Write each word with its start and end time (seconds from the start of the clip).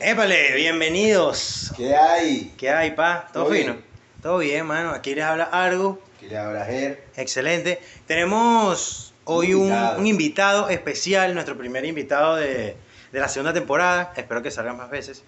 Épale, 0.00 0.52
bienvenidos. 0.54 1.72
¿Qué 1.76 1.94
hay? 1.96 2.52
¿Qué 2.58 2.70
hay, 2.70 2.90
pa? 2.92 3.28
¿Todo 3.32 3.44
¿Todo 3.44 3.54
fino? 3.54 3.72
bien? 3.74 3.84
Todo 4.22 4.38
bien, 4.38 4.66
mano. 4.66 4.90
Aquí 4.90 5.14
les 5.14 5.24
habla 5.24 5.44
Argo. 5.44 6.00
¿Qué 6.20 6.28
le 6.28 6.36
habla 6.38 6.64
Ger? 6.66 7.04
Excelente. 7.16 7.80
Tenemos 8.06 9.14
hoy 9.24 9.54
un, 9.54 9.62
Invitado. 9.68 9.98
un 9.98 10.06
invitado 10.06 10.68
especial, 10.68 11.32
nuestro 11.34 11.56
primer 11.56 11.84
invitado 11.84 12.36
de, 12.36 12.76
de 13.12 13.20
la 13.20 13.28
segunda 13.28 13.54
temporada. 13.54 14.12
Espero 14.16 14.42
que 14.42 14.50
salgan 14.50 14.76
más 14.76 14.90
veces. 14.90 15.22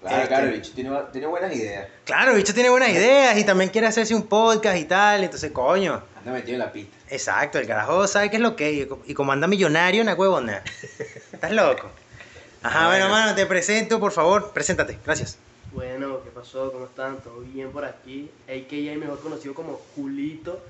Claro, 0.00 0.16
Este- 0.16 0.28
claro, 0.28 0.46
el 0.46 0.52
bicho 0.54 0.72
tiene, 0.74 0.90
tiene 1.12 1.26
buenas 1.26 1.54
ideas. 1.54 1.88
Claro, 2.04 2.30
el 2.30 2.38
bicho 2.38 2.54
tiene 2.54 2.70
buenas 2.70 2.88
ideas 2.88 3.36
y 3.36 3.44
también 3.44 3.68
quiere 3.68 3.86
hacerse 3.86 4.14
un 4.14 4.26
podcast 4.26 4.78
y 4.78 4.84
tal. 4.84 5.22
Entonces, 5.24 5.50
coño. 5.52 6.02
Anda 6.18 6.32
metido 6.32 6.54
en 6.54 6.60
la 6.60 6.72
pista. 6.72 6.96
Exacto, 7.10 7.58
el 7.58 7.66
carajo 7.66 8.06
sabe 8.06 8.30
qué 8.30 8.36
es 8.36 8.42
lo 8.42 8.56
que 8.56 8.82
es. 8.82 8.88
Y 9.06 9.12
como 9.14 9.32
anda 9.32 9.46
millonario, 9.46 10.00
una 10.02 10.14
huevona. 10.14 10.62
¿Estás 11.32 11.52
loco? 11.52 11.90
Ajá, 12.62 12.84
Ah, 12.84 12.88
bueno, 12.88 13.08
bueno. 13.08 13.20
mano, 13.24 13.34
te 13.34 13.46
presento, 13.46 13.98
por 14.00 14.12
favor. 14.12 14.50
Preséntate. 14.52 14.98
Gracias. 15.04 15.38
Bueno, 15.72 16.22
¿qué 16.24 16.30
pasó? 16.30 16.72
¿Cómo 16.72 16.86
están? 16.86 17.18
¿Todo 17.20 17.40
bien 17.40 17.70
por 17.70 17.84
aquí? 17.84 18.30
AKA 18.48 18.98
mejor 18.98 19.20
conocido 19.20 19.54
como 19.54 19.80
Julito. 19.94 20.62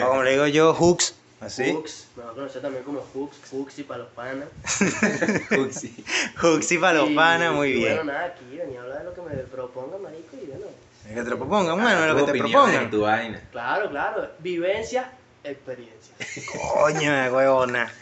O 0.00 0.06
como 0.08 0.22
le 0.22 0.32
digo 0.32 0.46
yo, 0.46 0.74
Hooks. 0.74 1.14
Así. 1.40 1.70
Hooks, 1.72 2.06
mejor 2.16 2.34
conocido 2.34 2.60
también 2.62 2.84
como 2.84 3.00
Hooks, 3.12 3.36
Hooks 3.50 3.78
y 3.80 3.82
para 3.82 3.98
los 4.04 4.08
panas. 4.12 4.48
Uxi. 5.58 6.04
Hooks 6.40 6.72
y 6.72 6.78
para 6.78 6.94
los 7.00 7.10
panas, 7.10 7.52
muy 7.52 7.70
y 7.70 7.72
bien. 7.74 7.96
Bueno, 7.96 8.12
nada, 8.12 8.26
aquí 8.26 8.56
venía 8.56 8.80
a 8.80 8.82
hablar 8.84 8.98
de 9.00 9.04
lo 9.04 9.14
que 9.14 9.20
me 9.22 9.34
proponga, 9.42 9.98
marico, 9.98 10.36
y 10.40 10.46
bueno. 10.46 10.66
Que 11.06 11.14
te 11.14 11.30
lo 11.30 11.36
propongan, 11.36 11.82
bueno, 11.82 12.06
lo 12.06 12.14
Tus 12.16 12.26
que 12.26 12.32
te 12.32 12.38
propongan. 12.38 12.90
tu 12.90 13.00
vaina. 13.02 13.42
Claro, 13.50 13.90
claro, 13.90 14.28
vivencias, 14.38 15.06
experiencias. 15.42 16.16
Coño, 16.74 17.10
huevona. 17.34 17.92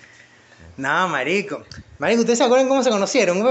No, 0.77 1.09
marico. 1.09 1.63
Marico, 1.99 2.21
¿ustedes 2.21 2.39
se 2.39 2.45
acuerdan 2.45 2.69
cómo 2.69 2.83
se 2.83 2.91
conocieron, 2.91 3.43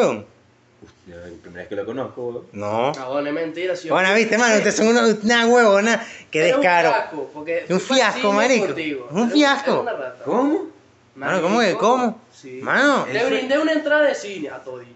es 1.26 1.32
la 1.32 1.38
primera 1.42 1.62
vez 1.62 1.70
que 1.70 1.76
lo 1.76 1.86
conozco, 1.86 2.22
weón. 2.28 2.46
No. 2.54 2.92
No, 2.92 3.12
bueno, 3.12 3.28
es 3.30 3.34
mentira, 3.34 3.76
sí. 3.76 3.90
Bueno, 3.90 4.14
viste, 4.14 4.38
mano, 4.38 4.56
ustedes 4.56 4.76
son 4.76 4.88
una, 4.88 5.06
una 5.06 5.48
huevona. 5.48 6.06
Qué 6.30 6.40
Eres 6.40 6.56
descaro. 6.56 6.90
Un, 6.90 6.96
fiasco, 6.96 7.32
porque 7.34 7.66
Un 7.70 7.80
fui 7.80 7.98
fiasco, 7.98 8.34
marico. 8.34 8.66
contigo. 8.68 9.08
Un 9.12 9.32
fiasco. 9.32 9.72
eres 9.72 9.82
una 9.82 9.94
rata. 9.94 10.24
¿Cómo? 10.24 10.68
Mano, 11.16 11.42
¿cómo 11.42 11.60
que 11.60 11.74
cómo? 11.76 12.22
Sí. 12.32 12.60
Mano. 12.62 13.06
Le 13.12 13.26
brindé 13.26 13.60
una 13.60 13.74
entrada 13.74 14.04
de 14.08 14.16
cine 14.16 14.50
a 14.50 14.60
todito. 14.64 14.92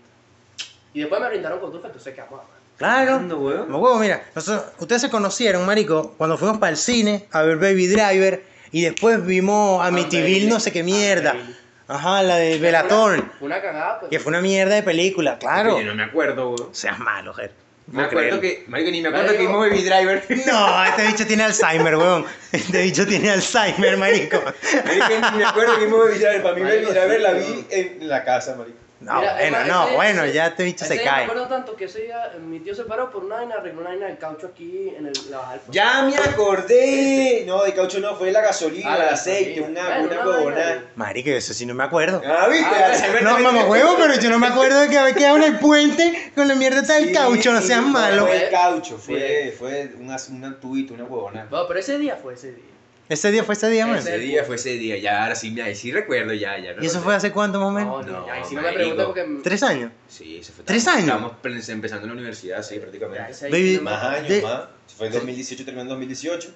Y 0.94 1.00
después 1.02 1.20
me 1.20 1.30
brindaron 1.30 1.60
con 1.60 1.72
tu 1.72 1.78
entonces 1.78 2.14
quedamos 2.14 2.40
a 2.40 2.44
mano. 2.44 2.54
Claro. 2.78 3.20
No, 3.20 3.38
huevo, 3.80 4.00
mira, 4.00 4.24
nosotros- 4.36 4.66
ustedes 4.80 5.02
se 5.02 5.10
conocieron, 5.10 5.66
marico, 5.66 6.14
cuando 6.18 6.38
fuimos 6.38 6.58
para 6.60 6.72
el 6.72 6.78
cine 6.78 7.28
a 7.32 7.42
ver 7.42 7.58
Baby 7.58 7.88
Driver 7.88 8.44
y 8.72 8.84
después 8.84 9.26
vimos 9.26 9.86
Amityville, 9.86 10.48
no 10.48 10.60
sé 10.60 10.72
qué 10.72 10.84
mierda. 10.84 11.32
Amityville. 11.32 11.62
Ajá, 11.88 12.23
la 12.23 12.38
de 12.38 12.58
Belatón. 12.59 13.31
Fue 13.39 13.45
una 13.48 13.62
cagada, 13.62 14.00
pues. 14.00 14.09
Que 14.09 14.20
fue 14.20 14.30
una 14.31 14.42
mierda 14.42 14.76
de 14.76 14.84
película, 14.84 15.38
claro. 15.38 15.80
Yo 15.80 15.86
no 15.86 15.95
me 15.95 16.03
acuerdo, 16.03 16.52
weón. 16.52 16.73
Seas 16.73 16.98
malo, 17.00 17.34
Ger. 17.34 17.52
Me 17.88 18.03
acuerdo 18.03 18.40
creerlo. 18.40 18.42
que, 18.42 18.64
marico, 18.70 18.92
ni 18.92 19.02
me 19.02 19.09
acuerdo 19.09 19.25
Marico. 19.28 19.42
que 19.44 19.48
vimos 19.48 19.70
Baby 19.70 19.84
Driver. 19.84 20.23
No, 20.48 20.86
este 20.86 21.08
bicho 21.08 21.28
tiene 21.28 21.44
Alzheimer, 21.44 21.98
weón. 21.98 22.25
Este 22.53 22.81
bicho 22.81 23.06
tiene 23.06 23.30
Alzheimer, 23.31 23.98
marico. 23.98 24.42
Marico, 24.86 25.31
ni 25.31 25.38
me 25.40 25.44
acuerdo 25.45 25.78
que 25.78 25.86
vimos 25.86 26.00
Baby 26.06 26.20
Driver. 26.20 26.44
Para 26.44 26.56
mí 26.56 26.62
Marico, 26.62 26.94
Baby 26.94 27.00
Driver 27.00 27.17
sí, 27.17 27.22
la 27.23 27.31
vi 27.34 27.66
en 27.72 28.08
la 28.08 28.23
casa, 28.23 28.56
marico. 28.56 28.78
No, 29.04 29.20
Mira, 29.20 29.34
bueno, 29.34 29.58
además, 29.58 29.68
no, 29.68 29.86
ese- 29.88 29.96
bueno, 29.96 30.23
ese- 30.23 30.34
ya 30.34 30.48
este 30.48 30.64
bicho 30.64 30.86
se 30.86 30.94
ese 30.96 31.04
cae. 31.04 31.18
Me 31.26 31.32
acuerdo 31.32 31.48
tanto 31.48 31.76
que 31.76 31.86
ese 31.86 32.04
día 32.04 32.32
mi 32.42 32.59
tío 32.59 32.73
se 32.73 32.84
paró 32.86 33.12
por 33.12 33.23
una 33.26 33.36
vaina, 33.36 33.56
arregló 33.56 33.82
una 33.82 33.90
vaina 33.90 34.06
del 34.08 34.18
caucho 34.18 34.48
aquí 34.48 34.94
en 34.98 35.08
el, 35.08 35.14
la 35.30 35.38
baja 35.40 35.52
del 35.54 35.62
Ya 35.72 36.02
me 36.04 36.16
acordé. 36.18 37.44
No, 37.46 37.64
de 37.64 37.74
caucho 37.74 38.00
no, 38.00 38.16
fue 38.16 38.31
la 38.31 38.42
gasolina, 38.42 38.94
Ah, 38.94 38.96
el 38.96 39.14
aceite, 39.14 39.59
gasolina. 39.62 39.81
una, 39.88 40.00
Bueno, 40.08 40.22
una 40.31 40.38
una. 40.40 40.86
Marico, 40.96 41.30
eso 41.31 41.54
sí 41.54 41.66
no 41.66 41.74
me 41.74 41.84
acuerdo. 41.84 42.22
Ah, 42.26 42.48
¿viste? 42.48 42.66
Ah, 42.76 43.22
No, 43.22 43.40
mamá 43.40 43.66
huevo, 43.66 43.96
pero 43.98 44.14
yo 44.20 44.30
no 44.30 44.40
me 44.40 44.48
acuerdo 44.48 44.80
de 44.81 44.90
que 44.90 44.98
había 44.98 45.14
quedado 45.16 45.38
en 45.38 45.44
el 45.44 45.59
puente 45.59 46.31
con 46.36 46.48
la 46.48 46.56
mierda 46.56 46.81
del 46.81 47.08
Sí, 47.08 47.14
caucho, 47.14 47.52
no 47.54 47.62
sí, 47.62 47.68
seas 47.68 47.81
no, 47.81 47.88
malo. 47.90 48.26
Fue 48.28 48.46
el 48.46 48.50
caucho, 48.52 48.98
fue, 48.98 49.16
Bien. 49.16 49.54
fue 49.58 49.92
una, 50.00 50.18
una 50.31 50.59
tubito, 50.59 50.94
una 50.94 51.04
huevona. 51.04 51.46
Bueno, 51.50 51.66
pero 51.68 51.80
ese 51.80 51.98
día 51.98 52.18
fue 52.22 52.34
ese 52.36 52.54
día. 52.54 52.64
Ese 53.09 53.31
día 53.31 53.44
fue 53.44 53.53
ese 53.53 53.69
día, 53.69 53.86
man. 53.86 53.97
Ese- 53.97 54.18
día 54.18 54.44
fue 54.46 54.56
ese 54.56 54.72
día, 54.78 54.97
ya 54.97 55.24
ahora 55.24 55.36
sí, 55.36 55.52
me- 55.52 55.62
ahí 55.62 55.75
sí 55.75 55.91
recuerdo, 55.91 56.34
ya, 56.34 56.58
ya. 56.58 56.74
¿Y 56.81 56.86
eso 56.86 57.02
fue 57.02 57.14
hace 57.14 57.31
cuánto 57.31 57.59
más 57.59 57.68
o 57.68 57.72
menos? 57.72 58.06
No, 58.06 58.12
No, 58.22 58.25
no, 58.28 58.31
ahí 58.31 58.41
sí 58.47 58.56
no 58.56 58.62
me 58.62 58.72
marico. 58.72 58.96
preguntes 58.96 59.06
porque. 59.06 59.40
¿Tres 59.44 59.62
años? 59.64 59.91
Sí, 60.08 60.38
eso 60.38 60.53
fue. 60.53 60.64
¿Tres 60.64 60.78
estábamos- 60.80 61.03
años? 61.03 61.16
Estábamos 61.16 61.66
pre- 61.66 61.74
empezando 61.74 62.03
en 62.03 62.09
la 62.09 62.14
universidad, 62.14 62.64
sí, 62.64 62.75
Ya, 62.75 62.81
prácticamente. 62.81 63.31
ese 63.31 63.46
ahí 63.47 63.52
Baby, 63.52 63.69
sí 63.72 63.75
no 63.78 63.84
me 63.84 63.91
Más 63.91 64.03
años, 64.03 64.30
De- 64.30 64.41
más. 64.41 64.62
Fue 64.97 65.08
en 65.08 65.14
2018, 65.14 65.66
terminando 65.66 65.94
en 65.94 66.00
2018. 66.00 66.50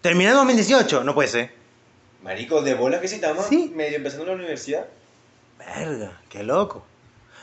¿Terminé 0.00 0.30
en 0.30 0.36
2018? 0.36 1.04
No 1.04 1.14
puede 1.14 1.28
ser. 1.28 1.50
Marico, 2.22 2.62
de 2.62 2.74
bolas 2.74 3.00
que 3.00 3.08
sí 3.08 3.16
estamos 3.16 3.46
Sí. 3.46 3.70
medio 3.74 3.96
empezando 3.96 4.24
en 4.24 4.28
la 4.30 4.34
universidad. 4.36 4.86
Verga, 5.58 6.20
qué 6.28 6.42
loco. 6.42 6.86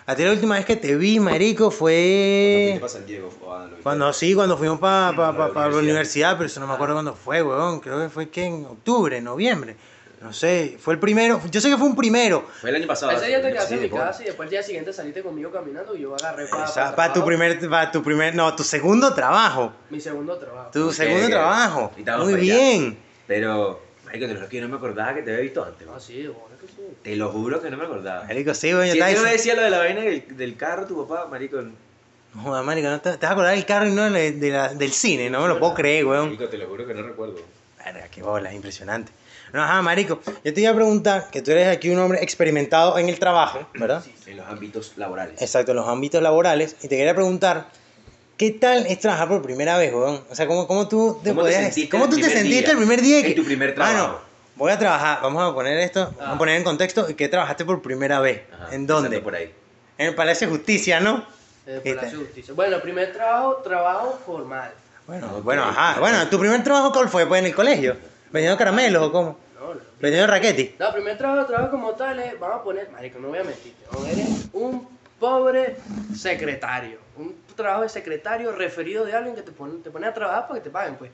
A 0.09 0.16
ti 0.16 0.23
la 0.23 0.31
última 0.31 0.56
vez 0.56 0.66
que 0.66 0.78
te 0.78 0.95
vi, 0.95 1.19
marico, 1.19 1.69
fue... 1.69 2.69
fuiste 2.69 2.79
para 2.79 2.90
San 2.90 3.06
Diego. 3.06 3.29
Cuando 3.84 4.13
sí, 4.13 4.34
cuando 4.34 4.57
fuimos 4.57 4.79
para 4.79 5.13
pa, 5.13 5.35
pa, 5.35 5.47
la 5.50 5.53
pa 5.53 5.68
la 5.68 5.75
universidad. 5.75 6.38
pero 6.38 6.45
eso 6.45 6.62
no 6.62 6.68
me 6.68 6.75
acuerdo 6.75 6.94
cuándo 6.95 7.13
fue, 7.13 7.44
weón. 7.44 7.81
Creo 7.81 8.01
que 8.01 8.07
fue 8.07 8.29
que 8.29 8.45
en 8.45 8.66
octubre, 8.66 9.19
noviembre. 9.19 9.75
No 10.22 10.31
sé, 10.31 10.78
fue 10.79 10.94
el 10.94 11.00
primero. 11.01 11.41
Yo 11.51 11.59
sé 11.59 11.69
que 11.69 11.78
fue 11.78 11.88
un 11.88 11.95
primero. 11.97 12.47
Fue 12.62 12.69
el 12.69 12.78
año 12.78 12.88
pasado. 12.88 13.12
Ese 13.12 13.28
día 13.28 13.41
te 13.41 13.47
sí, 13.47 13.53
quedaste 13.53 13.75
en 13.75 13.81
mi 13.81 13.90
casa 13.90 14.23
y 14.23 14.25
después 14.28 14.47
el 14.47 14.51
día 14.51 14.63
siguiente 14.63 14.94
saliste 14.94 15.22
conmigo 15.22 15.51
caminando 15.51 15.94
y 15.94 16.00
yo 16.00 16.16
agarré 16.16 16.47
para, 16.47 16.95
Para, 16.95 17.12
tu 17.12 17.25
primer, 17.25 17.69
para 17.69 17.91
tu 17.91 18.01
primer, 18.01 18.34
no, 18.34 18.56
tu 18.56 18.63
segundo 18.63 19.13
trabajo. 19.13 19.74
mi 19.89 20.00
segundo 20.00 20.38
trabajo. 20.38 20.69
Tu 20.72 20.94
segundo 20.94 21.28
trabajo. 21.28 21.91
Y 21.97 22.00
Muy 22.00 22.06
para 22.06 22.38
bien. 22.38 22.97
Pero, 23.28 23.81
marico, 24.06 24.25
te 24.25 24.34
lo 24.35 24.47
que 24.47 24.56
yo 24.56 24.63
no 24.63 24.69
me 24.69 24.78
acordaba 24.78 25.13
que 25.13 25.22
te 25.22 25.31
había 25.31 25.44
visto 25.44 25.66
antes. 25.66 25.85
Ah, 25.85 25.91
weón. 25.91 26.01
sí, 26.01 26.28
bueno. 26.28 26.56
Te 27.03 27.16
lo 27.16 27.30
juro 27.30 27.62
que 27.62 27.70
no 27.70 27.78
me 27.78 27.86
acordaba. 27.86 28.24
Marico, 28.25 28.53
sí, 28.53 28.70
yo 28.70 28.81
Si 28.84 29.00
él 29.00 29.16
no 29.16 29.24
decía 29.24 29.56
lo 29.56 29.62
de 29.64 29.70
la 29.70 29.80
vaina 29.80 30.02
del, 30.02 30.38
del 30.38 30.56
carro, 30.58 30.86
tu 30.86 31.06
papá, 31.08 31.28
marico, 31.28 31.58
Joder, 32.44 32.64
marico, 32.64 32.90
no 32.90 33.00
te, 33.02 33.12
te 33.12 33.18
vas 33.18 33.30
a 33.30 33.31
acordar 33.31 33.56
del 33.56 33.66
carro 33.66 33.88
y 33.88 33.92
no 33.92 34.09
de, 34.12 34.31
de 34.34 34.50
la- 34.52 34.74
del 34.74 34.92
cine, 34.92 35.30
no 35.30 35.42
me 35.42 35.48
lo 35.48 35.59
puedo 35.59 35.74
creer, 35.74 36.06
weón. 36.06 36.25
marico, 36.25 36.48
te 36.50 36.58
lo 36.58 36.68
juro 36.68 36.86
que 36.86 36.94
no 36.94 37.02
recuerdo. 37.03 37.36
Verga, 37.84 38.08
qué 38.09 38.22
bola, 38.22 38.53
impresionante. 38.53 39.12
No, 39.53 39.64
ajá, 39.64 39.81
marico, 39.81 40.20
yo 40.44 40.53
te 40.53 40.62
iba 40.62 40.72
a 40.72 40.75
preguntar, 40.75 41.30
que 41.31 41.42
tú 41.42 41.52
eres 41.52 41.68
aquí 41.70 41.90
un 41.90 41.98
hombre 42.00 42.22
experimentado 42.22 42.98
en 43.00 43.08
el 43.09 43.18
trabajo, 43.18 43.66
¿verdad? 43.75 44.04
En 44.25 44.38
los 44.38 44.46
ámbitos 44.46 44.94
laborales. 44.98 45.42
Exacto, 45.42 45.72
en 45.72 45.78
los 45.78 45.88
ámbitos 45.88 46.22
laborales. 46.22 46.75
Y 46.84 46.90
te 46.90 46.98
quería 46.98 47.16
preguntar, 47.16 47.68
¿qué 48.38 48.52
tal 48.52 48.86
es 48.88 49.00
trabajar 49.00 49.30
por 49.30 49.42
primera 49.42 49.78
vez, 49.78 49.94
weón? 49.94 50.22
O 50.30 50.36
sea, 50.36 50.46
¿cómo, 50.48 50.68
cómo 50.68 50.88
tú 50.90 51.19
te 51.24 51.30
¿Cómo 51.30 51.44
te 51.46 51.54
sentiste 51.54 51.90
¿Cómo 51.90 52.04
el 52.06 52.09
tú 52.09 52.16
te 52.18 52.24
primer 52.24 52.38
sentiste 52.38 52.62
día? 52.66 52.72
el 52.72 52.78
primer 52.78 53.02
día? 53.02 53.19
En 53.25 53.36
tu 53.36 53.44
primer 53.46 53.78
Mano, 53.78 53.94
trabajo. 54.04 54.22
Voy 54.57 54.72
a 54.72 54.78
trabajar, 54.79 55.19
vamos 55.22 55.50
a 55.50 55.53
poner 55.53 55.78
esto, 55.79 56.06
vamos 56.18 56.22
a 56.22 56.31
Ah. 56.34 56.38
poner 56.38 56.57
en 56.57 56.63
contexto, 56.63 57.07
¿qué 57.16 57.28
trabajaste 57.29 57.63
por 57.66 57.81
primera 57.81 58.19
vez? 58.19 58.41
Ajá, 58.53 58.73
¿En 58.75 58.88
dónde? 58.88 59.19
Por 59.19 59.35
ahí. 59.35 59.53
En 59.97 60.07
el 60.07 60.16
Palacio 60.16 60.47
de 60.47 60.56
Justicia, 60.56 61.00
¿no? 61.00 61.23
Eh, 61.66 61.81
¿Qué 61.84 61.94
Palacio 61.94 62.12
tal? 62.12 62.19
de 62.19 62.25
Justicia. 62.25 62.53
Bueno, 62.53 62.75
el 62.78 62.81
primer 62.81 63.13
trabajo, 63.13 63.56
trabajo 63.57 64.19
formal. 64.25 64.72
Bueno, 65.06 65.28
Ok. 65.38 65.44
bueno, 65.44 65.63
ajá. 65.63 66.00
Bueno, 66.00 66.28
¿tu 66.28 66.40
primer 66.40 66.63
trabajo 66.63 66.91
cuál 66.91 67.07
fue? 67.09 67.25
¿Pues 67.25 67.40
en 67.40 67.45
el 67.47 67.56
colegio? 67.56 67.95
¿Vendiendo 68.31 68.57
caramelos 68.57 69.03
o 69.03 69.12
cómo? 69.12 69.38
No, 69.59 69.73
no. 69.73 69.79
¿Vendiendo 70.00 70.28
raquetis? 70.31 70.72
No, 70.79 70.88
el 70.88 70.94
primer 70.94 71.18
trabajo, 71.18 71.45
trabajo 71.45 71.72
como 71.72 71.91
tal 71.91 72.19
es, 72.19 72.39
vamos 72.39 72.57
a 72.57 72.63
poner, 72.63 72.89
marico, 72.91 73.19
no 73.19 73.29
voy 73.29 73.39
a 73.39 73.44
mentirte, 73.44 73.84
eres 74.12 74.47
un 74.53 74.88
pobre 75.19 75.78
secretario, 76.16 77.00
un 77.16 77.35
trabajo 77.56 77.84
de 77.84 77.89
secretario 77.89 78.51
referido 78.51 79.06
de 79.06 79.16
alguien 79.16 79.35
que 79.35 79.41
te 79.41 79.51
pone, 79.51 79.79
te 79.81 79.89
pone 79.89 80.07
a 80.07 80.13
trabajar 80.13 80.47
para 80.47 80.59
que 80.59 80.63
te 80.66 80.69
paguen, 80.69 80.95
pues. 80.95 81.09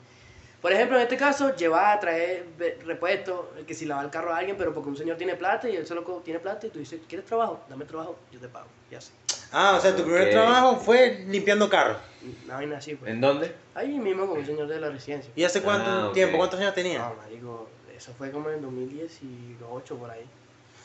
Por 0.64 0.72
ejemplo, 0.72 0.96
en 0.96 1.02
este 1.02 1.18
caso, 1.18 1.54
llevar, 1.54 2.00
traer 2.00 2.46
repuestos, 2.86 3.38
que 3.66 3.74
si 3.74 3.84
lava 3.84 4.00
el 4.02 4.08
carro 4.08 4.32
a 4.32 4.38
alguien, 4.38 4.56
pero 4.56 4.72
porque 4.72 4.88
un 4.88 4.96
señor 4.96 5.18
tiene 5.18 5.34
plata 5.34 5.68
y 5.68 5.76
él 5.76 5.86
solo 5.86 6.02
tiene 6.24 6.40
plata 6.40 6.66
y 6.66 6.70
tú 6.70 6.78
dices, 6.78 7.02
¿quieres 7.06 7.26
trabajo? 7.26 7.60
Dame 7.68 7.84
trabajo, 7.84 8.16
yo 8.32 8.40
te 8.40 8.48
pago, 8.48 8.64
y 8.90 8.94
así. 8.94 9.12
Ah, 9.52 9.74
o 9.76 9.80
sea, 9.82 9.94
tu 9.94 10.04
primer 10.04 10.30
trabajo 10.30 10.76
fue 10.76 11.22
limpiando 11.28 11.68
carros. 11.68 11.98
Una 12.46 12.54
vaina 12.54 12.78
así, 12.78 12.94
pues. 12.94 13.10
¿En 13.10 13.20
dónde? 13.20 13.54
Ahí 13.74 13.98
mismo 13.98 14.26
con 14.26 14.38
un 14.38 14.46
señor 14.46 14.66
de 14.66 14.80
la 14.80 14.88
residencia. 14.88 15.30
¿Y 15.36 15.44
hace 15.44 15.60
cuánto 15.60 15.90
Ah, 15.90 16.10
tiempo? 16.14 16.38
¿Cuántos 16.38 16.58
años 16.58 16.72
tenías? 16.72 16.98
No, 17.06 17.14
marico, 17.22 17.68
eso 17.94 18.14
fue 18.16 18.30
como 18.30 18.48
en 18.48 18.62
2018 18.62 19.96
por 19.98 20.10
ahí. 20.10 20.24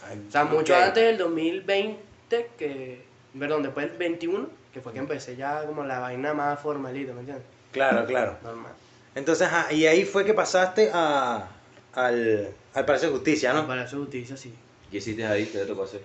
Ay, 0.10 0.26
O 0.28 0.30
sea, 0.30 0.44
mucho 0.44 0.74
Ok. 0.74 0.80
antes 0.82 1.04
del 1.06 1.18
2020, 1.20 2.50
que, 2.58 3.06
perdón, 3.40 3.64
después 3.64 3.88
del 3.88 3.98
21, 3.98 4.50
que 4.74 4.82
fue 4.82 4.92
que 4.92 5.00
empecé 5.00 5.38
ya 5.38 5.64
como 5.66 5.86
la 5.86 6.00
vaina 6.00 6.34
más 6.34 6.60
formalita, 6.60 7.14
¿me 7.14 7.22
entiendes? 7.22 7.46
Claro, 7.72 8.06
claro. 8.06 8.36
Normal. 8.44 8.74
Entonces, 9.16 9.48
ajá, 9.48 9.72
y 9.74 9.86
ahí 9.86 10.06
fue 10.06 10.24
que 10.26 10.34
pasaste 10.34 10.92
a, 10.94 11.48
al, 11.94 12.54
al 12.74 12.86
Palacio 12.86 13.10
de 13.10 13.16
Justicia, 13.16 13.54
¿no? 13.54 13.68
Para 13.68 13.88
su 13.88 13.98
justicia, 14.00 14.38
sí. 14.38 14.54
¿Qué 14.92 14.98
hiciste 14.98 15.26
ahí? 15.26 15.46
¿Qué 15.46 15.60
te 15.60 15.66
tocó 15.66 15.84
hacer? 15.84 16.02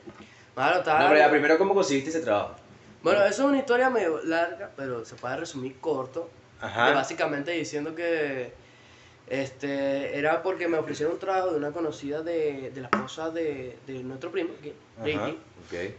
Claro, 0.54 0.78
estaba... 0.78 1.00
No, 1.02 1.08
pero 1.08 1.18
ya, 1.20 1.30
primero, 1.30 1.58
¿cómo 1.58 1.74
conseguiste 1.74 2.10
ese 2.10 2.20
trabajo? 2.20 2.54
Bueno, 3.02 3.22
eso 3.24 3.42
es 3.42 3.48
una 3.48 3.58
historia 3.58 3.90
medio 3.90 4.22
larga, 4.24 4.70
pero 4.76 5.04
se 5.04 5.14
puede 5.16 5.36
resumir 5.36 5.78
corto. 5.80 6.30
de 6.60 6.66
Ajá. 6.66 6.92
básicamente 6.92 7.50
diciendo 7.50 7.94
que 7.94 8.52
este 9.26 10.18
era 10.18 10.42
porque 10.42 10.68
me 10.68 10.78
ofrecieron 10.78 11.14
un 11.14 11.20
trabajo 11.20 11.50
de 11.50 11.56
una 11.56 11.70
conocida 11.72 12.22
de, 12.22 12.70
de 12.74 12.80
la 12.80 12.88
esposa 12.88 13.30
de, 13.30 13.76
de 13.86 14.02
nuestro 14.02 14.30
primo, 14.30 14.50
que, 14.62 14.72
Ajá. 14.96 15.04
Ricky, 15.04 15.38
Ok, 15.66 15.94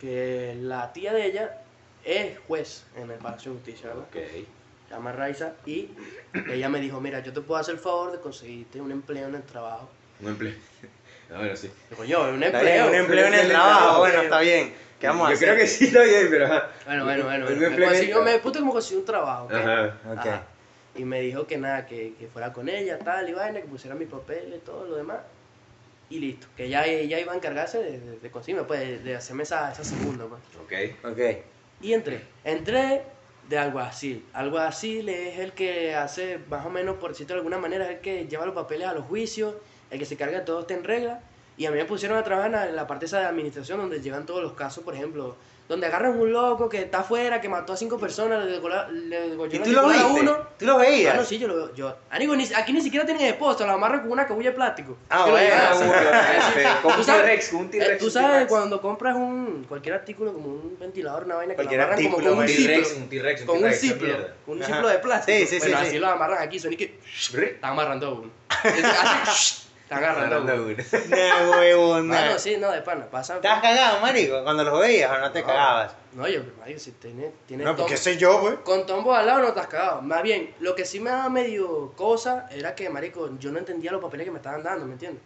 que 0.00 0.56
la 0.60 0.92
tía 0.92 1.12
de 1.12 1.26
ella 1.26 1.58
es 2.04 2.38
juez 2.46 2.84
en 2.96 3.10
el 3.10 3.18
Palacio 3.18 3.52
de 3.52 3.58
Justicia, 3.58 3.88
¿verdad? 3.88 4.04
ok. 4.10 4.46
Se 4.92 4.98
llama 4.98 5.12
Raiza 5.12 5.52
y 5.64 5.88
ella 6.50 6.68
me 6.68 6.78
dijo, 6.78 7.00
mira, 7.00 7.20
yo 7.20 7.32
te 7.32 7.40
puedo 7.40 7.58
hacer 7.58 7.76
el 7.76 7.80
favor 7.80 8.12
de 8.12 8.20
conseguirte 8.20 8.78
un 8.78 8.92
empleo 8.92 9.26
en 9.26 9.36
el 9.36 9.42
trabajo. 9.42 9.88
Un 10.20 10.28
empleo. 10.28 10.52
No, 11.30 11.38
bueno, 11.38 11.56
sí. 11.56 11.70
Yo, 12.06 12.24
un 12.28 12.40
bien, 12.40 12.54
empleo. 12.54 12.88
un 12.88 12.94
empleo 12.94 13.26
en 13.28 13.32
el 13.34 13.48
trabajo, 13.48 14.00
bueno, 14.00 14.20
está 14.20 14.40
bien. 14.40 14.74
¿Qué 15.00 15.06
vamos 15.06 15.28
a 15.28 15.30
Yo 15.30 15.36
hacer? 15.36 15.48
creo 15.48 15.60
que 15.60 15.66
sí 15.66 15.86
está 15.86 16.02
bien, 16.02 16.26
pero. 16.28 16.46
Bueno, 16.84 17.04
bueno, 17.04 17.24
bueno. 17.24 17.46
Bueno. 17.46 17.70
Me 17.70 17.86
consiguió, 17.86 18.22
me 18.22 18.38
puto 18.38 18.58
como 18.58 18.72
consiguió 18.74 18.98
un 19.00 19.06
trabajo. 19.06 19.44
¿ok? 19.46 19.52
Ajá. 19.54 19.96
Ok. 20.10 20.18
Ajá. 20.18 20.42
Y 20.94 21.04
me 21.06 21.22
dijo 21.22 21.46
que 21.46 21.56
nada, 21.56 21.86
que, 21.86 22.12
que 22.18 22.26
fuera 22.26 22.52
con 22.52 22.68
ella, 22.68 22.98
tal 22.98 23.26
y 23.30 23.32
vaina, 23.32 23.62
que 23.62 23.66
pusiera 23.66 23.94
mi 23.96 24.04
papel 24.04 24.52
y 24.54 24.58
todo 24.58 24.84
lo 24.84 24.96
demás. 24.96 25.20
Y 26.10 26.18
listo, 26.20 26.48
que 26.54 26.68
ya 26.68 26.84
ella 26.84 27.18
iba 27.18 27.32
a 27.32 27.36
encargarse 27.36 27.78
de, 27.82 27.98
de, 27.98 28.18
de 28.18 28.30
conseguirme, 28.30 28.66
pues, 28.66 28.80
de, 28.80 28.98
de 28.98 29.16
hacerme 29.16 29.44
esa, 29.44 29.72
esa 29.72 29.84
segunda, 29.84 30.26
pues. 30.26 30.42
Ok. 30.62 31.06
Ok. 31.12 31.18
Y 31.80 31.94
entré. 31.94 32.20
Entré 32.44 33.04
de 33.48 33.58
alguacil. 33.58 34.24
Alguacil 34.32 35.08
es 35.08 35.38
el 35.38 35.52
que 35.52 35.94
hace, 35.94 36.38
más 36.48 36.64
o 36.64 36.70
menos, 36.70 36.96
por 36.96 37.10
decirlo 37.10 37.34
de 37.34 37.40
alguna 37.40 37.58
manera, 37.58 37.84
es 37.84 37.96
el 37.96 38.00
que 38.00 38.26
lleva 38.26 38.46
los 38.46 38.54
papeles 38.54 38.86
a 38.86 38.94
los 38.94 39.04
juicios, 39.04 39.54
el 39.90 39.98
que 39.98 40.04
se 40.04 40.16
carga 40.16 40.40
de 40.40 40.44
todo 40.44 40.60
esté 40.60 40.74
en 40.74 40.84
regla. 40.84 41.20
Y 41.56 41.66
a 41.66 41.70
mí 41.70 41.76
me 41.76 41.84
pusieron 41.84 42.18
a 42.18 42.24
trabajar 42.24 42.68
en 42.68 42.76
la, 42.76 42.86
parte 42.86 43.06
esa 43.06 43.20
de 43.20 43.26
administración 43.26 43.78
donde 43.78 44.00
llegan 44.00 44.24
todos 44.26 44.42
los 44.42 44.54
casos, 44.54 44.82
por 44.82 44.94
ejemplo, 44.94 45.36
donde 45.68 45.86
agarran 45.86 46.18
un 46.18 46.32
loco 46.32 46.68
que 46.68 46.82
está 46.82 47.00
afuera, 47.00 47.40
que 47.40 47.48
mató 47.48 47.72
a 47.72 47.76
cinco 47.76 47.98
personas, 47.98 48.44
le 48.44 48.52
degolló 48.52 48.88
le 48.90 49.30
degolló 49.30 49.56
¿Y 49.56 49.58
la 49.58 49.64
tú 49.64 49.72
lo 49.72 49.80
a 49.80 50.06
uno. 50.06 50.36
¿Tú 50.58 50.66
lo 50.66 50.78
veías? 50.78 51.14
Ah, 51.14 51.18
no, 51.18 51.24
sí, 51.24 51.38
yo 51.38 51.48
lo. 51.48 51.74
Yo, 51.74 51.96
amigo, 52.10 52.34
ni, 52.34 52.44
aquí 52.54 52.72
ni 52.72 52.80
siquiera 52.80 53.06
tienen 53.06 53.26
esposa, 53.26 53.66
la 53.66 53.74
amarran 53.74 54.00
con 54.00 54.10
una 54.12 54.26
cabulla 54.26 54.50
de 54.50 54.56
plástico. 54.56 54.96
Ah, 55.08 55.24
lo 55.26 55.32
bueno, 55.32 55.54
Tú 56.82 56.88
un 56.88 57.04
T-Rex, 57.06 57.52
un 57.52 57.64
Eh, 57.66 57.68
T-Rex. 57.70 57.98
Tú 57.98 58.10
sabes 58.10 58.48
cuando 58.48 58.80
compras 58.80 59.14
un 59.14 59.64
cualquier 59.68 59.94
artículo 59.94 60.32
como 60.32 60.48
un 60.48 60.76
ventilador, 60.78 61.24
una 61.24 61.36
vaina 61.36 61.54
que 61.54 61.62
lo 61.62 61.68
Cualquier 61.68 61.80
amarran 61.80 62.04
como 62.04 62.16
con 62.16 62.38
un. 62.38 62.46
T-Rex, 62.46 62.92
un 62.96 63.08
T-Rex, 63.08 63.42
Con 63.42 63.64
un 63.64 63.72
ciclo, 63.72 64.06
mierda. 64.06 64.34
un 64.46 64.62
Ajá. 64.62 64.72
ciclo 64.74 64.88
de 64.88 64.98
plástico. 64.98 65.38
Sí, 65.38 65.46
sí, 65.46 65.58
bueno, 65.58 65.76
sí, 65.76 65.82
así 65.82 65.90
sí. 65.92 65.98
lo 65.98 66.08
amarran 66.08 66.42
aquí, 66.42 66.58
son 66.58 66.72
y 66.72 66.76
que 66.76 66.98
están 67.14 67.72
amarrando 67.72 68.06
a 68.08 68.10
uno. 68.14 68.30
Así, 69.92 70.04
están 70.04 70.16
agarrando 70.16 70.34
a 70.52 70.54
Agarrando 70.54 70.64
uno. 70.64 70.74
uno. 70.74 71.16
Nah, 71.16 71.50
huevón, 71.58 72.08
nah. 72.08 72.18
Bueno, 72.20 72.38
sí, 72.38 72.56
no, 72.58 72.70
de 72.70 72.82
pana, 72.82 73.06
pasa. 73.10 73.36
¿Estabas 73.36 73.60
cagado, 73.62 74.00
marico? 74.00 74.42
Cuando 74.42 74.64
los 74.64 74.80
veías 74.80 75.10
o 75.10 75.18
no 75.18 75.30
te 75.32 75.40
No. 75.40 75.46
cagabas? 75.46 75.92
No, 76.12 76.28
yo, 76.28 76.40
marico, 76.58 76.78
si 76.80 76.92
tienes, 76.92 77.32
tienes 77.46 77.66
No, 77.66 77.76
porque 77.76 77.96
soy 77.96 78.16
yo, 78.16 78.40
güey. 78.40 78.56
con 78.64 78.86
tombo 78.86 79.14
al 79.14 79.26
lado 79.26 79.40
no 79.40 79.48
estás 79.48 79.66
cagado. 79.68 80.02
Más 80.02 80.22
bien, 80.22 80.54
lo 80.60 80.74
que 80.74 80.84
sí 80.84 81.00
me 81.00 81.10
daba 81.10 81.28
medio 81.28 81.92
cosa 81.96 82.48
era 82.50 82.74
que, 82.74 82.88
marico, 82.90 83.30
yo 83.38 83.50
no 83.50 83.58
entendía 83.58 83.92
los 83.92 84.00
papeles 84.02 84.24
que 84.26 84.30
me 84.30 84.38
estaban 84.38 84.62
dando, 84.62 84.84
¿me 84.86 84.92
entiendes? 84.92 85.22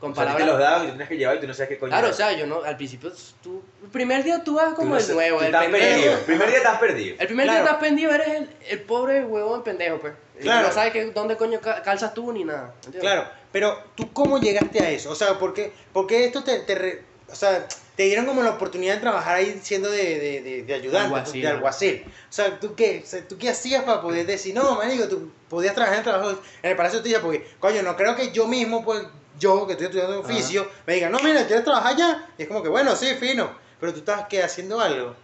Con 0.00 0.12
O 0.12 0.14
sea, 0.14 0.26
palabras. 0.26 0.46
te 0.46 0.52
los 0.52 0.60
daban 0.60 0.82
y 0.82 0.84
tú 0.84 0.90
tienes 0.92 1.08
que 1.08 1.16
llevar 1.16 1.36
y 1.36 1.40
tú 1.40 1.48
no 1.48 1.54
sabes 1.54 1.70
qué 1.70 1.78
coño. 1.78 1.90
Claro, 1.90 2.10
o 2.10 2.12
sea, 2.12 2.30
yo 2.30 2.46
no, 2.46 2.62
al 2.62 2.76
principio 2.76 3.10
tú, 3.42 3.64
el 3.82 3.88
primer 3.90 4.22
día 4.22 4.44
tú 4.44 4.54
vas 4.54 4.68
Tú 4.70 4.76
como 4.76 4.90
no 4.90 4.96
el 4.98 5.02
sé- 5.02 5.12
nuevo, 5.12 5.38
tú 5.38 5.42
el 5.44 5.46
estás 5.46 5.62
pendejo. 5.64 5.84
perdido. 5.88 6.12
El 6.12 6.20
primer 6.20 6.48
día 6.50 6.56
estás 6.58 6.78
perdido. 6.78 7.16
El 7.18 7.26
primer 7.26 7.46
Claro. 7.46 7.58
día 7.60 7.64
estás 7.72 7.82
pendido, 7.82 8.10
eres 8.12 8.28
el, 8.28 8.50
el 8.68 8.80
pobre 8.82 9.24
huevón 9.24 9.64
pendejo, 9.64 9.98
pues. 9.98 10.12
Claro. 10.40 10.68
No 10.68 10.74
sabes 10.74 10.92
que, 10.92 11.06
dónde 11.06 11.36
coño 11.36 11.60
ca- 11.60 11.82
calzas 11.82 12.14
tú 12.14 12.32
ni 12.32 12.44
nada. 12.44 12.72
¿entiendes? 12.76 13.00
Claro, 13.00 13.28
pero 13.52 13.82
tú 13.94 14.12
cómo 14.12 14.38
llegaste 14.38 14.80
a 14.80 14.90
eso? 14.90 15.10
O 15.10 15.14
sea, 15.14 15.38
¿por 15.38 15.52
qué, 15.54 15.72
por 15.92 16.06
qué 16.06 16.24
esto 16.24 16.42
te, 16.44 16.60
te 16.60 16.74
re- 16.74 17.04
o 17.30 17.34
sea, 17.34 17.66
te 17.96 18.04
dieron 18.04 18.26
como 18.26 18.42
la 18.42 18.50
oportunidad 18.50 18.94
de 18.94 19.00
trabajar 19.00 19.36
ahí 19.36 19.58
siendo 19.62 19.90
de, 19.90 20.18
de, 20.18 20.40
de, 20.42 20.62
de 20.62 20.74
ayudante, 20.74 21.14
Alguacil, 21.14 21.42
de 21.42 21.48
¿no? 21.48 21.54
alguacil? 21.56 22.04
O 22.06 22.32
sea, 22.32 22.58
¿tú 22.60 22.74
qué, 22.74 23.02
o 23.04 23.06
sea, 23.06 23.26
¿tú 23.26 23.36
qué 23.36 23.50
hacías 23.50 23.82
para 23.84 24.00
poder 24.00 24.24
decir, 24.26 24.54
no, 24.54 24.76
marico, 24.76 25.08
tú 25.08 25.30
podías 25.48 25.74
trabajar 25.74 25.94
en 25.96 25.98
el 26.00 26.04
trabajo 26.10 26.30
en 26.62 26.70
el 26.70 26.76
Palacio 26.76 27.00
de 27.00 27.02
Justicia? 27.02 27.20
Porque, 27.22 27.46
coño, 27.58 27.82
no 27.82 27.96
creo 27.96 28.14
que 28.14 28.30
yo 28.32 28.46
mismo, 28.46 28.84
pues, 28.84 29.02
yo 29.38 29.66
que 29.66 29.72
estoy 29.72 29.86
estudiando 29.86 30.20
oficio, 30.20 30.68
me 30.86 30.94
diga, 30.94 31.08
no, 31.08 31.18
mira, 31.20 31.46
¿quieres 31.46 31.64
trabajar 31.64 31.94
allá? 31.94 32.26
Y 32.38 32.42
es 32.42 32.48
como 32.48 32.62
que, 32.62 32.68
bueno, 32.68 32.94
sí, 32.96 33.14
fino, 33.18 33.50
pero 33.80 33.92
tú 33.92 33.98
estás, 34.00 34.26
¿qué, 34.28 34.42
haciendo 34.42 34.80
algo? 34.80 35.14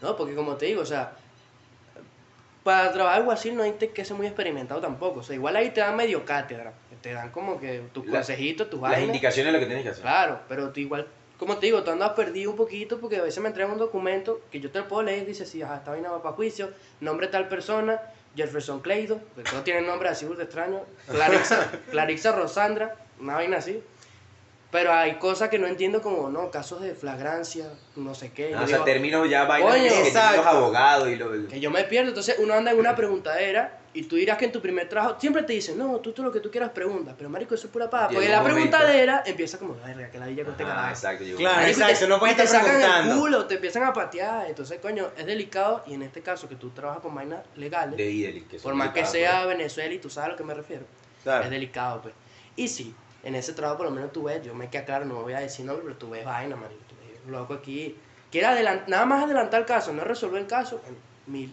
No, 0.00 0.16
porque 0.16 0.34
como 0.34 0.56
te 0.56 0.66
digo, 0.66 0.82
o 0.82 0.86
sea, 0.86 1.12
para 2.62 2.92
trabajar 2.92 3.18
algo 3.20 3.32
así 3.32 3.50
no 3.50 3.62
hay 3.62 3.72
que 3.72 4.04
ser 4.04 4.16
muy 4.16 4.26
experimentado 4.26 4.80
tampoco. 4.80 5.20
O 5.20 5.22
sea, 5.22 5.34
igual 5.34 5.56
ahí 5.56 5.70
te 5.70 5.80
dan 5.80 5.96
medio 5.96 6.24
cátedra. 6.24 6.72
Te 7.00 7.12
dan 7.12 7.30
como 7.30 7.58
que 7.58 7.82
tus 7.92 8.06
La- 8.06 8.12
consejitos, 8.18 8.70
tus 8.70 8.80
Las 8.80 8.92
vainas. 8.92 9.06
indicaciones 9.08 9.52
de 9.52 9.58
lo 9.58 9.60
que 9.60 9.66
tienes 9.66 9.82
que 9.84 9.90
hacer. 9.90 10.02
Claro, 10.02 10.40
pero 10.48 10.70
tú 10.70 10.78
igual, 10.78 11.08
como 11.36 11.56
te 11.58 11.66
digo, 11.66 11.82
tú 11.82 11.90
andas 11.90 12.10
perdido 12.10 12.50
un 12.52 12.56
poquito 12.56 13.00
porque 13.00 13.16
a 13.16 13.22
veces 13.22 13.42
me 13.42 13.48
entregan 13.48 13.72
un 13.72 13.78
documento 13.78 14.40
que 14.52 14.60
yo 14.60 14.70
te 14.70 14.78
lo 14.78 14.86
puedo 14.86 15.02
leer 15.02 15.24
y 15.24 15.26
dice, 15.26 15.44
sí, 15.44 15.60
ajá, 15.62 15.76
esta 15.78 15.90
vaina 15.90 16.10
va 16.12 16.22
para 16.22 16.36
juicio, 16.36 16.70
nombre 17.00 17.26
de 17.26 17.32
tal 17.32 17.48
persona, 17.48 18.00
Jefferson 18.36 18.80
Cleido, 18.80 19.18
que 19.34 19.42
todos 19.42 19.64
tienen 19.64 19.84
nombre 19.86 20.08
así 20.08 20.24
burda 20.26 20.44
extraño, 20.44 20.80
Clarixa, 21.10 21.70
Clarixa 21.90 22.30
Rosandra, 22.32 22.94
una 23.20 23.34
vaina 23.34 23.56
así. 23.56 23.82
Pero 24.72 24.90
hay 24.92 25.16
cosas 25.16 25.50
que 25.50 25.58
no 25.58 25.66
entiendo 25.66 26.00
como, 26.00 26.30
no, 26.30 26.50
casos 26.50 26.80
de 26.80 26.94
flagrancia, 26.94 27.66
no 27.94 28.14
sé 28.14 28.32
qué. 28.32 28.54
Ah, 28.54 28.62
o 28.62 28.66
sea, 28.66 28.78
digo, 28.78 28.84
términos 28.86 29.28
ya 29.28 29.44
vainas 29.44 29.74
que 29.76 30.08
exacto. 30.08 30.38
los 30.38 30.46
abogados 30.46 31.08
y 31.10 31.16
los... 31.16 31.46
que 31.46 31.60
yo 31.60 31.70
me 31.70 31.84
pierdo, 31.84 32.08
entonces 32.08 32.36
uno 32.38 32.54
anda 32.54 32.70
en 32.72 32.78
una 32.78 32.96
preguntadera 32.96 33.80
y 33.92 34.04
tú 34.04 34.16
dirás 34.16 34.38
que 34.38 34.46
en 34.46 34.52
tu 34.52 34.62
primer 34.62 34.88
trabajo 34.88 35.16
siempre 35.20 35.42
te 35.42 35.52
dicen, 35.52 35.76
no, 35.76 35.98
tú, 36.00 36.12
tú 36.12 36.22
lo 36.22 36.32
que 36.32 36.40
tú 36.40 36.50
quieras 36.50 36.70
preguntas, 36.70 37.14
pero 37.18 37.28
marico, 37.28 37.54
eso 37.54 37.66
es 37.66 37.70
pura 37.72 37.90
paja, 37.90 38.08
porque 38.08 38.26
la 38.30 38.40
momento. 38.40 38.54
preguntadera 38.54 39.22
empieza 39.26 39.58
como, 39.58 39.74
verga, 39.74 40.10
que 40.10 40.18
la 40.18 40.26
villa 40.26 40.44
con 40.44 40.52
este 40.52 40.64
carajo. 40.64 40.88
exacto. 40.88 41.24
yo- 41.24 41.36
Claro. 41.36 41.56
Marico, 41.60 41.80
exacto, 41.80 41.98
te- 42.00 42.08
no 42.08 42.18
puedes 42.18 42.34
y 42.34 42.38
te 42.38 42.44
estar 42.44 42.60
sacan 42.62 42.76
preguntando. 42.78 43.12
el 43.14 43.20
culo, 43.20 43.44
te 43.44 43.54
empiezan 43.56 43.82
a 43.84 43.92
patear, 43.92 44.46
entonces 44.48 44.78
coño, 44.80 45.10
es 45.18 45.26
delicado 45.26 45.84
y 45.86 45.92
en 45.92 46.02
este 46.02 46.22
caso 46.22 46.48
que 46.48 46.56
tú 46.56 46.70
trabajas 46.70 47.02
con 47.02 47.14
vainas 47.14 47.42
legales, 47.56 47.98
De 47.98 48.10
Ideli, 48.10 48.40
que 48.44 48.56
por 48.56 48.72
más 48.74 48.88
que 48.94 49.04
sea 49.04 49.44
Venezuela 49.44 49.92
y 49.92 49.98
tú 49.98 50.08
sabes 50.08 50.28
a 50.28 50.30
lo 50.32 50.36
que 50.38 50.44
me 50.44 50.54
refiero, 50.54 50.84
Claro. 51.22 51.44
es 51.44 51.50
delicado 51.50 52.00
pues. 52.00 52.14
Y 52.56 52.68
sí, 52.68 52.94
en 53.24 53.34
ese 53.34 53.52
trabajo 53.52 53.78
por 53.78 53.86
lo 53.86 53.92
menos 53.92 54.12
tú 54.12 54.24
ves, 54.24 54.42
yo 54.44 54.54
me 54.54 54.68
queda 54.70 54.84
claro, 54.84 55.04
no 55.04 55.22
voy 55.22 55.32
a 55.34 55.40
decir 55.40 55.64
nombre, 55.64 55.84
pero 55.84 55.96
tú 55.96 56.10
ves 56.10 56.24
vaina, 56.24 56.56
marico, 56.56 56.80
tú 56.88 56.94
ves 57.00 57.20
loco 57.30 57.54
aquí, 57.54 57.96
quiere 58.30 58.46
adelant- 58.48 58.86
nada 58.86 59.06
más 59.06 59.24
adelantar 59.24 59.60
el 59.60 59.66
caso, 59.66 59.92
no 59.92 60.02
resolver 60.04 60.40
el 60.40 60.46
caso, 60.48 60.80
mil. 61.26 61.52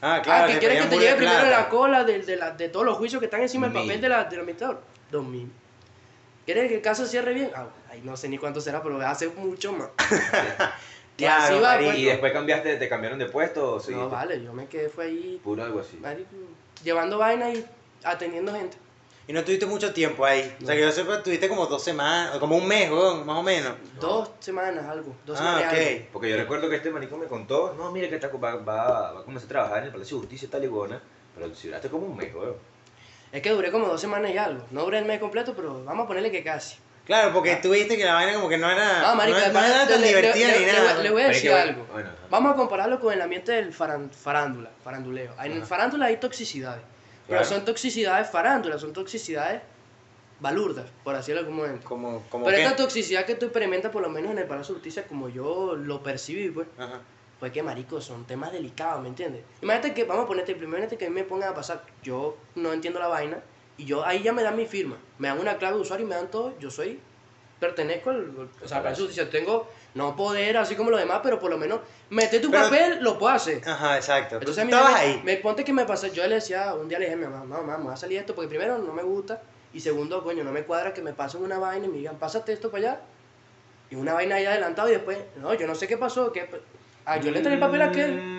Ah, 0.00 0.20
claro, 0.22 0.44
ah, 0.44 0.46
que 0.46 0.52
te 0.54 0.58
quiere 0.60 0.74
que 0.78 0.86
te 0.86 0.94
lleve 0.98 1.10
de 1.10 1.16
primero 1.16 1.42
en 1.42 1.50
la 1.50 1.68
cola 1.68 2.04
de, 2.04 2.20
de, 2.22 2.36
la- 2.36 2.50
de 2.52 2.68
todos 2.68 2.86
los 2.86 2.96
juicios 2.98 3.18
que 3.20 3.26
están 3.26 3.40
encima 3.42 3.66
del 3.68 3.74
papel 3.74 4.00
de 4.00 4.08
la, 4.08 4.24
del 4.24 4.40
administrador, 4.40 4.80
dos 5.10 5.24
mil. 5.24 5.50
¿Quieres 6.44 6.68
que 6.68 6.76
el 6.76 6.82
caso 6.82 7.04
cierre 7.06 7.34
bien? 7.34 7.50
Ah, 7.54 7.66
ahí 7.90 8.00
no 8.02 8.16
sé 8.16 8.28
ni 8.28 8.38
cuánto 8.38 8.60
será, 8.60 8.82
pero 8.82 9.00
hace 9.06 9.28
mucho 9.28 9.72
más. 9.72 9.88
Y 11.20 11.24
Claro, 11.24 11.42
así 11.42 11.54
va, 11.54 11.60
marico. 11.72 11.84
pues. 11.90 11.98
Y 11.98 12.04
después 12.04 12.32
cambiaste, 12.32 12.76
te 12.76 12.88
cambiaron 12.88 13.18
de 13.18 13.26
puesto 13.26 13.74
o 13.74 13.80
seguiste 13.80 14.04
No, 14.04 14.08
vale, 14.08 14.40
yo 14.40 14.52
me 14.52 14.68
quedé 14.68 14.88
fue 14.88 15.06
ahí, 15.06 15.40
puro 15.42 15.64
algo 15.64 15.80
así. 15.80 16.00
llevando 16.84 17.18
vainas 17.18 17.56
y 17.58 17.66
atendiendo 18.04 18.54
gente. 18.54 18.76
Y 19.28 19.32
no 19.34 19.44
tuviste 19.44 19.66
mucho 19.66 19.92
tiempo 19.92 20.24
ahí. 20.24 20.56
O 20.62 20.64
sea, 20.66 20.74
que 20.74 20.80
yo 20.80 20.90
sepa, 20.90 21.22
tuviste 21.22 21.48
como 21.50 21.66
dos 21.66 21.84
semanas, 21.84 22.38
como 22.38 22.56
un 22.56 22.66
mes, 22.66 22.90
weón, 22.90 23.26
más 23.26 23.36
o 23.36 23.42
menos. 23.42 23.74
Dos 24.00 24.30
semanas, 24.40 24.86
algo. 24.88 25.14
Dos 25.26 25.38
Ah, 25.38 25.58
semanas. 25.58 25.72
algo. 25.74 25.82
ok. 25.96 26.02
Porque 26.14 26.30
yo 26.30 26.36
recuerdo 26.38 26.70
que 26.70 26.76
este 26.76 26.90
manico 26.90 27.16
me 27.18 27.26
contó, 27.26 27.74
no, 27.76 27.92
mire 27.92 28.08
que 28.08 28.14
está, 28.14 28.28
va, 28.28 28.56
va, 28.56 29.12
va 29.12 29.20
a 29.20 29.22
comenzar 29.24 29.44
a 29.46 29.48
trabajar 29.50 29.78
en 29.80 29.84
el 29.84 29.90
Palacio 29.92 30.16
de 30.16 30.20
Justicia 30.22 30.48
tal 30.50 30.64
y 30.64 30.66
buena, 30.66 30.98
pero 31.34 31.54
si 31.54 31.68
duraste 31.68 31.90
como 31.90 32.06
un 32.06 32.16
mes, 32.16 32.34
weón. 32.34 32.56
Es 33.30 33.42
que 33.42 33.50
duré 33.50 33.70
como 33.70 33.86
dos 33.86 34.00
semanas 34.00 34.30
y 34.32 34.38
algo. 34.38 34.64
No 34.70 34.82
duré 34.84 34.98
el 35.00 35.04
mes 35.04 35.20
completo, 35.20 35.52
pero 35.54 35.84
vamos 35.84 36.04
a 36.06 36.08
ponerle 36.08 36.30
que 36.30 36.42
casi. 36.42 36.78
Claro, 37.04 37.30
porque 37.34 37.56
tuviste 37.56 37.98
que 37.98 38.04
la 38.06 38.14
vaina 38.14 38.32
como 38.34 38.48
que 38.48 38.56
no 38.56 38.70
era, 38.70 39.10
Ah, 39.10 39.14
marico, 39.14 39.38
no, 39.38 39.44
era 39.44 39.86
tan 39.86 40.00
le- 40.00 40.08
divertida 40.08 40.48
le- 40.48 40.58
ni 40.58 40.64
le- 40.64 40.72
nada. 40.72 41.02
le 41.02 41.10
voy 41.10 41.22
a 41.22 41.28
decir 41.28 41.50
que, 41.50 41.54
algo. 41.54 41.86
Bueno. 41.92 42.08
Vamos 42.30 42.52
a 42.52 42.56
compararlo 42.56 42.98
con 42.98 43.12
el 43.12 43.20
ambiente 43.20 43.52
del 43.52 43.74
faran- 43.74 44.10
farándula, 44.10 44.70
faranduleo. 44.82 45.34
En 45.44 45.52
el 45.52 45.62
farándula 45.64 46.06
hay 46.06 46.16
toxicidades. 46.16 46.82
Pero 47.28 47.40
Claro. 47.40 47.54
son 47.56 47.64
toxicidades 47.66 48.30
farándulas, 48.30 48.80
son 48.80 48.94
toxicidades 48.94 49.60
balurdas, 50.40 50.86
por 51.04 51.14
así 51.14 51.30
decirlo 51.32 51.50
comúnmente. 51.50 51.84
Como, 51.84 52.22
como 52.30 52.46
Pero 52.46 52.56
esta 52.56 52.74
toxicidad 52.74 53.26
que 53.26 53.34
tú 53.34 53.46
experimentas, 53.46 53.92
por 53.92 54.00
lo 54.00 54.08
menos 54.08 54.30
en 54.32 54.38
el 54.38 54.46
Palacio 54.46 54.74
de 54.74 54.78
Justicia, 54.78 55.06
como 55.06 55.28
yo 55.28 55.76
lo 55.76 56.02
percibí, 56.02 56.48
pues, 56.50 56.68
Ajá. 56.78 57.02
fue 57.38 57.52
que, 57.52 57.62
marico, 57.62 58.00
son 58.00 58.26
temas 58.26 58.50
delicados, 58.50 59.02
¿me 59.02 59.08
entiendes? 59.08 59.44
Imagínate 59.60 59.92
que, 59.92 60.04
vamos 60.04 60.24
a 60.24 60.26
ponerte, 60.26 60.54
primero 60.54 60.88
que 60.88 61.04
a 61.04 61.08
mí 61.10 61.14
me 61.14 61.24
pongan 61.24 61.50
a 61.50 61.54
pasar, 61.54 61.84
yo 62.02 62.38
no 62.54 62.72
entiendo 62.72 62.98
la 62.98 63.08
vaina, 63.08 63.42
y 63.76 63.84
yo, 63.84 64.06
ahí 64.06 64.22
ya 64.22 64.32
me 64.32 64.42
dan 64.42 64.56
mi 64.56 64.64
firma, 64.66 64.96
me 65.18 65.28
dan 65.28 65.38
una 65.38 65.58
clave 65.58 65.76
de 65.76 65.82
usuario 65.82 66.06
y 66.06 66.08
me 66.08 66.14
dan 66.14 66.30
todo, 66.30 66.58
yo 66.58 66.70
soy, 66.70 66.98
pertenezco 67.60 68.10
al, 68.10 68.48
o 68.62 68.68
sea, 68.68 68.82
de 68.82 68.94
Justicia, 68.94 69.28
tengo, 69.30 69.68
no 69.94 70.14
poder 70.16 70.56
así 70.56 70.74
como 70.76 70.90
los 70.90 71.00
demás, 71.00 71.20
pero 71.22 71.38
por 71.40 71.50
lo 71.50 71.58
menos, 71.58 71.80
meter 72.10 72.40
tu 72.40 72.50
Pero- 72.50 72.64
papel, 72.64 72.98
lo 73.02 73.18
puedo 73.18 73.34
hacer. 73.34 73.60
Ajá, 73.68 73.96
exacto. 73.96 74.36
Entonces 74.36 74.62
a 74.62 74.64
mí 74.66 74.70
estabas 74.72 74.92
me, 74.92 74.98
ahí. 74.98 75.20
me 75.24 75.36
ponte 75.38 75.64
que 75.64 75.72
me 75.72 75.84
pasó, 75.84 76.06
yo 76.08 76.26
le 76.26 76.36
decía, 76.36 76.74
un 76.74 76.88
día 76.88 76.98
le 76.98 77.06
dije 77.06 77.14
a 77.14 77.18
mi 77.18 77.24
mamá, 77.26 77.44
mamá, 77.44 77.78
me 77.78 77.86
va 77.86 77.94
a 77.94 77.96
salir 77.96 78.18
esto, 78.18 78.34
porque 78.34 78.48
primero 78.48 78.78
no 78.78 78.92
me 78.92 79.02
gusta, 79.02 79.42
y 79.72 79.80
segundo, 79.80 80.22
coño, 80.22 80.44
no 80.44 80.52
me 80.52 80.62
cuadra 80.62 80.94
que 80.94 81.02
me 81.02 81.12
pasen 81.12 81.42
una 81.42 81.58
vaina 81.58 81.86
y 81.86 81.88
me 81.88 81.96
digan, 81.98 82.16
pásate 82.16 82.52
esto 82.52 82.70
para 82.70 82.90
allá, 82.92 83.00
y 83.90 83.96
una 83.96 84.12
vaina 84.14 84.36
ahí 84.36 84.44
adelantado, 84.46 84.88
y 84.88 84.92
después, 84.92 85.18
no, 85.40 85.52
yo 85.54 85.66
no 85.66 85.74
sé 85.74 85.88
qué 85.88 85.96
pasó, 85.96 86.30
que, 86.32 86.48
ah, 87.06 87.16
yo 87.18 87.30
le 87.30 87.40
traí 87.40 87.54
el 87.54 87.60
papel 87.60 87.82
a 87.82 87.86
aquel, 87.86 88.14
Mm, 88.20 88.37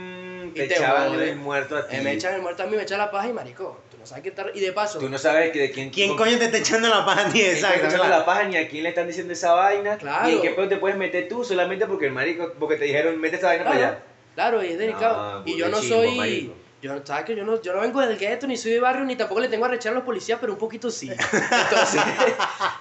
y 0.53 0.59
Te 0.59 0.67
te 0.67 0.73
echaban 0.75 1.19
el 1.19 1.35
muerto 1.35 1.77
a 1.77 1.87
ti. 1.87 1.95
eh, 1.95 2.01
me 2.01 2.13
echan 2.13 2.35
el 2.35 2.41
muerto 2.41 2.63
a 2.63 2.65
mí, 2.67 2.75
me 2.75 2.83
echan 2.83 2.97
la 2.97 3.09
paja 3.11 3.27
y 3.29 3.33
marico, 3.33 3.79
tú 3.91 3.97
no 3.97 4.05
sabes 4.05 4.23
qué 4.23 4.31
tal, 4.31 4.51
y 4.53 4.59
de 4.59 4.71
paso, 4.73 4.99
Tú 4.99 5.09
no 5.09 5.17
sabes 5.17 5.51
que 5.51 5.59
de 5.59 5.71
quién... 5.71 5.89
¿Quién 5.89 6.15
coño 6.15 6.37
te 6.37 6.45
está 6.45 6.57
echando 6.57 6.89
la 6.89 7.05
paja 7.05 7.21
a 7.21 7.25
ti? 7.25 7.39
quién 7.39 7.51
está 7.55 7.67
Exacto. 7.69 7.87
echando 7.95 8.07
la 8.17 8.25
paja 8.25 8.43
ni 8.45 8.57
a 8.57 8.67
quién 8.67 8.83
le 8.83 8.89
están 8.89 9.07
diciendo 9.07 9.33
esa 9.33 9.53
vaina. 9.53 9.97
Claro. 9.97 10.29
Y 10.29 10.33
en 10.35 10.41
qué 10.41 10.49
pedo 10.51 10.67
te 10.67 10.77
puedes 10.77 10.97
meter 10.97 11.27
tú 11.27 11.43
solamente 11.43 11.85
porque 11.87 12.05
el 12.07 12.11
marico, 12.11 12.53
porque 12.59 12.75
te 12.77 12.85
dijeron, 12.85 13.19
mete 13.19 13.37
esa 13.37 13.47
vaina 13.47 13.63
claro, 13.63 13.77
para 13.79 13.89
allá. 13.91 14.03
claro, 14.35 14.63
y 14.63 14.67
es 14.67 14.77
delicado, 14.77 15.39
No, 15.39 15.47
y 15.47 15.57
yo 15.57 15.69
no 15.69 15.81
soy... 15.81 16.15
marico. 16.17 16.53
Yo, 16.81 17.05
¿sabes 17.05 17.25
que 17.25 17.35
yo 17.35 17.43
no, 17.43 17.61
yo 17.61 17.73
no 17.73 17.81
vengo 17.81 17.99
del 17.99 18.17
gueto, 18.17 18.47
ni 18.47 18.55
soy 18.55 18.71
de 18.71 18.79
barrio, 18.79 19.03
ni 19.03 19.17
tampoco 19.17 19.41
le 19.41 19.49
tengo 19.49 19.65
a 19.65 19.67
rechar 19.67 19.91
a 19.91 19.95
los 19.95 20.05
policías, 20.05 20.39
pero 20.39 20.53
un 20.53 20.59
poquito 20.59 20.89
sí. 20.89 21.11
Entonces, 21.11 22.01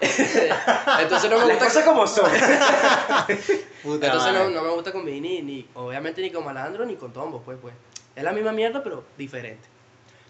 entonces 1.00 1.30
no 1.30 1.38
me 1.38 1.46
Las 1.46 1.58
gusta 1.58 1.64
cosas 1.64 1.84
como 1.84 2.06
son. 2.06 2.30
Puta 3.82 4.06
Entonces 4.06 4.32
no, 4.32 4.50
no 4.50 4.62
me 4.62 4.70
gusta 4.70 4.92
convivir 4.92 5.22
ni, 5.22 5.42
ni, 5.42 5.68
obviamente 5.74 6.20
ni 6.22 6.30
con 6.30 6.44
malandro 6.44 6.84
ni 6.86 6.96
con 6.96 7.12
tombo, 7.12 7.42
pues, 7.42 7.58
pues. 7.60 7.74
Es 8.14 8.22
la 8.22 8.32
misma 8.32 8.52
mierda, 8.52 8.82
pero 8.82 9.04
diferente. 9.16 9.66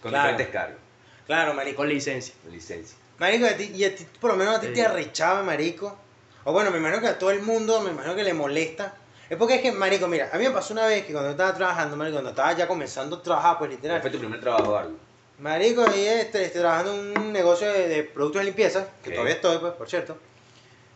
Con 0.03 0.11
Claro. 0.13 0.29
diferentes 0.29 0.53
cargos. 0.55 0.79
Claro, 1.27 1.55
marico. 1.55 1.77
Con 1.79 1.89
licencia. 1.89 2.35
licencia. 2.51 2.97
Marico, 3.19 3.47
a 3.47 3.51
ti- 3.51 3.73
y 3.75 3.85
a 3.85 3.95
ti, 3.95 4.07
por 4.21 4.31
lo 4.31 4.37
menos 4.37 4.57
a 4.57 4.61
ti 4.61 4.69
Sí. 4.69 4.73
te 4.75 4.83
arrechaba, 4.85 5.43
marico. 5.43 5.97
o 6.45 6.53
bueno, 6.53 6.71
me 6.71 6.79
imagino 6.79 7.01
que 7.03 7.09
a 7.09 7.19
todo 7.19 7.31
el 7.33 7.43
mundo, 7.43 7.81
me 7.83 7.91
imagino 7.91 8.15
que 8.15 8.25
le 8.25 8.33
molesta. 8.33 8.95
Es 9.29 9.37
porque 9.37 9.57
es 9.57 9.63
que, 9.63 9.73
marico, 9.73 10.09
mira, 10.09 10.31
a 10.33 10.39
mí 10.39 10.45
me 10.45 10.51
pasó 10.51 10.73
una 10.73 10.87
vez 10.87 11.05
que 11.05 11.13
cuando 11.13 11.31
estaba 11.31 11.55
trabajando, 11.55 11.97
marico, 11.97 12.15
cuando 12.15 12.31
estaba 12.31 12.53
ya 12.55 12.67
comenzando 12.67 13.17
a 13.17 13.23
trabajar, 13.23 13.59
pues 13.59 13.69
¿Cuál 13.69 13.77
literal. 13.77 14.01
fue 14.01 14.11
tu 14.11 14.19
primer 14.19 14.41
trabajo, 14.41 14.77
algo? 14.77 14.97
Marico, 15.39 15.85
ahí 15.85 16.07
este, 16.07 16.47
estoy 16.47 16.63
trabajando 16.63 16.95
en 16.95 17.19
un 17.19 17.33
negocio 17.33 17.71
de, 17.71 17.89
de 17.89 18.05
productos 18.05 18.41
de 18.41 18.47
limpieza, 18.47 18.89
que 19.03 19.11
todavía 19.11 19.35
estoy, 19.35 19.59
pues, 19.59 19.75
por 19.75 19.89
cierto. 19.89 20.17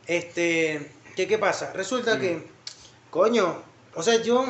Este, 0.07 0.91
¿qué, 1.15 1.29
qué 1.29 1.39
pasa? 1.39 1.73
Resulta 1.75 2.19
que, 2.19 2.49
coño, 3.11 3.63
o 3.95 4.03
sea, 4.03 4.21
yo, 4.23 4.47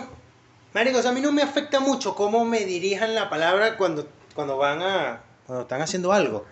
marico, 0.72 0.98
o 0.98 1.02
sea, 1.02 1.10
a 1.10 1.14
mí 1.14 1.20
no 1.20 1.32
me 1.32 1.42
afecta 1.42 1.80
mucho 1.80 2.14
cómo 2.14 2.44
me 2.44 2.60
dirijan 2.60 3.14
la 3.14 3.28
palabra 3.28 3.76
cuando, 3.76 4.06
cuando 4.34 4.56
van 4.56 4.80
a, 4.80 5.22
cuando 5.52 5.62
están 5.64 5.82
haciendo 5.82 6.12
algo. 6.14 6.46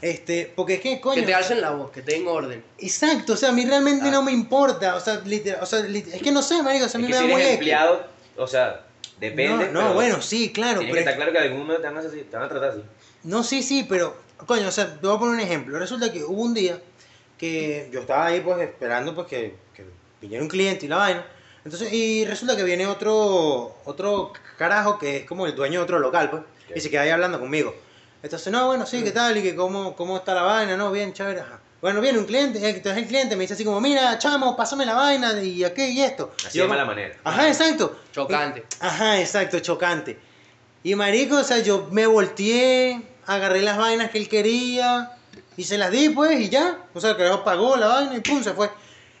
Este, 0.00 0.52
porque 0.54 0.74
es 0.74 0.80
que, 0.80 1.00
coño, 1.00 1.16
Que 1.16 1.22
te 1.22 1.34
alcen 1.34 1.60
la 1.60 1.70
voz, 1.72 1.90
que 1.90 2.02
te 2.02 2.12
den 2.12 2.28
orden. 2.28 2.62
exacto, 2.78 3.32
o 3.32 3.36
sea, 3.36 3.48
a 3.48 3.52
mí 3.52 3.64
realmente 3.66 4.06
Ah. 4.08 4.12
no 4.12 4.22
me 4.22 4.30
importa, 4.30 4.94
o 4.94 5.00
sea, 5.00 5.20
literal, 5.24 5.60
o 5.60 5.66
sea, 5.66 5.80
lit- 5.80 6.06
es 6.12 6.22
que 6.22 6.30
no 6.30 6.40
sé, 6.40 6.62
marico, 6.62 6.84
o 6.86 6.88
sea, 6.88 7.00
a 7.00 7.02
Es 7.02 7.06
mí 7.08 7.12
que 7.12 7.18
me 7.18 7.24
si 7.24 7.28
da 7.28 7.34
eres 7.34 7.46
muy 7.46 7.54
empleado, 7.54 8.06
o 8.36 8.46
sea, 8.46 8.86
depende. 9.18 9.66
No, 9.66 9.72
no, 9.72 9.80
pero 9.80 9.94
bueno, 9.94 10.22
sí, 10.22 10.52
claro, 10.52 10.80
pero 10.82 10.92
que 10.92 11.00
es- 11.00 11.06
estar 11.06 11.16
claro 11.16 11.32
que 11.32 11.38
algún 11.38 11.58
momento 11.62 11.80
te 11.82 11.88
van 11.88 11.96
a, 11.96 12.00
hacer- 12.00 12.24
te 12.30 12.36
van 12.36 12.44
a 12.44 12.48
tratar 12.48 12.70
así. 12.70 12.82
No, 13.24 13.42
sí, 13.42 13.60
sí, 13.64 13.86
pero, 13.88 14.16
coño, 14.46 14.68
o 14.68 14.70
sea, 14.70 15.00
te 15.00 15.04
voy 15.04 15.16
a 15.16 15.18
poner 15.18 15.34
un 15.34 15.40
ejemplo. 15.40 15.76
Resulta 15.80 16.12
que 16.12 16.22
hubo 16.22 16.42
un 16.42 16.54
día 16.54 16.80
que 17.38 17.88
yo 17.92 18.00
estaba 18.02 18.26
ahí, 18.26 18.40
pues, 18.40 18.60
esperando, 18.60 19.16
pues, 19.16 19.26
que, 19.26 19.56
que 19.74 19.84
viniera 20.20 20.44
un 20.44 20.48
cliente 20.48 20.86
y 20.86 20.88
la 20.88 20.96
vaina. 20.98 21.26
Entonces, 21.64 21.92
y 21.92 22.24
resulta 22.24 22.56
que 22.56 22.62
viene 22.64 22.86
otro, 22.86 23.78
otro 23.84 24.32
carajo 24.58 24.96
que 24.98 25.18
es 25.18 25.24
como 25.26 25.46
el 25.46 25.56
dueño 25.56 25.80
de 25.80 25.84
otro 25.84 25.98
local, 25.98 26.30
pues, 26.30 26.42
Ok. 26.42 26.76
y 26.76 26.80
se 26.80 26.90
queda 26.90 27.02
ahí 27.02 27.10
hablando 27.10 27.38
conmigo. 27.40 27.74
Entonces, 28.22 28.52
no, 28.52 28.66
bueno, 28.68 28.86
sí, 28.86 29.02
¿qué 29.02 29.10
tal? 29.10 29.36
Y 29.36 29.42
que 29.42 29.56
cómo, 29.56 29.96
cómo 29.96 30.16
está 30.16 30.34
la 30.34 30.42
vaina, 30.42 30.76
no, 30.76 30.92
bien, 30.92 31.12
chévere, 31.12 31.40
ajá. 31.40 31.58
Bueno, 31.80 32.00
viene 32.00 32.20
un 32.20 32.26
cliente, 32.26 32.58
entonces 32.68 33.02
el 33.02 33.08
cliente 33.08 33.34
me 33.34 33.42
dice 33.42 33.54
así 33.54 33.64
como, 33.64 33.80
mira, 33.80 34.16
chamo, 34.16 34.56
pásame 34.56 34.86
la 34.86 34.94
vaina, 34.94 35.42
y 35.42 35.64
aquí 35.64 35.82
y 35.82 36.00
esto. 36.00 36.32
Así 36.46 36.58
Yo 36.58 36.64
de 36.64 36.68
mala 36.68 36.84
manera. 36.84 37.16
Ajá, 37.24 37.48
exacto. 37.48 37.96
Chocante. 38.12 38.64
Ajá, 38.78 39.20
exacto, 39.20 39.58
chocante. 39.58 40.16
Y 40.84 40.94
marico, 40.94 41.38
o 41.38 41.42
sea, 41.42 41.58
yo 41.58 41.88
me 41.90 42.06
volteé, 42.06 43.02
agarré 43.26 43.62
las 43.62 43.76
vainas 43.76 44.10
que 44.10 44.18
él 44.18 44.28
quería 44.28 45.16
y 45.56 45.64
se 45.64 45.76
las 45.76 45.90
di, 45.90 46.10
pues, 46.10 46.38
y 46.38 46.48
ya. 46.48 46.78
O 46.94 47.00
sea, 47.00 47.10
el 47.10 47.16
carajo 47.16 47.42
pagó 47.42 47.76
la 47.76 47.88
vaina 47.88 48.16
y 48.16 48.20
pum, 48.20 48.44
se 48.44 48.52
fue. 48.52 48.70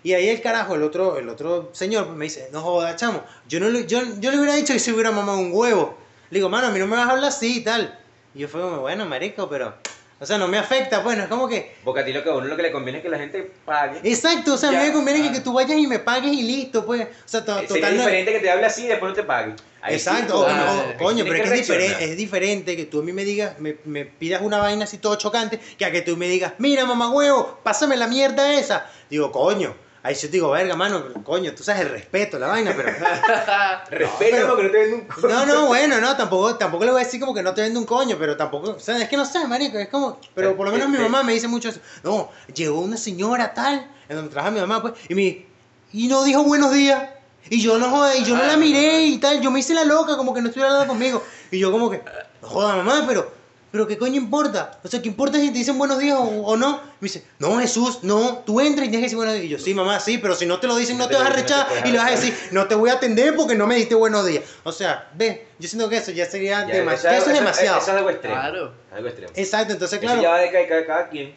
Y 0.04 0.12
ahí 0.12 0.28
el 0.28 0.40
carajo, 0.40 0.76
el 0.76 0.84
otro, 0.84 1.18
el 1.18 1.28
otro 1.28 1.70
señor, 1.72 2.06
pues, 2.06 2.16
me 2.16 2.26
dice, 2.26 2.48
no 2.52 2.60
joda, 2.60 2.94
chamo, 2.94 3.24
yo, 3.48 3.58
no 3.58 3.68
le, 3.70 3.88
yo, 3.88 4.00
yo 4.20 4.30
le 4.30 4.38
hubiera 4.38 4.54
dicho 4.54 4.72
que 4.72 4.78
se 4.78 4.92
hubiera 4.92 5.10
mamado 5.10 5.38
un 5.38 5.50
huevo. 5.52 5.98
Le 6.30 6.38
digo, 6.38 6.48
mano, 6.48 6.68
a 6.68 6.70
mí 6.70 6.78
no 6.78 6.86
me 6.86 6.96
vas 6.96 7.08
a 7.08 7.10
hablar 7.10 7.30
así 7.30 7.58
y 7.58 7.60
tal. 7.64 7.98
Y 8.34 8.40
yo 8.40 8.48
fue 8.48 8.60
como, 8.60 8.78
bueno, 8.80 9.06
marico, 9.06 9.48
pero... 9.48 9.74
O 10.20 10.24
sea, 10.26 10.38
no 10.38 10.46
me 10.46 10.56
afecta, 10.56 11.02
pues, 11.02 11.16
no 11.16 11.24
es 11.24 11.28
como 11.28 11.48
que... 11.48 11.74
Porque 11.82 11.98
a 12.02 12.04
ti 12.04 12.12
lo 12.12 12.22
que 12.22 12.30
a 12.30 12.34
uno 12.34 12.46
lo 12.46 12.56
que 12.56 12.62
le 12.62 12.70
conviene 12.70 12.98
es 12.98 13.02
que 13.02 13.08
la 13.10 13.18
gente 13.18 13.50
pague. 13.64 13.98
Exacto, 14.04 14.54
o 14.54 14.56
sea, 14.56 14.68
a 14.68 14.72
mí 14.72 14.78
me 14.78 14.92
conviene 14.92 15.20
que, 15.20 15.28
ah. 15.30 15.32
que 15.32 15.40
tú 15.40 15.52
vayas 15.52 15.76
y 15.76 15.86
me 15.88 15.98
pagues 15.98 16.32
y 16.32 16.42
listo, 16.42 16.86
pues. 16.86 17.08
O 17.08 17.08
sea, 17.28 17.44
to- 17.44 17.54
Sería 17.56 17.68
total, 17.68 17.96
no- 17.96 18.04
diferente 18.04 18.32
que 18.34 18.38
te 18.38 18.48
hable 18.48 18.66
así 18.66 18.84
y 18.84 18.86
después 18.86 19.10
no 19.10 19.16
te 19.16 19.24
pague. 19.24 19.56
Ahí 19.80 19.98
sí, 19.98 20.08
Exacto, 20.08 20.42
o- 20.42 20.44
claro, 20.44 20.70
o- 20.70 20.90
ahí 20.90 20.96
coño, 20.96 21.24
pero 21.24 21.34
es 21.38 21.42
que 21.50 21.54
es 21.56 21.66
diferente, 21.66 22.04
es 22.04 22.16
diferente 22.16 22.76
que 22.76 22.84
tú 22.84 23.00
a 23.00 23.02
mí 23.02 23.12
me 23.12 23.24
digas, 23.24 23.58
me, 23.58 23.78
me 23.84 24.04
pidas 24.04 24.42
una 24.42 24.58
vaina 24.58 24.84
así 24.84 24.98
todo 24.98 25.16
chocante, 25.16 25.58
que 25.76 25.84
a 25.84 25.90
que 25.90 26.02
tú 26.02 26.16
me 26.16 26.28
digas, 26.28 26.52
mira 26.58 26.84
mamá 26.86 27.10
huevo, 27.10 27.58
pásame 27.64 27.96
la 27.96 28.06
mierda 28.06 28.54
esa. 28.56 28.88
Digo, 29.10 29.32
coño, 29.32 29.74
ahí 30.02 30.14
yo 30.14 30.20
te 30.22 30.28
digo, 30.28 30.50
verga, 30.50 30.74
mano, 30.76 31.04
coño, 31.24 31.52
tú 31.54 31.62
sabes 31.62 31.82
el 31.82 31.90
respeto, 31.90 32.38
la 32.38 32.48
vaina, 32.48 32.72
pero... 32.76 32.88
Respeta 33.90 34.16
pero- 34.18 34.48
porque 34.48 34.62
no 34.64 34.70
te 34.70 34.78
venden 34.78 35.00
un 35.00 35.06
co- 35.06 35.20
No, 35.28 35.46
no, 35.46 35.66
bueno, 35.66 36.00
no, 36.00 36.16
tampoco, 36.16 36.56
tampoco 36.56 36.84
le 36.84 36.90
voy 36.92 37.00
a 37.02 37.04
decir 37.04 37.20
como 37.20 37.34
que 37.34 37.42
no 37.42 37.54
te 37.54 37.62
vendo 37.62 37.78
un 37.80 37.86
coño, 37.86 38.16
pero 38.18 38.36
tampoco, 38.36 38.70
o 38.70 38.80
sea, 38.80 38.98
es 38.98 39.08
que 39.08 39.16
no 39.16 39.24
sé, 39.24 39.46
marico, 39.46 39.78
es 39.78 39.88
como, 39.88 40.18
pero 40.34 40.56
por 40.56 40.66
lo 40.66 40.72
menos 40.72 40.88
mi 40.88 40.98
mamá 40.98 41.22
me 41.22 41.32
dice 41.34 41.48
mucho 41.48 41.68
eso. 41.68 41.80
No, 42.02 42.30
llegó 42.54 42.80
una 42.80 42.96
señora 42.96 43.54
tal, 43.54 43.90
en 44.08 44.16
donde 44.16 44.30
trabaja 44.30 44.50
mi 44.50 44.60
mamá, 44.60 44.82
pues, 44.82 44.94
y 45.08 45.14
me, 45.14 45.46
y 45.92 46.08
no 46.08 46.24
dijo 46.24 46.42
buenos 46.44 46.72
días. 46.72 47.10
Y 47.50 47.60
yo 47.60 47.76
no 47.76 47.90
joder, 47.90 48.20
y 48.20 48.24
yo 48.24 48.36
no 48.36 48.44
la 48.44 48.56
miré 48.56 49.02
y 49.02 49.18
tal, 49.18 49.40
yo 49.40 49.50
me 49.50 49.58
hice 49.58 49.74
la 49.74 49.84
loca 49.84 50.16
como 50.16 50.32
que 50.32 50.40
no 50.40 50.46
estuviera 50.48 50.70
hablando 50.70 50.92
conmigo. 50.92 51.22
Y 51.50 51.58
yo 51.58 51.72
como 51.72 51.90
que, 51.90 52.00
no 52.40 52.48
joda 52.48 52.76
mamá, 52.76 53.04
pero, 53.06 53.32
pero 53.72 53.86
qué 53.88 53.96
coño 53.98 54.16
importa. 54.16 54.78
O 54.84 54.88
sea, 54.88 55.00
¿qué 55.02 55.08
importa 55.08 55.38
si 55.40 55.50
te 55.50 55.58
dicen 55.58 55.78
buenos 55.78 55.98
días 55.98 56.16
o, 56.18 56.22
o 56.24 56.56
no? 56.56 56.76
Me 57.00 57.06
dice, 57.08 57.24
no 57.38 57.58
Jesús, 57.58 58.00
no, 58.02 58.42
tú 58.46 58.60
entras 58.60 58.86
y 58.86 58.90
tienes 58.90 58.98
que 59.00 59.06
decir 59.06 59.16
buenos 59.16 59.34
días. 59.34 59.46
Y 59.46 59.48
yo, 59.48 59.58
sí 59.58 59.72
mamá, 59.74 59.98
sí, 59.98 60.18
pero 60.18 60.34
si 60.36 60.44
no 60.46 60.60
te 60.60 60.66
lo 60.66 60.76
dicen 60.76 60.98
no 60.98 61.08
te 61.08 61.14
vas 61.16 61.26
a 61.26 61.30
rechar 61.30 61.66
y 61.84 61.90
le 61.90 61.98
vas 61.98 62.08
a 62.08 62.10
decir, 62.10 62.36
no 62.52 62.68
te 62.68 62.74
voy 62.74 62.90
a 62.90 62.92
atender 62.94 63.34
porque 63.34 63.54
no 63.54 63.66
me 63.66 63.74
diste 63.74 63.94
buenos 63.94 64.26
días. 64.26 64.44
O 64.62 64.70
sea, 64.72 65.10
ve, 65.14 65.48
yo 65.58 65.68
siento 65.68 65.88
que 65.88 65.96
eso 65.96 66.12
ya 66.12 66.26
sería 66.26 66.60
Ya, 66.68 66.74
demasiado. 66.74 67.16
Eso 67.16 67.30
es 67.30 67.38
demasiado. 67.38 67.78
Eso 67.80 67.90
es 67.90 67.96
algo 67.96 68.10
extremo. 68.10 68.36
Claro. 68.36 68.74
Algo 68.92 69.08
extremo. 69.08 69.32
Exacto, 69.34 69.72
entonces 69.72 69.98
Eso 69.98 70.06
claro. 70.06 70.22
ya 70.22 70.28
va 70.30 70.38
de 70.38 70.50
cada, 70.52 70.68
cada, 70.68 70.86
cada 70.86 71.08
quien. 71.08 71.34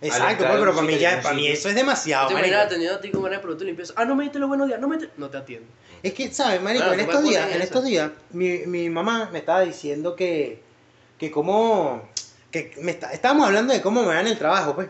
Exacto, 0.00 0.44
Al 0.44 0.50
pues, 0.50 0.60
pero 0.60 0.74
para 0.74 0.86
mí 0.86 0.96
ya, 0.98 1.20
para 1.20 1.34
mí 1.34 1.48
eso 1.48 1.68
es 1.68 1.74
demasiado, 1.74 2.28
Te 2.28 2.34
imaginas 2.34 2.66
atendiendo 2.66 2.98
a 2.98 3.00
ti 3.00 3.10
como 3.10 3.26
eres 3.26 3.40
producto 3.40 3.64
limpieza. 3.64 3.94
Ah, 3.96 4.04
no 4.04 4.14
me 4.14 4.22
diste 4.24 4.38
los 4.38 4.48
buenos 4.48 4.68
días, 4.68 4.78
no 4.78 4.86
me 4.86 4.96
diste- 4.96 5.10
No 5.16 5.28
te 5.28 5.38
atiendo. 5.38 5.66
Es 6.02 6.12
que, 6.14 6.32
¿sabes, 6.32 6.62
marico? 6.62 6.84
Claro, 6.84 7.00
en 7.00 7.08
estos 7.08 7.22
días, 7.24 7.46
en 7.48 7.54
eso. 7.54 7.62
estos 7.64 7.84
días, 7.84 8.10
mi, 8.30 8.58
mi 8.66 8.88
mamá 8.90 9.28
me 9.32 9.40
estaba 9.40 9.62
diciendo 9.62 10.14
que, 10.14 10.62
que 11.18 11.30
cómo, 11.30 12.08
que 12.50 12.72
me 12.80 12.92
está- 12.92 13.12
estábamos 13.12 13.46
hablando 13.46 13.72
de 13.72 13.80
cómo 13.82 14.02
me 14.02 14.08
va 14.08 14.20
en 14.20 14.28
el 14.28 14.38
trabajo, 14.38 14.74
pues. 14.74 14.88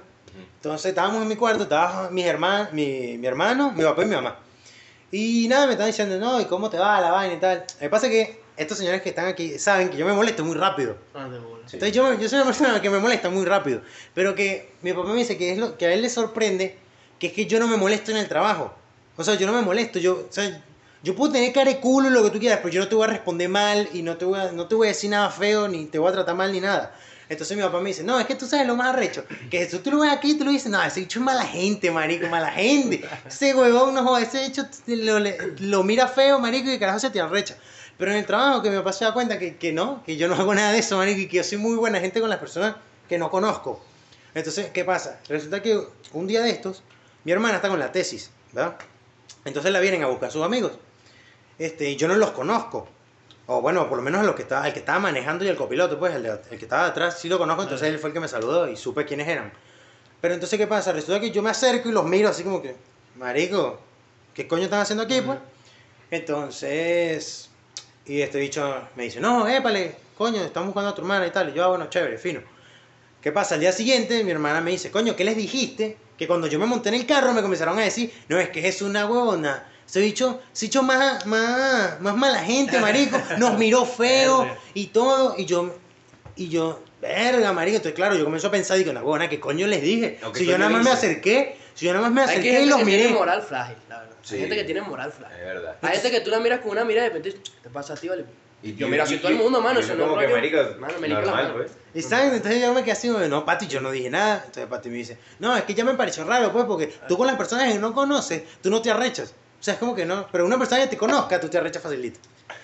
Entonces 0.56 0.86
estábamos 0.90 1.22
en 1.22 1.28
mi 1.28 1.36
cuarto, 1.36 1.64
estaban 1.64 2.12
mis 2.14 2.26
hermanos, 2.26 2.72
mi, 2.72 3.16
mi 3.18 3.26
hermano, 3.26 3.72
mi 3.72 3.82
papá 3.84 4.02
y 4.02 4.06
mi 4.06 4.14
mamá. 4.14 4.38
Y 5.10 5.46
nada, 5.48 5.66
me 5.66 5.72
estaban 5.72 5.90
diciendo, 5.90 6.18
no, 6.18 6.40
¿y 6.40 6.44
cómo 6.44 6.68
te 6.68 6.78
va 6.78 7.00
la 7.00 7.10
vaina 7.10 7.34
y 7.34 7.38
tal? 7.38 7.58
Lo 7.74 7.78
que 7.80 7.88
pasa 7.88 8.06
es 8.06 8.12
que 8.12 8.40
estos 8.56 8.76
señores 8.76 9.00
que 9.02 9.08
están 9.10 9.26
aquí 9.26 9.58
saben 9.58 9.88
que 9.88 9.96
yo 9.96 10.04
me 10.04 10.12
molesto 10.12 10.44
muy 10.44 10.56
rápido. 10.56 10.96
Ah, 11.14 11.28
de 11.28 11.38
bola. 11.38 11.62
Sí. 11.66 11.76
Entonces 11.76 11.94
yo, 11.94 12.12
yo 12.14 12.28
soy 12.28 12.36
una 12.38 12.44
persona 12.46 12.82
que 12.82 12.90
me 12.90 12.98
molesta 12.98 13.30
muy 13.30 13.44
rápido, 13.44 13.80
pero 14.14 14.34
que 14.34 14.72
mi 14.82 14.92
papá 14.92 15.08
me 15.10 15.16
dice 15.18 15.38
que, 15.38 15.52
es 15.52 15.58
lo, 15.58 15.78
que 15.78 15.86
a 15.86 15.92
él 15.94 16.02
le 16.02 16.10
sorprende 16.10 16.76
que 17.18 17.28
es 17.28 17.32
que 17.32 17.46
yo 17.46 17.58
no 17.60 17.66
me 17.68 17.76
molesto 17.76 18.10
en 18.10 18.16
el 18.18 18.28
trabajo. 18.28 18.72
O 19.16 19.24
sea, 19.24 19.34
yo 19.34 19.46
no 19.46 19.52
me 19.52 19.62
molesto, 19.62 19.98
yo, 19.98 20.26
o 20.28 20.32
sea, 20.32 20.62
yo 21.02 21.14
puedo 21.14 21.32
tener 21.32 21.52
cara 21.52 21.70
de 21.70 21.80
culo 21.80 22.08
y 22.08 22.10
lo 22.10 22.22
que 22.24 22.30
tú 22.30 22.38
quieras, 22.38 22.58
pero 22.62 22.70
yo 22.70 22.80
no 22.80 22.88
te 22.88 22.94
voy 22.94 23.04
a 23.04 23.10
responder 23.10 23.48
mal 23.48 23.88
y 23.92 24.02
no 24.02 24.16
te 24.16 24.24
voy 24.24 24.38
a, 24.38 24.52
no 24.52 24.66
te 24.66 24.74
voy 24.74 24.88
a 24.88 24.90
decir 24.90 25.10
nada 25.10 25.30
feo, 25.30 25.68
ni 25.68 25.86
te 25.86 25.98
voy 25.98 26.10
a 26.10 26.12
tratar 26.12 26.34
mal 26.34 26.52
ni 26.52 26.60
nada. 26.60 26.94
Entonces 27.28 27.56
mi 27.56 27.62
papá 27.62 27.80
me 27.80 27.90
dice, 27.90 28.02
no, 28.02 28.18
es 28.18 28.26
que 28.26 28.34
tú 28.34 28.46
sabes 28.46 28.66
lo 28.66 28.74
más 28.74 28.88
arrecho, 28.88 29.24
que 29.50 29.68
si 29.68 29.78
tú 29.78 29.90
lo 29.90 30.00
ves 30.00 30.10
aquí, 30.10 30.34
tú 30.34 30.44
lo 30.44 30.50
dices, 30.50 30.72
no, 30.72 30.82
ese 30.82 31.00
bicho 31.00 31.18
es 31.18 31.24
mala 31.24 31.44
gente, 31.44 31.90
marico, 31.90 32.26
mala 32.28 32.50
gente. 32.50 33.06
Ese 33.26 33.54
huevón, 33.54 33.94
no 33.94 34.16
ese 34.16 34.48
bicho 34.48 34.66
lo, 34.86 35.18
lo 35.58 35.82
mira 35.82 36.08
feo, 36.08 36.38
marico, 36.38 36.70
y 36.70 36.78
carajo 36.78 36.98
se 36.98 37.10
te 37.10 37.20
arrecha. 37.20 37.56
Pero 37.98 38.12
en 38.12 38.18
el 38.18 38.26
trabajo 38.26 38.62
que 38.62 38.70
mi 38.70 38.76
papá 38.78 38.92
se 38.92 39.04
da 39.04 39.12
cuenta 39.12 39.38
que, 39.38 39.56
que 39.56 39.72
no, 39.72 40.02
que 40.04 40.16
yo 40.16 40.26
no 40.26 40.36
hago 40.36 40.54
nada 40.54 40.72
de 40.72 40.78
eso, 40.78 40.96
marico, 40.96 41.20
y 41.20 41.28
que 41.28 41.36
yo 41.38 41.44
soy 41.44 41.58
muy 41.58 41.76
buena 41.76 42.00
gente 42.00 42.20
con 42.20 42.30
las 42.30 42.38
personas 42.38 42.76
que 43.08 43.18
no 43.18 43.30
conozco. 43.30 43.84
Entonces, 44.34 44.70
¿qué 44.72 44.84
pasa? 44.84 45.20
Resulta 45.28 45.62
que 45.62 45.78
un 46.12 46.26
día 46.26 46.40
de 46.40 46.50
estos, 46.50 46.82
mi 47.24 47.32
hermana 47.32 47.56
está 47.56 47.68
con 47.68 47.78
la 47.78 47.92
tesis, 47.92 48.30
¿verdad? 48.52 48.76
Entonces 49.44 49.70
la 49.70 49.80
vienen 49.80 50.02
a 50.02 50.06
buscar 50.06 50.30
sus 50.30 50.44
amigos. 50.44 50.72
Este, 51.58 51.90
y 51.90 51.96
yo 51.96 52.08
no 52.08 52.14
los 52.16 52.30
conozco. 52.30 52.88
O 53.46 53.60
bueno, 53.62 53.88
por 53.88 53.96
lo 53.98 54.02
menos 54.04 54.24
los 54.26 54.34
que 54.34 54.42
estaba, 54.42 54.66
el 54.66 54.72
que 54.74 54.80
estaba 54.80 54.98
manejando 54.98 55.44
y 55.44 55.48
el 55.48 55.56
copiloto, 55.56 55.98
pues 55.98 56.14
el, 56.14 56.22
de- 56.22 56.40
el 56.50 56.58
que 56.58 56.64
estaba 56.66 56.86
atrás 56.86 57.18
sí 57.18 57.28
lo 57.28 57.38
conozco, 57.38 57.62
entonces 57.62 57.88
él 57.88 57.98
fue 57.98 58.10
el 58.10 58.14
que 58.14 58.20
me 58.20 58.28
saludó 58.28 58.68
y 58.68 58.76
supe 58.76 59.04
quiénes 59.06 59.26
eran. 59.28 59.52
Pero 60.20 60.34
entonces, 60.34 60.58
¿qué 60.58 60.66
pasa? 60.66 60.92
Resulta 60.92 61.20
que 61.20 61.30
yo 61.30 61.42
me 61.42 61.50
acerco 61.50 61.88
y 61.88 61.92
los 61.92 62.04
miro 62.04 62.28
así 62.28 62.42
como 62.42 62.60
que, 62.60 62.76
marico, 63.16 63.78
¿qué 64.34 64.46
coño 64.46 64.64
están 64.64 64.80
haciendo 64.80 65.04
aquí, 65.04 65.20
pues? 65.22 65.38
Entonces, 66.10 67.48
y 68.06 68.20
este 68.20 68.38
bicho 68.38 68.74
me 68.96 69.04
dice, 69.04 69.18
no, 69.20 69.48
épale, 69.48 69.96
coño, 70.16 70.42
estamos 70.42 70.68
buscando 70.68 70.90
a 70.90 70.94
tu 70.94 71.00
hermana 71.02 71.26
y 71.26 71.30
tal. 71.30 71.48
Y 71.48 71.52
yo, 71.54 71.64
ah, 71.64 71.68
bueno, 71.68 71.88
chévere, 71.88 72.18
fino. 72.18 72.40
¿Qué 73.22 73.32
pasa? 73.32 73.54
Al 73.54 73.60
día 73.60 73.72
siguiente, 73.72 74.22
mi 74.24 74.30
hermana 74.30 74.60
me 74.60 74.70
dice, 74.70 74.90
coño, 74.90 75.16
¿qué 75.16 75.24
les 75.24 75.36
dijiste? 75.36 75.96
Que 76.16 76.26
cuando 76.26 76.46
yo 76.46 76.58
me 76.58 76.66
monté 76.66 76.90
en 76.90 76.96
el 76.96 77.06
carro 77.06 77.32
me 77.32 77.42
comenzaron 77.42 77.78
a 77.78 77.82
decir, 77.82 78.12
no, 78.28 78.38
es 78.38 78.50
que 78.50 78.68
es 78.68 78.82
una 78.82 79.06
huevona. 79.06 79.66
Ese 79.88 80.00
bicho, 80.00 80.38
ese 80.52 80.66
bicho 80.66 80.82
más, 80.82 81.24
más, 81.24 81.98
más 82.00 82.14
mala 82.14 82.40
gente, 82.40 82.78
marico. 82.78 83.18
Nos 83.38 83.56
miró 83.58 83.86
feo 83.86 84.46
y 84.74 84.88
todo. 84.88 85.34
Y 85.38 85.46
yo, 85.46 85.74
y 86.36 86.48
yo, 86.50 86.82
verga, 87.00 87.52
marico. 87.54 87.76
Entonces, 87.76 87.94
claro, 87.96 88.14
yo 88.14 88.24
comencé 88.24 88.46
a 88.46 88.50
pensar, 88.50 88.76
digo, 88.76 88.90
una 88.90 89.00
huevona, 89.00 89.30
¿qué 89.30 89.40
coño 89.40 89.66
les 89.66 89.80
dije? 89.80 90.18
No, 90.20 90.30
¿qué 90.30 90.40
Si 90.40 90.46
yo 90.46 90.58
nada 90.58 90.70
más 90.70 90.84
me 90.84 90.90
acerqué, 90.90 91.56
si 91.74 91.86
yo 91.86 91.94
nada 91.94 92.02
más 92.08 92.12
me 92.12 92.20
Hay 92.20 92.26
que 92.26 92.32
acerqué 92.32 92.48
y 92.50 92.52
gente 92.52 92.66
los 92.70 92.78
que 92.80 92.84
miré. 92.84 92.98
tiene 92.98 93.14
moral 93.14 93.40
frágil, 93.42 93.76
la 93.88 94.00
verdad. 94.00 94.16
Sí. 94.22 94.34
Hay 94.34 94.40
gente 94.42 94.56
que 94.56 94.64
tiene 94.64 94.82
moral 94.82 95.10
frágil. 95.10 95.38
Es 95.38 95.44
verdad. 95.44 95.76
Hay 95.80 95.92
gente 95.94 96.10
que 96.10 96.20
tú 96.20 96.30
la 96.30 96.40
miras 96.40 96.60
con 96.60 96.70
una 96.72 96.84
mirada 96.84 97.06
y 97.06 97.10
de 97.10 97.16
repente 97.16 97.40
¿qué 97.42 97.60
te 97.62 97.70
pasa 97.70 97.94
a 97.94 97.96
ti, 97.96 98.08
vale? 98.08 98.26
Y- 98.62 98.74
yo 98.74 98.88
y- 98.88 98.90
miro 98.90 99.04
y- 99.04 99.06
así 99.06 99.14
y- 99.14 99.18
todo 99.18 99.28
el 99.30 99.36
mundo, 99.38 99.62
mano. 99.62 99.80
Eso 99.80 99.94
no 99.94 100.06
como 100.08 100.20
es 100.20 100.26
que, 100.26 100.34
rollo. 100.34 100.52
marico, 100.52 100.80
Mano, 100.80 100.98
me 101.00 101.08
la 101.08 101.20
normal, 101.22 101.52
pues. 101.56 101.70
Exacto, 101.94 102.36
entonces 102.36 102.60
yo 102.60 102.74
me 102.74 102.82
quedé 102.82 102.92
así, 102.92 103.08
no, 103.08 103.44
Pati, 103.46 103.68
yo 103.68 103.80
no 103.80 103.90
dije 103.90 104.10
nada. 104.10 104.42
Entonces 104.44 104.66
Pati 104.66 104.90
me 104.90 104.96
dice, 104.96 105.16
no, 105.38 105.56
es 105.56 105.62
que 105.62 105.72
ya 105.72 105.84
me 105.84 105.94
pareció 105.94 106.24
raro, 106.24 106.52
pues, 106.52 106.66
porque 106.66 106.92
tú 107.08 107.16
con 107.16 107.26
las 107.26 107.36
personas 107.36 107.72
que 107.72 107.78
no 107.78 107.94
conoces, 107.94 108.42
tú 108.60 108.68
no 108.68 108.82
te 108.82 108.90
arrechas. 108.90 109.32
O 109.60 109.62
sea, 109.62 109.74
es 109.74 109.80
como 109.80 109.94
que 109.94 110.04
no, 110.06 110.26
pero 110.30 110.46
una 110.46 110.56
persona 110.58 110.82
que 110.82 110.88
te 110.88 110.96
conozca, 110.96 111.40
tú 111.40 111.48
te 111.48 111.58
arrechas 111.58 111.82
facilito. 111.82 112.20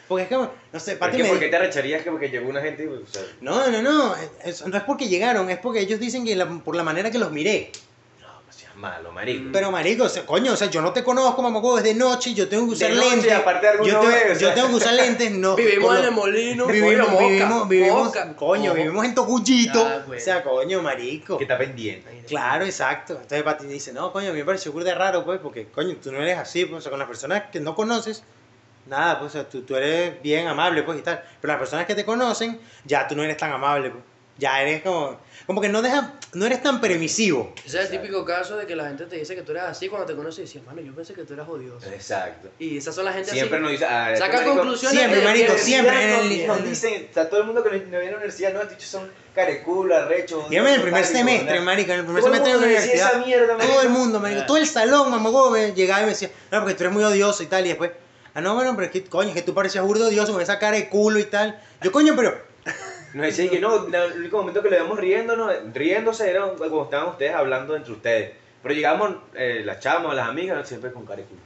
Porque 0.09 0.25
es 0.25 0.29
como, 0.29 0.51
no 0.73 0.81
sé, 0.81 0.97
Pati 0.97 1.23
me 1.23 1.29
¿Por 1.29 1.39
qué 1.39 1.49
te 1.49 1.57
arrecharías 1.57 2.03
que 2.03 2.11
porque 2.11 2.29
llegó 2.29 2.49
una 2.49 2.61
gente 2.61 2.85
y, 2.85 2.87
o 2.87 3.07
sea, 3.07 3.23
no, 3.41 3.71
no, 3.71 3.83
no, 3.83 4.15
es- 4.45 4.67
no 4.67 4.77
es 4.77 4.83
porque 4.85 5.09
llegaron, 5.09 5.51
es 5.51 5.59
porque 5.59 5.81
ellos 5.81 5.99
dicen 6.01 6.25
que 6.25 6.37
la- 6.37 6.49
por 6.49 6.77
la 6.77 6.83
manera 6.85 7.11
que 7.11 7.19
los 7.19 7.33
miré. 7.33 7.71
Malo, 8.85 9.13
marico. 9.13 9.51
Pero 9.53 9.71
marico, 9.71 10.05
o 10.05 10.09
sea, 10.09 10.27
coño, 10.27 10.53
o 10.53 10.57
sea, 10.57 10.69
yo 10.69 10.83
no 10.83 10.93
te 10.93 11.03
conozco, 11.03 11.41
mamacuevo, 11.43 11.79
es 11.79 11.85
de 11.85 11.95
noche, 11.95 12.35
yo 12.35 12.49
tengo 12.49 12.67
que 12.67 12.73
usar 12.73 12.91
De 12.91 12.97
noche, 12.97 13.11
lentes. 13.11 13.33
aparte 13.33 13.67
de 13.67 13.73
yo, 13.79 14.01
tengo, 14.01 14.07
vez, 14.07 14.25
o 14.25 14.33
yo 14.33 14.39
sea. 14.39 14.55
tengo 14.55 14.69
que 14.69 14.75
usar 14.75 14.95
lentes, 14.95 15.31
no. 15.45 15.57
Vivimos 15.57 15.99
en 15.99 16.05
el 16.05 16.11
molino. 16.13 16.67
Vivimos, 16.67 17.69
vivimos, 17.69 18.13
coño, 18.37 18.75
vivimos 18.75 19.05
en 19.05 19.15
Tocullito. 19.15 19.87
Ah, 19.87 20.03
güey. 20.07 20.21
O 20.21 20.23
sea, 20.23 20.43
coño, 20.43 20.83
marico. 20.83 21.39
que 21.39 21.45
está 21.45 21.57
pendiente. 21.59 22.25
Claro, 22.27 22.65
exacto. 22.65 23.15
Entonces 23.15 23.43
Pati 23.43 23.67
dice, 23.67 23.93
no, 23.93 24.13
coño, 24.13 24.31
a 24.31 24.33
mí 24.33 24.39
me 24.39 24.45
pareció 24.45 24.73
burda 24.73 24.95
raro, 24.95 25.25
pues, 25.25 25.41
porque, 25.41 25.67
coño, 25.69 25.97
tú 26.03 26.13
no 26.13 26.19
eres 26.19 26.39
así, 26.39 26.65
pues, 26.65 26.79
o 26.79 26.81
sea, 26.83 26.91
con 26.91 26.99
las 26.99 27.09
personas 27.09 27.45
que 27.51 27.61
no 27.61 27.75
conoces, 27.75 28.23
nada, 28.87 29.19
pues, 29.19 29.31
o 29.31 29.33
sea, 29.33 29.49
tú, 29.49 29.63
tú 29.63 29.77
eres 29.77 30.23
bien 30.23 30.47
amable, 30.47 30.83
pues, 30.83 30.99
y 30.99 31.03
tal. 31.03 31.23
Pero 31.41 31.53
las 31.53 31.59
personas 31.59 31.87
que 31.87 31.95
te 31.95 32.05
conocen, 32.05 32.61
ya 32.85 33.09
tú 33.09 33.17
no 33.17 33.23
eres 33.23 33.37
tan 33.37 33.53
amable, 33.53 33.91
pues. 33.91 34.05
Ya 34.37 34.61
eres 34.61 34.83
como, 34.83 35.17
como 35.47 35.61
que 35.61 35.69
no 35.69 35.81
deja, 35.81 36.15
no 36.33 36.45
eres 36.47 36.61
tan 36.61 36.81
permisivo. 36.81 37.53
Ese 37.65 37.79
es 37.79 37.85
el 37.85 38.01
típico 38.01 38.25
caso 38.25 38.57
de 38.57 38.67
que 38.67 38.75
la 38.75 38.89
gente 38.89 39.05
te 39.07 39.15
dice 39.17 39.37
que 39.37 39.43
tú 39.43 39.53
eres 39.53 39.63
así 39.65 39.89
cuando 39.89 40.07
te 40.09 40.17
conoce 40.17 40.41
y 40.41 40.45
dices, 40.45 40.61
mano, 40.65 40.81
yo 40.81 40.93
pensé 40.93 41.15
que 41.15 41.23
tú 41.23 41.35
eras 41.35 41.49
odioso. 41.49 41.89
Exacto. 41.89 42.49
Y 42.59 42.79
esas 42.79 42.97
son 42.97 43.05
la 43.05 43.13
gente 43.13 43.31
Siempre 43.31 43.59
así. 43.59 43.63
nos 43.63 43.71
dice. 43.73 43.85
ah, 43.85 44.13
Saca 44.17 44.39
marico- 44.39 44.57
conclusiones. 44.57 44.99
Siempre, 44.99 45.21
de- 45.21 45.25
marico, 45.25 45.53
de- 45.53 45.59
siempre 45.61 46.03
en 46.05 46.11
nos, 46.11 46.25
el- 46.25 46.47
nos 46.49 46.65
dicen, 46.65 47.07
o 47.11 47.15
sea, 47.15 47.29
todo 47.29 47.41
el 47.41 47.47
mundo 47.47 47.63
que 47.63 47.71
nos 47.71 47.81
viene 47.81 47.97
a 47.97 48.11
la 48.11 48.17
universidad, 48.17 48.53
no, 48.53 48.63
estos 48.63 48.83
son 48.85 49.09
careculo, 49.35 49.97
arrecho. 49.97 50.47
Dígame 50.51 50.71
en 50.71 50.75
el 50.77 50.83
primer 50.83 51.05
semestre, 51.05 51.61
marico, 51.61 51.65
marico, 51.65 51.93
en 51.93 51.99
el 52.01 52.05
primer 52.05 52.23
Todo 52.25 52.33
el 52.33 52.39
semestre 52.41 52.53
de 52.55 52.59
la 52.61 52.67
universidad. 52.67 53.11
esa 53.11 53.19
mierda, 53.25 53.55
marico. 53.57 53.73
Todo 53.73 53.83
el 53.83 53.89
mundo, 53.91 54.21
marico, 54.21 54.41
Ah. 54.43 54.47
todo 54.47 54.57
el 54.57 54.67
salón, 54.67 55.11
mamá, 55.13 55.31
me 55.53 55.73
llegaba 55.75 56.01
y 56.01 56.05
me 56.05 56.11
decía, 56.11 56.31
no, 56.51 56.59
porque 56.61 56.75
tú 56.75 56.83
eres 56.83 56.93
muy 56.93 57.05
odioso 57.05 57.43
y 57.45 57.47
tal, 57.47 57.65
y 57.67 57.69
después, 57.69 57.93
ah, 58.35 58.41
no, 58.41 58.55
bueno, 58.57 58.73
pero 58.75 58.87
es 58.87 58.93
que, 58.93 59.05
coño, 59.05 59.29
es 59.29 59.35
que 59.37 59.43
tú 59.43 59.55
parecías 59.55 59.85
burdo 59.85 60.09
odioso 60.09 60.33
con 60.33 60.43
esa 60.43 60.59
cara 60.59 60.77
de 60.77 60.89
culo 60.89 61.21
y 61.21 61.25
tal. 61.25 61.61
Yo, 61.83 61.93
coño, 61.93 62.15
pero, 62.17 62.37
Nos 63.15 63.27
decían 63.27 63.49
que 63.49 63.61
no, 63.61 63.87
el 63.87 64.19
único 64.19 64.39
momento 64.39 64.63
que 64.63 64.69
le 64.71 64.77
íbamos 64.77 64.99
riéndonos, 64.99 65.53
riéndose 65.73 66.29
era 66.29 66.47
cuando 66.49 66.85
estaban 66.85 67.09
ustedes 67.11 67.35
hablando 67.35 67.77
entre 67.77 67.93
ustedes. 67.93 68.33
Pero 68.63 68.75
llegamos, 68.75 69.17
eh, 69.35 69.63
las 69.65 69.79
chamas, 69.81 70.15
las 70.15 70.29
amigas, 70.29 70.67
siempre 70.69 70.91
con 70.93 71.07
careculo. 71.07 71.41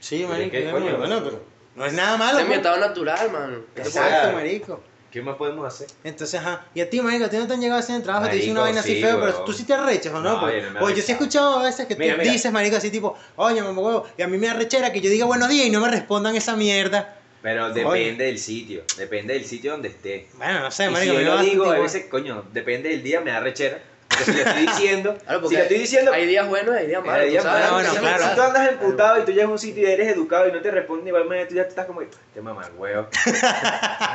sí, 0.00 0.26
marico, 0.28 0.50
¿qué 0.50 0.64
yo, 0.64 0.72
coño? 0.72 0.96
bueno, 0.98 1.20
pero 1.22 1.40
no 1.76 1.86
es 1.86 1.92
nada 1.92 2.16
malo. 2.16 2.38
Es 2.38 2.44
mi 2.44 2.48
pues. 2.48 2.58
estado 2.58 2.78
natural, 2.80 3.30
mano. 3.30 3.58
Exacto, 3.76 4.32
marico. 4.32 4.80
¿Qué 5.12 5.20
más 5.20 5.36
podemos 5.36 5.66
hacer? 5.66 5.88
Entonces, 6.04 6.40
ajá. 6.40 6.64
Y 6.74 6.80
a 6.80 6.88
ti, 6.88 7.00
marico, 7.02 7.26
a 7.26 7.28
ti 7.28 7.36
no 7.36 7.46
te 7.46 7.52
han 7.52 7.60
llegado 7.60 7.78
así 7.80 7.92
en 7.92 7.98
el 7.98 8.02
trabajo, 8.02 8.28
te 8.30 8.36
dicen 8.36 8.52
una 8.52 8.62
Marico, 8.62 8.76
vaina 8.76 8.80
así 8.80 8.94
sí, 8.94 9.02
feo, 9.02 9.20
pero 9.20 9.44
tú 9.44 9.52
sí 9.52 9.64
te 9.64 9.74
arrechas, 9.74 10.14
¿o 10.14 10.20
no? 10.20 10.32
No, 10.32 10.40
Porque, 10.40 10.56
yo 10.56 10.66
no 10.66 10.70
me 10.72 10.80
porque 10.80 10.96
yo 10.96 11.02
sí 11.02 11.12
he 11.12 11.14
escuchado 11.14 11.58
a 11.58 11.62
veces 11.62 11.86
que 11.86 11.94
tú 11.94 12.00
Mira, 12.00 12.16
mira. 12.16 12.32
dices, 12.32 12.50
marico, 12.50 12.76
así 12.76 12.90
tipo, 12.90 13.14
oye, 13.36 13.62
mamá 13.62 13.80
huevo, 13.80 14.06
y 14.16 14.22
a 14.22 14.26
mí 14.28 14.38
me 14.38 14.48
arrechera 14.48 14.90
que 14.90 15.02
yo 15.02 15.10
diga 15.10 15.26
buenos 15.26 15.50
días 15.50 15.66
y 15.66 15.70
no 15.70 15.80
me 15.80 15.90
respondan 15.90 16.34
esa 16.34 16.56
mierda. 16.56 17.18
Pero 17.42 17.70
depende 17.70 18.24
del 18.24 18.38
sitio, 18.38 18.84
depende 18.96 19.34
del 19.34 19.44
sitio 19.44 19.72
donde 19.72 19.88
esté. 19.88 20.28
Bueno, 20.34 20.60
no 20.60 20.70
sé, 20.70 20.86
Y 20.86 20.90
marico, 20.90 21.16
si 21.16 21.24
yo 21.24 21.34
lo 21.34 21.42
digo, 21.42 21.70
a 21.70 21.78
veces, 21.80 22.06
coño, 22.06 22.44
depende 22.52 22.90
del 22.90 23.02
día, 23.02 23.20
me 23.20 23.32
da 23.32 23.40
rechera. 23.40 23.80
Porque 24.08 24.24
si 24.24 24.32
le 24.32 24.42
estoy 24.42 24.66
diciendo, 24.66 25.16
Claro, 25.26 25.48
si 25.48 25.54
le 25.56 25.62
estoy 25.62 25.78
diciendo, 25.78 26.12
Hay 26.12 26.26
días 26.26 26.48
buenos 26.48 26.74
y 26.74 26.78
hay 26.78 26.86
días 26.86 27.04
malos. 27.04 27.22
Hay 27.22 27.30
días 27.30 27.44
malos, 27.44 27.72
bueno, 27.72 27.94
claro. 27.98 28.28
Si 28.28 28.34
tú 28.34 28.42
andas 28.42 28.68
emputado 28.70 29.22
y 29.22 29.24
tú 29.24 29.32
llegas 29.32 29.48
a 29.48 29.52
un 29.52 29.58
sitio 29.58 29.88
y 29.88 29.90
eres 29.90 30.08
educado 30.08 30.48
y 30.48 30.52
no 30.52 30.60
te 30.60 30.70
responden, 30.70 31.08
igual 31.08 31.24
manera 31.24 31.48
tú 31.48 31.54
ya 31.56 31.62
estás 31.62 31.86
como, 31.86 32.02
te 32.02 32.40
mamá 32.40 32.70
huevo. 32.76 33.08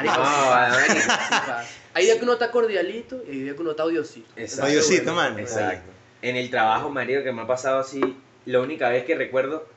No. 0.03 0.13
Hay 1.93 2.05
días 2.05 2.17
que 2.17 2.23
uno 2.23 2.33
está 2.33 2.51
cordialito 2.51 3.23
y 3.27 3.31
hay 3.31 3.39
días 3.39 3.55
que 3.55 3.61
uno 3.61 3.71
está 3.71 3.83
odiosito. 3.83 4.29
Exacto. 4.35 4.67
Odiosito, 4.67 5.13
mano. 5.15 5.39
Exacto. 5.39 5.91
En 6.21 6.35
el 6.35 6.51
trabajo, 6.51 6.91
marico, 6.91 7.23
que 7.23 7.31
me 7.31 7.41
ha 7.41 7.47
pasado 7.47 7.79
así, 7.79 7.99
la 8.45 8.59
única 8.59 8.89
vez 8.89 9.03
que 9.03 9.15
recuerdo 9.15 9.67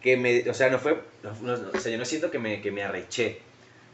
que 0.00 0.16
me, 0.16 0.48
o 0.48 0.54
sea, 0.54 0.70
no 0.70 0.78
fue, 0.78 1.00
no- 1.22 1.32
no- 1.56 1.70
o 1.74 1.78
sea, 1.78 1.90
yo 1.92 1.98
no 1.98 2.04
siento 2.04 2.30
que 2.30 2.38
me, 2.38 2.60
que 2.60 2.70
me 2.70 2.82
arreché, 2.82 3.38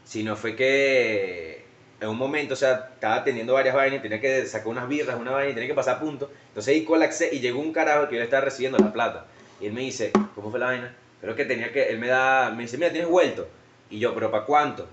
sino 0.05 0.35
fue 0.35 0.55
que 0.55 1.63
en 2.01 2.09
un 2.09 2.17
momento, 2.17 2.53
o 2.53 2.57
sea, 2.57 2.89
estaba 2.93 3.23
teniendo 3.23 3.53
varias 3.53 3.75
vainas, 3.75 4.01
tenía 4.01 4.19
que 4.19 4.45
sacar 4.45 4.67
unas 4.67 4.87
birras, 4.89 5.17
una 5.19 5.31
vaina, 5.31 5.53
tenía 5.53 5.69
que 5.69 5.75
pasar 5.75 5.95
a 5.95 5.99
punto, 5.99 6.29
entonces 6.49 6.73
ahí 6.73 6.83
colapsé 6.83 7.29
y 7.33 7.39
llegó 7.39 7.59
un 7.59 7.71
carajo 7.71 8.07
que 8.09 8.15
yo 8.15 8.19
le 8.19 8.25
estaba 8.25 8.43
recibiendo 8.45 8.77
la 8.77 8.91
plata, 8.91 9.25
y 9.61 9.67
él 9.67 9.73
me 9.73 9.81
dice, 9.81 10.11
¿cómo 10.35 10.51
fue 10.51 10.59
la 10.59 10.65
vaina? 10.67 10.95
Creo 11.21 11.35
que 11.35 11.45
tenía 11.45 11.71
que, 11.71 11.89
él 11.89 11.99
me 11.99 12.07
da, 12.07 12.51
me 12.51 12.63
dice, 12.63 12.77
mira, 12.77 12.91
tienes 12.91 13.09
vuelto, 13.09 13.47
y 13.89 13.99
yo, 13.99 14.13
¿pero 14.13 14.29
para 14.29 14.43
cuánto? 14.45 14.87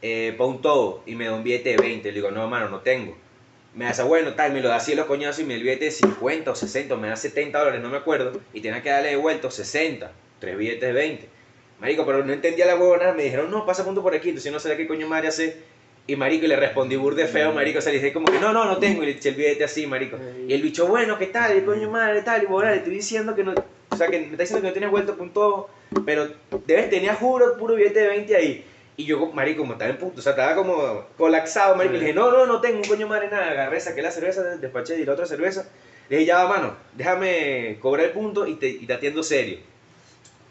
Eh, 0.00 0.34
para 0.38 0.48
un 0.48 0.62
todo, 0.62 1.02
y 1.06 1.16
me 1.16 1.26
da 1.26 1.34
un 1.34 1.42
billete 1.42 1.70
de 1.70 1.76
20, 1.78 2.08
le 2.10 2.14
digo, 2.14 2.30
no, 2.30 2.46
mano, 2.48 2.68
no 2.68 2.80
tengo. 2.80 3.16
Me 3.74 3.86
hace, 3.86 4.02
bueno, 4.02 4.34
tal, 4.34 4.52
me 4.52 4.60
lo 4.60 4.68
da 4.68 4.76
así 4.76 4.94
los 4.94 5.06
coñazos 5.06 5.40
y 5.40 5.44
me 5.44 5.54
da 5.54 5.58
el 5.58 5.62
billete 5.64 5.86
de 5.86 5.90
50 5.90 6.50
o 6.52 6.54
60, 6.54 6.94
o 6.94 6.98
me 6.98 7.08
da 7.08 7.16
70 7.16 7.58
dólares, 7.58 7.80
no 7.82 7.88
me 7.88 7.96
acuerdo, 7.96 8.40
y 8.52 8.60
tenía 8.60 8.82
que 8.82 8.90
darle 8.90 9.08
de 9.10 9.16
vuelto 9.16 9.50
60, 9.50 10.12
tres 10.42 10.58
billetes 10.58 10.80
de 10.80 10.92
20. 10.92 11.28
Marico, 11.80 12.04
pero 12.04 12.24
no 12.24 12.32
entendía 12.32 12.66
la 12.66 12.76
huevona, 12.76 13.12
me 13.12 13.22
dijeron, 13.24 13.50
no, 13.50 13.64
pasa 13.64 13.84
punto 13.84 14.02
por 14.02 14.14
aquí, 14.14 14.28
entonces 14.28 14.50
yo 14.50 14.52
no 14.52 14.60
sabía 14.60 14.76
qué 14.76 14.86
coño 14.86 15.08
madre 15.08 15.28
hacer. 15.28 15.56
Y 16.06 16.16
marico, 16.16 16.44
y 16.44 16.48
le 16.48 16.56
respondí 16.56 16.96
burde 16.96 17.28
feo, 17.28 17.52
marico, 17.52 17.78
o 17.78 17.82
sea, 17.82 17.92
le 17.92 17.98
dije 17.98 18.12
como 18.12 18.26
que 18.26 18.40
no, 18.40 18.52
no, 18.52 18.64
no 18.64 18.78
tengo, 18.78 19.04
y 19.04 19.06
le 19.06 19.12
eché 19.12 19.28
el 19.30 19.36
billete 19.36 19.62
así, 19.62 19.86
marico. 19.86 20.18
Y 20.48 20.52
el 20.52 20.60
bicho, 20.60 20.88
bueno, 20.88 21.16
¿qué 21.16 21.26
tal? 21.26 21.56
Y 21.56 21.62
coño 21.62 21.88
madre, 21.90 22.22
tal, 22.22 22.42
y 22.42 22.46
bueno, 22.46 22.70
le 22.70 22.78
estoy 22.78 22.94
diciendo 22.94 23.36
que 23.36 23.44
no, 23.44 23.54
o 23.88 23.96
sea, 23.96 24.08
que 24.08 24.18
me 24.18 24.30
está 24.32 24.42
diciendo 24.42 24.62
que 24.62 24.68
no 24.68 24.72
tienes 24.72 24.90
vuelto 24.90 25.16
punto, 25.16 25.70
pero 26.04 26.28
debes, 26.66 26.90
tenía 26.90 27.14
juro, 27.14 27.56
puro 27.56 27.76
billete 27.76 28.00
de 28.00 28.08
20 28.08 28.36
ahí. 28.36 28.64
Y 28.96 29.04
yo, 29.04 29.26
marico, 29.32 29.60
como 29.60 29.74
estaba 29.74 29.90
en 29.90 29.96
punto, 29.96 30.18
o 30.18 30.22
sea, 30.22 30.32
estaba 30.32 30.56
como 30.56 31.06
colapsado, 31.16 31.76
marico, 31.76 31.94
y 31.94 31.98
le 31.98 32.04
dije, 32.06 32.14
no, 32.14 32.32
no, 32.32 32.46
no 32.46 32.60
tengo 32.60 32.78
un 32.78 32.84
coño 32.84 33.06
madre 33.06 33.28
nada, 33.28 33.52
agarré, 33.52 33.78
saqué 33.78 34.02
la 34.02 34.10
cerveza, 34.10 34.42
despaché 34.56 34.98
y 34.98 35.04
la 35.04 35.12
otra 35.12 35.26
cerveza. 35.26 35.68
Le 36.08 36.16
dije, 36.16 36.28
ya 36.28 36.42
va, 36.44 36.48
mano, 36.48 36.76
déjame 36.96 37.78
cobrar 37.80 38.06
el 38.06 38.12
punto 38.12 38.46
y 38.46 38.56
te, 38.56 38.68
y 38.68 38.86
te 38.86 38.92
atiendo 38.92 39.22
serio. 39.22 39.71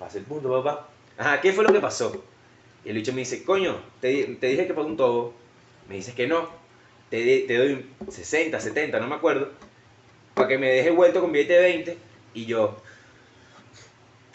Pasé 0.01 0.17
el 0.17 0.23
punto, 0.25 0.49
papá. 0.63 0.87
Ajá, 1.17 1.39
¿qué 1.41 1.53
fue 1.53 1.63
lo 1.63 1.71
que 1.71 1.79
pasó? 1.79 2.23
Y 2.83 2.89
el 2.89 2.95
bicho 2.95 3.13
me 3.13 3.19
dice, 3.19 3.43
coño, 3.43 3.79
te, 4.01 4.23
te 4.41 4.47
dije 4.47 4.65
que 4.65 4.73
para 4.73 4.87
un 4.87 4.97
todo. 4.97 5.33
Me 5.87 5.93
dices 5.95 6.15
que 6.15 6.25
no. 6.25 6.49
Te, 7.11 7.41
te 7.41 7.55
doy 7.57 7.85
60, 8.09 8.59
70, 8.59 8.99
no 8.99 9.07
me 9.07 9.13
acuerdo. 9.15 9.49
Para 10.33 10.47
que 10.47 10.57
me 10.57 10.71
dejes 10.71 10.95
vuelto 10.95 11.21
con 11.21 11.31
billete 11.31 11.53
de 11.53 11.59
20. 11.61 11.97
Y 12.33 12.45
yo, 12.47 12.77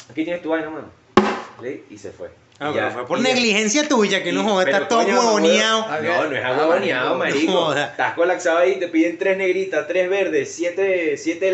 aquí 0.09 0.23
tienes 0.25 0.41
tu 0.43 0.51
vaina, 0.51 0.71
mano. 0.71 0.89
Le- 1.61 1.83
Y 1.91 1.99
se 1.99 2.13
fue. 2.13 2.31
Ah, 2.61 2.71
Y 2.71 2.75
pero 2.75 2.87
ya- 2.87 2.93
fue 2.93 3.07
por 3.07 3.19
y 3.19 3.23
negligencia 3.23 3.89
tuya 3.89 4.23
que 4.23 4.31
no 4.33 4.45
jodas, 4.45 4.67
pero, 4.67 4.77
está 4.79 4.89
todo 4.89 5.01
huevoneado. 5.05 5.85
Ah, 5.89 5.99
No, 6.01 6.25
no 6.31 6.37
es 6.37 6.45
Ah, 6.45 6.49
aguaboneado, 6.51 7.19
marico. 7.19 7.53
No. 7.53 7.77
Estás 7.77 8.15
colapsado 8.15 8.59
ahí, 8.59 8.79
te 8.79 8.87
piden 8.89 9.19
tres 9.19 9.37
negritas, 9.37 9.89
tres 9.89 10.09
verdes, 10.09 10.55
siete, 10.55 11.17
siete 11.17 11.51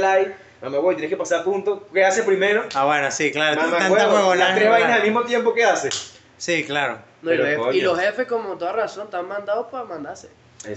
likes. 0.63 0.71
Mamá, 0.71 0.83
güey, 0.83 0.97
tienes 0.97 1.11
que 1.11 1.17
pasar 1.17 1.41
a 1.41 1.45
punto. 1.45 1.89
¿Qué 1.93 2.05
hace 2.05 2.23
primero? 2.23 2.65
Ah, 2.75 2.85
bueno, 2.85 3.11
sí, 3.11 3.31
claro, 3.31 3.61
Mamá, 3.61 3.79
tanta 3.79 3.93
huevo, 3.93 4.15
huevonada. 4.15 4.49
las 4.51 4.57
tres 4.57 4.71
vainas 4.71 4.93
al 4.93 5.03
mismo 5.03 5.23
tiempo, 5.23 5.55
¿qué 5.55 5.65
hace? 5.65 5.91
Sí, 6.37 6.65
claro. 6.65 6.99
No, 7.23 7.33
y, 7.33 7.37
los 7.37 7.47
jefes, 7.47 7.59
coño. 7.59 7.73
y 7.73 7.81
los 7.83 8.01
jefes, 8.01 8.27
como 8.27 8.57
toda 8.57 8.73
razón, 8.73 9.05
están 9.05 9.29
mandados 9.29 9.67
para 9.71 9.85
mandarse. 9.85 10.29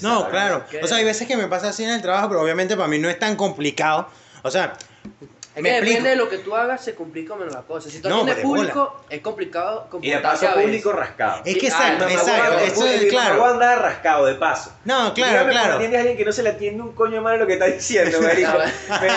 No, 0.01 0.29
claro. 0.29 0.63
O 0.81 0.87
sea, 0.87 0.97
hay 0.97 1.03
veces 1.03 1.27
que 1.27 1.37
me 1.37 1.47
pasa 1.47 1.69
así 1.69 1.83
en 1.83 1.91
el 1.91 2.01
trabajo, 2.01 2.29
pero 2.29 2.41
obviamente 2.41 2.75
para 2.75 2.87
mí 2.87 2.99
no 2.99 3.09
es 3.09 3.19
tan 3.19 3.35
complicado. 3.35 4.07
O 4.43 4.51
sea, 4.51 4.73
Es 5.55 5.61
me 5.63 5.69
que 5.69 5.75
explico. 5.77 5.91
depende 5.99 6.09
de 6.09 6.15
lo 6.17 6.29
que 6.29 6.37
tú 6.39 6.55
hagas, 6.55 6.83
se 6.83 6.95
complica 6.95 7.33
menos 7.35 7.53
la 7.53 7.61
cosa. 7.61 7.89
Si 7.89 7.99
tú 8.01 8.09
No, 8.09 8.15
atiendes 8.15 8.35
pero 8.35 8.47
de 8.49 8.55
público, 8.55 9.05
es 9.09 9.21
complicado 9.21 9.87
Y 10.01 10.09
de 10.11 10.17
paso 10.19 10.47
público 10.53 10.91
rascado. 10.91 11.41
Es 11.45 11.57
que 11.57 11.67
Ah, 11.67 11.69
exacto, 11.69 12.03
no, 12.05 12.11
exacto. 12.11 12.57
Eso 12.59 12.85
es 12.87 13.01
No 13.03 13.07
claro. 13.09 13.45
andar 13.45 13.81
rascado, 13.81 14.25
de 14.25 14.35
paso. 14.35 14.73
No, 14.83 15.13
claro, 15.13 15.49
claro. 15.49 15.75
atiendes 15.75 15.97
a 15.97 16.01
alguien 16.01 16.17
que 16.17 16.25
no 16.25 16.31
se 16.33 16.43
le 16.43 16.49
atiende 16.49 16.81
un 16.83 16.91
coño 16.93 17.21
mal 17.21 17.39
lo 17.39 17.47
que 17.47 17.53
está 17.53 17.65
diciendo, 17.67 18.19
marico. 18.21 18.51
No, 18.89 19.01
me 19.01 19.07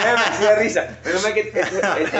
da 0.47 0.55
risa. 0.57 0.99
Menos 1.05 1.23
mal 1.25 1.35
que 1.35 1.41
esto, 1.41 1.59
esto- 1.59 1.77
esto- 1.97 2.19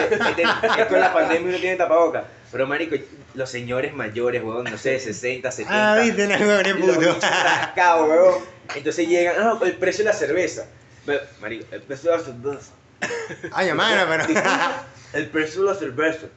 esto 0.79 0.95
es 0.95 1.01
la 1.01 1.13
pandemia 1.13 1.45
y 1.47 1.49
uno 1.49 1.57
tiene 1.59 1.75
tapabocas. 1.77 2.23
Pero, 2.51 2.67
marico, 2.67 2.95
los 3.35 3.49
señores 3.49 3.93
mayores, 3.93 4.43
weón, 4.43 4.65
no 4.65 4.77
sé, 4.77 4.99
60, 4.99 5.49
70. 5.51 5.93
Ah, 5.93 5.97
viste, 6.01 6.27
no, 6.27 6.35
huevón, 6.45 6.65
y 6.65 6.69
es 6.69 6.75
los 6.75 6.97
puto. 6.97 6.99
bichos 6.99 7.21
rascados, 7.21 8.09
weón. 8.09 8.35
Entonces 8.75 9.07
llegan, 9.07 9.35
ah, 9.39 9.57
el 9.63 9.73
precio 9.77 10.03
de 10.03 10.09
la 10.11 10.15
cerveza. 10.15 10.65
Pero, 11.05 11.21
Marico, 11.39 11.65
el 11.71 11.81
precio 11.83 12.11
de 12.11 12.17
la 12.17 12.23
cerveza. 12.23 12.71
Ay, 13.51 13.69
hermano, 13.69 14.03
pero. 14.09 14.39
El 15.13 15.27
precio 15.29 15.63
de 15.63 15.67
la 15.69 15.75
cerveza. 15.75 16.27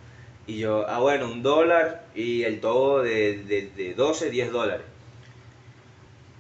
Y 0.46 0.58
yo, 0.58 0.86
ah, 0.88 0.98
bueno, 0.98 1.30
un 1.30 1.42
dólar 1.42 2.04
y 2.14 2.42
el 2.42 2.60
todo 2.60 3.02
de, 3.02 3.42
de, 3.44 3.70
de 3.76 3.94
12, 3.94 4.30
10 4.30 4.50
dólares. 4.50 4.86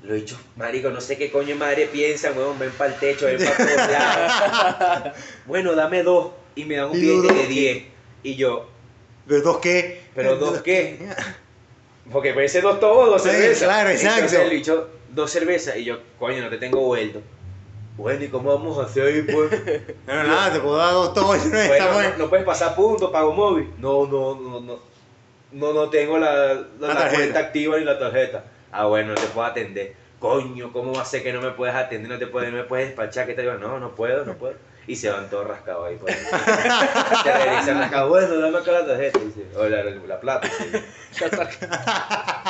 Lo 0.02 0.14
he 0.14 0.16
dicho, 0.16 0.36
marico, 0.56 0.90
no 0.90 1.00
sé 1.00 1.16
qué 1.16 1.30
coño 1.30 1.54
madre 1.54 1.86
piensan, 1.86 2.36
weón, 2.36 2.58
ven 2.58 2.72
para 2.72 2.92
el 2.94 2.98
techo, 2.98 3.26
ven 3.26 3.38
para 3.38 3.56
todos 3.56 3.90
lados. 3.90 5.12
bueno, 5.46 5.74
dame 5.76 6.02
dos 6.02 6.32
y 6.56 6.64
me 6.64 6.76
dan 6.76 6.86
un 6.86 7.00
billete 7.00 7.32
de 7.34 7.46
10. 7.46 7.82
Y 8.24 8.34
yo, 8.34 8.68
¿Pero 9.28 9.42
dos 9.42 9.58
qué? 9.58 10.00
¿pero 10.14 10.36
dos 10.36 10.62
qué? 10.62 10.98
Porque 12.10 12.32
puede 12.34 12.48
ser 12.48 12.62
dos 12.64 12.80
tobos, 12.80 13.08
dos 13.10 13.22
Sí, 13.22 13.28
cervezas. 13.30 13.62
claro, 13.68 13.90
exacto. 13.90 14.16
Entonces 14.16 14.40
el 14.40 14.50
bicho, 14.50 14.90
dos 15.10 15.30
cervezas. 15.30 15.76
Y 15.76 15.84
yo, 15.84 16.00
coño, 16.18 16.42
no 16.42 16.48
te 16.50 16.58
tengo 16.58 16.80
vuelto. 16.80 17.22
Bueno, 17.96 18.24
¿y 18.24 18.28
cómo 18.28 18.54
vamos 18.56 18.78
a 18.78 18.82
hacer 18.88 19.06
ahí, 19.06 19.22
pues? 19.22 19.50
No, 20.06 20.14
no, 20.14 20.22
nada, 20.24 20.52
te 20.52 20.60
puedo 20.60 20.76
dar 20.76 20.92
dos 20.92 21.12
tomos 21.14 21.36
y 21.44 21.48
no 21.48 21.54
Bueno, 21.54 21.72
estamos. 21.74 22.02
no, 22.02 22.16
no 22.18 22.28
puedes 22.30 22.46
pasar 22.46 22.74
puntos, 22.74 23.10
pago 23.10 23.32
móvil. 23.32 23.70
No, 23.78 24.06
no, 24.06 24.34
no, 24.34 24.60
no. 24.60 24.78
No, 25.52 25.72
no 25.74 25.90
tengo 25.90 26.16
la, 26.18 26.54
la, 26.80 26.94
La 26.94 27.10
cuenta 27.10 27.38
activa 27.40 27.76
ni 27.78 27.84
la 27.84 27.98
tarjeta. 27.98 28.44
Ah, 28.72 28.86
bueno, 28.86 29.10
no 29.10 29.14
te 29.16 29.26
puedo 29.26 29.46
atender. 29.46 29.94
Coño, 30.18 30.72
¿cómo 30.72 30.94
va 30.94 31.02
a 31.02 31.04
ser 31.04 31.22
que 31.22 31.32
no 31.32 31.42
me 31.42 31.50
puedes 31.50 31.74
atender? 31.74 32.10
No 32.10 32.18
te 32.18 32.26
puedes, 32.26 32.50
no 32.50 32.56
me 32.56 32.64
puedes 32.64 32.86
despachar. 32.86 33.26
¿Qué 33.26 33.34
te 33.34 33.42
digo? 33.42 33.54
No, 33.54 33.78
no 33.78 33.94
puedo, 33.94 34.24
no 34.24 34.34
puedo. 34.34 34.54
Y 34.86 34.96
se 34.96 35.10
van 35.10 35.28
todos 35.28 35.46
rascados 35.46 35.88
ahí. 35.88 35.96
Pues. 36.00 36.16
Te 37.22 37.32
regresan 37.32 37.78
rascados. 37.78 38.08
Bueno, 38.08 38.36
dame 38.38 38.58
acá 38.58 38.72
la 38.72 38.86
tarjeta. 38.86 39.18
Dice, 39.20 39.46
o 39.56 39.64
la, 39.68 39.84
la 39.84 40.20
plata. 40.20 40.48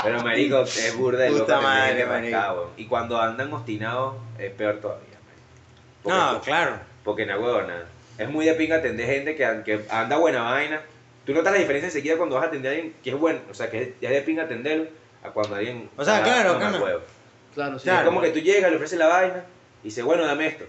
Pero, 0.05 0.23
marico, 0.23 0.63
es 0.63 0.97
burda 0.97 1.25
de 1.25 1.31
loco 1.31 1.61
madre, 1.61 2.07
marico. 2.07 2.71
Y 2.77 2.87
cuando 2.87 3.21
andan 3.21 3.53
obstinados, 3.53 4.15
es 4.39 4.51
peor 4.53 4.77
todavía. 4.81 5.12
Porque- 6.03 6.19
No, 6.19 6.41
claro. 6.41 6.79
porque 7.05 7.27
la 7.27 7.39
huevona, 7.39 7.85
es 8.19 8.29
muy 8.29 8.45
de 8.47 8.55
pinga 8.55 8.77
atender 8.77 9.07
gente 9.07 9.37
que, 9.37 9.63
que 9.65 9.85
anda 9.91 10.17
buena 10.17 10.43
vaina. 10.43 10.81
Tú 11.25 11.33
notas 11.33 11.53
la 11.53 11.59
diferencia 11.61 11.87
enseguida 11.87 12.17
cuando 12.17 12.35
vas 12.37 12.45
a 12.45 12.49
atender 12.49 12.73
a 12.73 12.75
alguien 12.75 12.95
que 13.03 13.11
es 13.11 13.17
bueno, 13.17 13.41
o 13.51 13.55
sea, 13.55 13.71
que 13.71 13.83
es, 13.83 13.89
ya 14.01 14.09
es 14.09 14.15
de 14.17 14.23
pinga 14.23 14.43
atenderlo, 14.45 14.87
a 15.23 15.31
cuando 15.31 15.55
alguien. 15.57 15.89
O 15.97 16.05
sea, 16.05 16.23
claro, 16.23 16.59
claro. 16.59 16.85
huevo. 16.85 17.01
Claro, 17.55 17.79
sí. 17.79 17.85
Claro. 17.85 18.01
Es 18.01 18.07
como 18.07 18.21
que 18.21 18.31
tú 18.31 18.41
llegas, 18.41 18.71
le 18.71 18.77
ofreces 18.77 18.99
la 18.99 19.07
vaina 19.07 19.45
y 19.83 19.89
dices, 19.89 20.03
bueno, 20.05 20.27
dame 20.27 20.47
esto. 20.47 20.65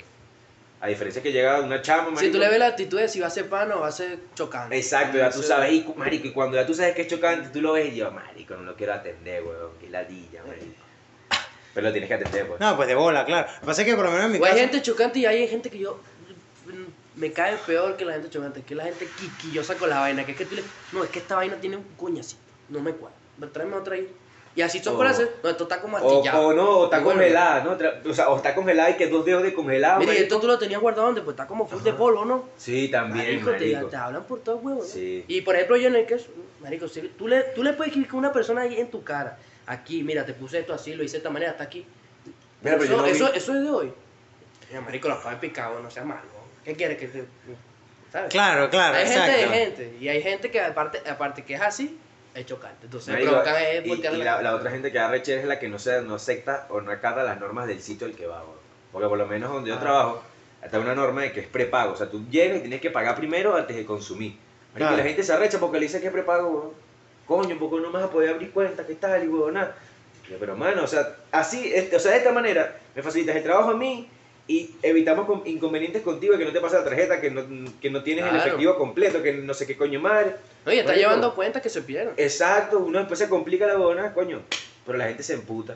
A 0.81 0.87
diferencia 0.87 1.23
que 1.23 1.31
llega 1.31 1.61
una 1.61 1.81
chama, 1.81 2.09
Si 2.09 2.15
marico, 2.15 2.33
tú 2.33 2.39
le 2.39 2.49
ves 2.49 2.59
la 2.59 2.67
actitud 2.67 2.99
de 2.99 3.07
si 3.07 3.21
va 3.21 3.27
a 3.27 3.29
ser 3.29 3.47
pan 3.47 3.71
o 3.71 3.79
va 3.79 3.87
a 3.87 3.91
ser 3.91 4.19
chocante. 4.35 4.75
Exacto, 4.75 5.17
ya 5.17 5.29
tú 5.31 5.41
sabes, 5.41 5.71
y, 5.71 5.85
marico, 5.95 6.27
y 6.27 6.31
cuando 6.33 6.57
ya 6.57 6.65
tú 6.65 6.73
sabes 6.73 6.93
que 6.93 7.03
es 7.03 7.07
chocante, 7.07 7.49
tú 7.53 7.61
lo 7.61 7.71
ves 7.71 7.93
y 7.93 7.95
yo, 7.95 8.11
marico, 8.11 8.55
no 8.55 8.63
lo 8.63 8.75
quiero 8.75 8.93
atender, 8.93 9.43
weón, 9.43 9.71
qué 9.79 9.89
ladilla, 9.89 10.43
marico. 10.45 10.82
Pero 11.73 11.87
lo 11.87 11.91
tienes 11.91 12.07
que 12.07 12.13
atender, 12.15 12.47
pues. 12.47 12.59
No, 12.59 12.75
pues 12.75 12.87
de 12.87 12.95
bola, 12.95 13.25
claro. 13.25 13.47
Lo 13.51 13.59
que 13.61 13.65
pasa 13.65 13.81
es 13.81 13.87
que 13.87 13.95
por 13.95 14.05
lo 14.05 14.11
menos 14.11 14.25
en 14.27 14.31
mi 14.33 14.37
O 14.39 14.45
hay 14.45 14.51
caso... 14.51 14.61
gente 14.63 14.81
chocante 14.81 15.19
y 15.19 15.25
hay 15.25 15.47
gente 15.47 15.69
que 15.69 15.79
yo 15.79 15.99
mm, 16.67 17.19
me 17.19 17.31
cae 17.31 17.57
peor 17.65 17.97
que 17.97 18.05
la 18.05 18.13
gente 18.13 18.29
chocante, 18.29 18.61
que 18.61 18.75
la 18.75 18.83
gente 18.83 19.07
quisquillosa 19.15 19.75
con 19.75 19.89
la 19.89 19.99
vaina, 19.99 20.25
que 20.25 20.33
es 20.33 20.37
que 20.37 20.45
tú 20.45 20.55
le, 20.55 20.63
no, 20.91 21.03
es 21.03 21.09
que 21.09 21.19
esta 21.19 21.35
vaina 21.35 21.55
tiene 21.59 21.77
un 21.77 21.83
coñacito, 21.97 22.41
no 22.69 22.79
me 22.79 22.91
cuadra, 22.93 23.17
tráeme 23.51 23.75
otra 23.75 23.95
ahí. 23.95 24.07
Y 24.55 24.61
así 24.61 24.77
son 24.77 24.93
O- 24.93 24.97
por 24.97 25.07
hacer, 25.07 25.37
no, 25.43 25.49
esto 25.49 25.63
está 25.63 25.81
como 25.81 25.97
O, 25.97 25.99
astillado. 26.19 26.47
o 26.49 26.53
no, 26.53 26.69
o 26.77 26.83
está 26.85 26.99
Y 26.99 27.03
bueno, 27.03 27.19
congelada, 27.21 27.63
¿no? 27.63 28.11
O 28.11 28.13
sea, 28.13 28.29
o 28.29 28.37
está 28.37 28.53
congelada 28.53 28.91
y 28.91 28.97
que 28.97 29.07
dos 29.07 29.25
dedos 29.25 29.41
de 29.41 29.51
congelado. 29.51 29.99
Mire, 29.99 30.19
esto 30.21 30.39
tú 30.39 30.45
lo 30.45 30.59
tenías 30.59 30.79
guardado 30.79 31.07
donde 31.07 31.21
pues 31.23 31.33
está 31.33 31.47
como 31.47 31.67
full 31.67 31.81
de 31.81 31.93
polvo, 31.93 32.23
¿no? 32.23 32.49
Sí, 32.57 32.87
también, 32.89 33.25
Marico, 33.43 33.49
te, 33.57 33.73
marico. 33.73 33.89
te 33.89 33.95
hablan 33.95 34.23
por 34.25 34.41
todo 34.41 34.57
huevo, 34.57 34.81
¿no? 34.81 34.87
Sí. 34.87 35.25
Y 35.27 35.41
por 35.41 35.55
ejemplo, 35.55 35.75
yo 35.77 35.87
en 35.87 35.95
el 35.95 36.05
que 36.05 36.13
es, 36.13 36.27
marico, 36.61 36.87
si 36.87 37.01
tú 37.01 37.27
le, 37.27 37.41
tú 37.55 37.63
le 37.63 37.73
puedes 37.73 37.89
escribir 37.89 38.07
con 38.11 38.19
una 38.19 38.31
persona 38.31 38.61
ahí 38.61 38.79
en 38.79 38.91
tu 38.91 39.03
cara, 39.03 39.39
aquí, 39.67 40.03
mira, 40.03 40.25
te 40.25 40.33
puse 40.33 40.59
esto 40.59 40.73
así, 40.73 40.93
lo 40.95 41.03
hice 41.03 41.13
de 41.13 41.17
esta 41.19 41.29
manera, 41.29 41.51
hasta 41.51 41.63
aquí. 41.63 41.85
Mira, 42.61 42.77
pero 42.77 42.83
eso, 42.83 42.91
yo 42.91 42.97
no 42.97 43.03
vi- 43.03 43.11
eso, 43.11 43.33
eso 43.33 43.55
es 43.55 43.63
de 43.63 43.69
hoy. 43.69 43.93
Mira, 44.69 44.81
marico, 44.81 45.07
lo 45.07 45.15
acabas 45.15 45.39
de 45.41 45.47
picar, 45.47 45.71
no 45.71 45.89
seas 45.91 46.05
malo. 46.05 46.21
¿Qué 46.63 46.75
quieres 46.75 46.97
que 46.97 47.07
te...? 47.07 47.25
¿Sabes? 48.11 48.29
Claro, 48.31 48.69
claro, 48.69 48.95
hay 48.95 49.07
gente 49.07 49.19
exacto. 49.19 49.41
de 49.51 49.57
gente, 49.57 49.97
y 49.99 50.07
hay 50.07 50.21
gente 50.21 50.51
que 50.51 50.61
aparte, 50.61 51.01
aparte 51.09 51.43
que 51.43 51.55
es 51.55 51.61
así, 51.61 51.97
es 52.35 52.45
chocante. 52.45 52.85
Entonces, 52.85 53.11
Marico, 53.13 53.41
es 53.41 53.85
y, 53.85 53.91
y 53.91 54.17
la, 54.23 54.41
la 54.41 54.55
otra 54.55 54.69
gente 54.71 54.91
que 54.91 54.97
da 54.99 55.09
rechera 55.09 55.41
es 55.41 55.47
la 55.47 55.57
que 55.59 55.67
no, 55.67 55.79
se, 55.79 56.01
no 56.03 56.15
acepta 56.15 56.67
o 56.69 56.79
no 56.81 56.91
acata 56.91 57.23
las 57.23 57.39
normas 57.39 57.67
del 57.67 57.81
sitio 57.81 58.05
al 58.07 58.13
que 58.15 58.27
va. 58.27 58.41
weón. 58.43 58.57
Porque 58.91 59.07
por 59.07 59.17
lo 59.17 59.25
menos 59.25 59.51
donde 59.51 59.69
yo 59.71 59.77
Ah. 59.77 59.79
trabajo, 59.79 60.23
está 60.63 60.79
una 60.79 60.93
norma 60.93 61.23
de 61.23 61.31
que 61.31 61.39
es 61.41 61.47
prepago. 61.47 61.93
O 61.93 61.95
sea, 61.97 62.07
tú 62.09 62.23
llegas 62.29 62.57
y 62.57 62.61
tienes 62.61 62.81
que 62.81 62.91
pagar 62.91 63.15
primero 63.15 63.55
antes 63.55 63.75
de 63.75 63.83
consumir. 63.85 64.33
Marico, 64.73 64.77
Claro. 64.77 64.93
y 64.93 64.97
la 64.97 65.03
gente 65.03 65.23
se 65.23 65.33
arrecha 65.33 65.59
porque 65.59 65.79
le 65.79 65.85
dice 65.87 65.99
que 65.99 66.07
es 66.07 66.13
prepago, 66.13 66.49
weón. 66.49 66.73
Coño, 67.27 67.57
porque 67.59 67.77
no 67.81 67.87
me 67.89 67.99
vas 67.99 68.03
a 68.03 68.11
poder 68.11 68.29
abrir 68.31 68.51
cuenta, 68.51 68.85
¿qué 68.85 68.95
tal? 68.95 69.23
Y. 69.23 69.27
Yo, 69.27 70.37
Pero 70.39 70.55
mano, 70.55 70.83
o 70.83 70.87
sea, 70.87 71.15
así, 71.31 71.71
este, 71.73 71.95
o 71.95 71.99
sea, 71.99 72.11
de 72.11 72.17
esta 72.17 72.31
manera 72.31 72.77
me 72.95 73.01
facilitas 73.03 73.35
el 73.35 73.43
trabajo 73.43 73.71
a 73.71 73.75
mí 73.77 74.07
y 74.47 74.75
evitamos 74.81 75.25
con- 75.25 75.41
inconvenientes 75.45 76.01
contigo, 76.01 76.37
que 76.37 76.45
no 76.45 76.51
te 76.51 76.59
pasa 76.61 76.79
la 76.79 76.85
tarjeta, 76.85 77.19
que 77.21 77.29
no, 77.31 77.43
que 77.81 77.89
no 77.89 78.03
tienes 78.03 78.23
el 78.25 78.29
Claro. 78.31 78.45
efectivo 78.47 78.77
completo, 78.77 79.21
que 79.21 79.33
no 79.33 79.53
sé 79.53 79.65
qué 79.67 79.75
coño 79.77 79.99
madre. 79.99 80.35
Oye, 80.65 80.79
está 80.79 80.95
llevando 80.95 81.33
cuenta 81.35 81.61
que 81.61 81.69
se 81.69 81.81
pierden. 81.81 82.13
Exacto, 82.17 82.79
uno 82.79 82.99
después 82.99 83.19
se 83.19 83.27
complica 83.29 83.65
la 83.67 83.75
bona, 83.75 84.13
coño, 84.13 84.41
pero 84.85 84.97
la 84.97 85.07
gente 85.07 85.23
se 85.23 85.33
emputa. 85.33 85.75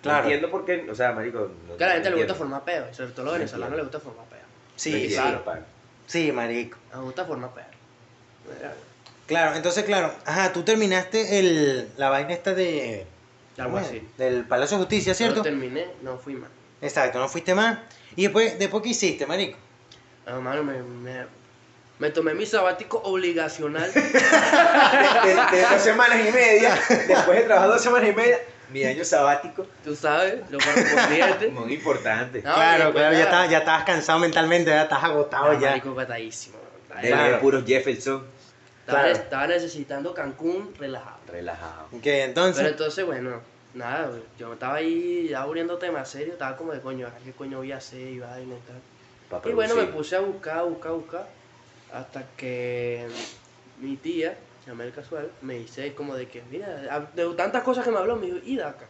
Claro. 0.00 0.18
No 0.18 0.24
entiendo 0.24 0.50
por 0.50 0.64
qué, 0.64 0.86
o 0.90 0.94
sea, 0.96 1.12
marico. 1.12 1.50
No, 1.68 1.76
Que 1.76 1.84
a 1.84 1.86
la 1.88 1.92
gente 1.94 2.10
no 2.10 2.16
le 2.16 2.22
gusta 2.22 2.34
formar 2.36 2.64
peo, 2.64 2.86
y 2.90 2.94
sobre 2.94 3.10
todo 3.12 3.22
a 3.22 3.24
los 3.24 3.32
No 3.34 3.38
venezolanos 3.38 3.76
les 3.76 3.84
gusta 3.84 4.00
formar 4.00 4.26
peo. 4.26 4.38
Sí, 4.76 5.02
entiendo, 5.04 5.42
claro. 5.44 5.62
sí, 6.06 6.32
marico. 6.32 6.78
Les 6.92 7.00
gusta 7.02 7.24
formar 7.24 7.50
peo. 7.54 7.64
Claro, 9.32 9.56
entonces, 9.56 9.84
claro, 9.84 10.14
ajá, 10.26 10.52
tú 10.52 10.62
terminaste 10.62 11.38
el, 11.38 11.88
la 11.96 12.10
vaina 12.10 12.32
esta 12.32 12.54
de... 12.54 13.06
Algo 13.58 13.78
así. 13.78 14.06
Del 14.18 14.44
Palacio 14.44 14.76
de 14.76 14.82
Justicia, 14.84 15.14
¿cierto? 15.14 15.42
Cuando 15.42 15.50
terminé, 15.58 15.86
no 16.02 16.18
fui 16.18 16.34
más. 16.34 16.50
Exacto, 16.80 17.18
no 17.18 17.28
fuiste 17.28 17.54
más. 17.54 17.78
Y 18.16 18.22
después, 18.24 18.58
después 18.58 18.82
¿qué 18.82 18.88
hiciste, 18.90 19.26
marico? 19.26 19.58
Ah, 20.26 20.38
mano, 20.38 20.62
me, 20.64 20.82
me, 20.82 21.24
me 21.98 22.10
tomé 22.10 22.34
mi 22.34 22.44
sabático 22.46 22.98
obligacional. 23.04 23.90
De, 23.94 24.00
de- 24.00 25.56
de 25.56 25.62
dos 25.70 25.80
semanas 25.82 26.18
y 26.28 26.32
media, 26.32 26.78
después 27.08 27.38
de 27.38 27.44
trabajar 27.44 27.68
dos 27.70 27.82
semanas 27.82 28.08
y 28.10 28.12
media, 28.14 28.38
mi 28.70 28.84
año 28.84 29.04
sabático, 29.04 29.66
Tú 29.84 29.94
sabes, 29.94 30.40
lo 30.50 30.58
correspondiente. 30.58 31.48
muy 31.48 31.74
importante. 31.74 32.42
No, 32.42 32.54
claro, 32.54 32.92
claro, 32.92 33.14
ya, 33.16 33.24
estabas, 33.24 33.50
ya 33.50 33.58
estabas 33.58 33.84
cansado 33.84 34.18
mentalmente, 34.18 34.70
ya 34.70 34.82
estás 34.82 35.04
agotado 35.04 35.50
Ah, 35.52 35.58
ya. 35.60 35.68
marico, 35.70 35.94
patadísimo. 35.94 36.56
De 37.00 37.08
Claro. 37.08 37.22
leer 37.28 37.40
puros 37.40 37.64
Jefferson, 37.66 38.24
Estaba, 38.82 39.02
claro. 39.04 39.18
estaba 39.18 39.46
necesitando 39.46 40.12
Cancún 40.12 40.74
relajado. 40.78 41.18
relajado. 41.28 41.84
Ok, 41.92 42.00
Pero 42.02 42.24
entonces... 42.24 42.66
entonces, 42.66 43.06
bueno, 43.06 43.40
nada, 43.74 44.10
yo 44.38 44.52
estaba 44.52 44.74
ahí 44.74 45.28
ya 45.28 45.42
abriendo 45.42 45.78
temas 45.78 46.08
serios, 46.08 46.32
estaba 46.32 46.56
como 46.56 46.72
de 46.72 46.80
coño, 46.80 47.06
¿ahora 47.06 47.18
¿qué 47.24 47.32
coño 47.32 47.58
voy 47.58 47.72
a 47.72 47.76
hacer? 47.76 48.00
Y 48.08 48.18
vaina 48.18 48.54
y 48.54 48.60
tal. 48.60 49.50
Y 49.50 49.52
bueno, 49.52 49.74
me 49.74 49.84
puse 49.84 50.16
a 50.16 50.20
buscar, 50.20 50.58
a 50.58 50.62
buscar, 50.62 50.90
a 50.90 50.94
buscar, 50.94 51.26
hasta 51.92 52.24
que 52.36 53.06
mi 53.80 53.96
tía, 53.96 54.36
llamé 54.66 54.84
el 54.84 54.92
casual, 54.92 55.30
me 55.40 55.54
dice 55.54 55.94
como 55.94 56.14
de 56.14 56.28
que, 56.28 56.42
mira, 56.50 57.08
de 57.14 57.34
tantas 57.34 57.62
cosas 57.62 57.84
que 57.84 57.90
me 57.90 57.98
habló, 57.98 58.16
me 58.16 58.26
dijo, 58.26 58.38
y 58.44 58.56
DACA. 58.56 58.86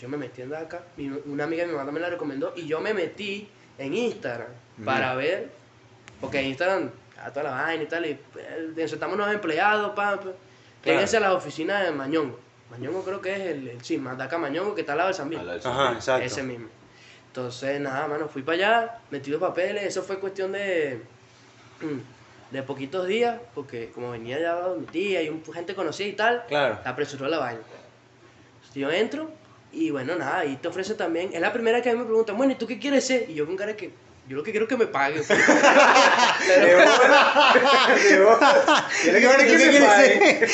Yo 0.00 0.08
me 0.08 0.16
metí 0.16 0.42
en 0.42 0.50
DACA, 0.50 0.82
una 1.26 1.44
amiga 1.44 1.64
de 1.64 1.70
mi 1.70 1.76
mamá 1.76 1.92
me 1.92 2.00
la 2.00 2.08
recomendó, 2.08 2.52
y 2.56 2.66
yo 2.66 2.80
me 2.80 2.94
metí 2.94 3.48
en 3.78 3.94
Instagram 3.94 4.48
para 4.84 5.14
ver, 5.14 5.50
porque 6.20 6.40
en 6.40 6.46
Instagram, 6.46 6.90
a 7.24 7.30
toda 7.30 7.44
la 7.44 7.50
vaina 7.50 7.82
y 7.82 7.86
tal, 7.86 8.06
y 8.06 8.10
eh, 8.10 8.74
insertamos 8.76 9.14
unos 9.16 9.32
empleados, 9.32 9.90
pa, 9.94 10.20
pa. 10.20 10.30
A 10.86 10.92
las 10.92 11.32
oficinas 11.32 11.82
de 11.84 11.92
Mañongo. 11.92 12.38
Mañongo 12.70 13.02
creo 13.02 13.20
que 13.20 13.32
es 13.32 13.40
el, 13.40 13.68
el 13.68 13.84
sí, 13.84 13.96
más 13.96 14.18
DACA 14.18 14.36
Mañongo, 14.36 14.74
que 14.74 14.82
está 14.82 14.92
al 14.92 14.98
lado 14.98 15.08
de 15.08 15.14
San 15.14 15.28
Miguel. 15.28 15.48
Ajá, 15.64 15.92
exacto. 15.92 16.26
Ese 16.26 16.42
mismo. 16.42 16.68
Entonces, 17.28 17.80
nada, 17.80 18.06
mano, 18.06 18.28
fui 18.28 18.42
para 18.42 18.56
allá, 18.56 18.98
metí 19.10 19.30
los 19.30 19.40
papeles, 19.40 19.82
eso 19.84 20.02
fue 20.02 20.20
cuestión 20.20 20.52
de, 20.52 21.00
de 22.50 22.62
poquitos 22.62 23.06
días, 23.06 23.40
porque 23.54 23.90
como 23.90 24.10
venía 24.10 24.38
ya 24.38 24.68
mi 24.78 24.86
tía 24.86 25.22
y 25.22 25.30
un, 25.30 25.42
gente 25.52 25.74
conocida 25.74 26.08
y 26.08 26.12
tal, 26.12 26.44
Claro. 26.46 26.78
la 26.84 26.90
apresuró 26.90 27.26
la 27.28 27.38
vaina. 27.38 27.60
Yo 28.74 28.90
entro 28.90 29.30
y 29.72 29.90
bueno, 29.90 30.16
nada, 30.16 30.44
y 30.44 30.56
te 30.56 30.68
ofrece 30.68 30.94
también, 30.94 31.30
es 31.32 31.40
la 31.40 31.52
primera 31.52 31.80
que 31.80 31.90
a 31.90 31.92
mí 31.94 31.98
me 31.98 32.04
preguntan, 32.04 32.36
bueno, 32.36 32.52
¿y 32.52 32.56
tú 32.56 32.66
qué 32.66 32.78
quieres 32.78 33.06
ser? 33.06 33.28
Y 33.30 33.34
yo 33.34 33.46
con 33.46 33.56
cara 33.56 33.74
que, 33.74 33.90
yo 34.26 34.36
lo 34.36 34.42
que 34.42 34.50
quiero 34.52 34.64
es 34.64 34.68
que 34.70 34.76
me 34.76 34.86
paguen. 34.86 35.22
De 35.28 35.34
bola, 36.74 37.94
de 38.02 38.20
bola. 38.20 38.88
Yo 39.04 39.12
le 39.12 39.20
¿Y 39.20 39.24
ahora 39.24 39.38
quiero 39.44 39.64
tú 39.64 39.70
que 39.70 39.80
me 39.80 39.86
paguen. 39.86 40.46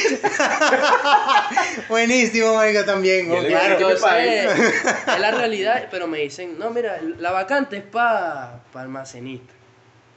Buenísimo, 1.89 2.55
marico, 2.55 2.85
también. 2.85 3.29
Yo 3.29 3.39
oh, 3.41 3.47
claro. 3.47 3.77
que 3.79 3.85
me 3.85 3.91
Entonces, 3.93 4.75
es 5.07 5.21
la 5.21 5.31
realidad, 5.31 5.89
pero 5.91 6.07
me 6.07 6.19
dicen, 6.19 6.59
no, 6.59 6.71
mira, 6.71 7.01
la 7.19 7.31
vacante 7.33 7.77
es 7.79 7.83
para 7.85 8.61
almacenista. 8.75 9.53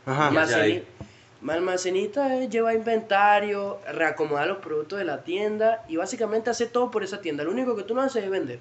Ajá. 0.06 0.32
Ya. 0.34 0.42
Almaceni- 0.42 0.84
Almacenista 1.50 2.36
es 2.38 2.50
llevar 2.50 2.76
inventario, 2.76 3.80
reacomodar 3.92 4.48
los 4.48 4.60
productos 4.60 4.98
de 5.00 5.06
la 5.06 5.24
tienda 5.24 5.84
y 5.90 5.98
básicamente 5.98 6.50
hacer 6.50 6.70
todo 6.70 6.90
por 6.90 7.04
esa 7.04 7.20
tienda. 7.22 7.44
Lo 7.44 7.52
único 7.52 7.76
que 7.76 7.84
tú 7.84 7.94
no 7.94 8.02
haces 8.02 8.24
es 8.24 8.30
vender. 8.30 8.60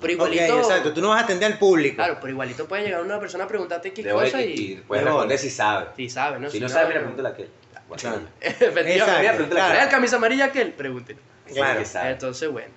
Pero 0.00 0.14
Ok, 0.14 0.32
igualito, 0.32 0.58
exacto, 0.58 0.92
tú 0.92 1.00
no 1.00 1.10
vas 1.10 1.22
a 1.22 1.24
atender 1.24 1.52
al 1.52 1.58
público. 1.58 1.96
claro, 1.96 2.18
pero 2.20 2.32
igualito 2.32 2.66
puede 2.66 2.84
llegar 2.84 3.02
una 3.02 3.20
persona 3.20 3.44
a 3.44 3.48
preguntarte 3.48 3.92
qué 3.92 4.10
cosa 4.10 4.42
y, 4.42 4.82
puedes 4.86 5.04
responder 5.04 5.38
si 5.38 5.50
sabe. 5.50 5.86
si 5.96 6.08
sabe, 6.08 6.40
¿no? 6.40 6.50
Si 6.50 6.58
no 6.58 6.68
sabe, 6.68 6.88
mira, 6.88 7.00
pregúntale 7.00 7.28
a 7.28 7.32
aquel. 7.32 7.50
Claro. 7.96 8.22
Efectivamente. 8.40 8.96
Exacto, 8.96 9.20
Mira, 9.20 9.48
claro. 9.48 9.72
¿trae 9.72 9.84
el 9.84 9.90
camisa 9.90 10.16
amarilla 10.16 10.46
aquel? 10.46 10.72
Pregúntele. 10.72 11.18
Claro. 11.52 11.80
que 11.80 11.84
sabe. 11.84 12.10
Entonces, 12.10 12.50
bueno, 12.50 12.70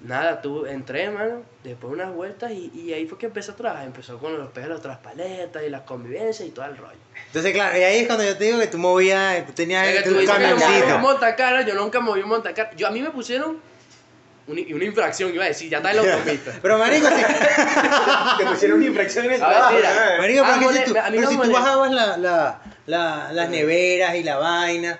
nada, 0.00 0.42
tú 0.42 0.66
entré, 0.66 1.10
mano, 1.10 1.42
después 1.62 1.92
unas 1.92 2.12
vueltas 2.12 2.50
y, 2.52 2.70
y 2.74 2.92
ahí 2.92 3.06
fue 3.06 3.18
que 3.18 3.26
empecé 3.26 3.52
a 3.52 3.56
trabajar. 3.56 3.86
Empezó 3.86 4.18
con 4.18 4.36
los 4.36 4.50
pelos, 4.50 4.84
las 4.84 4.98
paletas 4.98 5.62
y 5.64 5.70
las 5.70 5.82
convivencias 5.82 6.48
y 6.48 6.50
todo 6.50 6.64
el 6.64 6.76
rollo. 6.76 6.98
Entonces, 7.26 7.52
claro, 7.52 7.78
y 7.78 7.82
ahí 7.82 8.00
es 8.00 8.06
cuando 8.06 8.24
yo 8.24 8.36
te 8.36 8.44
digo 8.44 8.58
que 8.58 8.66
tú 8.66 8.78
movías, 8.78 9.46
tú 9.46 9.52
tenías 9.52 9.86
Es 9.86 9.98
que 9.98 10.02
tu 10.02 10.14
tú 10.14 10.20
dices 10.20 10.36
que 10.36 10.42
yo 10.42 10.48
moví 10.48 10.54
un 10.54 10.60
camioncito. 10.60 11.68
yo 11.68 11.74
nunca 11.74 12.00
moví 12.00 12.22
un. 12.22 12.42
Yo, 12.76 12.88
a 12.88 12.90
mí 12.90 13.02
me 13.02 13.10
pusieron 13.10 13.60
una, 14.48 14.60
una 14.74 14.84
infracción, 14.84 15.32
iba 15.34 15.44
a 15.44 15.48
decir, 15.48 15.70
ya 15.70 15.76
está 15.78 15.90
en 15.92 15.96
la 15.96 16.14
autopista. 16.14 16.52
Pero, 16.60 16.78
marico, 16.78 17.06
si, 17.08 17.14
Te 18.38 18.46
pusieron 18.46 18.78
una 18.78 18.86
infracción 18.86 19.24
en 19.26 19.32
el 19.34 19.42
A 19.42 19.48
ver, 19.48 19.56
trabajo. 19.56 19.74
mira. 19.76 20.16
marico, 20.18 20.44
pero 20.58 20.68
que 20.70 20.78
si 20.78 20.84
tú, 20.92 20.98
a 20.98 21.02
mí 21.10 21.10
pero 21.10 21.22
no 21.22 21.28
si 21.30 21.36
tú 21.36 21.42
mole- 21.42 21.52
bajabas 21.52 21.90
la, 21.92 22.16
la, 22.16 22.62
la, 22.86 23.32
las 23.32 23.48
neveras 23.50 24.14
y 24.16 24.22
la 24.24 24.36
vaina, 24.38 24.98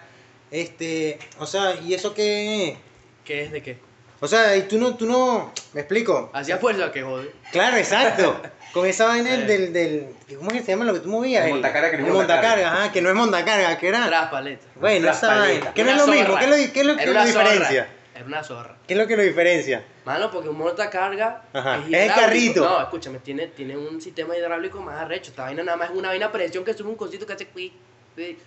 este, 0.50 1.18
o 1.38 1.46
sea, 1.46 1.74
¿y 1.84 1.94
eso 1.94 2.14
qué? 2.14 2.76
¿Qué 3.24 3.42
es 3.44 3.52
de 3.52 3.62
qué? 3.62 3.78
O 4.20 4.26
sea, 4.26 4.56
y 4.56 4.62
tú 4.62 4.78
no, 4.78 4.96
tú 4.96 5.06
no, 5.06 5.52
me 5.74 5.80
explico. 5.82 6.30
Hacía 6.34 6.58
fuerza 6.58 6.90
que 6.90 7.02
jode. 7.02 7.30
Claro, 7.52 7.76
exacto. 7.76 8.40
Con 8.72 8.84
esa 8.86 9.06
vaina 9.06 9.30
del, 9.36 9.72
del, 9.72 10.08
¿cómo 10.36 10.50
es 10.50 10.58
que 10.58 10.62
se 10.64 10.72
llama 10.72 10.84
lo 10.84 10.92
que 10.94 11.00
tú 11.00 11.08
movías? 11.08 11.44
El 11.46 11.52
montacarga 11.52 11.90
que 11.90 11.98
no 11.98 12.06
es 12.08 12.12
montacarga. 12.12 12.48
montacarga, 12.50 12.82
ajá, 12.82 12.92
que 12.92 13.00
no 13.02 13.08
es 13.08 13.14
montacarga, 13.14 13.78
que 13.78 13.88
era, 13.88 14.06
Tras 14.08 14.30
paletas. 14.30 14.66
bueno, 14.74 15.10
esa 15.10 15.28
vaina, 15.36 15.72
que 15.72 15.84
no 15.84 15.90
es 15.92 15.96
lo 15.96 16.06
mismo. 16.08 16.36
¿qué 16.36 16.44
es 16.44 16.50
lo, 16.50 16.56
qué 16.72 16.80
es 16.80 16.86
lo 16.86 16.94
lo 16.94 17.10
una 17.12 17.26
zorra. 17.32 17.42
diferencia? 17.50 17.88
Era 18.18 18.26
una 18.26 18.42
zorra. 18.42 18.76
¿Qué 18.84 18.94
es 18.94 18.98
lo 18.98 19.06
que 19.06 19.16
lo 19.16 19.22
diferencia? 19.22 19.84
Mano, 20.04 20.28
porque 20.28 20.48
un 20.48 20.58
montacarga 20.58 21.44
Ajá, 21.52 21.78
es 21.88 21.92
el 21.92 22.08
carrito. 22.08 22.64
No, 22.64 22.80
escúchame, 22.82 23.20
tiene, 23.20 23.46
tiene 23.46 23.76
un 23.76 24.00
sistema 24.00 24.36
hidráulico 24.36 24.80
más 24.80 25.00
arrecho. 25.00 25.30
Esta 25.30 25.44
vaina 25.44 25.62
nada 25.62 25.78
más 25.78 25.90
es 25.90 25.96
una 25.96 26.08
vaina 26.08 26.26
a 26.26 26.32
presión 26.32 26.64
que 26.64 26.74
sube 26.74 26.88
un 26.88 26.96
cosito 26.96 27.24
que 27.24 27.34
hace 27.34 27.46
quick. 27.46 27.72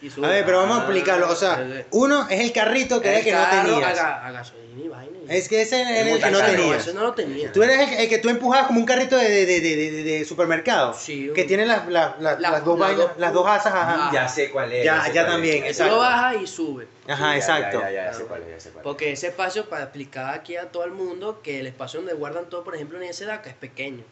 Y 0.01 0.09
sube. 0.09 0.25
A 0.27 0.29
ver, 0.29 0.45
pero 0.45 0.57
vamos 0.59 0.77
a 0.77 0.81
explicarlo. 0.81 1.29
O 1.29 1.35
sea, 1.35 1.83
uno 1.91 2.27
es 2.29 2.39
el 2.41 2.51
carrito 2.51 3.01
que 3.01 3.09
era 3.09 3.17
el 3.19 3.23
que 3.23 3.31
no 3.31 3.45
tenías. 3.49 3.99
A, 3.99 4.03
ga- 4.03 4.27
a 4.27 4.31
gasolina 4.31 4.81
y 4.83 4.87
vaina. 4.87 5.17
y- 5.29 5.35
Es 5.37 5.47
que 5.49 5.61
ese 5.61 5.81
era 5.81 6.01
el, 6.01 6.07
El 6.09 6.21
que 6.21 6.31
no 6.31 6.39
tenías. 6.43 6.77
Ese 6.87 6.93
no 6.93 7.01
lo 7.03 7.13
tenía. 7.13 7.51
Tú 7.51 7.63
eres 7.63 7.79
el, 7.89 7.93
el 7.99 8.09
que 8.09 8.17
tú 8.17 8.29
empujabas 8.29 8.67
como 8.67 8.79
un 8.79 8.85
carrito 8.85 9.15
de, 9.17 9.29
de, 9.29 9.45
de, 9.45 9.59
de, 9.61 9.75
de- 9.91 10.03
de 10.03 10.25
supermercado. 10.25 10.93
Sí, 10.93 11.31
Que 11.35 11.43
tiene 11.45 11.65
las, 11.65 11.87
las, 11.87 12.19
las, 12.21 12.39
La- 12.39 12.51
las 12.51 12.65
dos 12.65 12.77
las 12.79 12.89
vainas, 12.89 13.07
dos- 13.07 13.17
las 13.17 13.33
dos 13.33 13.47
asas, 13.47 13.73
ajá. 13.73 13.95
Ah. 14.07 14.11
Ya 14.13 14.27
sé 14.27 14.49
cuál 14.51 14.71
es. 14.73 14.83
Ya, 14.85 15.11
ya 15.11 15.25
también, 15.25 15.57
Eso 15.63 15.67
exacto. 15.83 15.93
lo 15.95 15.99
baja 16.01 16.35
y 16.35 16.47
sube. 16.47 16.87
Ajá, 17.07 17.31
Ya, 17.31 17.37
exacto. 17.37 17.79
Ya, 17.81 17.91
ya, 17.91 18.05
ya, 18.05 18.13
sé 18.13 18.23
cuál 18.25 18.41
es, 18.43 18.49
ya 18.49 18.59
sé 18.59 18.69
cuál 18.69 18.81
es. 18.81 18.83
Porque 18.83 19.11
ese 19.11 19.27
espacio, 19.27 19.69
para 19.69 19.83
explicar 19.83 20.33
aquí 20.33 20.55
a 20.57 20.65
todo 20.71 20.83
el 20.85 20.91
mundo, 20.91 21.41
que 21.43 21.59
el 21.59 21.67
espacio 21.67 21.99
donde 21.99 22.13
guardan 22.13 22.45
todo, 22.49 22.63
por 22.63 22.75
ejemplo, 22.75 22.97
en 22.97 23.03
ese 23.05 23.25
DACA 23.25 23.49
es 23.49 23.55
pequeño. 23.55 24.03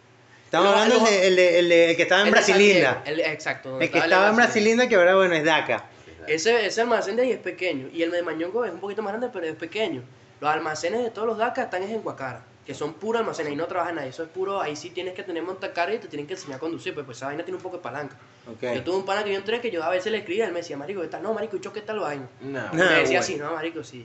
Estamos 0.49 0.71
Lo- 0.71 0.77
hablando 0.81 1.05
del 1.05 1.13
de, 1.13 1.27
el 1.27 1.35
de- 1.35 1.59
el 1.59 1.69
de- 1.69 1.89
el 1.91 1.95
que 1.95 2.01
estaba 2.01 2.21
en 2.21 2.27
El 2.27 2.33
Brasilinda. 2.33 3.03
el- 3.05 3.19
exacto. 3.19 3.79
El 3.79 3.91
que 3.91 3.99
estaba 3.99 4.29
en. 4.29 4.35
Brasilinda, 4.35 4.89
que 4.89 4.95
ahora, 4.95 5.15
bueno, 5.15 5.35
es 5.35 5.43
DACA. 5.45 5.85
Ese, 6.25 6.65
ese 6.65 6.81
almacén 6.81 7.15
de 7.17 7.21
ahí 7.21 7.31
es 7.31 7.37
pequeño. 7.37 7.87
Y 7.93 8.01
el 8.01 8.09
de 8.09 8.23
Mañongo 8.23 8.65
es 8.65 8.71
un 8.71 8.79
poquito 8.79 9.03
más 9.03 9.11
grande, 9.13 9.29
pero 9.31 9.45
es 9.45 9.53
pequeño. 9.55 10.01
Los 10.41 10.49
almacenes 10.49 11.03
de 11.03 11.11
todos 11.11 11.27
los 11.27 11.37
DACA 11.37 11.63
están 11.63 11.83
en 11.83 12.01
Guacara, 12.01 12.41
que 12.65 12.73
son 12.73 12.95
puros 12.95 13.19
almacenes. 13.19 13.51
Ahí 13.51 13.55
no 13.55 13.65
trabaja 13.67 13.91
nadie. 13.91 14.09
Eso 14.09 14.23
es 14.23 14.29
puro. 14.29 14.59
Ahí 14.59 14.75
sí 14.75 14.89
tienes 14.89 15.13
que 15.13 15.21
tener 15.21 15.43
montacarga 15.43 15.93
y 15.93 15.99
te 15.99 16.07
tienen 16.07 16.25
que 16.25 16.33
enseñar 16.33 16.57
a 16.57 16.59
conducir. 16.59 16.95
Pues, 16.95 17.05
pues 17.05 17.17
esa 17.17 17.27
vaina 17.27 17.43
tiene 17.45 17.57
un 17.57 17.61
poco 17.63 17.77
de 17.77 17.83
palanca. 17.83 18.15
Yo 18.59 18.83
tuve 18.83 18.95
un 18.95 19.05
pana 19.05 19.23
que 19.23 19.29
yo 19.31 19.37
entré 19.37 19.61
que 19.61 19.69
yo 19.69 19.83
a 19.83 19.89
veces 19.89 20.11
le 20.11 20.17
escribía. 20.17 20.45
Él 20.45 20.51
me 20.51 20.61
decía, 20.61 20.77
Marico, 20.77 21.01
¿qué 21.01 21.09
tal? 21.09 21.21
No, 21.21 21.31
Marico, 21.31 21.57
¿y 21.57 21.61
choque 21.61 21.81
tal 21.81 21.99
vaina? 21.99 22.27
No, 22.41 22.59
Y 22.73 22.75
me 22.75 22.83
decía 22.85 23.03
bueno. 23.03 23.19
así, 23.19 23.35
no, 23.35 23.53
Marico, 23.53 23.83
sí. 23.83 24.03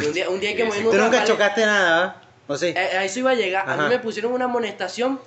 Y 0.00 0.04
un 0.06 0.12
día, 0.14 0.30
un 0.30 0.40
día 0.40 0.56
que 0.56 0.64
Sí, 0.64 0.78
sí. 0.78 0.82
Tú 0.84 0.92
nunca 0.96 1.22
chocaste 1.24 1.66
nada. 1.66 2.22
¿O 2.48 2.56
sí? 2.56 2.66
Eh, 2.68 2.78
a 2.78 3.04
eso 3.04 3.18
iba 3.18 3.32
a 3.32 3.34
llegar. 3.34 3.68
A 3.68 3.76
mí 3.76 3.88
me 3.88 3.98
pusieron 3.98 4.32
una 4.32 4.44
amonestación 4.46 5.18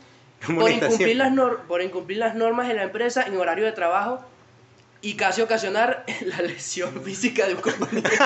por 0.45 0.69
incumplir, 0.71 1.17
las 1.17 1.31
nor- 1.31 1.59
por 1.67 1.81
incumplir 1.81 2.17
las 2.19 2.35
normas 2.35 2.69
en 2.69 2.77
la 2.77 2.83
empresa 2.83 3.23
en 3.23 3.35
horario 3.37 3.65
de 3.65 3.71
trabajo 3.73 4.21
y 5.01 5.15
casi 5.15 5.41
ocasionar 5.41 6.03
la 6.25 6.41
lesión 6.41 7.01
física 7.03 7.47
de 7.47 7.55
un 7.55 7.61
compañero. 7.61 8.09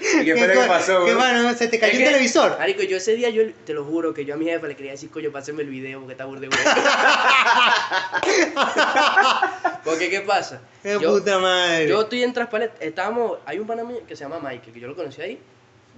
¿Y 0.00 0.24
qué 0.24 0.36
fue 0.36 0.48
lo 0.54 0.62
que 0.62 0.66
pasó, 0.68 1.04
¿Qué 1.04 1.14
mano? 1.14 1.52
¿Se 1.54 1.68
te 1.68 1.78
cayó 1.78 1.98
que, 1.98 2.04
televisor? 2.04 2.58
Marico, 2.58 2.82
yo 2.82 2.96
ese 2.96 3.14
día, 3.14 3.30
yo 3.30 3.42
te 3.64 3.72
lo 3.74 3.84
juro 3.84 4.12
que 4.12 4.24
yo 4.24 4.34
a 4.34 4.36
mi 4.36 4.46
jefe 4.46 4.66
le 4.66 4.74
quería 4.76 4.92
decir, 4.92 5.10
coño, 5.10 5.30
pásenme 5.30 5.62
el 5.62 5.68
video 5.68 6.00
porque 6.00 6.12
está 6.12 6.24
burde 6.24 6.48
bueno. 6.48 6.64
porque, 9.84 10.10
¿qué 10.10 10.20
pasa? 10.22 10.60
¡Qué 10.82 10.98
Yo- 11.00 11.12
puta 11.18 11.38
madre! 11.38 11.88
Yo 11.88 12.02
estoy 12.02 12.22
en 12.24 12.32
Traspalet, 12.32 12.72
estábamos, 12.80 13.38
hay 13.46 13.58
un 13.58 13.66
pana 13.66 13.84
mío 13.84 14.00
que 14.06 14.16
se 14.16 14.24
llama 14.24 14.38
Michael, 14.40 14.72
que 14.72 14.80
yo 14.80 14.88
lo 14.88 14.96
conocí 14.96 15.20
ahí, 15.22 15.38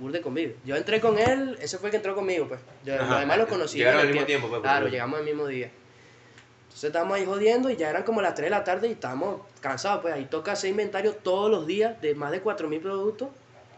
burde 0.02 0.20
conmigo. 0.20 0.54
Yo 0.64 0.76
entré 0.76 1.00
con 1.00 1.18
él, 1.18 1.56
ese 1.60 1.78
fue 1.78 1.88
el 1.88 1.90
que 1.92 1.96
entró 1.98 2.14
conmigo, 2.14 2.48
pues. 2.48 2.60
Yo, 2.84 2.94
Ajá. 2.94 3.06
los 3.06 3.20
demás 3.20 3.38
los 3.38 3.48
conocí. 3.48 3.78
Llegaron 3.78 4.00
al 4.00 4.06
el 4.06 4.12
mismo 4.12 4.26
tiempo, 4.26 4.48
pues, 4.48 4.60
Claro, 4.60 4.88
llegamos 4.88 5.20
al 5.20 5.24
mismo 5.24 5.46
día. 5.46 5.70
Entonces 6.64 6.84
estábamos 6.84 7.16
ahí 7.16 7.24
jodiendo 7.24 7.70
y 7.70 7.76
ya 7.76 7.88
eran 7.88 8.02
como 8.02 8.20
las 8.20 8.34
3 8.34 8.46
de 8.46 8.50
la 8.50 8.64
tarde 8.64 8.88
y 8.88 8.92
estábamos 8.92 9.42
cansados, 9.60 10.02
pues. 10.02 10.12
Ahí 10.12 10.26
toca 10.26 10.52
hacer 10.52 10.70
inventario 10.70 11.14
todos 11.14 11.50
los 11.50 11.66
días 11.66 12.00
de 12.02 12.14
más 12.14 12.32
de 12.32 12.42
4.000 12.42 12.80
productos 12.80 13.28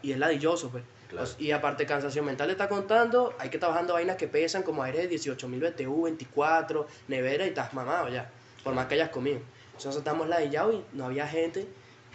y 0.02 0.12
es 0.12 0.18
ladilloso, 0.18 0.70
pues. 0.70 0.82
Claro. 1.08 1.28
Y 1.38 1.50
aparte, 1.50 1.87
cansación 1.87 2.24
mental 2.24 2.48
te 2.48 2.52
está 2.52 2.68
contando, 2.68 3.34
hay 3.38 3.50
que 3.50 3.58
estar 3.58 3.70
bajando 3.70 3.92
vainas 3.92 4.16
que 4.16 4.26
pesan 4.26 4.62
como 4.62 4.82
aire 4.82 5.06
de 5.06 5.14
18.000 5.14 5.72
BTU, 5.72 6.02
24, 6.04 6.87
nevera 7.08 7.44
y 7.44 7.50
estás 7.50 7.72
mamado 7.74 8.08
ya, 8.08 8.30
por 8.64 8.74
más 8.74 8.87
que 8.87 8.94
hayas 8.94 9.10
comido. 9.10 9.40
Entonces 9.76 9.96
estamos 9.96 10.28
ladillados 10.28 10.76
y 10.76 10.96
no 10.96 11.04
había 11.04 11.28
gente. 11.28 11.66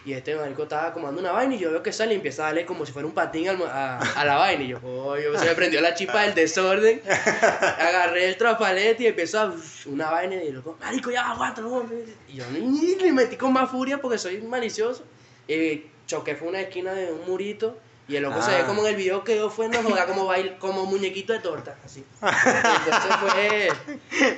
Y 0.06 0.14
este 0.14 0.34
marico 0.36 0.64
estaba 0.64 0.94
comando 0.94 1.20
una 1.20 1.32
vaina 1.34 1.56
y 1.56 1.60
yo 1.60 1.72
veo 1.72 1.84
que 1.84 1.92
sale 1.92 2.14
y 2.14 2.16
empieza 2.16 2.44
a 2.44 2.46
darle 2.48 2.66
como 2.66 2.86
si 2.86 2.92
fuera 2.94 3.06
un 3.08 3.14
patín 3.14 3.50
al- 3.50 3.62
a, 3.64 3.98
a 4.00 4.26
la 4.26 4.36
vaina. 4.38 4.64
Y 4.64 4.68
yo, 4.70 4.80
oh, 4.84 5.18
yo- 5.18 5.38
se 5.38 5.46
me 5.46 5.56
prendió 5.56 5.82
la 5.82 5.94
chispa 5.94 6.22
del 6.24 6.34
desorden. 6.34 7.02
Agarré 7.80 8.30
el 8.30 8.38
trapalete 8.38 9.04
y 9.04 9.08
empezó 9.08 9.40
a 9.42 9.54
una 9.88 10.10
vaina 10.10 10.36
y 10.36 10.52
loco, 10.52 10.78
marico, 10.80 11.12
ya 11.12 11.30
aguanta, 11.32 11.62
no". 11.62 11.84
Y 12.28 12.36
yo 12.36 12.46
ni 12.52 12.96
le 12.96 13.12
metí 13.12 13.36
con 13.36 13.52
más 13.54 13.70
furia 13.70 14.00
porque 14.00 14.18
soy 14.18 14.42
malicioso. 14.42 15.04
Y 15.48 15.86
choqué 16.08 16.36
fue 16.36 16.48
una 16.48 16.62
esquina 16.62 16.94
de 16.94 17.12
un 17.12 17.26
murito. 17.28 17.78
Y 18.08 18.16
el 18.16 18.24
loco 18.24 18.42
se 18.42 18.50
ve 18.50 18.62
Ah. 18.64 18.66
como 18.66 18.82
en 18.82 18.88
el 18.88 18.96
video 18.96 19.24
que 19.24 19.36
yo 19.36 19.52
fue 19.52 19.70
no 19.70 19.84
joda 19.84 20.08
como 20.08 20.26
bail, 20.26 20.56
como 20.58 20.86
muñequito 20.88 21.32
de 21.32 21.40
torta, 21.40 21.78
así. 21.86 22.04
Entonces 22.24 23.16
fue 23.20 23.70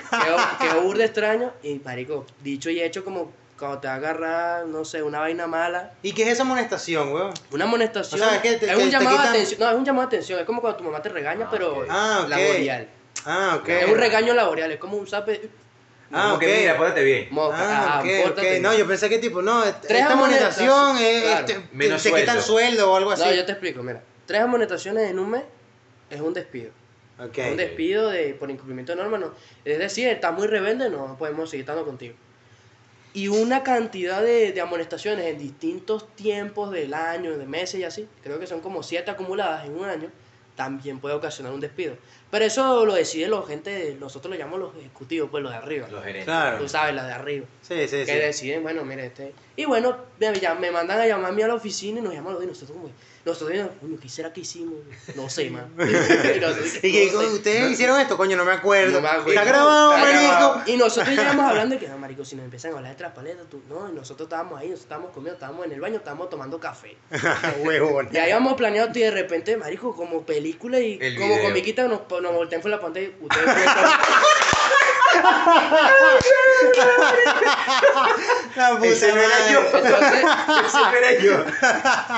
quedó, 0.10 0.38
quedó 0.60 0.82
burda 0.82 1.06
extraño 1.06 1.54
y 1.64 1.76
marico, 1.76 2.26
dicho 2.44 2.70
y 2.70 2.82
hecho 2.82 3.06
como 3.06 3.32
cuando 3.62 3.78
te 3.80 3.88
agarra, 3.88 4.64
no 4.66 4.84
sé, 4.84 5.04
una 5.04 5.20
vaina 5.20 5.46
mala, 5.46 5.94
¿Y 6.02 6.14
qué 6.14 6.24
es 6.24 6.30
esa 6.30 6.42
amonestación, 6.42 7.14
weón? 7.14 7.32
una 7.52 7.66
amonestación. 7.66 8.20
O 8.20 8.24
sea, 8.26 8.36
es 8.38 8.42
que 8.42 8.56
te- 8.58 8.66
es 8.72 8.76
un 8.76 8.86
te 8.86 8.90
llamado 8.90 9.12
quitan- 9.18 9.24
de 9.24 9.30
atención, 9.38 9.60
no, 9.60 9.70
es 9.70 9.76
un 9.76 9.86
llamado 9.86 10.10
de 10.10 10.16
atención, 10.18 10.40
es 10.40 10.46
como 10.46 10.62
cuando 10.62 10.78
tu 10.80 10.84
mamá 10.84 11.02
te 11.02 11.10
regaña, 11.10 11.46
Ah, 11.46 11.50
pero 11.52 11.78
ok. 11.78 11.86
Ah, 11.90 12.20
ok. 12.24 12.30
laboral. 12.30 12.88
Ah, 13.26 13.58
ok. 13.62 13.70
Es 13.70 13.88
un 13.90 13.98
regaño 13.98 14.34
laboral, 14.34 14.72
es 14.72 14.80
como 14.80 14.98
un 14.98 15.06
zape. 15.08 15.50
Ah, 16.12 16.24
Como 16.24 16.34
ok. 16.34 16.40
que 16.42 16.58
mira, 16.58 16.76
pórtate 16.78 17.04
bien. 17.04 17.28
Mosca, 17.30 17.58
Ah, 17.62 17.84
ajá, 17.88 18.00
ok, 18.00 18.06
pórtate. 18.24 18.56
ok. 18.58 18.62
No, 18.64 18.74
yo 18.74 18.88
pensé 18.88 19.10
que 19.10 19.20
tipo, 19.20 19.42
no, 19.44 19.62
Tres 19.62 20.02
esta 20.02 20.14
amonestación 20.14 20.70
amonestaciones, 20.72 21.16
es, 21.16 21.24
claro. 21.24 21.46
te, 21.46 21.54
te- 21.54 21.70
Menos 21.72 22.04
te 22.04 22.10
quitan 22.10 22.26
sueldo. 22.26 22.42
sueldo 22.44 22.92
o 22.92 22.96
algo 22.98 23.12
así. 23.12 23.24
No, 23.24 23.32
yo 23.34 23.46
te 23.46 23.52
explico, 23.54 23.84
mira. 23.84 24.02
Tres 24.26 24.42
amonestaciones 24.42 25.10
en 25.10 25.20
un 25.20 25.30
mes 25.30 25.44
es 26.10 26.20
un 26.20 26.34
despido. 26.34 26.72
Ok. 27.20 27.38
Un 27.52 27.58
despido 27.58 28.10
de, 28.10 28.34
por 28.34 28.50
incumplimiento 28.50 28.92
de 28.94 28.98
normas, 29.04 29.20
no. 29.22 29.34
Es 29.64 29.78
decir, 29.78 30.08
estás 30.08 30.34
muy 30.34 30.48
rebelde, 30.48 30.90
no 30.90 31.16
podemos 31.18 31.48
seguir 31.50 31.62
estando 31.64 31.86
contigo. 31.86 32.16
Y 33.14 33.28
una 33.28 33.62
cantidad 33.64 34.22
de, 34.22 34.54
de 34.54 34.62
amonestaciones 34.62 35.26
en 35.26 35.38
distintos 35.38 36.08
tiempos 36.16 36.72
del 36.72 36.94
año, 36.94 37.38
de 37.38 37.46
meses 37.46 37.80
y 37.80 37.84
así, 37.84 38.08
creo 38.24 38.40
que 38.40 38.48
son 38.48 38.62
como 38.62 38.84
siete 38.84 39.12
acumuladas 39.12 39.66
en 39.66 39.76
un 39.76 39.86
año, 39.86 40.10
también 40.56 41.00
puede 41.00 41.16
ocasionar 41.16 41.52
un 41.54 41.60
despido. 41.60 41.96
Pero 42.30 42.46
eso 42.46 42.86
lo 42.86 42.94
decide 42.94 43.28
la 43.28 43.42
gente, 43.44 43.98
nosotros 44.00 44.32
lo 44.32 44.38
llamamos 44.38 44.60
los 44.62 44.76
ejecutivos, 44.78 45.30
pues 45.30 45.44
los 45.44 45.52
de 45.52 45.58
arriba. 45.58 45.88
Los 45.90 46.02
gerentes. 46.02 46.26
Claro. 46.26 46.58
Tú 46.60 46.70
sabes, 46.70 46.96
la 46.96 47.06
de 47.06 47.14
arriba. 47.14 47.46
Sí, 47.62 47.76
sí, 47.88 47.98
que 47.98 48.06
sí. 48.06 48.14
deciden, 48.14 48.64
bueno, 48.64 48.86
mire, 48.86 49.08
este. 49.08 49.34
Y 49.58 49.66
bueno, 49.66 49.98
me, 50.20 50.34
ya- 50.40 50.56
me 50.56 50.72
mandan 50.72 51.00
a 51.02 51.08
llamarme 51.08 51.44
a 51.44 51.48
la 51.48 51.56
oficina 51.56 52.00
y 52.00 52.04
nos 52.04 52.14
llaman 52.14 52.34
los 52.36 52.44
y 52.44 52.48
nosotros 52.48 52.78
como, 52.78 52.90
nosotros, 53.26 53.70
coño, 53.80 53.98
¿qué 54.02 54.10
será 54.10 54.34
que 54.34 54.42
hicimos? 54.42 54.80
No 55.16 55.30
sé, 55.30 55.50
man. 55.50 55.68
Y 55.78 56.88
Y 56.88 56.92
que 56.92 57.12
"No 57.14 57.22
sé". 57.22 57.28
ustedes 57.28 57.72
hicieron 57.72 58.00
esto, 58.00 58.18
coño, 58.18 58.36
no 58.38 58.46
me 58.46 58.52
acuerdo. 58.54 58.94
No 58.94 59.02
me 59.02 59.08
acuerdo. 59.10 59.30
Está 59.32 59.44
grabado, 59.44 59.96
Está 59.96 60.04
marico. 60.06 60.22
grabado. 60.32 60.62
Y 60.66 60.78
nosotros 60.78 61.10
llegamos 61.16 61.46
hablando 61.50 61.76
de 61.76 61.80
que, 61.82 61.88
no, 61.88 61.98
marico, 61.98 62.26
si 62.26 62.36
nos 62.36 62.46
empiezan 62.46 62.74
a 62.74 62.78
hablar 62.78 62.92
de 62.94 62.98
traspaletas, 62.98 63.48
tú, 63.50 63.62
no, 63.70 63.90
y 63.90 63.94
nosotros 63.94 64.26
estábamos 64.28 64.60
ahí, 64.60 64.68
nosotros 64.70 64.84
estábamos 64.86 65.12
comiendo, 65.12 65.34
estábamos 65.36 65.66
en 65.66 65.72
el 65.74 65.82
baño, 65.82 65.98
estábamos 65.98 66.30
tomando 66.30 66.60
café. 66.60 66.98
Huevón. 67.64 68.10
Y 68.12 68.18
ahí 68.18 68.32
habíamos 68.32 68.54
planeado 68.56 68.90
y 68.94 69.00
de 69.00 69.12
repente, 69.12 69.58
marico, 69.58 69.96
como 69.96 70.24
película 70.26 70.80
y 70.80 70.98
El 71.02 71.16
como 71.16 71.36
video. 71.36 71.44
comiquita 71.50 71.88
nos, 71.88 72.02
nos 72.22 72.34
voltean 72.34 72.62
por 72.62 72.72
la 72.72 72.80
pantalla, 72.80 73.10
ustedes 73.22 73.44
pueden 73.46 73.66
tomar- 73.66 74.00
La 78.56 78.76
puta 78.78 78.88
Ese 78.88 79.14
no 79.14 79.20
era 79.22 79.30
madre. 79.30 79.54
yo. 79.54 79.60
Entonces, 79.78 80.24
Ese 80.66 80.80
no 80.80 80.94
era 80.94 81.12
yo. 81.20 81.46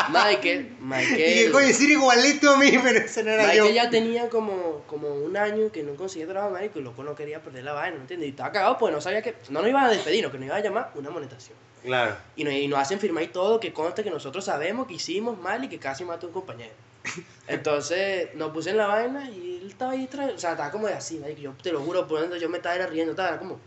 Michael, 0.09 0.35
Y 0.35 0.41
que 0.41 0.69
Michael, 0.79 1.51
coño, 1.51 1.67
decir 1.67 1.89
igualito 1.89 2.51
a 2.51 2.57
mí, 2.57 2.71
pero 2.83 2.99
ese 2.99 3.23
no 3.23 3.31
era 3.31 3.53
yo. 3.53 3.63
Michael 3.63 3.75
ya 3.75 3.89
tenía 3.89 4.29
como, 4.29 4.83
como 4.87 5.13
un 5.13 5.37
año 5.37 5.71
que 5.71 5.83
no 5.83 5.95
conseguía 5.95 6.27
trabajo, 6.27 6.51
marico, 6.53 6.79
y 6.79 6.83
loco 6.83 7.03
no 7.03 7.15
quería 7.15 7.41
perder 7.41 7.63
la 7.63 7.73
vaina, 7.73 7.95
¿me 7.95 8.01
entiendes? 8.01 8.27
Y 8.27 8.31
estaba 8.31 8.51
cagado 8.51 8.77
porque 8.77 8.95
no 8.95 9.01
sabía 9.01 9.21
que, 9.21 9.35
no 9.49 9.61
nos 9.61 9.69
iban 9.69 9.85
a 9.85 9.89
despedir, 9.89 10.23
no, 10.23 10.31
que 10.31 10.37
nos 10.37 10.47
iban 10.47 10.57
a 10.59 10.63
llamar 10.63 10.91
una 10.95 11.09
monetación. 11.09 11.57
Claro. 11.83 12.15
Y 12.35 12.43
nos, 12.43 12.53
y 12.53 12.67
nos 12.67 12.79
hacen 12.79 12.99
firmar 12.99 13.23
y 13.23 13.27
todo, 13.27 13.59
que 13.59 13.73
conste 13.73 14.03
que 14.03 14.09
nosotros 14.09 14.45
sabemos 14.45 14.87
que 14.87 14.95
hicimos 14.95 15.37
mal 15.37 15.63
y 15.63 15.69
que 15.69 15.79
casi 15.79 16.05
mató 16.05 16.27
a 16.27 16.29
un 16.29 16.33
compañero. 16.33 16.73
Entonces 17.47 18.33
nos 18.35 18.51
puse 18.51 18.71
en 18.71 18.77
la 18.77 18.87
vaina 18.87 19.29
y 19.29 19.59
él 19.61 19.67
estaba 19.69 19.91
ahí, 19.91 20.07
o 20.13 20.37
sea, 20.37 20.51
estaba 20.51 20.71
como 20.71 20.87
de 20.87 20.93
así, 20.93 21.21
yo 21.39 21.53
te 21.61 21.71
lo 21.71 21.81
juro, 21.81 22.07
por 22.07 22.21
dentro 22.21 22.37
yo 22.37 22.49
me 22.49 22.57
estaba 22.57 22.75
era 22.75 22.87
riendo, 22.87 23.11
estaba 23.11 23.37
como... 23.37 23.59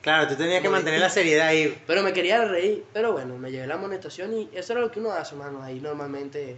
Claro, 0.00 0.28
tú 0.28 0.36
tenías 0.36 0.62
que 0.62 0.68
mantener 0.68 1.00
la 1.00 1.10
seriedad 1.10 1.48
ahí. 1.48 1.76
Pero 1.86 2.02
me 2.02 2.12
quería 2.12 2.42
reír, 2.44 2.84
pero 2.94 3.12
bueno, 3.12 3.36
me 3.36 3.50
llevé 3.50 3.66
la 3.66 3.74
amonestación 3.74 4.32
y 4.32 4.48
eso 4.54 4.72
era 4.72 4.80
lo 4.80 4.90
que 4.90 5.00
uno 5.00 5.12
hace, 5.12 5.34
mano, 5.34 5.62
ahí 5.62 5.80
normalmente 5.80 6.56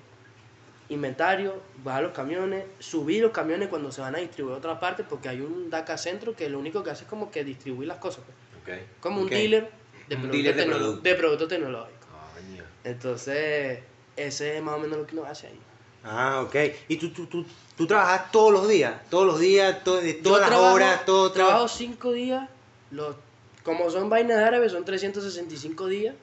inventario, 0.90 1.60
bajar 1.82 2.02
los 2.02 2.12
camiones, 2.12 2.64
subir 2.78 3.22
los 3.22 3.32
camiones 3.32 3.68
cuando 3.68 3.90
se 3.90 4.02
van 4.02 4.14
a 4.14 4.18
distribuir 4.18 4.54
a 4.54 4.58
otra 4.58 4.78
parte, 4.78 5.02
porque 5.04 5.28
hay 5.28 5.40
un 5.40 5.70
DACA 5.70 5.96
centro 5.96 6.36
que 6.36 6.48
lo 6.48 6.58
único 6.58 6.84
que 6.84 6.90
hace 6.90 7.04
es 7.04 7.10
como 7.10 7.30
que 7.30 7.42
distribuir 7.42 7.88
las 7.88 7.98
cosas, 7.98 8.24
pues. 8.24 8.36
Como 9.00 9.22
un 9.22 9.28
dealer 9.28 9.68
de 10.10 10.16
Un 10.16 10.30
de 10.30 11.14
producto. 11.14 11.44
de 11.46 11.46
tecnológicos. 11.46 12.06
Coño. 12.34 12.64
Entonces, 12.84 13.78
ese 14.16 14.56
es 14.56 14.62
más 14.62 14.74
o 14.74 14.78
menos 14.78 14.98
lo 14.98 15.06
que 15.06 15.14
uno 15.16 15.24
hace 15.24 15.46
ahí. 15.48 15.60
Ah, 16.04 16.42
ok. 16.46 16.54
¿Y 16.88 16.96
tú, 16.96 17.10
tú, 17.10 17.26
tú, 17.26 17.44
tú 17.76 17.86
trabajas 17.86 18.30
todos 18.32 18.52
los 18.52 18.68
días? 18.68 18.94
Todos 19.10 19.26
los 19.26 19.40
días, 19.40 19.82
to- 19.84 20.00
de 20.00 20.16
Yo 20.16 20.22
todas 20.22 20.40
las 20.40 20.50
trabajo- 20.50 20.74
horas, 20.74 21.04
todo, 21.04 21.30
todo. 21.30 21.46
Trabajo 21.46 21.68
cinco 21.68 22.12
días, 22.12 22.48
los, 22.90 23.16
como 23.62 23.90
son 23.90 24.08
vainas 24.08 24.38
árabes, 24.38 24.72
son 24.72 24.84
365 24.84 25.86
días, 25.86 26.14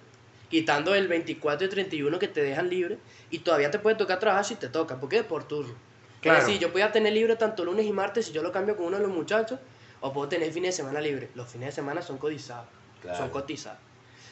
quitando 0.49 0.95
el 0.95 1.07
24 1.07 1.67
y 1.67 1.69
31 1.69 2.19
que 2.19 2.27
te 2.27 2.41
dejan 2.41 2.69
libre, 2.69 2.97
y 3.29 3.39
todavía 3.39 3.69
te 3.69 3.79
puede 3.79 3.95
tocar 3.95 4.19
trabajar 4.19 4.45
si 4.45 4.55
te 4.55 4.67
toca, 4.69 4.99
porque 4.99 5.17
es 5.17 5.23
por 5.23 5.43
turno. 5.47 5.75
Claro. 6.21 6.39
Es 6.39 6.45
decir, 6.47 6.59
yo 6.59 6.71
podía 6.71 6.91
tener 6.91 7.13
libre 7.13 7.35
tanto 7.35 7.63
lunes 7.63 7.85
y 7.85 7.91
martes 7.91 8.25
si 8.25 8.31
yo 8.31 8.41
lo 8.41 8.51
cambio 8.51 8.75
con 8.75 8.87
uno 8.87 8.97
de 8.97 9.03
los 9.03 9.11
muchachos, 9.11 9.59
o 10.01 10.11
puedo 10.13 10.27
tener 10.27 10.51
fines 10.51 10.75
de 10.75 10.77
semana 10.83 10.99
libre. 11.01 11.29
Los 11.35 11.47
fines 11.49 11.67
de 11.67 11.71
semana 11.73 12.01
son 12.01 12.17
codizados, 12.17 12.65
Claro. 13.01 13.17
son 13.17 13.29
cotizados. 13.29 13.79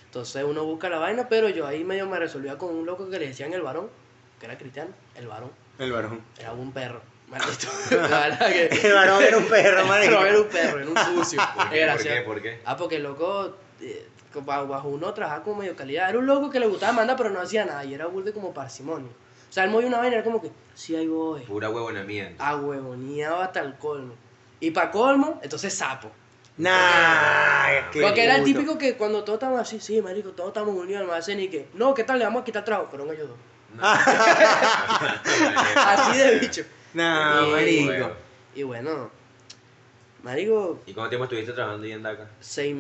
Entonces 0.05 0.43
uno 0.43 0.63
busca 0.63 0.89
la 0.89 0.97
vaina, 0.97 1.27
pero 1.27 1.49
yo 1.49 1.67
ahí 1.67 1.83
medio 1.83 2.07
me 2.07 2.17
resolvía 2.19 2.57
con 2.57 2.73
un 2.75 2.85
loco 2.85 3.09
que 3.09 3.19
le 3.19 3.27
decían 3.27 3.53
el 3.53 3.61
varón, 3.61 3.89
que 4.39 4.45
era 4.45 4.57
cristiano, 4.57 4.91
el 5.15 5.27
varón, 5.27 5.51
El 5.77 5.91
varón. 5.91 6.21
era 6.39 6.53
un 6.53 6.71
perro. 6.71 7.01
Maldito. 7.27 7.67
Que- 7.89 8.87
El 8.87 8.93
varón 8.93 9.23
era 9.23 9.37
un 9.37 9.45
perro, 9.47 9.85
marico. 9.85 10.15
pero 10.19 10.27
era 10.27 10.39
un 10.39 10.47
perro, 10.47 10.79
era 10.79 10.89
un 10.89 10.97
sucio. 11.17 11.41
¿Por 11.55 11.69
qué? 11.69 11.85
¿Por 11.87 12.03
qué? 12.03 12.21
¿Por 12.21 12.41
qué? 12.41 12.61
Ah, 12.65 12.77
porque 12.77 12.95
el 12.97 13.03
loco 13.03 13.57
eh, 13.81 14.07
bajo, 14.45 14.87
uno 14.89 15.13
trabajaba 15.13 15.43
como 15.43 15.57
medio 15.59 15.75
calidad. 15.75 16.09
Era 16.09 16.19
un 16.19 16.25
loco 16.27 16.49
que 16.49 16.59
le 16.59 16.67
gustaba 16.67 16.93
mandar, 16.93 17.17
pero 17.17 17.29
no 17.31 17.39
hacía 17.41 17.65
nada. 17.65 17.83
Y 17.83 17.93
era 17.93 18.05
burde 18.05 18.31
como 18.31 18.53
parsimonio. 18.53 19.09
O 19.49 19.53
sea, 19.55 19.63
él 19.63 19.69
movía 19.69 19.87
una 19.87 19.97
vaina, 19.99 20.15
era 20.17 20.23
como 20.23 20.41
que, 20.41 20.51
sí, 20.75 20.95
ahí 20.95 21.07
voy. 21.07 21.41
Pura 21.43 21.69
huevonamiento. 21.69 22.43
A 22.43 22.55
huevoneado 22.57 23.41
hasta 23.41 23.61
el 23.61 23.75
colmo. 23.77 24.13
Y 24.59 24.71
para 24.71 24.91
colmo, 24.91 25.39
entonces 25.41 25.73
sapo. 25.73 26.11
Nah, 26.57 27.89
qué 27.91 28.01
Porque 28.01 28.23
era 28.23 28.37
el 28.37 28.43
típico 28.45 28.77
que 28.77 28.95
cuando 28.95 29.23
todos 29.25 29.37
estaban 29.37 29.59
así, 29.59 29.79
sí, 29.81 30.01
marico, 30.01 30.29
todos 30.31 30.49
estamos 30.49 30.73
unidos 30.73 31.01
al 31.01 31.09
almacén 31.09 31.39
y 31.41 31.49
que, 31.49 31.67
no, 31.73 31.93
¿qué 31.93 32.03
tal? 32.05 32.17
Le 32.19 32.25
vamos 32.25 32.41
a 32.43 32.45
quitar 32.45 32.63
trabajo, 32.63 32.87
pero 32.91 33.11
ellos 33.11 33.27
dos. 33.29 33.37
Así 35.23 36.17
de 36.17 36.39
bicho. 36.39 36.61
Nah, 36.93 37.45
Y- 37.45 37.51
marico. 37.51 38.11
Y 38.55 38.63
bueno, 38.63 39.11
marico, 40.23 40.79
¿Y 40.85 40.93
cuánto 40.93 41.09
tiempo 41.09 41.25
estuviste 41.25 41.51
trabajando 41.51 41.85
ahí 41.85 41.91
en 41.91 42.03
DACA? 42.03 42.29
seis, 42.39 42.73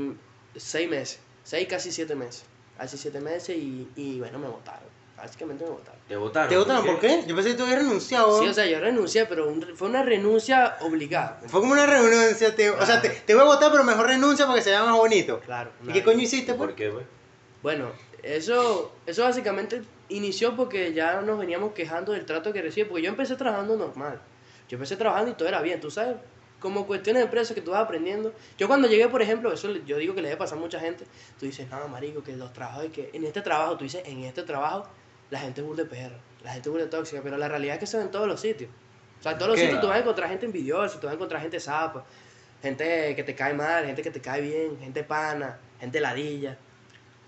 seis 0.55 0.89
meses, 0.89 1.19
seis 1.43 1.67
casi 1.67 1.91
siete 1.91 2.15
meses. 2.15 2.45
Casi 2.77 2.97
siete 2.97 3.19
meses 3.19 3.57
y, 3.57 3.89
y 3.95 4.19
bueno, 4.19 4.39
me 4.39 4.47
votaron. 4.47 4.87
Básicamente 5.17 5.63
me 5.65 5.71
votaron. 5.71 5.94
¿Te 6.07 6.15
votaron? 6.15 6.49
¿Te 6.49 6.57
votaron 6.57 6.85
por 6.85 6.99
qué? 6.99 7.23
Yo 7.25 7.35
pensé 7.35 7.51
que 7.51 7.57
tú 7.57 7.63
habías 7.63 7.79
renunciado. 7.79 8.39
Sí, 8.41 8.47
o 8.47 8.53
sea, 8.53 8.65
yo 8.67 8.79
renuncié, 8.79 9.25
pero 9.25 9.47
un- 9.49 9.65
fue 9.75 9.87
una 9.87 10.03
renuncia 10.03 10.77
obligada. 10.81 11.39
Fue 11.47 11.59
como 11.61 11.73
una 11.73 11.87
renuncia, 11.87 12.55
te- 12.55 12.69
o 12.69 12.85
sea, 12.85 13.01
te, 13.01 13.09
te 13.09 13.33
voy 13.33 13.41
a 13.41 13.45
votar, 13.45 13.71
pero 13.71 13.83
mejor 13.83 14.05
renuncia 14.07 14.45
para 14.45 14.57
que 14.59 14.63
se 14.63 14.69
vea 14.69 14.83
más 14.83 14.95
bonito. 14.95 15.39
Claro. 15.39 15.71
¿Y 15.87 15.91
qué 15.93 16.03
coño 16.03 16.19
hiciste, 16.21 16.53
pues? 16.53 16.67
¿Por 16.69 16.75
qué, 16.75 16.89
güey? 16.89 17.05
Bueno, 17.63 17.89
eso, 18.21 18.91
eso 19.07 19.23
básicamente 19.23 19.81
inició 20.09 20.55
porque 20.55 20.93
ya 20.93 21.21
nos 21.21 21.39
veníamos 21.39 21.73
quejando 21.73 22.11
del 22.11 22.25
trato 22.25 22.53
que 22.53 22.61
recibe, 22.61 22.87
porque 22.87 23.01
yo 23.01 23.09
empecé 23.09 23.35
trabajando 23.35 23.75
normal. 23.75 24.21
Yo 24.69 24.75
empecé 24.75 24.95
trabajando 24.97 25.31
y 25.31 25.33
todo 25.33 25.47
era 25.47 25.61
bien, 25.61 25.79
tú 25.81 25.89
sabes, 25.89 26.17
como 26.59 26.85
cuestiones 26.85 27.21
de 27.21 27.25
empresa 27.25 27.55
que 27.55 27.61
tú 27.61 27.71
vas 27.71 27.81
aprendiendo. 27.83 28.31
Yo 28.59 28.67
cuando 28.67 28.87
llegué, 28.87 29.07
por 29.07 29.23
ejemplo, 29.23 29.51
eso 29.51 29.71
yo 29.87 29.97
digo 29.97 30.13
que 30.13 30.21
le 30.21 30.27
debe 30.29 30.37
pasar 30.37 30.59
a 30.59 30.61
mucha 30.61 30.79
gente, 30.79 31.05
tú 31.39 31.47
dices, 31.47 31.67
no, 31.69 31.87
marico, 31.87 32.23
que 32.23 32.35
los 32.35 32.53
trabajos, 32.53 32.85
y 32.85 32.89
que 32.89 33.09
en 33.13 33.25
este 33.25 33.41
trabajo, 33.41 33.75
tú 33.77 33.83
dices, 33.85 34.03
en 34.05 34.23
este 34.23 34.43
trabajo, 34.43 34.87
la 35.29 35.39
gente 35.39 35.61
es 35.61 35.67
burda 35.67 35.83
de 35.83 35.89
perro, 35.89 36.15
la 36.43 36.53
gente 36.53 36.69
es 36.69 36.71
burda 36.71 36.85
de 36.85 36.91
tóxica, 36.91 37.21
pero 37.23 37.37
la 37.37 37.47
realidad 37.47 37.75
es 37.75 37.79
que 37.79 37.87
se 37.87 37.97
ve 37.97 38.03
en 38.03 38.11
todos 38.11 38.27
los 38.27 38.39
sitios. 38.39 38.69
O 39.19 39.23
sea, 39.23 39.31
en 39.33 39.37
todos 39.37 39.49
los 39.51 39.55
¿Qué? 39.59 39.63
sitios 39.65 39.81
tú 39.81 39.87
vas 39.87 39.97
a 39.97 39.99
encontrar 39.99 40.29
gente 40.29 40.45
envidiosa, 40.45 40.99
tú 40.99 41.07
vas 41.07 41.13
a 41.13 41.15
encontrar 41.15 41.41
gente 41.41 41.59
zapa, 41.59 42.03
gente 42.61 43.15
que 43.15 43.23
te 43.23 43.35
cae 43.35 43.53
mal, 43.53 43.85
gente 43.85 44.01
que 44.01 44.11
te 44.11 44.21
cae 44.21 44.41
bien, 44.41 44.77
gente 44.79 45.03
pana, 45.03 45.57
gente 45.79 45.99
ladilla. 45.99 46.57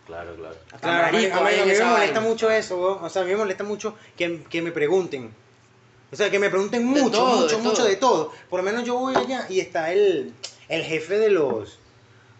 Claro, 0.06 0.36
claro. 0.36 0.56
Claro, 0.80 1.08
a 1.08 1.12
mí, 1.12 1.18
marico 1.18 1.38
a 1.38 1.42
mí- 1.42 1.48
hay 1.48 1.56
a 1.60 1.64
en 1.64 1.70
mí 1.70 1.76
me 1.78 1.84
molesta 1.86 2.22
mucho 2.22 2.50
eso, 2.50 2.78
weón. 2.80 3.04
o 3.04 3.10
sea, 3.10 3.24
a 3.24 3.26
mí 3.26 3.32
me 3.32 3.38
molesta 3.38 3.64
mucho 3.64 3.96
que, 4.16 4.44
que 4.44 4.62
me 4.62 4.72
pregunten. 4.72 5.34
O 6.12 6.16
sea, 6.16 6.30
que 6.32 6.40
me 6.40 6.50
pregunten 6.50 6.86
mucho, 6.86 7.12
todo, 7.12 7.42
mucho, 7.42 7.58
de 7.58 7.62
mucho 7.64 7.76
todo. 7.78 7.88
de 7.88 7.96
todo. 7.98 8.34
Por 8.50 8.60
lo 8.62 8.64
menos 8.64 8.86
yo 8.86 8.96
voy 8.98 9.14
allá 9.18 9.46
y 9.50 9.60
está 9.60 9.92
el, 9.92 10.34
el 10.70 10.84
jefe 10.84 11.18
de 11.20 11.30
los, 11.30 11.80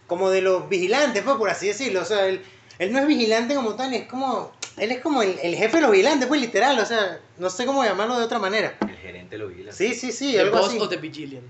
como 0.08 0.30
de 0.30 0.42
los 0.42 0.70
vigilantes, 0.70 1.22
pues, 1.24 1.36
por 1.36 1.50
así 1.50 1.68
decirlo. 1.68 2.02
O 2.02 2.06
sea, 2.06 2.28
él, 2.28 2.42
él 2.80 2.94
no 2.94 3.00
es 3.00 3.08
vigilante 3.08 3.54
como 3.56 3.76
tal, 3.76 3.94
es 3.94 4.08
como, 4.08 4.54
él 4.78 4.92
es 4.92 5.02
como 5.02 5.22
el, 5.22 5.38
el 5.42 5.56
jefe 5.56 5.78
de 5.78 5.82
los 5.82 5.92
vigilantes, 5.92 6.28
pues, 6.28 6.40
literal. 6.42 6.78
O 6.80 6.86
sea, 6.86 7.20
no 7.38 7.50
sé 7.50 7.66
cómo 7.66 7.84
llamarlo 7.84 8.18
de 8.18 8.26
otra 8.26 8.40
manera. 8.40 8.76
El 8.82 8.96
gerente 8.98 9.38
lo 9.38 9.48
vigila. 9.48 9.72
Sí, 9.72 9.94
sí, 9.94 10.12
sí, 10.12 10.34
¿The 10.34 10.42
algo 10.42 10.58
Boss 10.58 10.70
así. 10.70 10.78
o 10.80 10.88
The 10.90 10.98
Vigilian? 10.98 11.44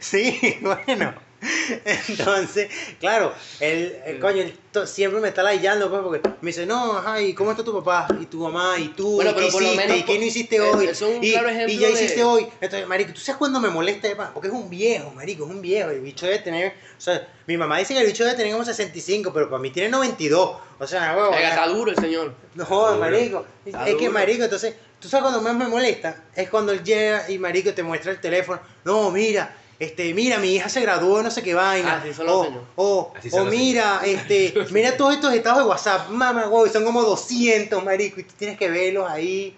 Sí, 0.00 0.58
bueno. 0.62 1.14
Entonces, 2.08 2.68
claro, 2.98 3.32
él, 3.60 3.96
el 4.04 4.20
coño, 4.20 4.42
él 4.42 4.56
siempre 4.86 5.20
me 5.20 5.28
está 5.28 5.42
ladillando, 5.42 5.88
pues, 5.90 6.02
porque 6.02 6.28
me 6.40 6.48
dice, 6.48 6.66
no, 6.66 6.98
ajá, 6.98 7.20
¿y 7.20 7.32
cómo 7.34 7.50
está 7.50 7.64
tu 7.64 7.72
papá? 7.82 8.08
¿Y 8.20 8.26
tu 8.26 8.40
mamá? 8.40 8.74
¿Y 8.78 8.88
tú? 8.88 9.14
Bueno, 9.16 9.30
¿Y 9.30 9.34
pero 9.34 9.46
qué 9.46 9.52
por 9.52 9.62
lo 9.62 9.68
hiciste? 9.68 9.86
menos 9.86 9.98
¿Y 10.00 10.02
qué 10.04 10.18
no 10.18 10.24
hiciste 10.24 10.60
hoy? 10.60 10.86
es 10.86 11.02
un 11.02 11.24
y, 11.24 11.32
claro 11.32 11.48
y 11.48 11.52
ejemplo 11.52 11.80
ya 11.80 11.86
de- 11.88 11.92
hiciste 11.94 12.24
hoy. 12.24 12.46
Entonces, 12.60 12.88
marico, 12.88 13.12
¿tú 13.12 13.20
sabes 13.20 13.38
cuándo 13.38 13.60
me 13.60 13.68
molesta? 13.68 14.32
Porque 14.32 14.48
es 14.48 14.54
un 14.54 14.68
viejo, 14.68 15.10
marico, 15.12 15.44
es 15.44 15.50
un 15.50 15.62
viejo. 15.62 15.90
El 15.90 16.00
bicho 16.00 16.26
debe 16.26 16.38
tener, 16.40 16.74
o 16.96 17.00
sea, 17.00 17.26
mi 17.46 17.56
mamá 17.56 17.78
dice 17.78 17.94
que 17.94 18.00
el 18.00 18.06
bicho 18.06 18.24
debe 18.24 18.36
tener 18.36 18.52
como 18.52 18.64
65, 18.64 19.32
pero 19.32 19.48
para 19.48 19.60
mí 19.62 19.70
tiene 19.70 19.88
92. 19.88 20.56
O 20.78 20.86
sea, 20.86 21.16
huevo. 21.16 21.32
Ya- 21.32 21.48
está 21.50 21.66
duro 21.68 21.90
el 21.90 21.96
señor. 21.98 22.34
no 22.54 22.64
Duro. 22.64 22.96
marico. 22.98 23.46
Es 23.64 23.94
que, 23.96 24.08
marico, 24.10 24.44
entonces, 24.44 24.74
tú 24.98 25.08
sabes 25.08 25.22
cuando 25.22 25.40
más 25.42 25.54
me 25.54 25.68
molesta, 25.68 26.24
es 26.34 26.48
cuando 26.48 26.72
él 26.72 26.82
llega 26.84 27.30
y, 27.30 27.38
marico, 27.38 27.72
te 27.74 27.82
muestra 27.82 28.12
el 28.12 28.20
teléfono. 28.20 28.60
No, 28.84 29.10
mira, 29.10 29.56
este, 29.80 30.14
mira, 30.14 30.38
mi 30.38 30.54
hija 30.54 30.68
se 30.68 30.80
graduó 30.80 31.16
de 31.18 31.24
no 31.24 31.30
sé 31.32 31.42
qué 31.42 31.54
vaina. 31.54 32.02
Ah, 32.04 32.12
sí, 32.14 32.22
o, 32.24 32.66
o, 32.76 33.12
Así 33.18 33.28
o 33.32 33.44
mira, 33.46 34.00
este, 34.04 34.54
mira 34.70 34.96
todos 34.96 35.14
estos 35.14 35.32
estados 35.34 35.58
de 35.60 35.64
WhatsApp. 35.64 36.08
Mamá, 36.10 36.44
güey, 36.46 36.70
son 36.70 36.84
como 36.84 37.02
200, 37.02 37.82
marico, 37.82 38.20
y 38.20 38.24
tú 38.24 38.34
tienes 38.38 38.56
que 38.58 38.68
verlos 38.70 39.10
ahí. 39.10 39.56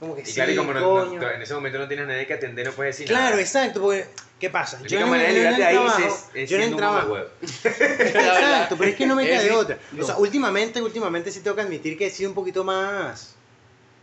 Como 0.00 0.14
que 0.14 0.22
Y 0.22 0.26
sí, 0.26 0.34
claro, 0.34 0.52
y 0.52 0.56
como 0.56 0.72
no- 0.74 0.80
coño. 0.80 1.20
no- 1.20 1.30
en 1.30 1.42
ese 1.42 1.54
momento 1.54 1.78
no 1.78 1.88
tienes 1.88 2.06
nadie 2.06 2.26
que 2.26 2.34
atender, 2.34 2.66
no 2.66 2.72
puedes 2.72 2.94
decir 2.96 3.06
Claro, 3.08 3.30
nada. 3.30 3.40
exacto, 3.40 3.80
porque, 3.80 4.06
¿qué 4.38 4.50
pasa? 4.50 4.76
La 4.76 4.82
única 4.82 5.06
manera 5.06 5.28
de 5.30 5.34
librarte 5.34 5.64
ahí 5.64 5.74
trabajo- 5.74 6.02
es, 6.06 6.24
es 6.34 6.50
yo 6.50 6.56
en 6.58 6.62
el 6.62 6.68
siendo 6.68 6.76
un 6.76 6.76
trabajo. 6.76 7.16
Exacto, 7.64 8.76
pero 8.76 8.90
es 8.90 8.96
que 8.96 9.06
no 9.06 9.14
me 9.16 9.24
queda 9.26 9.42
de 9.42 9.50
otra. 9.52 9.78
O 9.98 10.04
sea, 10.04 10.14
no. 10.14 10.20
últimamente, 10.20 10.82
últimamente 10.82 11.30
sí 11.32 11.40
tengo 11.40 11.56
que 11.56 11.62
admitir 11.62 11.96
que 11.96 12.06
he 12.06 12.10
sido 12.10 12.28
un 12.30 12.34
poquito 12.34 12.62
más... 12.64 13.35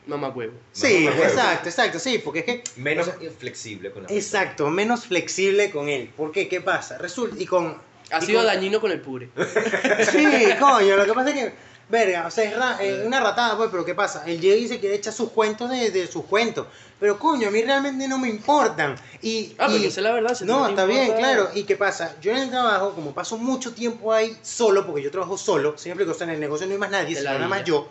Mamá 0.07 0.29
huevo. 0.29 0.53
Sí, 0.71 1.05
Mamá 1.05 1.15
huevo. 1.17 1.31
exacto, 1.31 1.69
exacto, 1.69 1.99
sí, 1.99 2.17
porque 2.19 2.39
es 2.39 2.45
que... 2.45 2.63
Menos 2.75 3.07
o 3.07 3.11
sea, 3.19 3.29
flexible 3.31 3.91
con 3.91 4.03
la 4.03 4.09
exacto, 4.09 4.69
menos 4.69 5.05
flexible 5.05 5.71
con 5.71 5.89
él. 5.89 6.09
¿Por 6.15 6.31
qué? 6.31 6.47
¿Qué 6.47 6.61
pasa? 6.61 6.97
Resulta, 6.97 7.35
y 7.39 7.45
con... 7.45 7.77
Ha 8.11 8.21
y 8.21 8.25
sido 8.25 8.39
con- 8.39 8.47
dañino 8.47 8.79
con 8.81 8.91
el 8.91 8.99
pure. 9.01 9.29
Sí, 10.11 10.25
coño, 10.59 10.97
lo 10.97 11.05
que 11.05 11.13
pasa 11.13 11.29
es 11.29 11.35
que, 11.35 11.53
verga, 11.89 12.27
o 12.27 12.31
sea, 12.31 12.43
es, 12.43 12.55
ra- 12.57 12.77
es 12.81 13.05
una 13.05 13.19
ratada, 13.21 13.55
pues, 13.57 13.69
pero 13.71 13.85
¿qué 13.85 13.95
pasa? 13.95 14.23
Él 14.25 14.39
llega 14.39 14.55
y 14.55 14.67
se 14.67 14.79
quiere 14.79 14.95
echar 14.95 15.13
sus 15.13 15.29
cuentos 15.31 15.69
de, 15.69 15.89
de 15.91 16.07
sus 16.07 16.25
cuentos. 16.25 16.67
Pero 16.99 17.17
coño, 17.19 17.47
a 17.47 17.51
mí 17.51 17.61
realmente 17.63 18.07
no 18.07 18.17
me 18.17 18.29
importan. 18.29 18.95
Y, 19.21 19.55
Ah, 19.57 19.67
y- 19.67 19.71
porque 19.73 19.87
esa 19.87 19.99
es 19.99 20.03
la 20.03 20.11
verdad. 20.11 20.35
si 20.35 20.45
no, 20.45 20.63
te 20.65 20.69
está 20.71 20.85
bien, 20.85 21.03
importa- 21.07 21.19
claro. 21.19 21.49
¿Y 21.53 21.63
qué 21.63 21.75
pasa? 21.75 22.15
Yo 22.21 22.31
en 22.31 22.37
el 22.37 22.49
trabajo, 22.49 22.93
como 22.93 23.13
paso 23.13 23.37
mucho 23.37 23.73
tiempo 23.73 24.13
ahí 24.13 24.37
solo, 24.41 24.85
porque 24.85 25.01
yo 25.01 25.11
trabajo 25.11 25.37
solo, 25.37 25.77
siempre 25.77 26.05
que 26.05 26.11
o 26.11 26.13
sea, 26.13 26.25
en 26.27 26.33
el 26.33 26.39
negocio 26.39 26.65
no 26.67 26.73
hay 26.73 26.79
más 26.79 26.91
nadie, 26.91 27.15
sino 27.15 27.31
nada 27.33 27.47
más 27.47 27.63
yo, 27.63 27.87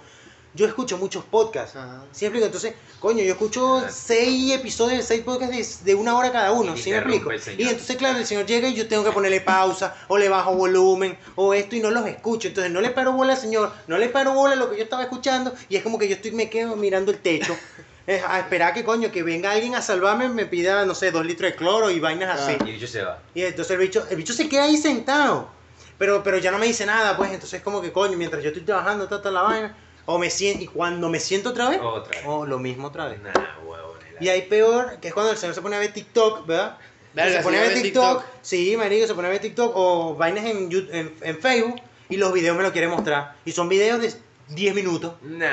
yo 0.55 0.67
escucho 0.67 0.99
muchos 0.99 1.25
podcasts. 1.25 1.77
Ajá. 1.77 2.05
¿Sí 2.13 2.25
me 2.25 2.29
explico? 2.29 2.47
Entonces, 2.47 2.75
coño, 2.99 3.23
yo 3.23 3.33
escucho 3.33 3.79
Ajá. 3.79 3.91
seis 3.91 4.53
episodios, 4.53 5.05
seis 5.05 5.23
podcasts 5.23 5.85
de, 5.85 5.93
de 5.93 5.95
una 5.95 6.17
hora 6.17 6.31
cada 6.31 6.53
uno, 6.53 6.77
Y 6.77 6.79
¿sí 6.79 6.91
me 6.91 6.99
explico? 6.99 7.31
Y 7.33 7.69
entonces, 7.69 7.97
claro, 7.97 8.19
el 8.19 8.27
señor 8.27 8.47
llega 8.47 8.69
y 8.69 8.75
yo 8.75 8.87
tengo 8.87 9.05
que 9.05 9.13
ponerle 9.13 9.41
pausa, 9.41 9.97
o 10.09 10.19
le 10.19 10.29
bajo 10.29 10.55
volumen, 10.55 11.19
o 11.37 11.55
esto, 11.55 11.77
y 11.77 11.81
no 11.81 11.91
los 11.91 12.07
escucho. 12.07 12.49
Entonces, 12.49 12.71
no 12.71 12.81
le 12.81 12.91
paro 12.91 13.13
bola 13.13 13.33
al 13.33 13.39
señor, 13.39 13.73
no 13.87 13.97
le 13.97 14.09
paro 14.09 14.35
bola 14.35 14.53
a 14.53 14.57
lo 14.57 14.71
que 14.71 14.77
yo 14.77 14.83
estaba 14.83 15.03
escuchando, 15.03 15.55
y 15.69 15.77
es 15.77 15.83
como 15.83 15.99
que 15.99 16.09
yo 16.09 16.17
estoy, 16.17 16.33
me 16.33 16.51
quedo 16.51 16.77
mirando 16.77 17.13
el 17.13 17.19
techo, 17.19 17.57
eh, 18.07 18.23
a 18.27 18.41
esperar 18.41 18.75
que, 18.75 18.85
coño, 18.85 19.11
que 19.11 19.23
venga 19.23 19.53
alguien 19.53 19.75
a 19.75 19.81
salvarme, 19.81 20.29
me 20.29 20.45
pida, 20.45 20.85
no 20.85 20.95
sé, 20.95 21.11
dos 21.13 21.25
litros 21.25 21.51
de 21.51 21.57
cloro 21.57 21.91
y 21.91 21.99
vainas 21.99 22.41
así. 22.41 22.59
Y 22.67 22.69
el 22.69 22.75
bicho 22.75 22.87
se 22.87 23.03
va. 23.03 23.23
Y 23.35 23.43
entonces 23.43 23.71
el 23.71 23.79
bicho, 23.79 24.07
el 24.11 24.17
bicho 24.17 24.35
se 24.35 24.49
queda 24.49 24.65
ahí 24.65 24.77
sentado. 24.77 25.49
Pero, 25.99 26.23
pero 26.25 26.39
ya 26.39 26.51
no 26.51 26.59
me 26.59 26.67
dice 26.67 26.85
nada, 26.85 27.17
pues. 27.17 27.33
Entonces 27.33 27.63
como 27.63 27.81
que 27.81 27.93
coño, 27.93 28.17
mientras 28.17 28.43
yo 28.43 28.49
estoy 28.49 28.65
trabajando, 28.65 29.05
está 29.05 29.31
la 29.31 29.43
vaina. 29.43 29.77
O 30.07 30.19
me 30.19 30.31
siento, 30.31 30.65
y 30.65 30.67
cuando 30.67 31.09
me 31.09 31.21
siento 31.21 31.51
otra 31.51 31.71
vez, 31.71 31.81
Otra 31.81 32.11
vez. 32.17 32.23
oh, 32.27 32.45
lo 32.47 32.59
mismo 32.59 32.89
otra 32.89 33.07
vez. 33.07 33.21
Nah, 33.21 33.31
huevón. 33.65 33.93
Y 34.21 34.29
hay 34.29 34.43
peor, 34.43 34.99
que 35.01 35.09
es 35.09 35.15
cuando 35.15 35.33
el 35.33 35.39
señor 35.39 35.55
se 35.55 35.63
pone 35.63 35.77
a 35.77 35.79
ver 35.79 35.93
TikTok, 35.93 36.47
¿verdad? 36.47 36.79
Verga, 37.15 37.39
se 37.39 37.43
pone 37.43 37.59
a 37.59 37.61
ver 37.63 37.75
ve 37.75 37.81
TikTok, 37.83 38.19
TikTok. 38.23 38.35
sí, 38.43 38.77
marico, 38.77 39.07
se 39.07 39.15
pone 39.15 39.29
a 39.29 39.31
ver 39.31 39.41
TikTok 39.41 39.73
o 39.75 40.15
vainas 40.15 40.45
en, 40.47 40.71
Yu- 40.71 40.89
en, 40.93 41.15
en 41.21 41.39
Facebook 41.41 41.81
y 42.09 42.17
los 42.17 42.33
videos 42.33 42.57
me 42.57 42.63
lo 42.63 42.73
quiere 42.73 42.89
mostrar. 42.89 43.37
Y 43.45 43.53
son 43.53 43.69
videos 43.69 44.01
de 44.01 44.13
10 44.49 44.75
minutos. 44.75 45.15
Nah. 45.23 45.51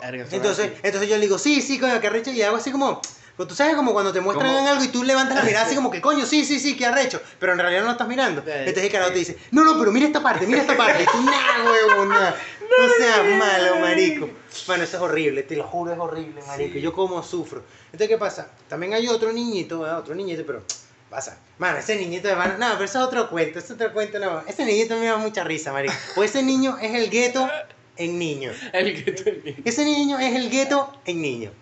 Verga, 0.00 0.24
son 0.26 0.34
Entonces, 0.34 0.72
entonces 0.82 1.08
yo 1.08 1.16
le 1.16 1.22
digo, 1.22 1.38
sí, 1.38 1.60
sí, 1.62 1.78
coño, 1.78 2.00
que. 2.00 2.30
Y 2.30 2.42
hago 2.42 2.56
así 2.56 2.70
como, 2.70 3.00
pues 3.36 3.48
tú 3.48 3.54
sabes 3.54 3.74
como 3.74 3.92
cuando 3.92 4.12
te 4.12 4.20
muestran 4.20 4.52
Como- 4.54 4.68
algo 4.68 4.84
y 4.84 4.88
tú 4.88 5.02
levantas 5.02 5.36
la 5.36 5.42
mirada 5.42 5.66
así 5.66 5.74
como 5.76 5.90
que, 5.90 6.00
coño, 6.00 6.24
sí, 6.26 6.44
sí, 6.44 6.58
sí, 6.60 6.76
que 6.76 6.86
arrecho. 6.86 7.20
Pero 7.38 7.52
en 7.52 7.58
realidad 7.58 7.80
no 7.80 7.86
lo 7.86 7.92
estás 7.92 8.08
mirando. 8.08 8.42
Eh, 8.46 8.60
Entonces 8.66 8.84
el 8.84 8.90
carajo 8.92 9.12
te 9.12 9.18
dice, 9.18 9.38
no, 9.50 9.64
no, 9.64 9.78
pero 9.78 9.90
mira 9.92 10.06
esta 10.06 10.22
parte, 10.22 10.46
mira 10.46 10.60
esta 10.60 10.76
parte. 10.76 11.02
Y 11.04 11.06
tú, 11.06 11.22
nah, 11.22 11.64
huevo, 11.64 12.04
nah. 12.06 12.30
No 12.30 12.88
seas 12.98 13.38
malo, 13.38 13.76
marico. 13.80 14.28
Bueno, 14.66 14.84
eso 14.84 14.96
es 14.96 15.02
horrible, 15.02 15.42
te 15.42 15.54
lo 15.56 15.64
juro, 15.64 15.92
es 15.92 15.98
horrible, 15.98 16.42
marico. 16.46 16.74
Sí. 16.74 16.80
Yo 16.80 16.92
como 16.92 17.22
sufro. 17.22 17.62
Entonces, 17.86 18.08
¿qué 18.08 18.18
pasa? 18.18 18.48
También 18.68 18.94
hay 18.94 19.06
otro 19.08 19.32
niñito, 19.32 19.80
¿verdad? 19.80 19.98
Otro 19.98 20.14
niñito, 20.14 20.42
pero 20.46 20.62
pasa. 21.10 21.38
Mano, 21.58 21.78
ese 21.78 21.94
niñito 21.96 22.26
de 22.26 22.34
van... 22.34 22.58
No, 22.58 22.70
pero 22.72 22.84
eso 22.84 22.98
es 22.98 23.04
otro 23.04 23.28
cuento, 23.30 23.58
es 23.60 23.70
otro 23.70 23.92
cuento, 23.92 24.18
no. 24.18 24.42
Ese 24.48 24.64
niñito 24.64 24.96
me 24.96 25.06
da 25.06 25.16
mucha 25.16 25.44
risa, 25.44 25.72
marico. 25.72 25.94
Pues 26.16 26.30
ese 26.30 26.42
niño 26.42 26.76
es 26.80 26.94
el 26.94 27.10
gueto 27.10 27.48
en 27.96 28.18
niño. 28.18 28.50
El 28.72 29.04
que 29.04 29.12
te 29.12 29.54
Ese 29.64 29.84
niño 29.84 30.18
es 30.18 30.34
el 30.34 30.50
gueto 30.50 30.92
en 31.04 31.22
niño. 31.22 31.52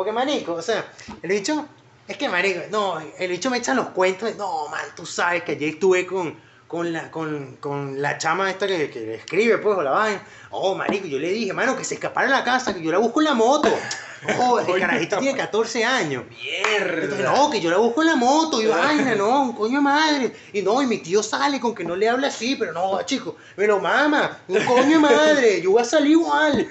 Porque, 0.00 0.12
marico, 0.12 0.54
o 0.54 0.62
sea, 0.62 0.90
el 1.22 1.30
bicho, 1.30 1.66
es 2.08 2.16
que, 2.16 2.26
marico, 2.26 2.60
no, 2.70 2.98
el 3.18 3.30
bicho 3.30 3.50
me 3.50 3.58
echa 3.58 3.74
los 3.74 3.88
cuentos 3.88 4.30
de, 4.30 4.34
no, 4.34 4.66
man, 4.68 4.80
tú 4.96 5.04
sabes 5.04 5.42
que 5.42 5.52
ayer 5.52 5.74
estuve 5.74 6.06
con, 6.06 6.34
con, 6.66 6.90
la, 6.90 7.10
con, 7.10 7.58
con 7.60 8.00
la 8.00 8.16
chama 8.16 8.48
esta 8.48 8.66
que, 8.66 8.88
que 8.88 9.00
le 9.00 9.14
escribe, 9.16 9.58
pues, 9.58 9.76
o 9.76 9.82
la 9.82 9.90
vaina. 9.90 10.22
Oh, 10.52 10.74
marico, 10.74 11.06
yo 11.06 11.18
le 11.18 11.28
dije, 11.28 11.52
mano, 11.52 11.76
que 11.76 11.84
se 11.84 11.96
escapara 11.96 12.28
de 12.28 12.32
la 12.32 12.42
casa, 12.42 12.72
que 12.72 12.80
yo 12.80 12.90
la 12.90 12.96
busco 12.96 13.20
en 13.20 13.26
la 13.26 13.34
moto. 13.34 13.68
Oh, 14.38 14.60
el 14.60 14.78
carajito 14.78 15.16
tiene 15.16 15.34
14 15.34 15.82
años. 15.82 16.24
Mierda. 16.28 17.04
Entonces, 17.04 17.24
no, 17.24 17.48
que 17.48 17.58
yo 17.58 17.70
la 17.70 17.78
busco 17.78 18.02
en 18.02 18.08
la 18.08 18.16
moto 18.16 18.60
y 18.60 18.66
vaina, 18.66 19.14
no, 19.14 19.44
un 19.44 19.52
coño 19.54 19.78
de 19.78 19.82
madre. 19.82 20.32
Y 20.52 20.60
no, 20.60 20.82
y 20.82 20.86
mi 20.86 20.98
tío 20.98 21.22
sale 21.22 21.58
con 21.58 21.74
que 21.74 21.84
no 21.84 21.96
le 21.96 22.06
hable 22.06 22.26
así, 22.26 22.54
pero 22.54 22.72
no, 22.74 23.00
chico, 23.04 23.36
me 23.56 23.66
lo 23.66 23.80
mama, 23.80 24.40
un 24.46 24.62
coño 24.66 24.90
de 24.90 24.98
madre, 24.98 25.62
yo 25.62 25.70
voy 25.70 25.80
a 25.80 25.86
salir 25.86 26.12
igual. 26.12 26.68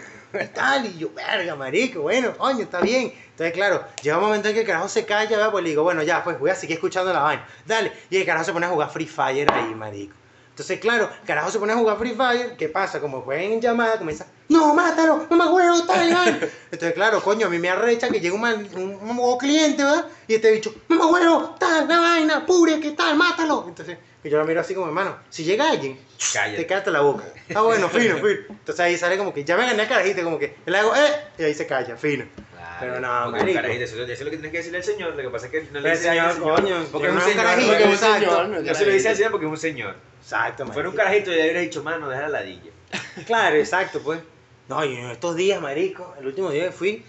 Tal, 0.54 0.86
y 0.86 0.98
yo, 0.98 1.10
verga, 1.14 1.56
marico, 1.56 2.02
bueno, 2.02 2.36
coño, 2.38 2.64
está 2.64 2.82
bien. 2.82 3.14
Entonces, 3.32 3.54
claro, 3.54 3.84
llega 4.02 4.18
un 4.18 4.24
momento 4.24 4.48
en 4.48 4.54
que 4.54 4.62
el 4.62 4.68
carajo 4.68 4.88
se 4.88 5.06
calla, 5.06 5.30
¿verdad? 5.38 5.52
pues 5.52 5.64
le 5.64 5.72
digo, 5.72 5.84
bueno, 5.84 6.04
ya, 6.04 6.24
pues 6.24 6.40
voy 6.40 6.50
a 6.52 6.56
seguir 6.56 6.76
escuchando 6.76 7.12
la 7.12 7.22
vaina. 7.22 7.48
Dale. 7.66 7.92
Y 8.10 8.18
el 8.18 8.26
carajo 8.26 8.46
se 8.46 8.54
pone 8.54 8.66
a 8.66 8.70
jugar 8.70 8.90
Free 8.90 9.08
Fire 9.08 9.52
ahí, 9.52 9.74
marico. 9.74 10.16
Entonces, 10.50 10.80
claro, 10.80 11.10
carajo 11.26 11.50
se 11.52 11.58
pone 11.58 11.72
a 11.72 11.78
jugar 11.78 11.98
Free 11.98 12.16
Fire, 12.16 12.58
¿qué 12.58 12.68
pasa? 12.68 13.00
Como 13.00 13.22
juegan 13.22 13.46
en 13.46 13.62
llamada, 13.62 13.98
comienza, 13.98 14.26
no, 14.50 14.74
mátalo, 14.74 15.26
no 15.30 15.38
me 15.38 15.44
acuerdo, 15.46 15.86
tal, 15.86 16.10
tal". 16.10 16.52
Entonces, 16.72 16.94
claro, 16.94 17.24
coño, 17.24 17.48
a 17.48 17.50
mí 17.50 17.60
me 17.60 17.70
arrecha 17.70 18.10
que 18.10 18.20
llega 18.20 18.36
un, 18.36 18.44
un, 18.44 19.20
un 19.20 19.38
cliente, 19.38 19.84
¿verdad? 19.84 20.08
Y 20.28 20.36
este 20.36 20.52
bicho, 20.52 20.74
no 20.90 20.98
me 20.98 21.04
acuerdo, 21.06 21.56
tal, 21.58 21.88
la 21.88 22.00
vaina, 22.00 22.46
pure, 22.46 22.80
¿qué 22.82 22.92
tal? 22.92 23.16
Mátalo. 23.16 23.66
Entonces, 23.70 23.98
y 24.24 24.30
yo 24.30 24.38
lo 24.38 24.46
miro 24.46 24.60
así 24.62 24.74
como, 24.74 24.88
hermano, 24.88 25.18
si 25.30 25.44
llega 25.44 25.70
alguien, 25.72 25.98
Cállate. 26.34 26.58
te 26.58 26.66
cállate 26.68 26.92
la 26.92 27.02
boca. 27.02 27.24
Ah, 27.56 27.62
bueno, 27.62 27.88
fino, 27.90 28.18
fino. 28.18 28.30
Entonces 28.50 28.80
ahí 28.80 28.98
sale 28.98 29.18
como 29.18 29.34
que 29.34 29.44
ya 29.44 29.56
me 29.58 29.66
gané 29.66 29.84
el 29.84 29.88
carajito, 29.90 30.24
como 30.24 30.38
que 30.40 30.56
le 30.66 30.78
hago, 30.78 30.94
eh, 30.96 31.24
y 31.38 31.44
ahí 31.44 31.54
se 31.54 31.66
calla, 31.66 31.96
fino. 31.96 32.26
Claro, 32.52 32.76
Pero 32.82 33.00
no, 33.00 33.24
porque 33.26 33.40
marico. 33.40 33.56
carajito, 33.62 33.84
eso, 33.86 33.96
eso 34.04 34.12
es 34.12 34.20
lo 34.22 34.26
que 34.26 34.32
tienes 34.38 34.52
que 34.52 34.58
decirle 34.58 34.78
al 34.80 34.84
señor. 34.84 35.16
Lo 35.16 35.22
que 35.24 35.30
pasa 35.30 35.46
es 35.46 35.52
que 35.54 35.62
no 35.72 35.80
le 35.80 35.90
dice 35.92 36.04
señor, 36.04 36.26
al 36.26 36.34
señor. 36.34 36.62
coño, 36.62 36.86
porque 36.92 37.08
es 37.08 37.14
no 37.14 37.20
un 37.20 37.22
es 37.22 37.26
un 37.26 37.32
señor. 37.32 37.46
carajito, 37.46 37.68
Porque 37.72 37.84
es 37.84 37.88
un 37.88 37.94
exacto. 37.94 38.20
señor, 38.20 38.48
no 38.50 38.76
se 38.76 38.86
lo 38.86 38.92
dice 38.92 39.10
al 39.10 39.16
señor 39.16 39.32
porque 39.32 39.46
es 39.46 39.52
un 39.52 39.58
señor. 39.58 39.96
Exacto, 40.22 40.66
Si 40.66 40.72
fuera 40.74 40.90
un 40.90 40.96
carajito, 40.96 41.32
le 41.32 41.42
hubiera 41.42 41.60
dicho, 41.62 41.84
mano, 41.84 42.10
deja 42.10 42.22
la 42.24 42.30
ladilla. 42.30 42.72
Claro, 43.26 43.56
exacto, 43.58 44.02
pues. 44.02 44.20
No, 44.68 44.84
y 44.86 44.96
en 44.96 45.10
estos 45.12 45.36
días, 45.36 45.62
marico, 45.62 46.14
el 46.20 46.28
último 46.28 46.52
día 46.52 46.66
que 46.66 46.72
fui, 46.72 47.04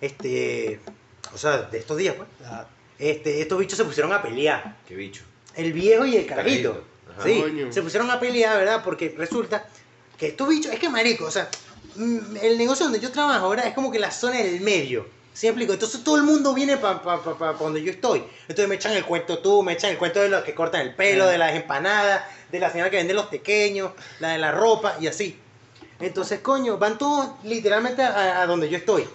este, 0.00 0.80
o 1.32 1.38
sea, 1.38 1.62
de 1.62 1.78
estos 1.78 1.96
días, 1.96 2.14
pues, 2.16 2.28
este, 2.98 3.40
estos 3.40 3.58
bichos 3.58 3.78
se 3.78 3.84
pusieron 3.84 4.12
a 4.12 4.20
pelear. 4.22 4.76
Qué 4.86 4.94
bicho. 4.94 5.22
El 5.56 5.72
viejo 5.72 6.04
y 6.06 6.16
el 6.16 6.26
carajito. 6.26 6.82
Sí, 7.22 7.40
Coño. 7.42 7.72
se 7.72 7.82
pusieron 7.82 8.10
a 8.10 8.18
pelear, 8.18 8.56
¿verdad? 8.58 8.82
Porque 8.84 9.14
resulta 9.16 9.66
que 10.16 10.28
estos 10.28 10.48
bichos, 10.48 10.72
es 10.72 10.78
que 10.78 10.88
marico, 10.88 11.26
o 11.26 11.30
sea, 11.30 11.48
mm, 11.96 12.36
el 12.42 12.56
negocio 12.58 12.86
donde 12.86 13.00
yo 13.00 13.10
trabajo 13.12 13.46
ahora 13.46 13.66
es 13.68 13.74
como 13.74 13.90
que 13.90 13.98
la 13.98 14.10
zona 14.10 14.38
del 14.38 14.60
medio. 14.60 15.06
¿Sí 15.34 15.46
me 15.46 15.50
explico? 15.50 15.72
Entonces 15.72 16.04
todo 16.04 16.16
el 16.16 16.22
mundo 16.24 16.52
viene 16.54 16.76
para 16.76 17.02
pa, 17.02 17.22
pa, 17.22 17.36
pa- 17.38 17.52
pa 17.56 17.64
donde 17.64 17.82
yo 17.82 17.90
estoy. 17.90 18.22
Entonces 18.42 18.68
me 18.68 18.74
echan 18.74 18.92
el 18.92 19.04
cuento 19.04 19.38
tú, 19.38 19.62
me 19.62 19.72
echan 19.72 19.90
el 19.90 19.98
cuento 19.98 20.20
de 20.20 20.28
los 20.28 20.42
que 20.44 20.54
cortan 20.54 20.82
el 20.82 20.94
pelo, 20.94 21.26
de 21.26 21.38
las 21.38 21.54
empanadas, 21.54 22.22
de 22.50 22.58
la 22.58 22.70
señora 22.70 22.90
que 22.90 22.98
vende 22.98 23.14
los 23.14 23.26
pequeños, 23.26 23.92
la 24.20 24.30
de 24.32 24.38
la 24.38 24.52
ropa 24.52 24.96
y 25.00 25.06
así. 25.06 25.38
Entonces, 26.00 26.40
coño, 26.40 26.76
van 26.78 26.98
todos 26.98 27.30
literalmente 27.44 28.02
a, 28.02 28.42
a 28.42 28.46
donde 28.46 28.68
yo 28.68 28.76
estoy. 28.76 29.06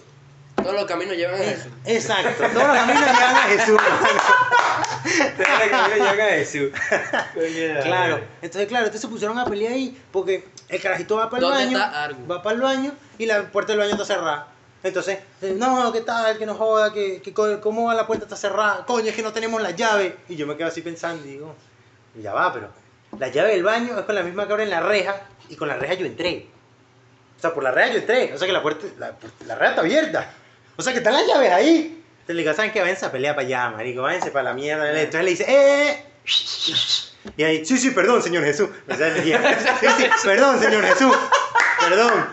Todos 0.62 0.74
los 0.74 0.84
caminos 0.86 1.16
llevan 1.16 1.40
a 1.40 1.44
eso. 1.44 1.68
Exacto, 1.84 2.30
todos 2.38 2.54
los 2.54 2.76
caminos 2.76 3.02
llevan 3.04 3.36
a 3.36 3.42
Jesús. 3.48 3.80
Claro, 7.82 8.20
entonces 8.42 8.68
claro, 8.68 8.86
entonces 8.86 9.00
se 9.00 9.08
pusieron 9.08 9.38
a 9.38 9.44
pelear 9.44 9.72
ahí 9.72 10.00
porque 10.12 10.46
el 10.68 10.80
carajito 10.80 11.16
va 11.16 11.30
para 11.30 11.38
el 11.38 11.42
¿Dónde 11.48 11.78
baño, 11.78 12.26
va 12.30 12.42
para 12.42 12.56
el 12.56 12.62
baño 12.62 12.92
y 13.16 13.26
la 13.26 13.50
puerta 13.50 13.72
del 13.72 13.80
baño 13.80 13.92
está 13.92 14.04
cerrada. 14.04 14.48
Entonces, 14.82 15.18
eh, 15.42 15.54
no, 15.56 15.92
¿qué 15.92 16.02
tal? 16.02 16.38
Que 16.38 16.46
no 16.46 16.54
joda, 16.54 16.92
que, 16.92 17.20
que 17.22 17.32
cómo 17.32 17.86
va 17.86 17.94
la 17.94 18.06
puerta 18.06 18.24
está 18.24 18.36
cerrada, 18.36 18.84
coño, 18.86 19.08
es 19.08 19.14
que 19.14 19.22
no 19.22 19.32
tenemos 19.32 19.60
la 19.60 19.72
llave. 19.72 20.16
Y 20.28 20.36
yo 20.36 20.46
me 20.46 20.56
quedo 20.56 20.68
así 20.68 20.82
pensando 20.82 21.24
y 21.26 21.30
digo, 21.30 21.54
ya 22.20 22.32
va, 22.32 22.52
pero 22.52 22.68
la 23.18 23.28
llave 23.28 23.52
del 23.52 23.62
baño 23.62 23.98
es 23.98 24.04
con 24.04 24.14
la 24.14 24.22
misma 24.22 24.46
que 24.46 24.52
abre 24.52 24.64
en 24.64 24.70
la 24.70 24.80
reja 24.80 25.20
y 25.48 25.56
con 25.56 25.68
la 25.68 25.76
reja 25.76 25.94
yo 25.94 26.06
entré. 26.06 26.46
O 27.38 27.40
sea, 27.40 27.54
por 27.54 27.62
la 27.62 27.70
reja 27.70 27.92
yo 27.92 27.98
entré, 27.98 28.32
o 28.34 28.38
sea 28.38 28.46
que 28.46 28.52
la 28.52 28.62
puerta, 28.62 28.86
la, 28.98 29.14
la 29.46 29.54
reja 29.54 29.70
está 29.70 29.80
abierta. 29.80 30.30
O 30.78 30.82
sea 30.82 30.92
que 30.92 30.98
están 30.98 31.12
las 31.12 31.26
llaves 31.26 31.50
ahí. 31.50 32.00
Entonces 32.20 32.36
le 32.36 32.42
digo, 32.42 32.54
¿saben 32.54 32.70
qué? 32.70 32.80
Váyanse 32.80 33.04
a 33.04 33.10
pelear 33.10 33.34
para 33.34 33.46
allá, 33.46 33.70
marico, 33.70 34.02
váyanse 34.02 34.30
para 34.30 34.44
la 34.44 34.54
mierda. 34.54 34.88
Entonces 34.88 35.24
le 35.24 35.30
dice, 35.30 35.44
¡eh! 35.48 36.04
Y 37.36 37.42
ahí, 37.42 37.64
sí, 37.64 37.78
sí, 37.78 37.90
perdón, 37.90 38.22
señor 38.22 38.44
Jesús. 38.44 38.68
Sí, 38.86 39.86
sí, 39.96 40.06
perdón, 40.24 40.60
señor 40.60 40.84
Jesús. 40.84 41.16
Perdón. 41.80 42.28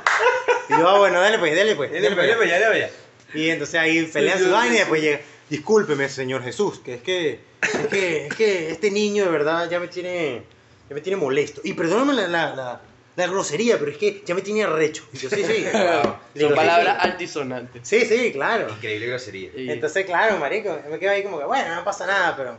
Y 0.70 0.74
yo, 0.74 0.88
ah, 0.88 1.00
bueno, 1.00 1.20
dale 1.20 1.40
pues, 1.40 1.56
dale 1.56 1.76
pues. 1.76 1.92
dale, 1.92 2.16
pues. 2.16 2.50
ya, 2.50 2.60
ya, 2.60 2.78
ya. 2.78 2.90
Y 3.34 3.50
entonces 3.50 3.80
ahí 3.80 4.04
pelean 4.06 4.38
su 4.38 4.52
vaina 4.52 4.76
y 4.76 4.78
después 4.78 5.02
llega, 5.02 5.22
discúlpeme, 5.50 6.08
señor 6.08 6.44
Jesús, 6.44 6.80
que 6.80 6.96
es 6.96 7.02
que, 7.02 7.40
es 7.62 7.88
que, 7.88 8.28
es 8.28 8.36
que 8.36 8.72
este 8.72 8.92
niño 8.92 9.26
de 9.26 9.32
verdad 9.32 9.68
ya 9.70 9.80
me 9.80 9.88
tiene, 9.88 10.44
ya 10.88 10.94
me 10.94 11.02
tiene 11.02 11.18
molesto. 11.18 11.62
Y 11.64 11.74
perdóname 11.74 12.14
la, 12.14 12.28
la, 12.28 12.56
la, 12.56 12.82
la 13.16 13.28
grosería, 13.28 13.78
pero 13.80 13.92
es 13.92 13.98
que 13.98 14.24
ya 14.26 14.36
me 14.36 14.42
tiene 14.42 14.64
arrecho. 14.64 15.04
Y 15.14 15.18
yo, 15.18 15.30
sí, 15.30 15.44
sí. 15.44 15.66
Son 15.74 16.20
"Sí, 16.36 16.48
palabras 16.56 16.96
sí". 17.02 17.10
altisonantes. 17.10 17.88
Sí, 17.88 18.06
sí, 18.06 18.32
claro. 18.34 18.70
Increíble 18.70 19.08
grosería. 19.08 19.52
Y- 19.56 19.72
Entonces, 19.72 20.06
claro, 20.06 20.38
marico, 20.38 20.78
me 20.90 21.00
quedo 21.00 21.12
ahí 21.12 21.24
como 21.24 21.40
que, 21.40 21.46
bueno, 21.46 21.76
no 21.76 21.84
pasa 21.84 22.06
nada, 22.06 22.36
pero 22.36 22.58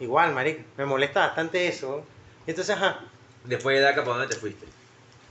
igual, 0.00 0.32
marico, 0.34 0.62
me 0.78 0.86
molesta 0.86 1.20
bastante 1.26 1.66
eso. 1.68 2.04
Y 2.46 2.50
entonces, 2.50 2.74
ajá, 2.76 3.00
Después 3.44 3.76
de 3.76 3.82
DACA, 3.82 4.04
¿para 4.04 4.18
dónde 4.18 4.34
te 4.34 4.40
fuiste? 4.40 4.66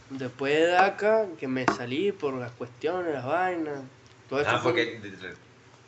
Después 0.09 0.53
de 0.55 0.67
DACA, 0.67 1.27
que 1.37 1.47
me 1.47 1.65
salí 1.65 2.11
por 2.11 2.33
las 2.35 2.51
cuestiones, 2.51 3.13
las 3.13 3.25
vainas. 3.25 3.81
Todo 4.29 4.41
eso 4.41 4.49
Ah, 4.51 4.57
fue- 4.59 4.71
porque, 4.71 4.99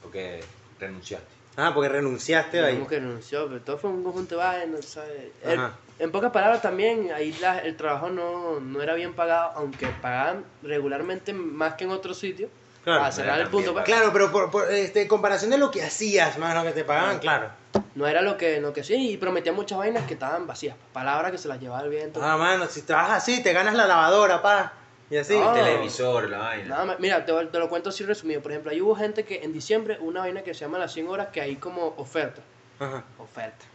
porque 0.04 0.44
renunciaste. 0.80 1.28
ah, 1.58 1.72
porque 1.74 1.90
renunciaste 1.90 2.60
ahí. 2.60 2.66
Digamos 2.72 2.90
que 2.90 3.00
renunció, 3.00 3.48
pero 3.48 3.62
todo 3.62 3.78
fue 3.78 3.90
un 3.90 4.04
conjunto 4.04 4.36
de 4.36 4.42
vainas, 4.44 4.86
¿sabes? 4.86 5.32
El- 5.44 5.60
Ajá. 5.60 5.74
En 6.00 6.12
pocas 6.12 6.32
palabras 6.32 6.62
también, 6.62 7.12
ahí 7.14 7.34
la- 7.42 7.60
el 7.60 7.76
trabajo 7.78 8.10
no, 8.10 8.60
no 8.60 8.82
era 8.82 8.94
bien 8.96 9.14
pagado, 9.14 9.52
aunque 9.56 9.88
pagaban 10.02 10.46
regularmente 10.64 11.34
más 11.34 11.74
que 11.76 11.84
en 11.84 11.92
otros 11.92 12.18
sitios. 12.18 12.50
Claro, 12.84 13.04
a 13.04 13.12
cerrar 13.12 13.40
el 13.42 13.50
punto, 13.50 13.74
pues, 13.74 13.84
Claro, 13.86 14.10
pero 14.14 14.32
por, 14.32 14.50
por, 14.50 14.72
este, 14.72 15.02
en 15.02 15.08
comparación 15.10 15.52
de 15.52 15.58
lo 15.58 15.70
que 15.70 15.84
hacías, 15.84 16.38
más 16.38 16.56
lo 16.56 16.64
que 16.64 16.72
te 16.72 16.86
pagaban, 16.86 17.20
claro. 17.20 17.50
no 17.96 18.08
era 18.08 18.22
lo 18.22 18.38
que, 18.38 18.62
lo 18.62 18.72
que 18.72 18.84
sí, 18.86 19.12
y 19.12 19.18
prometían 19.18 19.54
muchas 19.54 19.78
vainas 19.78 20.06
que 20.08 20.14
estaban 20.14 20.48
vacías, 20.48 20.76
palabras 20.94 21.32
que 21.34 21.38
se 21.38 21.50
las 21.50 21.60
llevaba 21.60 21.84
el 21.84 21.90
viento. 21.90 22.22
Ah, 22.24 22.38
mano, 22.38 22.66
si 22.68 22.82
trabajas 22.84 23.18
así, 23.18 23.44
te 23.44 23.52
ganas 23.52 23.76
la 23.76 23.86
lavadora, 23.86 24.42
pa. 24.42 24.74
Y 25.12 25.18
así. 25.18 25.38
No. 25.38 25.50
El 25.56 25.64
televisor, 25.64 26.30
la 26.30 26.38
vaina. 26.38 26.68
Nada 26.70 26.86
más, 26.86 27.00
mira, 27.00 27.26
te, 27.26 27.34
te 27.48 27.60
lo 27.60 27.68
cuento 27.68 27.90
así 27.90 28.04
resumido. 28.06 28.42
Por 28.42 28.52
ejemplo, 28.52 28.72
ahí 28.72 28.80
hubo 28.80 28.96
gente 28.96 29.26
que 29.26 29.44
en 29.44 29.52
diciembre, 29.52 29.98
una 30.00 30.22
vaina 30.22 30.44
que 30.44 30.54
se 30.54 30.62
llama 30.62 30.78
las 30.78 30.94
100 30.94 31.08
horas, 31.10 31.28
que 31.34 31.42
hay 31.42 31.56
como 31.58 31.96
oferta. 31.98 32.42
Ajá. 32.80 33.04
Oferta. 33.18 33.66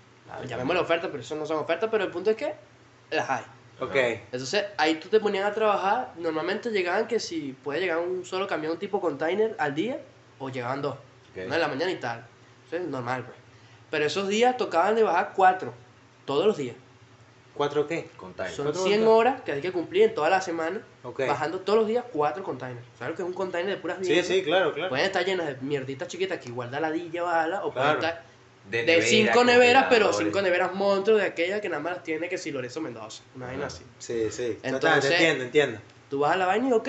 Llamémosla 0.47 0.81
oferta, 0.83 1.09
pero 1.09 1.23
eso 1.23 1.35
no 1.37 1.47
son 1.47 1.59
ofertas, 1.59 1.89
pero 1.91 2.05
el 2.05 2.11
punto 2.11 2.31
es 2.31 2.37
que 2.37 2.55
las 3.11 3.29
hay. 3.31 3.43
Ok. 3.81 3.95
Entonces, 4.33 4.65
ahí 4.77 4.97
tú 4.97 5.09
te 5.09 5.21
ponías 5.21 5.45
a 5.47 5.53
trabajar. 5.53 6.13
Normalmente 6.17 6.71
llegaban 6.71 7.07
que 7.07 7.19
si 7.21 7.53
puede 7.65 7.81
llegar 7.81 7.99
un 7.99 8.25
solo 8.25 8.47
camión 8.47 8.79
tipo 8.79 9.01
container 9.01 9.55
al 9.59 9.75
día, 9.75 9.99
o 10.39 10.49
llegaban 10.49 10.81
dos. 10.83 10.95
Ok. 10.95 11.47
Una 11.47 11.57
en 11.57 11.61
la 11.61 11.69
mañana 11.69 11.91
y 11.91 11.97
tal. 11.97 12.25
Eso 12.67 12.77
es 12.77 12.83
normal, 12.83 13.25
pues. 13.25 13.37
Pero 13.91 14.05
esos 14.07 14.29
días 14.29 14.57
tocaban 14.57 14.95
de 14.97 15.03
bajar 15.03 15.33
cuatro. 15.35 15.73
Todos 16.25 16.47
los 16.47 16.57
días. 16.57 16.77
¿Cuatro 17.55 17.87
qué? 17.87 18.11
Container. 18.17 18.53
Son 18.53 18.65
¿Cuatro 18.67 18.83
100 18.83 18.93
containers? 19.05 19.19
horas 19.19 19.41
que 19.43 19.53
hay 19.53 19.61
que 19.61 19.71
cumplir 19.71 20.03
en 20.05 20.15
toda 20.15 20.29
la 20.31 20.41
semana. 20.41 20.81
Bajando 21.29 21.61
todos 21.61 21.79
los 21.81 21.87
días 21.89 22.05
cuatro 22.13 22.43
containers. 22.43 22.85
¿Sabes 22.99 23.11
lo 23.13 23.17
que 23.17 23.23
es 23.23 23.29
un 23.29 23.35
container 23.35 23.77
de 23.77 23.81
puras 23.81 23.99
Sí, 24.01 24.07
mierdas? 24.09 24.27
sí, 24.27 24.43
claro, 24.43 24.73
claro. 24.73 24.89
Pueden 24.89 25.07
estar 25.07 25.25
llenas 25.25 25.47
de 25.47 25.57
mierditas 25.61 26.09
chiquitas 26.09 26.39
que 26.41 26.49
igual 26.49 26.71
da 26.73 26.81
ladilla 26.81 27.23
bala, 27.23 27.65
o 27.65 27.73
pueden 27.73 27.97
Claro. 27.99 28.01
estar 28.01 28.25
de 28.71 28.83
nevera, 28.85 29.07
cinco 29.07 29.45
neveras, 29.45 29.87
pero 29.91 30.13
cinco 30.13 30.41
neveras 30.43 30.75
monstruos 30.75 31.21
de 31.21 31.27
aquellas 31.27 31.61
que 31.61 31.69
nada 31.69 31.83
más 31.83 31.95
las 31.95 32.03
tiene 32.03 32.29
que 32.29 32.39
si 32.39 32.51
Lorenzo 32.51 32.81
Mendoza. 32.81 33.23
Una 33.37 33.47
vaina 33.47 33.67
así. 33.67 33.83
Sí, 33.99 34.31
sí. 34.31 34.59
Entonces- 34.63 35.11
entiendo, 35.11 35.45
entiendo. 35.45 35.81
Tú 36.11 36.21
vas 36.21 36.33
a 36.33 36.37
la 36.37 36.47
vaina 36.47 36.69
y 36.69 36.73
ok, 36.73 36.89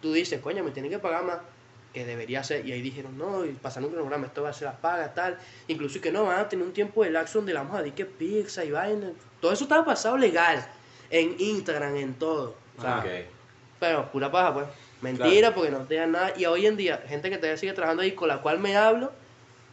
tú 0.00 0.12
dices, 0.12 0.40
coño, 0.40 0.62
me 0.62 0.70
tienen 0.70 0.90
que 0.90 0.98
pagar 0.98 1.24
más, 1.24 1.38
que 1.92 2.04
debería 2.04 2.44
ser. 2.44 2.66
Y 2.66 2.72
ahí 2.72 2.80
dijeron, 2.82 3.16
no, 3.18 3.44
y 3.44 3.50
pasaron 3.52 3.86
un 3.88 3.92
cronograma, 3.94 4.26
esto 4.26 4.42
va 4.42 4.50
a 4.50 4.52
ser 4.52 4.66
la 4.68 4.76
paga, 4.76 5.14
tal. 5.14 5.38
Incluso 5.68 6.00
que 6.00 6.12
no, 6.12 6.24
van 6.24 6.38
a 6.40 6.48
tener 6.48 6.64
un 6.64 6.72
tiempo 6.72 7.02
de 7.02 7.10
laxo 7.10 7.38
donde 7.38 7.52
le 7.54 7.58
vamos 7.58 7.74
a 7.74 7.78
decir 7.78 7.94
que 7.94 8.04
pizza 8.04 8.64
y 8.64 8.70
vaina. 8.70 9.12
Todo 9.40 9.52
eso 9.52 9.64
estaba 9.64 9.84
pasado 9.84 10.16
legal, 10.18 10.64
en 11.10 11.34
Instagram, 11.38 11.96
en 11.96 12.14
todo. 12.14 12.54
O 12.78 12.80
sea, 12.82 12.96
Ah, 12.98 13.00
Ok. 13.00 13.10
Pero 13.80 14.10
pura 14.12 14.30
paja, 14.30 14.54
pues. 14.54 14.66
Mentira, 15.02 15.54
porque 15.54 15.70
no 15.70 15.80
te 15.80 15.96
dan 15.96 16.12
nada. 16.12 16.32
Y 16.36 16.46
hoy 16.46 16.66
en 16.66 16.76
día, 16.76 17.02
gente 17.06 17.28
que 17.30 17.36
todavía 17.36 17.58
sigue 17.58 17.72
trabajando 17.74 18.02
ahí, 18.02 18.12
con 18.12 18.28
la 18.28 18.40
cual 18.40 18.58
me 18.58 18.74
hablo, 18.76 19.12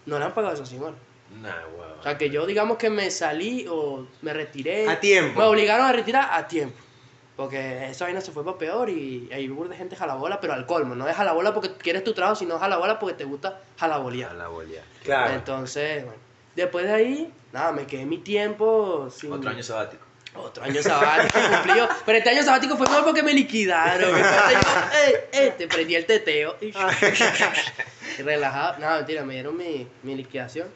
no 0.06 0.20
le 0.20 0.26
han 0.26 0.34
pagado 0.34 0.54
esas 0.56 0.68
100 0.70 0.84
horas. 0.84 0.96
Nah. 1.42 1.74
O 2.00 2.04
sea, 2.04 2.18
que 2.18 2.30
yo 2.30 2.46
digamos 2.46 2.78
que 2.78 2.90
me 2.90 3.10
salí 3.10 3.66
o 3.70 4.06
me 4.22 4.34
retiré. 4.34 4.90
A 4.90 5.00
tiempo. 5.00 5.40
Me 5.40 5.46
obligaron 5.46 5.86
a 5.86 5.94
retirar 5.94 6.30
a 6.34 6.48
tiempo. 6.50 6.76
Porque 7.38 7.88
esa 7.90 8.04
vaina 8.04 8.20
se 8.20 8.34
fue 8.34 8.44
para 8.44 8.58
peor 8.58 8.90
y 8.90 9.30
hay 9.32 9.48
un 9.48 9.70
de 9.70 9.78
gente 9.78 9.96
jalabola, 9.96 10.42
pero 10.42 10.52
al 10.52 10.66
colmo. 10.66 10.96
No 10.96 11.08
es 11.08 11.16
jalabola 11.16 11.54
porque 11.54 11.72
quieres 11.72 12.04
tu 12.04 12.14
trabajo, 12.14 12.36
sino 12.36 12.60
jalabola 12.60 13.00
porque 13.00 13.16
te 13.16 13.24
gusta 13.24 13.62
jalabolear. 13.78 14.36
la 14.36 14.50
bolía. 14.50 14.84
Claro. 15.04 15.34
Entonces, 15.34 16.04
bueno. 16.04 16.20
Después 16.58 16.86
de 16.86 16.94
ahí, 16.94 17.34
nada, 17.54 17.72
me 17.72 17.88
quedé 17.88 18.06
mi 18.06 18.18
tiempo. 18.18 19.10
Sin... 19.10 19.32
Otro 19.32 19.50
año 19.50 19.64
sabático. 19.64 20.04
Otro 20.36 20.64
año 20.64 20.84
sabático 20.84 21.40
cumplido. 21.50 21.88
Pero 22.06 22.18
este 22.18 22.30
año 22.32 22.44
sabático 22.44 22.76
fue 22.76 22.88
mal 22.88 23.06
porque 23.06 23.24
me 23.24 23.34
liquidaron. 23.34 24.10
Entonces 24.10 25.24
yo, 25.32 25.54
te 25.54 25.68
prendí 25.68 25.96
el 25.96 26.06
teteo. 26.06 26.58
Y, 26.60 26.66
y 28.20 28.22
relajado. 28.22 28.78
No, 28.80 28.98
mentira, 28.98 29.24
me 29.24 29.36
dieron 29.36 29.56
mi, 29.56 29.88
mi 30.04 30.16
liquidación. 30.16 30.68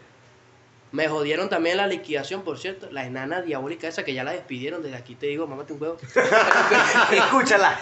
Me 0.92 1.08
jodieron 1.10 1.50
también 1.50 1.78
la 1.78 1.88
liquidación, 1.88 2.44
por 2.44 2.58
cierto. 2.60 2.90
La 2.92 3.06
enana 3.06 3.42
diabólica 3.42 3.88
esa 3.88 4.06
que 4.06 4.14
ya 4.14 4.24
la 4.24 4.32
despidieron. 4.32 4.82
Desde 4.82 4.96
aquí 4.96 5.16
te 5.16 5.28
digo, 5.28 5.46
mámate 5.46 5.74
un 5.74 5.82
huevo. 5.82 5.98
Escúchala. 7.12 7.80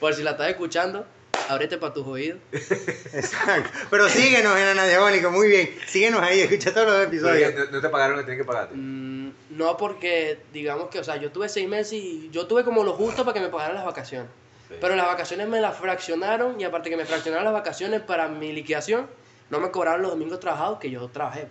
Por 0.00 0.14
si 0.14 0.22
la 0.22 0.32
estás 0.32 0.48
escuchando, 0.48 1.06
ábrete 1.48 1.78
para 1.78 1.94
tus 1.94 2.06
oídos. 2.06 2.40
Exacto. 2.52 3.70
Pero 3.88 4.08
síguenos 4.08 4.56
en 4.58 4.66
Ana 4.66 4.84
Diabólico, 4.86 5.30
muy 5.30 5.48
bien. 5.48 5.70
Síguenos 5.86 6.20
ahí, 6.22 6.40
escucha 6.40 6.74
todos 6.74 6.88
los 6.88 7.06
episodios. 7.06 7.54
No, 7.54 7.66
no 7.66 7.80
te 7.80 7.88
pagaron 7.88 8.16
lo 8.16 8.22
que 8.22 8.26
tenían 8.26 8.44
que 8.44 8.46
pagarte. 8.46 8.74
Mm, 8.74 9.32
no 9.50 9.76
porque, 9.76 10.40
digamos 10.52 10.88
que, 10.88 10.98
o 10.98 11.04
sea, 11.04 11.16
yo 11.16 11.30
tuve 11.30 11.48
seis 11.48 11.68
meses 11.68 11.92
y 11.92 12.30
yo 12.32 12.46
tuve 12.46 12.64
como 12.64 12.82
lo 12.82 12.94
justo 12.94 13.24
para 13.24 13.34
que 13.34 13.40
me 13.40 13.48
pagaran 13.48 13.76
las 13.76 13.84
vacaciones. 13.84 14.28
Sí. 14.68 14.74
Pero 14.80 14.96
las 14.96 15.06
vacaciones 15.06 15.48
me 15.48 15.60
las 15.60 15.76
fraccionaron 15.76 16.60
y 16.60 16.64
aparte 16.64 16.90
que 16.90 16.96
me 16.96 17.04
fraccionaron 17.04 17.44
las 17.44 17.52
vacaciones 17.52 18.00
para 18.00 18.28
mi 18.28 18.52
liquidación, 18.52 19.08
no 19.50 19.60
me 19.60 19.70
cobraron 19.70 20.02
los 20.02 20.10
domingos 20.12 20.40
trabajados 20.40 20.78
que 20.80 20.90
yo 20.90 21.08
trabajé. 21.08 21.48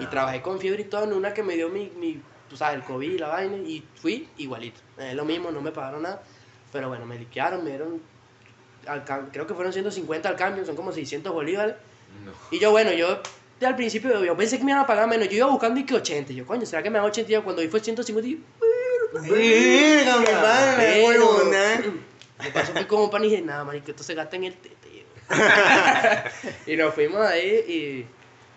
Y 0.00 0.04
Ah. 0.04 0.10
trabajé 0.10 0.40
con 0.42 0.58
fiebre 0.60 0.82
y 0.82 0.84
todo 0.86 1.04
en 1.04 1.12
una 1.12 1.34
que 1.34 1.42
me 1.42 1.54
dio 1.54 1.68
mi, 1.68 1.90
mi 1.96 2.20
tú 2.48 2.56
sabes, 2.56 2.76
el 2.76 2.82
COVID, 2.84 3.18
la 3.20 3.28
vaina, 3.28 3.56
y 3.56 3.82
fui 4.00 4.28
igualito. 4.38 4.80
Es 4.98 5.14
lo 5.14 5.24
mismo, 5.24 5.50
no 5.50 5.60
me 5.62 5.70
pagaron 5.72 6.02
nada, 6.02 6.22
pero 6.72 6.88
bueno, 6.88 7.06
me 7.06 7.18
liquearon, 7.18 7.64
me 7.64 7.70
dieron, 7.70 8.00
al 8.86 9.04
cam- 9.04 9.28
creo 9.32 9.46
que 9.46 9.54
fueron 9.54 9.72
150 9.72 10.28
al 10.28 10.36
cambio, 10.36 10.64
son 10.66 10.76
como 10.76 10.92
600 10.92 11.32
bolívares. 11.32 11.76
No. 12.24 12.32
Y 12.50 12.58
yo, 12.60 12.70
bueno, 12.70 12.92
yo 12.92 13.20
de 13.58 13.66
al 13.66 13.76
principio 13.76 14.22
yo 14.24 14.36
pensé 14.36 14.58
que 14.58 14.64
me 14.64 14.72
iban 14.72 14.82
a 14.82 14.86
pagar 14.86 15.08
menos, 15.08 15.28
yo 15.28 15.36
iba 15.36 15.46
buscando 15.46 15.78
y 15.80 15.84
que 15.86 15.94
80, 15.94 16.32
y 16.32 16.36
yo, 16.36 16.46
coño, 16.46 16.66
¿será 16.66 16.82
que 16.82 16.90
me 16.90 16.98
dan 16.98 17.06
80? 17.06 17.30
Y 17.30 17.34
yo, 17.34 17.44
cuando 17.44 17.62
vi 17.62 17.68
fue 17.68 17.80
150, 17.80 18.28
y 18.28 18.42
Verga, 19.12 20.16
mi 20.18 20.26
hermano, 20.26 20.76
me 22.42 22.50
pasó 22.50 22.74
que 22.74 22.86
como 22.86 23.10
pan 23.10 23.24
y 23.24 23.28
dije, 23.30 23.42
nada, 23.42 23.62
marico, 23.64 23.90
esto 23.90 24.02
se 24.02 24.14
gasta 24.14 24.36
en 24.36 24.44
el 24.44 24.54
tete. 24.56 24.78
y 26.66 26.76
nos 26.76 26.94
fuimos 26.94 27.20
ahí 27.20 27.48
y, 27.68 28.06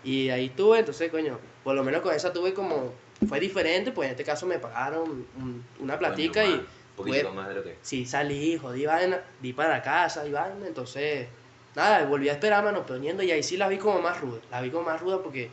y 0.06 0.30
ahí 0.30 0.50
tuve, 0.50 0.80
entonces, 0.80 1.10
coño, 1.12 1.40
por 1.64 1.76
lo 1.76 1.84
menos 1.84 2.02
con 2.02 2.14
esa 2.14 2.32
tuve 2.32 2.54
como, 2.54 2.94
fue 3.28 3.40
diferente, 3.40 3.92
pues 3.92 4.06
en 4.08 4.12
este 4.12 4.24
caso 4.24 4.46
me 4.46 4.60
pagaron 4.60 5.26
un- 5.38 5.66
una 5.80 5.98
platica 6.00 6.44
Coño, 6.44 6.56
y 6.56 6.60
Un 6.60 6.66
poquito 6.96 7.32
más 7.34 7.50
de 7.50 7.56
lo 7.56 7.64
que. 7.64 7.76
sí 7.82 8.06
salí, 8.06 8.58
jodí 8.58 8.86
vaina, 8.86 9.22
di 9.42 9.52
para 9.54 9.70
la 9.70 9.82
casa 9.82 10.26
y 10.28 10.32
vaina, 10.32 10.66
entonces, 10.68 11.28
nada, 11.76 12.06
volví 12.06 12.30
a 12.30 12.34
esperar, 12.34 12.64
mano, 12.64 12.86
poniendo 12.86 13.24
y 13.24 13.32
ahí 13.32 13.44
sí 13.44 13.58
la 13.58 13.68
vi 13.68 13.78
como 13.78 14.00
más 14.02 14.22
ruda, 14.22 14.40
la 14.52 14.62
vi 14.62 14.70
como 14.70 14.84
más 14.86 15.02
ruda 15.02 15.22
porque 15.24 15.50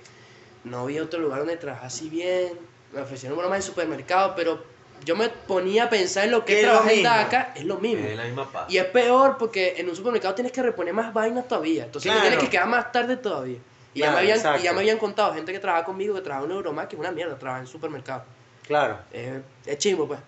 no 0.65 0.81
había 0.81 1.03
otro 1.03 1.19
lugar 1.21 1.41
donde 1.41 1.57
trabajar 1.57 1.87
así 1.87 2.09
bien, 2.09 2.53
me 2.93 3.01
ofrecieron 3.01 3.39
una 3.39 3.49
más 3.49 3.57
en 3.57 3.63
supermercado, 3.63 4.35
pero 4.37 4.63
yo 5.05 5.17
me 5.17 5.29
ponía 5.31 5.85
a 5.85 5.91
pensar 5.91 6.27
en 6.27 6.31
lo 6.31 6.45
que 6.45 6.61
trabajar 6.63 6.93
en. 6.93 7.03
DACA, 7.03 7.53
es 7.57 7.65
lo 7.65 7.79
mismo. 7.79 8.07
Es 8.07 8.17
la 8.17 8.25
misma 8.25 8.53
paz. 8.53 8.71
Y 8.71 8.77
es 8.77 8.85
peor 8.85 9.37
porque 9.39 9.75
en 9.79 9.89
un 9.89 9.97
supermercado 9.97 10.35
tienes 10.35 10.53
que 10.53 10.63
reponer 10.63 10.95
más 10.95 11.13
vainas 11.13 11.49
todavía. 11.49 11.85
Entonces 11.87 12.13
te 12.13 12.21
tienes 12.21 12.39
que 12.39 12.49
quedar 12.51 12.69
más 12.69 12.93
tarde 12.93 13.17
todavía. 13.17 13.59
Y, 13.95 14.01
ya 14.01 14.07
Claro, 14.07 14.12
me 14.26 14.32
habían, 14.32 14.61
y 14.61 14.62
ya 14.64 14.72
me 14.72 14.78
habían 14.80 14.99
contado 14.99 15.34
gente 15.34 15.53
que 15.53 15.59
trabaja 15.59 15.84
conmigo, 15.84 16.14
que 16.14 16.20
trabaja 16.22 16.45
en 16.47 16.53
Euromac, 16.53 16.88
que 16.88 16.97
es 16.97 17.01
una 17.01 17.11
mierda, 17.12 17.38
trabaja 17.38 17.61
en 17.61 17.66
supermercado. 17.66 18.24
Claro. 18.66 18.99
Es, 19.12 19.40
es 19.66 19.78
chimbo, 19.78 20.07
pues. 20.09 20.20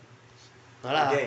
No 0.82 0.92
la 0.92 1.04
da. 1.04 1.10
Ok. 1.12 1.18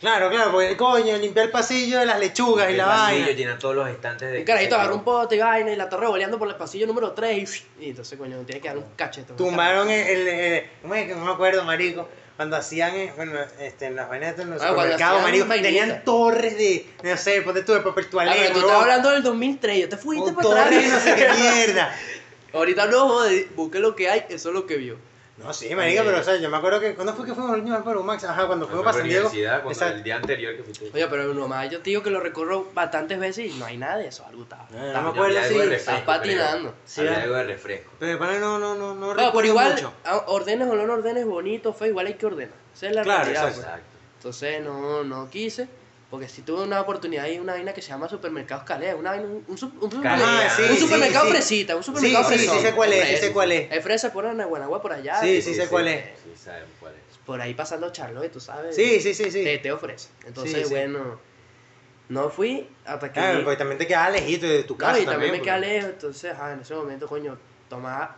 Claro, 0.00 0.30
claro, 0.30 0.52
porque 0.52 0.76
coño, 0.78 1.14
limpiar 1.18 1.46
el 1.46 1.52
pasillo 1.52 1.98
de 1.98 2.06
las 2.06 2.18
lechugas 2.18 2.68
y 2.68 2.72
el 2.72 2.78
la 2.78 2.86
pasillo 2.86 3.20
vaina. 3.24 3.36
llena 3.36 3.58
todos 3.58 3.74
los 3.76 3.86
estantes 3.88 4.32
de. 4.32 4.38
Un 4.38 4.44
carajito 4.46 4.74
agarra 4.76 4.94
un 4.94 5.04
pote 5.04 5.36
y 5.36 5.40
vaina 5.40 5.72
y 5.72 5.76
la 5.76 5.84
está 5.84 5.98
revoleando 5.98 6.38
por 6.38 6.48
el 6.48 6.54
pasillo 6.54 6.86
número 6.86 7.12
3 7.12 7.66
y, 7.80 7.84
y 7.84 7.90
entonces, 7.90 8.18
coño, 8.18 8.38
tiene 8.46 8.62
que 8.62 8.68
dar 8.68 8.78
un 8.78 8.86
cachete. 8.96 9.34
Tumbaron 9.34 9.90
el, 9.90 10.06
el, 10.08 10.28
el- 10.28 10.70
¿cómo 10.80 10.94
es 10.94 11.06
que 11.06 11.14
no 11.14 11.24
me 11.26 11.32
acuerdo, 11.32 11.64
marico? 11.64 12.08
Cuando 12.40 12.56
hacían, 12.56 12.94
eh, 12.94 13.12
bueno, 13.16 13.32
este, 13.60 13.84
en 13.84 13.96
las 13.96 14.08
vainas 14.08 14.38
en 14.38 14.48
los 14.48 14.62
Ah, 14.62 14.68
supermercados, 14.68 15.20
marico, 15.20 15.46
tenían 15.46 16.02
torres 16.06 16.56
de, 16.56 16.88
no 17.02 17.14
sé, 17.18 17.42
ponte 17.42 17.62
tú 17.64 17.74
de 17.74 17.80
papel 17.80 18.06
Ah, 18.06 18.10
toalé, 18.10 18.32
pero 18.34 18.52
tú 18.54 18.60
estás 18.60 18.80
hablando 18.80 19.10
del 19.10 19.22
2003, 19.22 19.78
yo 19.78 19.88
te 19.90 19.98
fuiste 19.98 20.32
para 20.32 20.48
torres 20.48 20.64
atrás. 20.64 20.82
de 20.82 20.88
no 20.88 21.00
sé 21.00 21.14
qué 21.16 21.28
mierda. 21.38 21.94
Ahorita 22.54 22.86
no, 22.86 23.08
joder, 23.10 23.46
busque 23.54 23.78
lo 23.78 23.94
que 23.94 24.08
hay, 24.08 24.24
eso 24.30 24.48
es 24.48 24.54
lo 24.54 24.64
que 24.66 24.78
vio. 24.78 24.96
No, 25.42 25.52
sí, 25.54 25.74
marica, 25.74 26.02
pero 26.04 26.18
o 26.20 26.22
sea, 26.22 26.36
yo 26.36 26.50
me 26.50 26.56
acuerdo 26.58 26.80
que, 26.80 26.94
¿cuándo 26.94 27.14
fue 27.14 27.24
que 27.24 27.34
fuimos 27.34 27.56
última 27.56 27.76
vez 27.76 27.84
para 27.84 28.00
Max? 28.00 28.24
Ajá, 28.24 28.46
cuando 28.46 28.66
fuimos 28.66 28.84
para 28.84 28.98
San 28.98 29.06
Diego. 29.08 29.26
universidad, 29.28 29.54
cuando 29.62 29.70
Exacto. 29.72 29.96
el 29.96 30.02
día 30.02 30.16
anterior 30.16 30.56
que 30.56 30.62
fuiste. 30.62 30.90
Oye, 30.92 31.06
pero 31.08 31.32
nomás 31.34 31.70
yo 31.70 31.78
te 31.80 31.90
digo 31.90 32.02
que 32.02 32.10
lo 32.10 32.20
recorro 32.20 32.68
bastantes 32.74 33.18
veces 33.18 33.46
y 33.54 33.58
no 33.58 33.64
hay 33.64 33.76
nada 33.78 33.96
de 33.96 34.08
eso, 34.08 34.24
algo 34.26 34.42
está. 34.42 34.66
No, 34.70 34.92
no 34.92 35.02
me 35.02 35.08
acuerdo 35.10 35.38
estás 35.72 36.00
patinando. 36.02 36.74
Sí, 36.84 37.06
algo 37.06 37.34
de 37.36 37.44
refresco. 37.44 37.90
Pero 37.98 38.18
pana, 38.18 38.38
no, 38.38 38.58
no, 38.58 38.74
no, 38.74 38.94
no 38.94 39.06
No, 39.06 39.12
recuerdo 39.14 39.32
pero 39.34 39.46
igual, 39.46 39.72
mucho. 39.72 39.92
a- 40.04 40.18
ordenes 40.28 40.68
o 40.68 40.74
no 40.76 40.92
ordenes, 40.92 41.24
bonito, 41.24 41.72
fue 41.72 41.88
igual 41.88 42.06
hay 42.06 42.14
que 42.14 42.26
ordenar. 42.26 42.54
Esa 42.74 42.88
es 42.88 42.94
la 42.94 43.02
Claro, 43.02 43.20
realidad. 43.24 43.48
exacto. 43.48 43.60
pues. 43.62 43.66
Exacto. 43.66 43.96
Entonces 44.18 44.62
no, 44.62 45.04
no 45.04 45.30
quise, 45.30 45.68
porque 46.10 46.28
si 46.28 46.42
tuve 46.42 46.64
una 46.64 46.80
oportunidad 46.80 47.26
y 47.28 47.38
una 47.38 47.52
vaina 47.52 47.72
que 47.72 47.80
se 47.82 47.88
llama 47.88 48.08
Supermercados 48.08 48.64
Calea, 48.64 48.96
una 48.96 49.10
vaina, 49.10 49.26
un, 49.26 49.32
un, 49.32 49.44
un 49.46 49.58
supermercado, 49.58 50.02
Calea, 50.02 50.46
Ah, 50.46 50.56
sí, 50.56 50.62
un 50.62 50.68
sí, 50.74 50.78
supermercado 50.80 51.24
sí. 51.26 51.30
fresita, 51.32 51.76
un 51.76 51.82
supermercado 51.84 52.28
Sí, 52.30 52.38
sí, 52.38 52.48
sí 52.48 52.58
sé 52.58 52.72
cuál 52.72 52.92
es, 52.92 53.08
sí 53.08 53.16
sé 53.26 53.32
cuál 53.32 53.52
es. 53.52 53.72
Es 53.72 53.84
fresa 53.84 54.12
por 54.12 54.82
por 54.82 54.92
allá. 54.92 55.20
Sí, 55.20 55.40
sí 55.40 55.54
sé 55.54 55.68
cuál 55.68 55.86
es. 55.88 56.04
Sí, 56.24 56.32
sabemos 56.36 56.70
cuál 56.80 56.94
es. 56.94 57.18
Por 57.24 57.40
ahí 57.40 57.54
pasando 57.54 57.90
Charlotte, 57.92 58.32
tú 58.32 58.40
sabes. 58.40 58.74
Sí, 58.74 58.98
sí, 59.00 59.14
sí, 59.14 59.30
sí. 59.30 59.44
Te, 59.44 59.58
te 59.58 59.70
ofrece. 59.70 60.08
Entonces, 60.26 60.52
Sí, 60.56 60.64
sí. 60.64 60.70
bueno, 60.70 61.20
no 62.08 62.28
fui 62.28 62.68
hasta 62.84 63.06
que... 63.08 63.20
Claro, 63.20 63.44
porque 63.44 63.56
también 63.56 63.78
te 63.78 63.86
quedaba 63.86 64.10
lejito 64.10 64.46
de 64.48 64.64
tu 64.64 64.74
No, 64.74 64.78
casa 64.78 64.98
y 64.98 65.04
también 65.04 65.30
me 65.30 65.38
porque- 65.38 65.44
queda 65.50 65.58
lejos, 65.58 65.90
entonces, 65.90 66.32
ajá, 66.32 66.54
en 66.54 66.60
ese 66.60 66.74
momento, 66.74 67.06
coño, 67.06 67.38
tomaba 67.68 68.16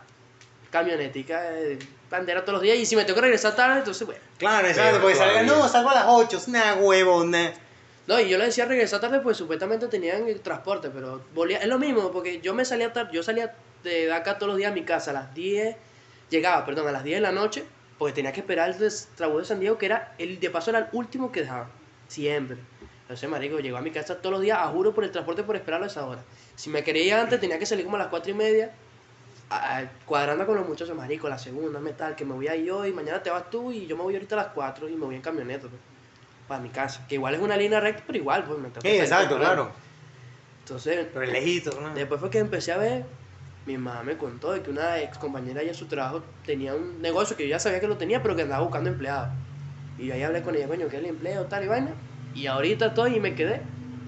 camionetica 0.71 1.41
de 1.43 1.77
bandera 2.09 2.41
todos 2.41 2.53
los 2.53 2.61
días 2.63 2.77
y 2.77 2.85
si 2.87 2.95
me 2.95 3.03
tengo 3.05 3.15
que 3.15 3.21
regresar 3.21 3.55
tarde, 3.55 3.77
entonces, 3.79 4.07
bueno. 4.07 4.21
Claro, 4.39 4.67
exacto, 4.67 4.99
porque 4.99 5.15
salga, 5.15 5.43
no, 5.43 5.67
salgo 5.69 5.89
a 5.91 5.95
las 5.95 6.05
8, 6.07 6.37
es 6.37 6.47
una 6.47 6.73
huevona. 6.75 7.53
No, 8.07 8.19
y 8.19 8.27
yo 8.29 8.37
le 8.37 8.45
decía 8.45 8.65
regresar 8.65 8.99
tarde, 8.99 9.21
pues 9.21 9.37
supuestamente 9.37 9.87
tenían 9.87 10.27
el 10.27 10.41
transporte, 10.41 10.89
pero 10.89 11.21
volía, 11.33 11.59
es 11.59 11.67
lo 11.67 11.79
mismo, 11.79 12.11
porque 12.11 12.41
yo 12.41 12.53
me 12.53 12.65
salía 12.65 12.91
tarde, 12.91 13.11
yo 13.13 13.23
salía 13.23 13.55
de 13.83 14.11
acá 14.11 14.37
todos 14.37 14.49
los 14.49 14.57
días 14.57 14.71
a 14.71 14.75
mi 14.75 14.83
casa 14.83 15.11
a 15.11 15.13
las 15.13 15.33
10, 15.33 15.77
llegaba, 16.29 16.65
perdón, 16.65 16.87
a 16.87 16.91
las 16.91 17.03
10 17.05 17.17
de 17.17 17.21
la 17.21 17.31
noche, 17.31 17.63
porque 17.97 18.13
tenía 18.13 18.33
que 18.33 18.41
esperar 18.41 18.69
el 18.69 18.91
trabús 19.15 19.39
de 19.43 19.45
San 19.45 19.59
Diego, 19.61 19.77
que 19.77 19.85
era, 19.85 20.15
el 20.17 20.39
de 20.39 20.49
paso 20.49 20.69
era 20.71 20.79
el 20.79 20.87
último 20.91 21.31
que 21.31 21.41
dejaba, 21.41 21.69
siempre. 22.09 22.57
Entonces, 23.03 23.29
marico, 23.29 23.59
llegó 23.59 23.77
a 23.77 23.81
mi 23.81 23.91
casa 23.91 24.17
todos 24.17 24.33
los 24.33 24.41
días, 24.41 24.57
a 24.59 24.67
juro 24.67 24.93
por 24.93 25.05
el 25.05 25.11
transporte, 25.11 25.43
por 25.43 25.55
esperarlo 25.55 25.85
a 25.85 25.87
esa 25.89 26.05
hora. 26.05 26.23
Si 26.55 26.69
me 26.69 26.83
quería 26.83 27.21
antes, 27.21 27.39
tenía 27.39 27.57
que 27.59 27.65
salir 27.65 27.85
como 27.85 27.95
a 27.95 27.99
las 27.99 28.07
4 28.09 28.31
y 28.31 28.33
media, 28.33 28.71
a- 29.49 29.83
cuadrando 30.05 30.45
con 30.45 30.55
los 30.57 30.67
muchachos, 30.67 30.95
marico, 30.95 31.29
la 31.29 31.37
segunda, 31.39 31.79
metal, 31.79 32.15
que 32.15 32.25
me 32.25 32.33
voy 32.33 32.47
a 32.49 32.55
ir 32.55 32.69
hoy, 32.71 32.91
mañana 32.91 33.23
te 33.23 33.29
vas 33.29 33.49
tú, 33.49 33.71
y 33.71 33.85
yo 33.87 33.95
me 33.95 34.03
voy 34.03 34.15
ahorita 34.15 34.35
a 34.35 34.43
las 34.43 34.53
4 34.53 34.89
y 34.89 34.95
me 34.95 35.05
voy 35.05 35.15
en 35.15 35.21
camioneta, 35.21 35.67
pues, 35.69 35.81
para 36.47 36.61
mi 36.61 36.69
casa. 36.69 37.05
Que 37.07 37.15
igual 37.15 37.35
es 37.35 37.41
una 37.41 37.57
línea 37.57 37.79
recta, 37.79 38.03
pero 38.05 38.17
igual, 38.17 38.43
pues 38.43 38.59
me 38.59 38.69
que 38.69 38.81
Sí, 38.81 38.97
exacto, 38.97 39.37
claro. 39.37 39.71
Entonces, 40.59 41.07
Pero 41.13 41.25
lejito, 41.31 41.79
¿no? 41.81 41.93
después 41.93 42.19
fue 42.19 42.29
que 42.29 42.39
empecé 42.39 42.71
a 42.71 42.77
ver, 42.77 43.05
mi 43.65 43.77
mamá 43.77 44.03
me 44.03 44.17
contó 44.17 44.51
de 44.53 44.61
que 44.61 44.69
una 44.69 44.99
ex 45.01 45.17
compañera 45.17 45.61
en 45.61 45.73
su 45.73 45.87
trabajo 45.87 46.23
tenía 46.45 46.73
un 46.73 47.01
negocio 47.01 47.35
que 47.35 47.43
yo 47.43 47.49
ya 47.49 47.59
sabía 47.59 47.79
que 47.81 47.87
lo 47.87 47.97
tenía, 47.97 48.21
pero 48.21 48.35
que 48.35 48.43
andaba 48.43 48.63
buscando 48.63 48.89
empleados. 48.89 49.29
Y 49.97 50.07
yo 50.07 50.13
ahí 50.13 50.23
hablé 50.23 50.41
con 50.41 50.55
ella, 50.55 50.67
coño, 50.67 50.87
¿qué 50.87 50.97
es 50.97 51.03
el 51.03 51.09
empleo, 51.09 51.45
tal 51.45 51.65
y 51.65 51.67
vaina? 51.67 51.91
Y 52.33 52.47
ahorita 52.47 52.87
estoy 52.87 53.17
y 53.17 53.19
me 53.19 53.35
quedé 53.35 53.61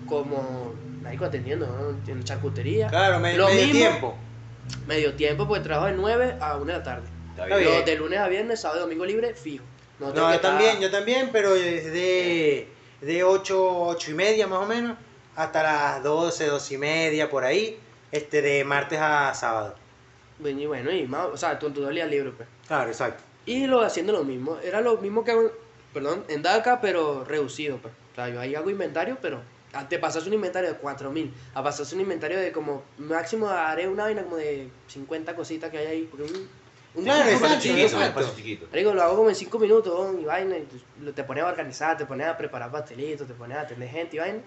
como, 0.07 0.73
marico, 1.03 1.25
atendiendo, 1.25 1.67
¿no? 1.67 2.11
En 2.11 2.23
charcutería. 2.23 2.87
Claro, 2.87 3.19
me- 3.19 3.35
Lo 3.35 3.47
medio 3.47 3.65
mismo. 3.65 3.79
tiempo. 3.79 4.15
Medio 4.87 5.13
tiempo, 5.13 5.47
porque 5.47 5.63
trabajo 5.63 5.87
de 5.87 5.93
9 5.93 6.37
a 6.39 6.55
1 6.57 6.65
de 6.65 6.73
la 6.73 6.83
tarde. 6.83 7.07
De 7.85 7.95
lunes 7.97 8.19
a 8.19 8.27
viernes, 8.29 8.61
sábado 8.61 8.79
y 8.79 8.83
domingo 8.83 9.05
libre, 9.05 9.33
fijo. 9.35 9.63
No, 9.99 10.13
yo 10.13 10.39
también, 10.41 10.79
yo 10.79 10.91
también, 10.91 11.29
pero 11.31 11.55
es 11.55 11.85
de, 11.91 12.67
de 13.01 13.23
8, 13.23 13.81
8 13.87 14.11
y 14.11 14.13
media 14.13 14.47
más 14.47 14.59
o 14.59 14.65
menos, 14.65 14.97
hasta 15.35 15.63
las 15.63 16.03
12, 16.03 16.47
12 16.47 16.73
y 16.73 16.77
media, 16.77 17.29
por 17.29 17.43
ahí, 17.45 17.79
este, 18.11 18.41
de 18.41 18.63
martes 18.65 18.99
a 18.99 19.33
sábado. 19.33 19.75
Bueno, 20.39 20.59
y 20.59 20.65
bueno, 20.65 20.91
y 20.91 21.07
más, 21.07 21.27
o 21.27 21.37
sea, 21.37 21.57
tú, 21.57 21.69
tú 21.71 21.81
dos 21.81 21.91
días 21.91 22.09
libre, 22.09 22.31
pues. 22.31 22.47
Claro, 22.67 22.89
exacto. 22.89 23.23
Y 23.45 23.67
lo 23.67 23.81
haciendo 23.81 24.11
lo 24.11 24.23
mismo. 24.23 24.57
Era 24.63 24.81
lo 24.81 24.97
mismo 24.97 25.23
que 25.23 25.31
hago, 25.31 25.51
perdón, 25.93 26.25
en 26.27 26.41
DACA, 26.41 26.81
pero 26.81 27.23
reducido. 27.23 27.77
Pues. 27.77 27.93
O 28.11 28.15
sea, 28.15 28.27
yo 28.29 28.39
ahí 28.41 28.53
hago 28.55 28.69
inventario, 28.69 29.17
pero 29.21 29.39
a- 29.71 29.87
te 29.87 29.97
pasas 29.99 30.25
un 30.27 30.33
inventario 30.33 30.69
de 30.71 30.75
4000 30.77 31.31
a 31.53 31.63
pasarse 31.63 31.95
un 31.95 32.01
inventario 32.01 32.37
de 32.39 32.51
como 32.51 32.83
máximo 32.97 33.47
haré 33.49 33.87
una 33.87 34.03
vaina 34.05 34.23
como 34.23 34.35
de 34.37 34.67
50 34.87 35.35
cositas 35.35 35.69
que 35.69 35.77
hay 35.77 35.85
ahí. 35.87 36.07
Porque 36.09 36.23
un 36.25 36.49
Claro, 37.03 37.29
exacto, 37.29 37.59
chiquito, 37.59 37.81
exacto. 37.81 38.33
chiquito. 38.35 38.67
Marico, 38.71 38.93
lo 38.93 39.03
hago 39.03 39.15
como 39.17 39.29
en 39.29 39.35
5 39.35 39.59
minutos 39.59 40.15
y 40.21 40.25
vaina. 40.25 40.55
Y 40.57 41.11
te 41.11 41.23
pones 41.23 41.43
a 41.43 41.47
organizar, 41.47 41.97
te 41.97 42.05
pones 42.05 42.27
a 42.27 42.37
preparar 42.37 42.71
pastelitos, 42.71 43.27
te 43.27 43.33
pones 43.33 43.57
a 43.57 43.61
atender 43.61 43.89
gente 43.89 44.15
y 44.15 44.19
vaina. 44.19 44.39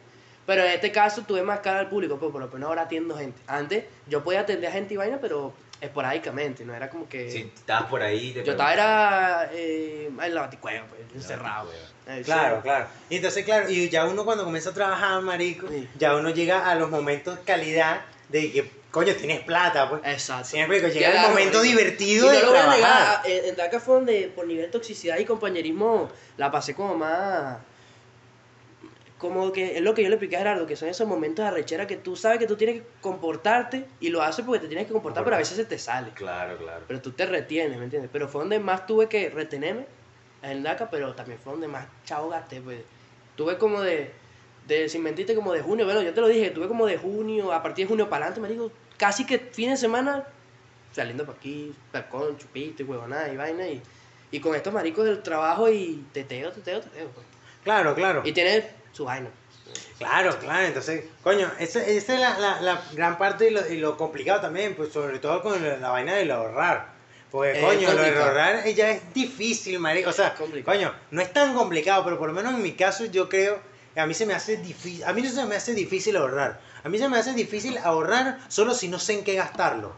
Pero 0.47 0.63
en 0.65 0.71
este 0.73 0.91
caso 0.91 1.23
tuve 1.23 1.43
más 1.43 1.61
cara 1.61 1.81
al 1.81 1.89
público, 1.91 2.19
pues 2.19 2.33
por 2.33 2.41
lo 2.41 2.49
menos 2.49 2.69
ahora 2.69 2.83
atiendo 2.83 3.17
gente. 3.17 3.39
Antes 3.47 3.85
yo 4.07 4.25
podía 4.25 4.41
atender 4.41 4.71
a 4.71 4.73
gente 4.73 4.95
y 4.95 4.97
vaina, 4.97 5.19
pero 5.21 5.53
esporádicamente, 5.81 6.65
no 6.65 6.75
era 6.75 6.89
como 6.91 7.09
que. 7.09 7.31
Si 7.31 7.53
estabas 7.55 7.85
por 7.91 8.03
ahí, 8.03 8.33
te 8.33 8.43
Yo 8.45 8.53
estaba 8.53 8.73
era 8.73 9.51
eh, 9.53 10.09
en 10.23 10.35
la 10.35 10.41
baticueva, 10.43 10.87
pues, 10.87 11.01
encerrado. 11.15 11.71
Eh, 12.07 12.23
Claro, 12.25 12.57
sí. 12.57 12.63
claro. 12.63 12.87
Y 13.11 13.17
entonces, 13.17 13.45
claro, 13.45 13.69
y 13.69 13.91
ya 13.91 14.07
uno 14.07 14.25
cuando 14.25 14.45
comienza 14.45 14.71
a 14.71 14.75
trabajar, 14.75 15.21
marico, 15.21 15.69
Sí. 15.69 15.87
ya 15.99 16.17
uno 16.17 16.31
llega 16.31 16.67
a 16.71 16.75
los 16.75 16.89
momentos 16.91 17.39
calidad 17.45 18.01
de 18.31 18.51
que, 18.51 18.71
coño, 18.99 19.15
tienes 19.15 19.41
plata, 19.41 19.89
pues. 19.89 20.03
Exacto. 20.05 20.49
Siempre 20.49 20.81
que 20.81 20.91
llega 20.91 21.25
el 21.25 21.31
momento 21.31 21.63
divertido 21.63 22.27
Y 22.27 22.29
no 22.29 22.35
de 22.35 22.41
lo 22.43 22.49
voy 22.51 22.59
a 22.59 22.63
trabajar. 22.63 23.27
negar, 23.27 23.45
en 23.45 23.45
en 23.51 23.57
DACA 23.57 23.81
fue 23.81 23.95
donde 23.95 24.33
por 24.35 24.47
nivel 24.47 24.67
de 24.67 24.71
toxicidad 24.73 25.19
y 25.19 25.25
compañerismo 25.25 26.09
la 26.37 26.51
pasé 26.51 26.75
como 26.75 26.95
más... 26.97 27.59
Como 29.19 29.51
que 29.53 29.77
es 29.77 29.83
lo 29.83 29.95
que 29.95 30.03
yo 30.03 30.09
le 30.09 30.15
expliqué 30.15 30.37
a 30.37 30.41
Gerardo, 30.41 30.65
que 30.67 30.77
son 30.77 30.89
esos 30.89 31.07
momentos 31.09 31.45
de 31.45 31.49
arrechera 31.49 31.89
que 31.89 31.97
tú 31.97 32.15
sabes 32.15 32.39
que 32.39 32.47
tú 32.47 32.57
tienes 32.57 32.77
que 32.77 32.89
comportarte 33.01 33.85
y 33.99 34.11
lo 34.11 34.23
haces 34.23 34.45
porque 34.45 34.61
te 34.61 34.69
tienes 34.69 34.87
que 34.87 34.93
comportar, 34.93 35.25
pero 35.25 35.35
a 35.35 35.41
veces 35.41 35.57
se 35.57 35.65
te 35.65 35.77
sale. 35.77 36.11
Claro, 36.15 36.57
claro. 36.57 36.85
Pero 36.87 37.03
tú 37.03 37.11
te 37.11 37.27
retienes, 37.27 37.79
¿me 37.79 37.85
entiendes? 37.85 38.11
Pero 38.13 38.29
fue 38.29 38.43
donde 38.43 38.61
más 38.61 38.87
tuve 38.87 39.09
que 39.09 39.29
retenerme 39.29 39.87
en 40.43 40.63
DACA, 40.63 40.89
pero 40.89 41.15
también 41.15 41.41
fue 41.43 41.53
donde 41.53 41.67
más 41.67 41.87
chavo 42.05 42.29
gasté, 42.29 42.61
pues. 42.61 42.81
Tuve 43.35 43.59
como 43.59 43.81
de, 43.81 44.13
de, 44.69 44.89
sin 44.89 45.03
mentirte, 45.03 45.35
como 45.35 45.53
de 45.53 45.63
junio, 45.63 45.85
bueno, 45.85 46.03
yo 46.03 46.15
te 46.15 46.21
lo 46.21 46.29
dije, 46.29 46.51
tuve 46.51 46.69
como 46.69 46.87
de 46.87 46.97
junio, 46.99 47.53
a 47.53 47.61
partir 47.63 47.87
de 47.87 47.89
junio 47.89 48.09
para 48.09 48.27
adelante, 48.27 48.41
me 48.41 48.49
digo, 48.53 48.71
casi 48.99 49.25
que 49.25 49.39
fin 49.39 49.71
de 49.71 49.77
semana, 49.79 50.25
saliendo 50.93 51.25
para 51.25 51.39
aquí, 51.39 51.75
balcón, 51.93 52.37
chupito 52.37 52.83
y 52.83 52.87
huevonada 52.87 53.33
y 53.33 53.37
vaina, 53.37 53.67
y, 53.67 53.81
y 54.31 54.41
con 54.41 54.55
estos 54.55 54.73
maricos 54.75 55.07
del 55.07 55.23
trabajo 55.23 55.71
y 55.71 56.05
teteo, 56.13 56.53
teteo, 56.53 56.81
teteo, 56.81 57.09
pues. 57.09 57.27
Claro, 57.65 57.95
claro. 57.95 58.23
Y 58.25 58.33
tiene 58.33 58.69
su 58.93 59.05
vaina. 59.05 59.31
Claro, 59.99 60.39
claro, 60.39 60.67
entonces, 60.67 61.05
coño, 61.23 61.51
esa, 61.59 61.85
esa 61.85 62.15
es 62.15 62.21
la, 62.21 62.39
la, 62.39 62.61
la 62.61 62.83
gran 62.93 63.19
parte 63.19 63.49
y 63.49 63.51
lo, 63.51 63.67
y 63.69 63.77
lo 63.79 63.97
complicado 63.97 64.41
también, 64.41 64.75
pues 64.75 64.93
sobre 64.93 65.19
todo 65.19 65.43
con 65.43 65.63
la, 65.63 65.77
la 65.77 65.91
vaina 65.91 66.15
del 66.15 66.31
ahorrar. 66.31 66.97
Pues 67.31 67.59
Es 67.59 67.63
coño, 67.65 67.81
lo 67.81 67.89
de 67.89 67.97
complicado. 67.97 68.25
ahorrar 68.27 68.65
ya 68.69 68.91
es 68.91 69.13
difícil, 69.13 69.79
marico. 69.81 70.09
O 70.09 70.13
sea, 70.13 70.35
complicado. 70.35 70.77
coño, 70.79 70.95
no 71.11 71.21
es 71.21 71.31
tan 71.33 71.53
complicado, 71.55 72.03
pero 72.05 72.19
por 72.19 72.29
lo 72.29 72.35
menos 72.35 72.55
en 72.55 72.63
mi 72.63 72.73
caso 72.73 73.05
yo 73.07 73.29
creo, 73.29 73.59
a 73.97 74.07
mí 74.07 74.15
se 74.15 74.25
me 74.25 74.33
hace 74.35 74.57
difícil, 74.57 75.05
a 75.05 75.13
mí 75.13 75.21
no 75.21 75.29
se 75.29 75.45
me 75.45 75.57
hace 75.57 75.75
difícil 75.75 76.17
ahorrar. 76.17 76.61
A 76.85 76.89
mí 76.89 76.99
se 76.99 77.09
me 77.09 77.19
hace 77.19 77.33
difícil 77.35 77.79
ahorrar 77.79 78.39
solo 78.49 78.75
si 78.75 78.89
no 78.89 78.99
sé 78.99 79.15
en 79.15 79.25
qué 79.25 79.35
gastarlo. 79.35 79.93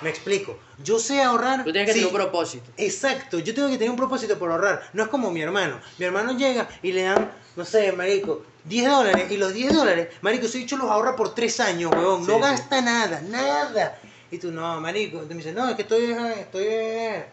Me 0.00 0.10
explico. 0.10 0.58
Yo 0.82 0.98
sé 0.98 1.22
ahorrar. 1.22 1.64
Tú 1.64 1.72
tienes 1.72 1.88
que 1.88 1.94
sí, 1.94 2.00
tener 2.00 2.14
un 2.14 2.20
propósito. 2.20 2.70
Exacto, 2.76 3.38
yo 3.38 3.54
tengo 3.54 3.68
que 3.68 3.78
tener 3.78 3.90
un 3.90 3.96
propósito 3.96 4.38
por 4.38 4.50
ahorrar. 4.50 4.82
No 4.92 5.02
es 5.04 5.08
como 5.08 5.30
mi 5.30 5.40
hermano. 5.40 5.80
Mi 5.98 6.04
hermano 6.04 6.36
llega 6.36 6.68
y 6.82 6.92
le 6.92 7.02
dan, 7.02 7.30
no 7.56 7.64
sé, 7.64 7.92
marico, 7.92 8.44
10 8.64 8.90
dólares. 8.90 9.30
Y 9.30 9.36
los 9.36 9.54
10 9.54 9.72
dólares, 9.72 10.08
marico, 10.20 10.46
ese 10.46 10.58
dicho 10.58 10.76
los 10.76 10.90
ahorra 10.90 11.16
por 11.16 11.34
3 11.34 11.60
años, 11.60 11.92
huevón. 11.92 12.20
No 12.20 12.26
Sí, 12.26 12.32
sí. 12.34 12.40
gasta 12.40 12.80
nada, 12.82 13.22
nada. 13.22 13.98
Y 14.30 14.38
tú, 14.38 14.50
no, 14.50 14.80
marico. 14.80 15.18
Entonces 15.22 15.36
me 15.36 15.42
dice, 15.42 15.52
no, 15.52 15.68
es 15.68 15.76
que 15.76 15.82
estoy, 15.82 16.10
estoy 16.38 16.64
eh, 16.66 17.24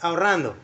ahorrando. 0.00 0.56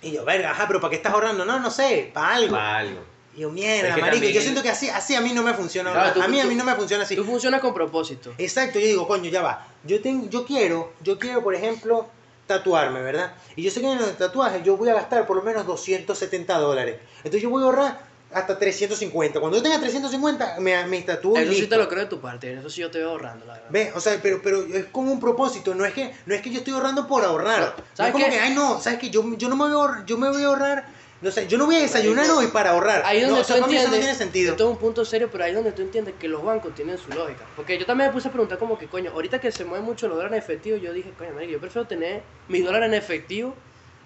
Y 0.00 0.12
yo, 0.12 0.24
verga, 0.24 0.52
ajá, 0.52 0.66
pero 0.66 0.80
¿para 0.80 0.90
qué 0.90 0.96
estás 0.96 1.12
ahorrando? 1.12 1.44
No, 1.44 1.58
no 1.60 1.70
sé, 1.70 2.10
para 2.14 2.36
algo. 2.36 2.56
Pa' 2.56 2.76
algo. 2.78 3.11
Y 3.34 3.40
yo, 3.40 3.50
mierda, 3.50 3.88
Es 3.88 3.94
que 3.94 4.00
marico. 4.00 4.16
también- 4.16 4.32
Yo 4.34 4.40
siento 4.42 4.62
que 4.62 4.68
así, 4.70 4.88
así 4.90 5.14
a 5.14 5.20
mí 5.20 5.32
no 5.32 5.42
me 5.42 5.54
funciona. 5.54 5.90
Claro, 5.92 6.12
tú- 6.12 6.22
a 6.22 6.28
mí, 6.28 6.38
a 6.40 6.44
mí 6.44 6.54
no 6.54 6.64
me 6.64 6.74
funciona 6.74 7.04
así. 7.04 7.16
Tú 7.16 7.24
funcionas 7.24 7.60
con 7.60 7.72
propósito. 7.72 8.34
Exacto, 8.38 8.78
yo 8.78 8.86
digo, 8.86 9.06
coño, 9.08 9.30
ya 9.30 9.42
va. 9.42 9.66
Yo 9.84 10.00
tengo, 10.02 10.28
yo 10.28 10.44
quiero, 10.44 10.92
yo 11.02 11.18
quiero, 11.18 11.42
por 11.42 11.54
ejemplo, 11.54 12.08
tatuarme, 12.46 13.00
¿verdad? 13.02 13.32
Y 13.56 13.62
yo 13.62 13.70
sé 13.70 13.80
que 13.80 13.90
en 13.90 13.98
el 13.98 14.16
tatuaje 14.16 14.62
yo 14.62 14.76
voy 14.76 14.88
a 14.90 14.94
gastar 14.94 15.26
por 15.26 15.36
lo 15.36 15.42
menos 15.42 15.66
270 15.66 16.58
dólares. 16.58 16.96
Entonces 17.18 17.40
yo 17.42 17.48
voy 17.50 17.62
a 17.62 17.66
ahorrar 17.66 18.12
hasta 18.34 18.58
350. 18.58 19.40
Cuando 19.40 19.56
yo 19.58 19.62
tenga 19.62 19.78
350, 19.78 20.56
me, 20.58 20.86
me 20.86 21.02
tatúo 21.02 21.36
Eso 21.36 21.52
sí 21.52 21.66
te 21.66 21.76
lo 21.76 21.88
creo 21.88 22.00
de 22.04 22.06
tu 22.08 22.20
parte. 22.20 22.52
Eso 22.52 22.68
sí 22.70 22.80
yo 22.80 22.90
te 22.90 22.98
veo 22.98 23.10
ahorrando, 23.10 23.44
la 23.46 23.54
verdad. 23.54 23.68
Ve, 23.70 23.92
o 23.94 24.00
sea, 24.00 24.18
pero, 24.22 24.40
pero 24.42 24.62
es 24.64 24.86
con 24.86 25.08
un 25.08 25.20
propósito, 25.20 25.74
no 25.74 25.84
es 25.84 25.92
que, 25.94 26.14
no 26.26 26.34
es 26.34 26.40
que 26.42 26.50
yo 26.50 26.58
estoy 26.58 26.72
ahorrando 26.74 27.06
por 27.06 27.24
ahorrar. 27.24 27.60
No 27.78 27.84
¿sabes 27.94 28.08
es 28.08 28.12
como 28.12 28.24
qué? 28.26 28.30
que, 28.32 28.40
ay 28.40 28.54
no, 28.54 28.80
sabes 28.80 28.98
que 28.98 29.10
yo, 29.10 29.24
yo 29.36 29.48
no 29.48 29.56
me 29.56 29.64
voy 29.64 29.72
a 29.72 29.76
ahorrar, 29.76 30.04
yo 30.06 30.18
me 30.18 30.28
voy 30.30 30.42
a 30.42 30.46
ahorrar, 30.46 30.86
no 31.22 31.30
sé, 31.30 31.46
yo 31.46 31.56
no 31.56 31.66
voy 31.66 31.76
a 31.76 31.80
desayunar 31.80 32.28
hoy 32.30 32.48
para 32.48 32.70
ahorrar. 32.70 33.02
Ahí 33.04 33.20
no, 33.20 33.28
donde 33.28 33.42
o 33.42 33.44
sea, 33.44 33.56
tú 33.58 33.66
mí 33.68 33.76
eso 33.76 33.84
entiendes, 33.84 33.90
no 33.90 33.98
tiene 33.98 34.14
sentido. 34.14 34.50
esto 34.50 34.64
es 34.64 34.70
un 34.70 34.76
punto 34.76 35.04
serio, 35.04 35.28
pero 35.30 35.44
ahí 35.44 35.50
es 35.50 35.54
donde 35.54 35.70
tú 35.70 35.82
entiendes 35.82 36.14
que 36.18 36.26
los 36.26 36.42
bancos 36.42 36.74
tienen 36.74 36.98
su 36.98 37.10
lógica. 37.10 37.46
Porque 37.54 37.78
yo 37.78 37.86
también 37.86 38.10
me 38.10 38.12
puse 38.12 38.26
a 38.26 38.32
preguntar 38.32 38.58
como 38.58 38.76
que, 38.76 38.88
coño, 38.88 39.12
ahorita 39.12 39.40
que 39.40 39.52
se 39.52 39.64
mueven 39.64 39.86
mucho 39.86 40.08
los 40.08 40.16
dólares 40.16 40.36
en 40.36 40.42
efectivo, 40.42 40.76
yo 40.78 40.92
dije, 40.92 41.12
coño, 41.16 41.32
marico, 41.32 41.52
yo 41.52 41.60
prefiero 41.60 41.86
tener 41.86 42.22
mis 42.48 42.64
dólares 42.64 42.88
en 42.88 42.94
efectivo 42.94 43.54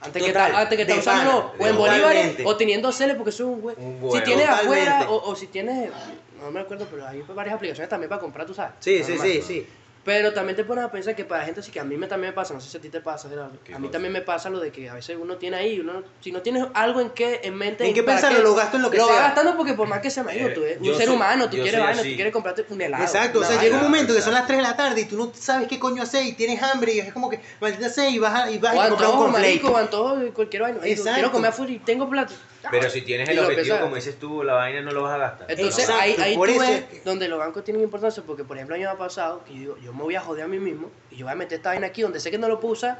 antes 0.02 0.22
que, 0.22 0.28
Total, 0.28 0.54
antes 0.54 0.76
que 0.76 0.82
estar 0.82 1.02
pana, 1.02 1.52
o 1.58 1.66
en 1.66 1.76
bolívares 1.76 2.36
o 2.44 2.54
teniendo 2.54 2.92
celes 2.92 3.16
porque 3.16 3.30
es 3.30 3.40
un 3.40 3.62
güey. 3.62 3.76
Si 4.12 4.20
tienes 4.20 4.48
afuera 4.48 5.06
o, 5.08 5.30
o 5.30 5.34
si 5.34 5.46
tienes, 5.46 5.90
no 6.38 6.50
me 6.50 6.60
acuerdo, 6.60 6.86
pero 6.90 7.06
hay 7.06 7.24
varias 7.34 7.54
aplicaciones 7.56 7.88
también 7.88 8.10
para 8.10 8.20
comprar, 8.20 8.46
tú 8.46 8.52
sabes. 8.52 8.74
Sí, 8.80 9.02
sí, 9.02 9.16
sí, 9.18 9.40
sí. 9.40 9.66
Pero 10.06 10.32
también 10.32 10.54
te 10.54 10.62
pones 10.64 10.84
a 10.84 10.90
pensar 10.92 11.16
que 11.16 11.24
para 11.24 11.44
gente 11.44 11.58
así 11.60 11.72
que 11.72 11.80
a 11.80 11.84
mí 11.84 11.96
me, 11.96 12.06
también 12.06 12.30
me 12.30 12.34
pasa, 12.34 12.54
no 12.54 12.60
sé 12.60 12.70
si 12.70 12.76
a 12.76 12.80
ti 12.80 12.88
te 12.90 13.00
pasa, 13.00 13.28
Gerardo, 13.28 13.58
¿Qué 13.64 13.74
a 13.74 13.78
mí 13.78 13.88
cosa? 13.88 13.92
también 13.94 14.12
me 14.12 14.22
pasa 14.22 14.48
lo 14.48 14.60
de 14.60 14.70
que 14.70 14.88
a 14.88 14.94
veces 14.94 15.16
uno 15.20 15.36
tiene 15.36 15.56
ahí, 15.56 15.80
uno, 15.80 16.04
si 16.20 16.30
no 16.30 16.42
tienes 16.42 16.64
algo 16.74 17.00
en 17.00 17.10
qué, 17.10 17.40
en 17.42 17.56
mente, 17.56 17.84
¿En 17.88 17.92
qué 17.92 18.04
pensarlo? 18.04 18.40
Lo 18.40 18.54
gasto 18.54 18.76
en 18.76 18.84
lo 18.84 18.90
que 18.90 18.98
lo 18.98 19.06
sea. 19.06 19.16
vas 19.16 19.24
gastando 19.24 19.56
porque 19.56 19.74
por 19.74 19.88
más 19.88 20.00
que 20.00 20.08
sea 20.10 20.22
marico, 20.22 20.46
Eh, 20.46 20.52
tú 20.52 20.62
eres 20.62 20.78
un 20.80 20.94
ser 20.94 21.06
soy- 21.06 21.16
humano, 21.16 21.50
tú 21.50 21.56
quieres 21.56 21.80
vaina, 21.80 22.02
tú 22.02 22.08
quieres 22.14 22.32
comprarte 22.32 22.64
un 22.68 22.80
helado. 22.80 23.02
Exacto, 23.02 23.40
o 23.40 23.42
sea, 23.42 23.56
vaina. 23.56 23.62
llega 23.64 23.76
un 23.78 23.82
momento 23.82 24.14
que 24.14 24.22
son 24.22 24.34
las 24.34 24.46
3 24.46 24.58
de 24.58 24.62
la 24.62 24.76
tarde 24.76 25.00
y 25.00 25.04
tú 25.06 25.16
no 25.16 25.32
sabes 25.34 25.66
qué 25.66 25.78
coño 25.80 26.02
hacer 26.04 26.24
y 26.24 26.34
tienes 26.34 26.62
hambre 26.62 26.94
y 26.94 27.00
es 27.00 27.12
como 27.12 27.28
que, 27.28 27.40
maldita 27.60 27.88
sea, 27.88 28.08
y 28.08 28.20
vas 28.20 28.32
a, 28.44 28.50
y 28.50 28.58
vas 28.58 28.76
O 28.76 28.80
a 28.82 28.88
comprar 28.88 29.08
un 29.10 29.14
antojo, 29.16 29.18
cornflake. 29.32 29.44
marico, 29.62 29.68
o 29.72 29.76
antojo 29.76 30.16
de 30.18 30.30
cualquier 30.30 30.62
vaina. 30.62 30.78
Exacto. 30.84 31.14
Quiero 31.14 31.32
comer 31.32 31.50
afuera 31.50 31.72
y 31.72 31.78
tengo 31.80 32.08
plata. 32.08 32.32
Pero 32.70 32.90
si 32.90 33.02
tienes 33.02 33.28
el 33.28 33.38
objetivo, 33.38 33.78
como 33.80 33.96
dices 33.96 34.18
tú, 34.18 34.42
la 34.42 34.54
vaina 34.54 34.80
no 34.80 34.92
lo 34.92 35.02
vas 35.02 35.14
a 35.14 35.18
gastar. 35.18 35.50
Entonces 35.50 35.88
ahí, 35.90 36.16
ahí 36.20 36.34
tú 36.34 36.58
ves 36.58 37.04
donde 37.04 37.28
los 37.28 37.38
bancos 37.38 37.64
tienen 37.64 37.82
importancia 37.82 38.22
porque 38.26 38.44
por 38.44 38.56
ejemplo 38.56 38.74
a 38.74 38.78
mí 38.78 38.84
me 38.84 38.90
ha 38.90 38.98
pasado 38.98 39.44
que 39.44 39.52
yo 39.54 39.58
digo, 39.60 39.76
yo 39.78 39.92
me 39.92 40.02
voy 40.02 40.14
a 40.16 40.20
joder 40.20 40.44
a 40.44 40.48
mí 40.48 40.58
mismo 40.58 40.90
y 41.10 41.16
yo 41.16 41.26
voy 41.26 41.32
a 41.32 41.36
meter 41.36 41.56
esta 41.58 41.70
vaina 41.70 41.86
aquí 41.88 42.02
donde 42.02 42.20
sé 42.20 42.30
que 42.30 42.38
no 42.38 42.48
lo 42.48 42.58
puedo 42.60 42.72
usar 42.72 42.98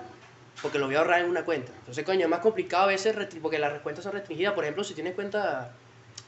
porque 0.62 0.78
lo 0.78 0.86
voy 0.86 0.94
a 0.94 0.98
ahorrar 0.98 1.20
en 1.20 1.28
una 1.30 1.44
cuenta. 1.44 1.72
Entonces 1.78 2.04
coño, 2.04 2.20
es 2.22 2.28
más 2.28 2.40
complicado 2.40 2.84
a 2.84 2.86
veces 2.86 3.14
restri- 3.14 3.40
porque 3.40 3.58
las 3.58 3.80
cuentas 3.80 4.02
son 4.04 4.12
restringidas. 4.12 4.54
Por 4.54 4.64
ejemplo, 4.64 4.84
si 4.84 4.94
tienes 4.94 5.14
cuenta 5.14 5.70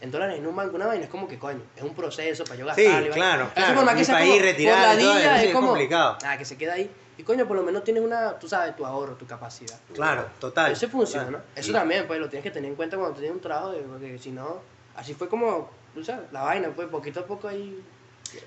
en 0.01 0.11
dólares 0.11 0.39
en 0.39 0.47
un 0.47 0.55
banco, 0.55 0.77
una 0.77 0.87
vaina, 0.87 1.05
es 1.05 1.11
como 1.11 1.27
que 1.27 1.39
coño, 1.39 1.63
es 1.75 1.83
un 1.83 1.95
proceso 1.95 2.45
para 2.45 2.57
yo 2.57 2.65
Sí, 2.75 2.85
gastar. 2.85 2.85
y 2.85 3.09
vaina. 3.09 3.15
claro, 3.15 3.45
Eso 3.47 3.55
claro, 3.55 3.75
por 3.75 3.85
más 3.85 3.95
que 3.97 4.05
sea 4.05 4.15
para 4.15 4.25
como 4.27 4.37
ir, 4.37 4.43
retirar 4.43 4.75
por 4.91 4.99
eso, 5.01 5.13
sí, 5.13 5.19
es 5.27 5.43
es 5.45 5.53
como, 5.53 5.67
complicado. 5.69 6.19
Ah, 6.25 6.39
que 6.39 6.45
se 6.45 6.57
queda 6.59 6.75
ahí. 6.75 6.91
Y 7.19 7.25
coño, 7.25 7.47
por 7.47 7.57
lo 7.57 7.63
menos 7.65 7.83
tienes 7.85 8.03
una, 8.03 8.39
tú 8.39 8.49
sabes, 8.49 8.75
tu 8.77 8.87
ahorro, 8.87 9.15
tu 9.17 9.27
capacidad. 9.27 9.77
Claro, 9.93 10.27
total. 10.41 10.73
Eso 10.73 10.89
funciona, 10.89 11.27
total. 11.27 11.43
Eso 11.57 11.71
Y- 11.71 11.73
también, 11.75 12.07
pues 12.07 12.21
lo 12.21 12.29
tienes 12.29 12.45
que 12.45 12.51
tener 12.53 12.71
en 12.71 12.77
cuenta 12.77 12.97
cuando 12.97 13.15
tienes 13.19 13.33
un 13.35 13.41
trabajo, 13.43 13.75
porque 13.91 14.19
si 14.19 14.31
no, 14.31 14.61
así 14.95 15.15
fue 15.15 15.29
como, 15.29 15.69
tú 15.95 16.05
sabes, 16.05 16.31
la 16.33 16.43
vaina, 16.43 16.71
pues 16.75 16.89
poquito 16.89 17.21
a 17.21 17.27
poco 17.27 17.49
ahí. 17.49 17.83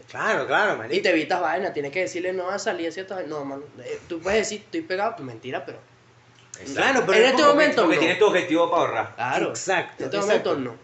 Claro, 0.10 0.48
claro, 0.48 0.76
Y 0.76 0.78
marico. 0.78 1.04
te 1.04 1.10
evitas 1.10 1.42
vaina, 1.42 1.74
tienes 1.74 1.92
que 1.92 2.02
decirle 2.02 2.32
no 2.34 2.50
a 2.50 2.58
salir 2.60 2.92
ciertas 2.94 3.18
vainas. 3.18 3.38
No, 3.38 3.44
mano, 3.44 3.64
eh, 3.80 4.00
tú 4.08 4.20
puedes 4.20 4.40
decir, 4.40 4.62
estoy 4.64 4.82
pegado, 4.82 5.16
pues 5.18 5.26
mentira, 5.26 5.66
pero. 5.66 5.80
Claro, 6.74 7.04
pero 7.06 7.18
en 7.18 7.24
es 7.26 7.32
este 7.32 7.44
momento 7.44 7.82
Porque 7.82 7.96
no. 7.96 8.00
tienes 8.02 8.20
tu 8.20 8.26
objetivo 8.28 8.70
para 8.70 8.82
ahorrar. 8.84 9.16
Claro. 9.16 9.50
Exacto, 9.50 10.04
En 10.04 10.06
este 10.06 10.18
exacto. 10.18 10.50
momento 10.52 10.72
no. 10.72 10.76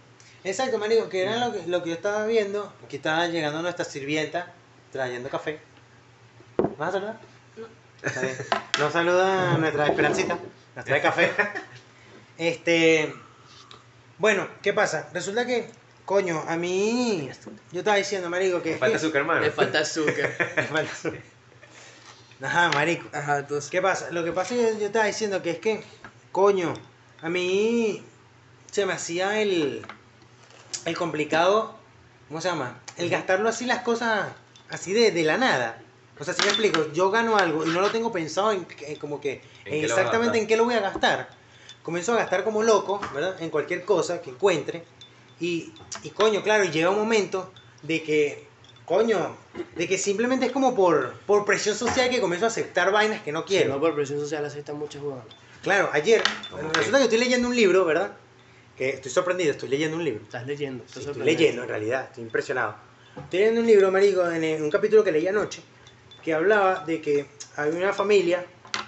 Exacto, 0.44 0.78
marico, 0.80 1.08
que 1.10 1.22
era 1.24 1.46
lo 1.48 1.54
que, 1.54 1.68
lo 1.68 1.84
que 1.84 1.90
yo 1.90 1.96
estaba 1.96 2.26
viendo, 2.26 2.74
que 2.90 2.96
estaba 2.98 3.28
llegando 3.28 3.62
nuestra 3.62 3.86
sirvienta 3.86 4.52
trayendo 4.92 5.30
café. 5.30 5.60
¿Vas 6.78 6.90
a 6.90 6.92
saludar? 6.94 7.20
Nos 8.80 8.94
saluda 8.94 9.58
nuestra 9.58 9.88
Esperancita, 9.88 10.38
nos 10.76 10.86
trae 10.86 11.02
café. 11.02 11.32
Este, 12.38 13.14
bueno, 14.20 14.48
¿qué 14.62 14.74
pasa? 14.74 15.10
Resulta 15.14 15.46
que, 15.46 15.70
coño, 16.06 16.44
a 16.48 16.56
mí, 16.56 17.30
yo 17.72 17.80
estaba 17.80 17.98
diciendo, 17.98 18.30
marico, 18.30 18.62
que... 18.62 18.74
Me 18.74 18.78
falta 18.78 18.98
azúcar, 18.98 19.22
hermano. 19.22 19.42
Le 19.42 19.52
falta 19.52 19.80
azúcar. 19.80 20.36
Me 20.56 20.64
falta 20.64 20.92
azúcar. 20.92 21.22
Ajá, 22.42 22.70
marico. 22.70 23.08
Ajá, 23.14 23.40
entonces. 23.40 23.70
¿Qué 23.72 23.82
pasa? 23.82 24.12
Lo 24.12 24.24
que 24.24 24.32
pasa 24.32 24.54
es 24.54 24.74
que 24.76 24.80
yo 24.80 24.86
estaba 24.88 25.06
diciendo 25.06 25.42
que 25.42 25.52
es 25.52 25.60
que, 25.60 25.84
coño, 26.32 26.74
a 27.22 27.30
mí 27.30 28.04
se 28.72 28.86
me 28.86 28.94
hacía 28.94 29.42
el, 29.42 29.84
el 30.86 30.98
complicado, 30.98 31.76
¿cómo 32.28 32.42
se 32.42 32.50
llama? 32.50 32.80
El 32.98 33.10
gastarlo 33.10 33.50
así 33.50 33.66
las 33.66 33.80
cosas, 33.80 34.30
así 34.70 34.94
de, 34.94 35.12
de 35.12 35.24
la 35.24 35.38
nada. 35.38 35.82
O 36.20 36.24
sea, 36.24 36.34
si 36.34 36.42
me 36.44 36.50
explico, 36.50 36.92
yo 36.94 37.12
gano 37.12 37.38
algo 37.38 37.66
y 37.66 37.72
no 37.72 37.82
lo 37.82 37.92
tengo 37.92 38.12
pensado 38.12 38.52
en, 38.52 38.66
que- 38.66 38.98
como 38.98 39.22
que 39.22 39.44
¿En 39.66 39.74
en 39.80 39.84
exactamente 39.86 40.38
en 40.40 40.48
qué 40.48 40.58
lo 40.58 40.66
voy 40.66 40.76
a 40.76 40.80
gastar. 40.80 41.36
Comienzo 41.84 42.14
a 42.14 42.18
gastar 42.18 42.44
como 42.44 42.64
loco, 42.64 43.02
¿verdad? 43.14 43.42
En 43.42 43.50
cualquier 43.50 43.86
cosa 43.86 44.22
que 44.22 44.32
encuentre. 44.32 44.86
Y, 45.40 45.76
y 46.04 46.10
coño, 46.12 46.42
claro, 46.44 46.64
y 46.64 46.70
llega 46.72 46.90
un 46.90 46.98
momento 46.98 47.54
de 47.82 48.04
que, 48.04 48.50
coño, 48.86 49.38
de 49.76 49.88
que 49.88 49.98
simplemente 49.98 50.48
es 50.48 50.52
como 50.52 50.76
por, 50.76 51.14
por 51.26 51.46
presión 51.46 51.76
social 51.76 52.10
que 52.10 52.20
comienzo 52.20 52.46
a 52.46 52.50
aceptar 52.50 52.92
vainas 52.92 53.22
que 53.22 53.32
no 53.32 53.42
Si 53.42 53.48
quiero. 53.50 53.74
no 53.74 53.80
por 53.80 53.96
presión 53.96 54.20
social 54.20 54.44
aceptan 54.44 54.78
muchos 54.78 55.02
jugadores. 55.02 55.32
Claro, 55.62 55.90
ayer, 55.94 56.24
¿Cómo 56.50 56.70
resulta 56.70 56.98
que 56.98 57.04
estoy 57.06 57.20
leyendo 57.20 57.48
un 57.48 57.56
libro, 57.56 57.86
¿verdad? 57.86 58.18
Que 58.76 58.90
estoy 58.90 59.12
sorprendido, 59.12 59.52
estoy 59.52 59.70
leyendo 59.70 59.98
un 59.98 60.04
libro. 60.04 60.24
Estás 60.24 60.46
leyendo. 60.46 60.84
estás 60.84 61.04
Sí, 61.04 61.10
estoy 61.10 61.24
leyendo, 61.24 61.64
en 61.64 61.70
realidad, 61.70 62.06
estoy 62.06 62.24
impresionado. 62.24 62.76
Estoy 63.16 63.40
leyendo 63.40 63.62
un 63.62 63.68
libro, 63.68 63.92
marico, 63.92 64.30
en 64.30 64.44
en 64.44 64.64
un 64.64 64.70
capítulo 64.70 65.04
que 65.04 65.12
leí 65.12 65.28
anoche, 65.28 65.64
que 66.28 66.34
hablaba 66.34 66.84
de 66.86 67.02
que 67.02 67.26
había 67.56 67.78
una 67.78 67.94
familia 67.94 68.46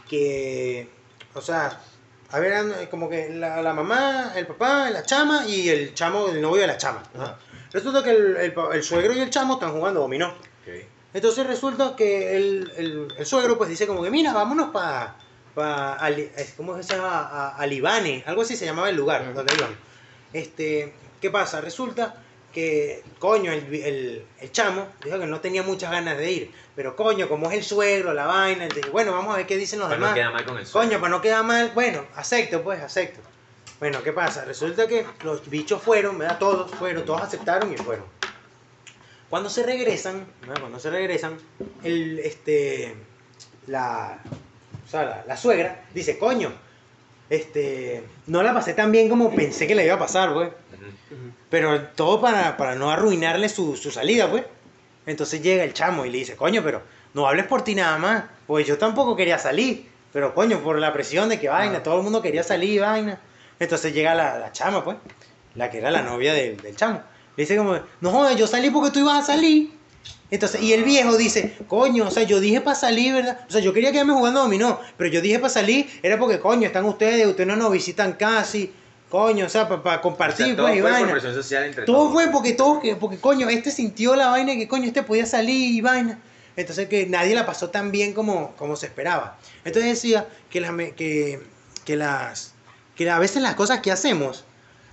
que, 0.09 0.89
o 1.33 1.39
sea, 1.39 1.79
eran 2.33 2.73
como 2.91 3.09
que 3.09 3.29
la, 3.29 3.61
la 3.61 3.73
mamá, 3.73 4.33
el 4.35 4.45
papá, 4.45 4.89
la 4.89 5.03
chama 5.03 5.47
y 5.47 5.69
el 5.69 5.93
chamo, 5.93 6.27
el 6.27 6.41
novio 6.41 6.63
de 6.63 6.67
la 6.67 6.75
chama. 6.75 7.01
Resulta 7.71 8.03
que 8.03 8.09
el, 8.09 8.35
el 8.35 8.53
el 8.73 8.83
suegro 8.83 9.13
y 9.13 9.19
el 9.21 9.29
chamo 9.29 9.53
están 9.53 9.71
jugando 9.71 10.01
dominó. 10.01 10.27
Ok. 10.27 10.83
Entonces 11.13 11.47
resulta 11.47 11.95
que 11.95 12.35
el, 12.35 13.07
el, 13.17 13.25
suegro 13.25 13.57
pues 13.57 13.69
dice 13.69 13.87
como 13.87 14.03
que 14.03 14.11
mira, 14.11 14.33
vámonos 14.33 14.71
para 14.71 15.15
pa, 15.55 15.97
¿cómo 16.57 16.83
se 16.83 16.97
llama? 16.97 17.19
A, 17.21 17.55
a 17.55 17.65
Libane, 17.67 18.21
algo 18.27 18.41
así 18.41 18.57
se 18.57 18.65
llamaba 18.65 18.89
el 18.89 18.97
lugar 18.97 19.33
donde 19.33 19.53
iban. 19.53 19.77
Este, 20.33 20.93
¿qué 21.21 21.29
pasa? 21.31 21.61
Resulta 21.61 22.21
que, 22.53 23.03
coño, 23.19 23.51
el, 23.51 23.73
el, 23.73 24.25
el 24.39 24.51
chamo 24.51 24.87
dijo 25.03 25.19
que 25.19 25.25
no 25.25 25.39
tenía 25.39 25.63
muchas 25.63 25.91
ganas 25.91 26.17
de 26.17 26.31
ir, 26.31 26.51
pero 26.75 26.95
coño, 26.95 27.27
como 27.29 27.49
es 27.51 27.57
el 27.57 27.63
suegro, 27.63 28.13
la 28.13 28.25
vaina, 28.25 28.67
dijo, 28.67 28.91
bueno, 28.91 29.11
vamos 29.11 29.33
a 29.33 29.37
ver 29.37 29.45
qué 29.47 29.57
dicen 29.57 29.79
los 29.79 29.87
Para 29.87 29.97
demás. 29.97 30.11
no 30.11 30.15
quedar 30.15 30.33
mal 30.33 30.45
con 30.45 30.57
el. 30.57 30.67
Coño, 30.67 30.99
para 30.99 31.09
no 31.09 31.21
quedar 31.21 31.43
mal, 31.43 31.71
bueno, 31.75 32.05
acepto, 32.15 32.63
pues, 32.63 32.81
acepto. 32.81 33.19
Bueno, 33.79 34.03
¿qué 34.03 34.11
pasa? 34.11 34.43
Resulta 34.45 34.87
que 34.87 35.05
los 35.23 35.49
bichos 35.49 35.81
fueron, 35.81 36.17
¿verdad? 36.17 36.37
Todos 36.39 36.71
fueron, 36.71 37.05
todos 37.05 37.21
aceptaron 37.21 37.71
y 37.71 37.77
fueron. 37.77 38.05
Cuando 39.29 39.49
se 39.49 39.63
regresan, 39.63 40.25
¿verdad? 40.41 40.59
Cuando 40.59 40.79
se 40.79 40.89
regresan, 40.89 41.37
el, 41.83 42.19
este, 42.19 42.95
la, 43.67 44.19
o 44.85 44.89
sea, 44.89 45.03
la, 45.03 45.23
la 45.27 45.37
suegra 45.37 45.85
dice, 45.93 46.17
coño, 46.17 46.51
este, 47.29 48.03
no 48.27 48.43
la 48.43 48.53
pasé 48.53 48.73
tan 48.73 48.91
bien 48.91 49.09
como 49.09 49.33
pensé 49.35 49.67
que 49.67 49.75
la 49.75 49.83
iba 49.83 49.95
a 49.95 49.99
pasar, 49.99 50.33
güey. 50.33 50.49
Pero 51.49 51.81
todo 51.95 52.21
para, 52.21 52.57
para 52.57 52.75
no 52.75 52.91
arruinarle 52.91 53.49
su, 53.49 53.75
su 53.75 53.91
salida, 53.91 54.29
pues. 54.29 54.43
Entonces 55.05 55.41
llega 55.41 55.63
el 55.63 55.73
chamo 55.73 56.05
y 56.05 56.09
le 56.11 56.19
dice, 56.19 56.35
coño, 56.35 56.61
pero 56.63 56.83
no 57.13 57.27
hables 57.27 57.47
por 57.47 57.63
ti 57.63 57.73
nada 57.75 57.97
más. 57.97 58.23
Pues 58.45 58.67
yo 58.67 58.77
tampoco 58.77 59.15
quería 59.15 59.39
salir. 59.39 59.89
Pero 60.13 60.33
coño, 60.35 60.59
por 60.61 60.77
la 60.79 60.93
presión 60.93 61.29
de 61.29 61.39
que 61.39 61.49
vaina, 61.49 61.77
Ah. 61.79 61.83
todo 61.83 61.97
el 61.97 62.03
mundo 62.03 62.21
quería 62.21 62.43
salir, 62.43 62.81
vaina. 62.81 63.19
Entonces 63.59 63.93
llega 63.93 64.13
la, 64.15 64.37
la 64.39 64.51
chama, 64.51 64.83
pues. 64.83 64.97
La 65.55 65.69
que 65.69 65.79
era 65.79 65.89
la 65.91 66.01
novia 66.03 66.33
del, 66.33 66.57
del 66.57 66.75
chamo. 66.75 67.01
Le 67.35 67.43
dice 67.43 67.57
como, 67.57 67.79
no 68.01 68.35
yo 68.35 68.45
salí 68.47 68.69
porque 68.69 68.91
tú 68.91 68.99
ibas 68.99 69.23
a 69.23 69.33
salir. 69.33 69.71
Entonces, 70.31 70.61
y 70.61 70.73
el 70.73 70.83
viejo 70.83 71.17
dice, 71.17 71.55
coño, 71.67 72.07
o 72.07 72.11
sea, 72.11 72.23
yo 72.23 72.39
dije 72.39 72.61
para 72.61 72.75
salir, 72.75 73.13
¿verdad? 73.13 73.39
O 73.47 73.51
sea, 73.51 73.61
yo 73.61 73.73
quería 73.73 73.91
quedarme 73.91 74.13
jugando 74.13 74.41
dominó, 74.41 74.79
pero 74.95 75.09
yo 75.09 75.21
dije 75.21 75.39
para 75.39 75.49
salir, 75.49 75.89
era 76.03 76.19
porque, 76.19 76.39
coño, 76.39 76.67
están 76.67 76.85
ustedes, 76.85 77.25
ustedes 77.25 77.47
no 77.47 77.55
nos 77.55 77.71
visitan 77.71 78.13
casi, 78.13 78.71
coño, 79.09 79.47
o 79.47 79.49
sea, 79.49 79.67
para 79.67 80.01
compartir, 80.01 80.45
O 80.45 80.47
sea, 80.49 80.55
todo 80.55 80.67
pues, 80.67 80.77
y 80.77 80.81
fue 80.81 80.91
por 80.91 80.99
vaina. 80.99 81.11
presión 81.13 81.33
social 81.33 81.63
entre 81.65 81.83
Todo 81.85 81.95
todos. 81.95 82.13
fue 82.13 82.27
porque 82.31 82.53
todo, 82.53 82.81
porque 82.99 83.17
coño, 83.17 83.49
este 83.49 83.71
sintió 83.71 84.15
la 84.15 84.27
vaina 84.29 84.53
que 84.55 84.67
coño, 84.67 84.85
este 84.85 85.01
podía 85.01 85.25
salir 85.25 85.73
y 85.73 85.81
vaina. 85.81 86.19
Entonces 86.55 86.87
que 86.89 87.07
nadie 87.07 87.33
la 87.33 87.45
pasó 87.45 87.69
tan 87.69 87.91
bien 87.91 88.13
como, 88.13 88.55
como 88.55 88.75
se 88.75 88.85
esperaba. 88.85 89.39
Entonces 89.65 89.91
decía 89.91 90.27
que 90.49 90.61
las, 90.61 90.71
que, 90.95 91.41
que 91.85 91.95
las 91.95 92.53
que 92.95 93.09
a 93.09 93.17
veces 93.17 93.41
las 93.41 93.55
cosas 93.55 93.79
que 93.79 93.91
hacemos 93.91 94.43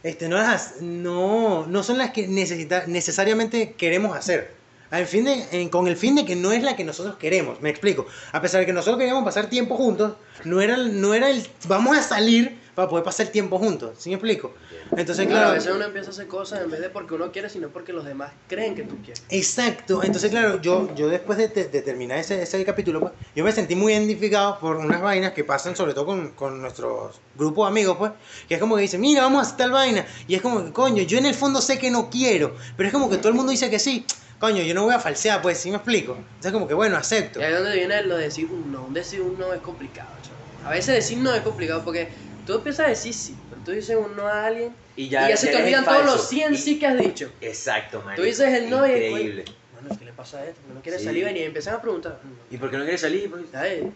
este, 0.03 0.29
no, 0.29 0.37
las, 0.39 0.81
no, 0.81 1.67
no 1.67 1.83
son 1.83 1.99
las 1.99 2.13
que 2.13 2.29
necesita, 2.29 2.85
necesariamente 2.87 3.73
queremos 3.73 4.17
hacer. 4.17 4.55
Al 4.91 5.07
fin 5.07 5.25
de, 5.25 5.69
con 5.71 5.89
el 5.89 5.97
fin 5.97 6.15
de 6.15 6.25
que 6.25 6.37
no 6.37 6.53
es 6.53 6.63
la 6.63 6.77
que 6.77 6.85
nosotros 6.85 7.17
queremos, 7.17 7.61
me 7.61 7.71
explico. 7.71 8.07
A 8.33 8.41
pesar 8.41 8.61
de 8.61 8.67
que 8.67 8.73
nosotros 8.73 8.99
queríamos 8.99 9.25
pasar 9.25 9.49
tiempo 9.49 9.77
juntos, 9.77 10.15
no 10.45 10.61
era, 10.61 10.77
no 10.77 11.13
era 11.15 11.29
el 11.31 11.47
vamos 11.67 11.97
a 11.97 12.03
salir 12.03 12.61
para 12.75 12.89
poder 12.89 13.05
pasar 13.05 13.29
tiempo 13.29 13.59
juntos, 13.59 13.97
¿sí 13.99 14.11
me 14.11 14.17
explico? 14.17 14.55
Entonces, 14.97 15.27
Claro, 15.27 15.31
claro, 15.31 15.49
a 15.49 15.53
veces 15.55 15.73
uno 15.75 15.85
empieza 15.87 16.11
a 16.11 16.13
hacer 16.13 16.27
cosas 16.27 16.61
en 16.63 16.71
vez 16.71 16.81
de 16.81 16.91
porque 16.91 17.15
uno 17.15 17.33
quiere, 17.33 17.49
sino 17.49 17.69
porque 17.71 17.93
los 17.95 18.05
demás 18.05 18.33
creen 18.49 18.75
que 18.75 18.83
tú 18.83 18.97
quieres. 19.03 19.23
Exacto, 19.31 20.03
entonces 20.05 20.31
claro, 20.31 20.61
yo, 20.61 20.95
yo 20.95 21.09
después 21.09 21.39
de, 21.39 21.49
de- 21.49 21.69
de 21.69 21.83
terminar 21.83 22.19
ese, 22.19 22.43
ese 22.43 22.63
capítulo, 22.67 23.01
pues, 23.01 23.13
yo 23.35 23.45
me 23.45 23.53
sentí 23.53 23.75
muy 23.75 23.95
identificado 23.95 24.59
por 24.61 24.77
unas 24.77 25.01
vainas 25.01 25.33
que 25.33 25.43
pasan 25.43 25.75
sobre 25.75 25.95
todo 25.95 26.05
con, 26.07 26.31
con 26.33 26.61
nuestros 26.61 27.17
grupos 27.35 27.67
de 27.67 27.71
amigos, 27.71 27.97
pues, 27.97 28.13
que 28.47 28.55
es 28.55 28.61
como 28.61 28.77
que 28.77 28.83
dicen, 28.83 29.01
mira, 29.01 29.23
vamos 29.23 29.39
a 29.39 29.43
hacer 29.47 29.57
tal 29.57 29.71
vaina, 29.73 30.07
y 30.29 30.35
es 30.35 30.43
como 30.43 30.63
que, 30.65 30.73
coño, 30.73 31.03
yo 31.03 31.17
en 31.19 31.27
el 31.27 31.35
fondo 31.35 31.63
sé 31.63 31.79
que 31.79 31.91
no 31.91 32.11
quiero, 32.11 32.55
pero 32.77 32.89
es 32.89 32.93
como 32.93 33.09
que 33.09 33.17
todo 33.17 33.29
el 33.31 33.35
mundo 33.35 33.53
dice 33.53 33.71
que 33.71 33.79
sí, 33.79 34.05
coño, 34.39 34.63
yo 34.63 34.75
no 34.75 34.85
voy 34.85 34.95
a 34.95 34.99
falsear, 35.01 35.41
pues, 35.43 35.59
¿sí 35.59 35.71
me 35.71 35.77
explico? 35.77 36.15
Entonces 36.17 36.53
como 36.53 36.69
que, 36.69 36.75
bueno, 36.75 36.97
acepto. 36.97 37.41
Y 37.41 37.43
ahí 37.43 37.53
es 37.53 37.59
donde 37.59 37.77
viene 37.77 38.03
lo 38.03 38.17
de 38.17 38.25
decir 38.25 38.47
un 38.51 38.71
no. 38.73 38.85
Un 38.85 38.93
decir 38.95 39.21
un 39.23 39.39
no 39.39 39.53
es 39.53 39.61
complicado, 39.61 40.11
chaval. 40.23 40.43
A 40.67 40.71
veces 40.71 40.95
decir 40.95 41.19
no 41.19 41.33
es 41.35 41.43
complicado 41.43 41.83
porque 41.85 42.09
tú 42.45 42.55
empiezas 42.55 42.87
a 42.87 42.89
decir 42.91 43.15
sí, 43.15 43.37
pero 43.49 43.63
tú 43.63 43.71
dices 43.73 43.97
un 43.97 44.17
no 44.17 44.27
a 44.27 44.47
alguien 44.47 44.75
Y 44.97 45.05
y 45.05 45.09
ya, 45.09 45.37
se 45.37 45.49
te 45.49 45.57
olvidan 45.57 45.85
todos 45.85 46.05
los 46.05 46.29
100 46.29 46.55
Y- 46.55 46.57
sí 46.59 46.79
que 46.79 46.87
has 46.87 46.99
dicho. 46.99 47.31
Exacto, 47.41 48.03
man. 48.03 48.17
Tú 48.17 48.23
dices 48.23 48.53
el 48.53 48.69
no 48.71 48.87
y 48.87 48.91
el 48.91 49.03
Increíble. 49.05 49.45
Bueno, 49.81 49.97
¿qué 49.99 50.05
le 50.07 50.13
pasa 50.13 50.39
a 50.39 50.47
esto? 50.47 50.61
¿Por 50.63 50.69
qué 50.71 50.75
no 50.75 50.81
quiere 50.83 50.99
Sí. 50.99 51.05
salir? 51.05 51.37
Y 51.37 51.43
empiezan 51.43 51.75
a 51.75 51.83
preguntar. 51.83 52.19
¿Y 52.51 52.57
por 52.57 52.71
qué 52.71 52.79
no 52.79 52.83
quieres 52.85 53.01
salir? 53.03 53.31
Pues, 53.31 53.43
marico, 53.53 53.93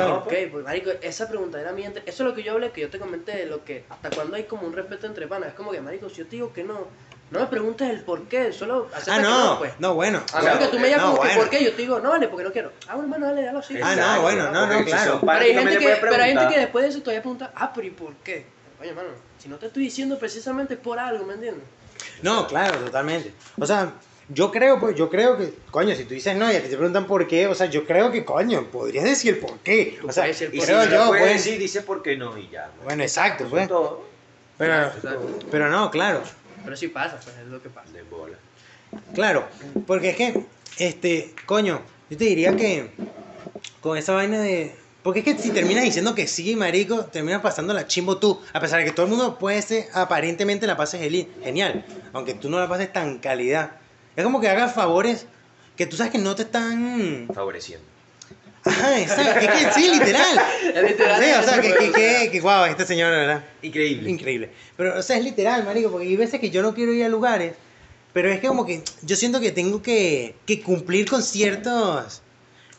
no, 0.00 0.16
Ok, 0.16 0.24
pues. 0.28 0.50
pues 0.50 0.64
marico, 0.64 0.90
esa 1.00 1.28
pregunta 1.28 1.60
era 1.60 1.72
mía. 1.72 1.92
Eso 2.04 2.22
es 2.24 2.28
lo 2.28 2.34
que 2.34 2.42
yo 2.42 2.52
hablé, 2.52 2.70
que 2.72 2.80
yo 2.80 2.90
te 2.90 2.98
comenté 2.98 3.36
de 3.36 3.46
lo 3.46 3.64
que 3.64 3.84
hasta 3.88 4.10
cuando 4.10 4.36
hay 4.36 4.44
como 4.44 4.66
un 4.66 4.72
respeto 4.72 5.06
entre 5.06 5.28
panas. 5.28 5.50
Es 5.50 5.54
como 5.54 5.70
que, 5.70 5.80
marico, 5.80 6.08
si 6.10 6.16
yo 6.16 6.24
te 6.24 6.32
digo 6.36 6.52
que 6.52 6.64
no, 6.64 6.88
no 7.30 7.40
me 7.40 7.46
preguntes 7.46 7.88
el 7.88 8.00
por 8.02 8.22
qué, 8.24 8.52
solo 8.52 8.88
Ah, 8.92 8.98
que 9.16 9.22
no, 9.22 9.58
pues. 9.58 9.72
no, 9.78 9.94
bueno. 9.94 10.22
A 10.32 10.38
O 10.38 10.42
sea, 10.42 10.54
menos 10.54 10.58
que 10.58 10.66
tú 10.76 10.78
me 10.80 10.86
digas 10.88 11.00
no, 11.00 11.10
como 11.10 11.22
que 11.22 11.28
bueno. 11.28 11.40
por 11.42 11.50
qué, 11.50 11.64
yo 11.64 11.72
te 11.72 11.82
digo, 11.82 12.00
no 12.00 12.10
vale, 12.10 12.28
porque 12.28 12.44
no 12.44 12.52
quiero. 12.52 12.72
Ah, 12.88 12.96
bueno, 12.96 13.14
hermano, 13.14 13.26
dale, 13.26 13.46
dale 13.46 13.58
así. 13.58 13.78
Ah, 13.82 13.94
no, 13.94 14.22
bueno, 14.22 14.50
no, 14.50 14.66
no, 14.66 14.84
claro. 14.84 15.20
Pero 15.20 15.32
hay, 15.32 15.54
gente 15.54 15.78
que, 15.78 15.96
pero 16.00 16.22
hay 16.22 16.32
gente 16.36 16.54
que 16.54 16.60
después 16.60 16.82
de 16.84 16.90
eso 16.90 17.00
todavía 17.00 17.22
pregunta, 17.22 17.52
ah, 17.54 17.72
pero 17.74 17.86
¿y 17.86 17.90
por 17.90 18.14
qué? 18.24 18.46
Oye, 18.80 18.90
hermano, 18.90 19.08
si 19.38 19.48
no 19.48 19.56
te 19.56 19.66
estoy 19.66 19.84
diciendo 19.84 20.18
precisamente 20.18 20.76
por 20.76 20.98
algo, 20.98 21.24
¿me 21.24 21.34
entiendes? 21.34 21.64
No, 22.22 22.46
claro, 22.46 22.78
totalmente. 22.78 23.32
O 23.58 23.66
sea, 23.66 23.92
yo 24.28 24.50
creo, 24.50 24.80
pues, 24.80 24.96
yo 24.96 25.08
creo 25.10 25.36
que, 25.36 25.52
coño, 25.70 25.94
si 25.94 26.04
tú 26.04 26.14
dices 26.14 26.34
no 26.36 26.50
y 26.50 26.56
a 26.56 26.62
ti 26.62 26.68
te 26.68 26.76
preguntan 26.76 27.06
por 27.06 27.26
qué, 27.28 27.46
o 27.46 27.54
sea, 27.54 27.66
yo 27.66 27.84
creo 27.86 28.10
que, 28.10 28.24
coño, 28.24 28.64
podrías 28.72 29.04
decir 29.04 29.40
por 29.40 29.58
qué. 29.58 29.98
Tú 30.00 30.08
O 30.08 30.12
sea, 30.12 30.24
decir 30.24 30.50
por 30.50 30.60
si 30.60 30.66
creo 30.66 30.84
no 30.86 30.90
yo, 30.90 31.06
puedes 31.08 31.24
pues. 31.24 31.44
decir, 31.44 31.58
dice 31.58 31.82
por 31.82 32.02
qué 32.02 32.16
no 32.16 32.36
y 32.38 32.48
ya. 32.48 32.70
Bueno, 32.84 33.02
exacto, 33.02 33.46
pues. 33.50 33.62
es 33.64 33.68
todo. 33.68 34.04
Pero, 34.56 34.90
pero 35.50 35.68
no, 35.70 35.90
claro, 35.90 36.22
Pero 36.64 36.76
sí 36.76 36.88
pasa, 36.88 37.18
pues 37.22 37.36
es 37.36 37.46
lo 37.46 37.62
que 37.62 37.68
pasa. 37.68 37.90
De 37.92 38.02
bola. 38.02 38.36
claro. 39.14 39.46
Porque 39.86 40.10
es 40.10 40.16
que, 40.16 40.44
este, 40.78 41.34
coño, 41.46 41.80
yo 42.08 42.16
te 42.16 42.24
diría 42.24 42.56
que 42.56 42.90
con 43.80 43.96
esa 43.96 44.12
vaina 44.12 44.40
de. 44.40 44.74
Porque 45.02 45.20
es 45.20 45.24
que 45.24 45.38
si 45.38 45.50
terminas 45.50 45.84
diciendo 45.84 46.14
que 46.14 46.26
sí, 46.26 46.56
marico, 46.56 47.06
terminas 47.06 47.40
pasando 47.40 47.72
la 47.72 47.86
chimbo 47.86 48.18
tú. 48.18 48.40
A 48.52 48.60
pesar 48.60 48.80
de 48.80 48.84
que 48.84 48.92
todo 48.92 49.06
el 49.06 49.10
mundo 49.10 49.38
puede 49.38 49.62
ser, 49.62 49.86
aparentemente 49.94 50.66
la 50.66 50.76
pases 50.76 51.00
genial. 51.42 51.86
Aunque 52.12 52.34
tú 52.34 52.50
no 52.50 52.58
la 52.58 52.68
pases 52.68 52.92
tan 52.92 53.18
calidad. 53.18 53.72
Es 54.14 54.24
como 54.24 54.40
que 54.40 54.48
hagas 54.48 54.74
favores 54.74 55.26
que 55.76 55.86
tú 55.86 55.96
sabes 55.96 56.12
que 56.12 56.18
no 56.18 56.34
te 56.34 56.42
están. 56.42 57.28
Favoreciendo. 57.32 57.89
Ajá, 58.64 59.00
exacto. 59.00 59.40
Es 59.40 59.48
que 59.48 59.72
sí, 59.80 59.90
literal. 59.90 60.40
Es 60.74 60.82
literal. 60.90 61.22
Sí, 61.22 61.30
o 61.30 61.42
sea, 61.42 61.60
que, 61.60 61.74
que, 61.74 61.92
que, 61.92 62.28
que, 62.30 62.40
guau, 62.40 62.66
este 62.66 62.84
señor, 62.84 63.10
¿verdad? 63.10 63.44
Increíble. 63.62 64.10
Increíble. 64.10 64.50
Pero, 64.76 64.98
o 64.98 65.02
sea, 65.02 65.16
es 65.16 65.24
literal, 65.24 65.64
marico, 65.64 65.90
porque 65.90 66.06
hay 66.06 66.16
veces 66.16 66.40
que 66.40 66.50
yo 66.50 66.62
no 66.62 66.74
quiero 66.74 66.92
ir 66.92 67.04
a 67.04 67.08
lugares, 67.08 67.54
pero 68.12 68.30
es 68.30 68.40
que 68.40 68.48
como 68.48 68.66
que 68.66 68.82
yo 69.02 69.16
siento 69.16 69.40
que 69.40 69.52
tengo 69.52 69.80
que, 69.82 70.34
que 70.46 70.60
cumplir 70.60 71.08
con 71.08 71.22
ciertos, 71.22 72.22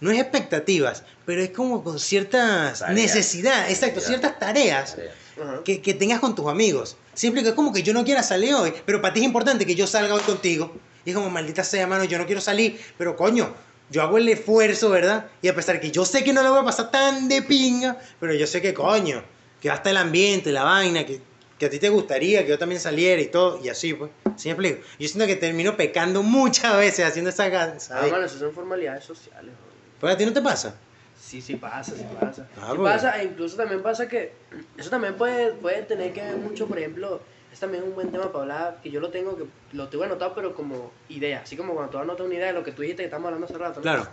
no 0.01 0.11
es 0.11 0.19
expectativas, 0.19 1.03
pero 1.25 1.41
es 1.41 1.49
como 1.49 1.83
con 1.83 1.99
ciertas 1.99 2.79
Tareas. 2.79 2.95
necesidades, 2.95 3.71
exacto, 3.71 4.01
ciertas 4.01 4.37
tareas 4.37 4.95
Tarea. 4.95 5.61
Que, 5.63 5.81
que 5.81 5.93
tengas 5.93 6.19
con 6.19 6.35
tus 6.35 6.47
amigos. 6.47 6.97
Siempre 7.13 7.41
que 7.41 7.49
es 7.49 7.55
como 7.55 7.73
que 7.73 7.81
yo 7.81 7.93
no 7.93 8.03
quiera 8.03 8.21
salir 8.21 8.53
hoy, 8.53 8.73
pero 8.85 9.01
para 9.01 9.13
ti 9.13 9.21
es 9.21 9.25
importante 9.25 9.65
que 9.65 9.73
yo 9.73 9.87
salga 9.87 10.13
hoy 10.13 10.21
contigo. 10.21 10.71
Y 11.03 11.09
es 11.09 11.15
como, 11.15 11.29
maldita 11.31 11.63
sea, 11.63 11.87
mano, 11.87 12.03
yo 12.03 12.19
no 12.19 12.27
quiero 12.27 12.41
salir, 12.41 12.79
pero 12.97 13.15
coño, 13.15 13.55
yo 13.91 14.01
hago 14.01 14.17
el 14.17 14.27
esfuerzo, 14.29 14.89
¿verdad? 14.89 15.27
Y 15.41 15.47
a 15.49 15.55
pesar 15.55 15.79
que 15.79 15.91
yo 15.91 16.05
sé 16.05 16.23
que 16.23 16.33
no 16.33 16.41
le 16.41 16.49
voy 16.49 16.59
a 16.59 16.63
pasar 16.63 16.89
tan 16.91 17.27
de 17.27 17.41
pinga, 17.43 17.97
pero 18.19 18.33
yo 18.33 18.47
sé 18.47 18.61
que 18.61 18.73
coño, 18.73 19.23
que 19.61 19.69
hasta 19.69 19.89
el 19.91 19.97
ambiente, 19.97 20.51
la 20.51 20.63
vaina, 20.63 21.05
que, 21.05 21.21
que 21.59 21.65
a 21.65 21.69
ti 21.69 21.77
te 21.77 21.89
gustaría 21.89 22.43
que 22.43 22.49
yo 22.49 22.57
también 22.57 22.81
saliera 22.81 23.21
y 23.21 23.27
todo, 23.27 23.59
y 23.63 23.69
así, 23.69 23.93
pues. 23.93 24.09
¿Sí 24.37 24.47
me 24.47 24.53
explico? 24.53 24.81
Yo 24.97 25.07
siento 25.07 25.27
que 25.27 25.35
termino 25.35 25.75
pecando 25.77 26.23
muchas 26.39 26.75
veces 26.77 27.05
haciendo 27.05 27.29
esa 27.29 27.45
Ah, 27.45 27.51
cansa. 27.51 28.01
mano, 28.09 28.25
eso 28.25 28.39
son 28.39 28.53
formalidades 28.53 29.03
sociales. 29.03 29.51
bro. 29.53 29.71
¿Pero 29.99 30.13
a 30.13 30.17
ti 30.17 30.25
no 30.25 30.33
te 30.33 30.41
pasa? 30.41 30.73
Sí, 31.19 31.41
sí 31.41 31.55
pasa, 31.55 31.91
sí 31.95 32.05
pasa. 32.19 32.47
Ah, 32.59 32.69
Sí 32.71 32.77
pasa, 32.79 33.21
e 33.21 33.25
incluso 33.25 33.55
también 33.55 33.83
pasa 33.83 34.07
que 34.07 34.33
eso 34.77 34.89
también 34.89 35.15
puede, 35.15 35.51
puede 35.53 35.83
tener 35.83 36.11
que 36.13 36.21
ver 36.21 36.37
mucho, 36.37 36.65
por 36.67 36.79
ejemplo, 36.79 37.21
es 37.51 37.59
también 37.59 37.83
un 37.83 37.93
buen 37.93 38.11
tema 38.11 38.31
para 38.31 38.43
hablar, 38.43 38.77
que 38.81 38.89
yo 38.91 38.99
lo 38.99 39.09
tengo, 39.09 39.35
que 39.35 39.45
lo 39.73 39.89
tengo 39.89 40.03
anotado, 40.05 40.33
pero 40.33 40.53
como 40.55 40.91
idea, 41.09 41.41
así 41.41 41.57
como 41.57 41.73
cuando 41.73 41.91
tú 41.91 41.97
anotas 41.97 42.25
una 42.25 42.35
idea 42.35 42.47
de 42.47 42.53
lo 42.53 42.63
que 42.63 42.71
tú 42.71 42.81
dijiste 42.81 43.03
que 43.03 43.07
estamos 43.07 43.25
hablando 43.25 43.45
hace 43.45 43.57
rato. 43.57 43.75
¿no? 43.77 43.81
Claro. 43.81 44.07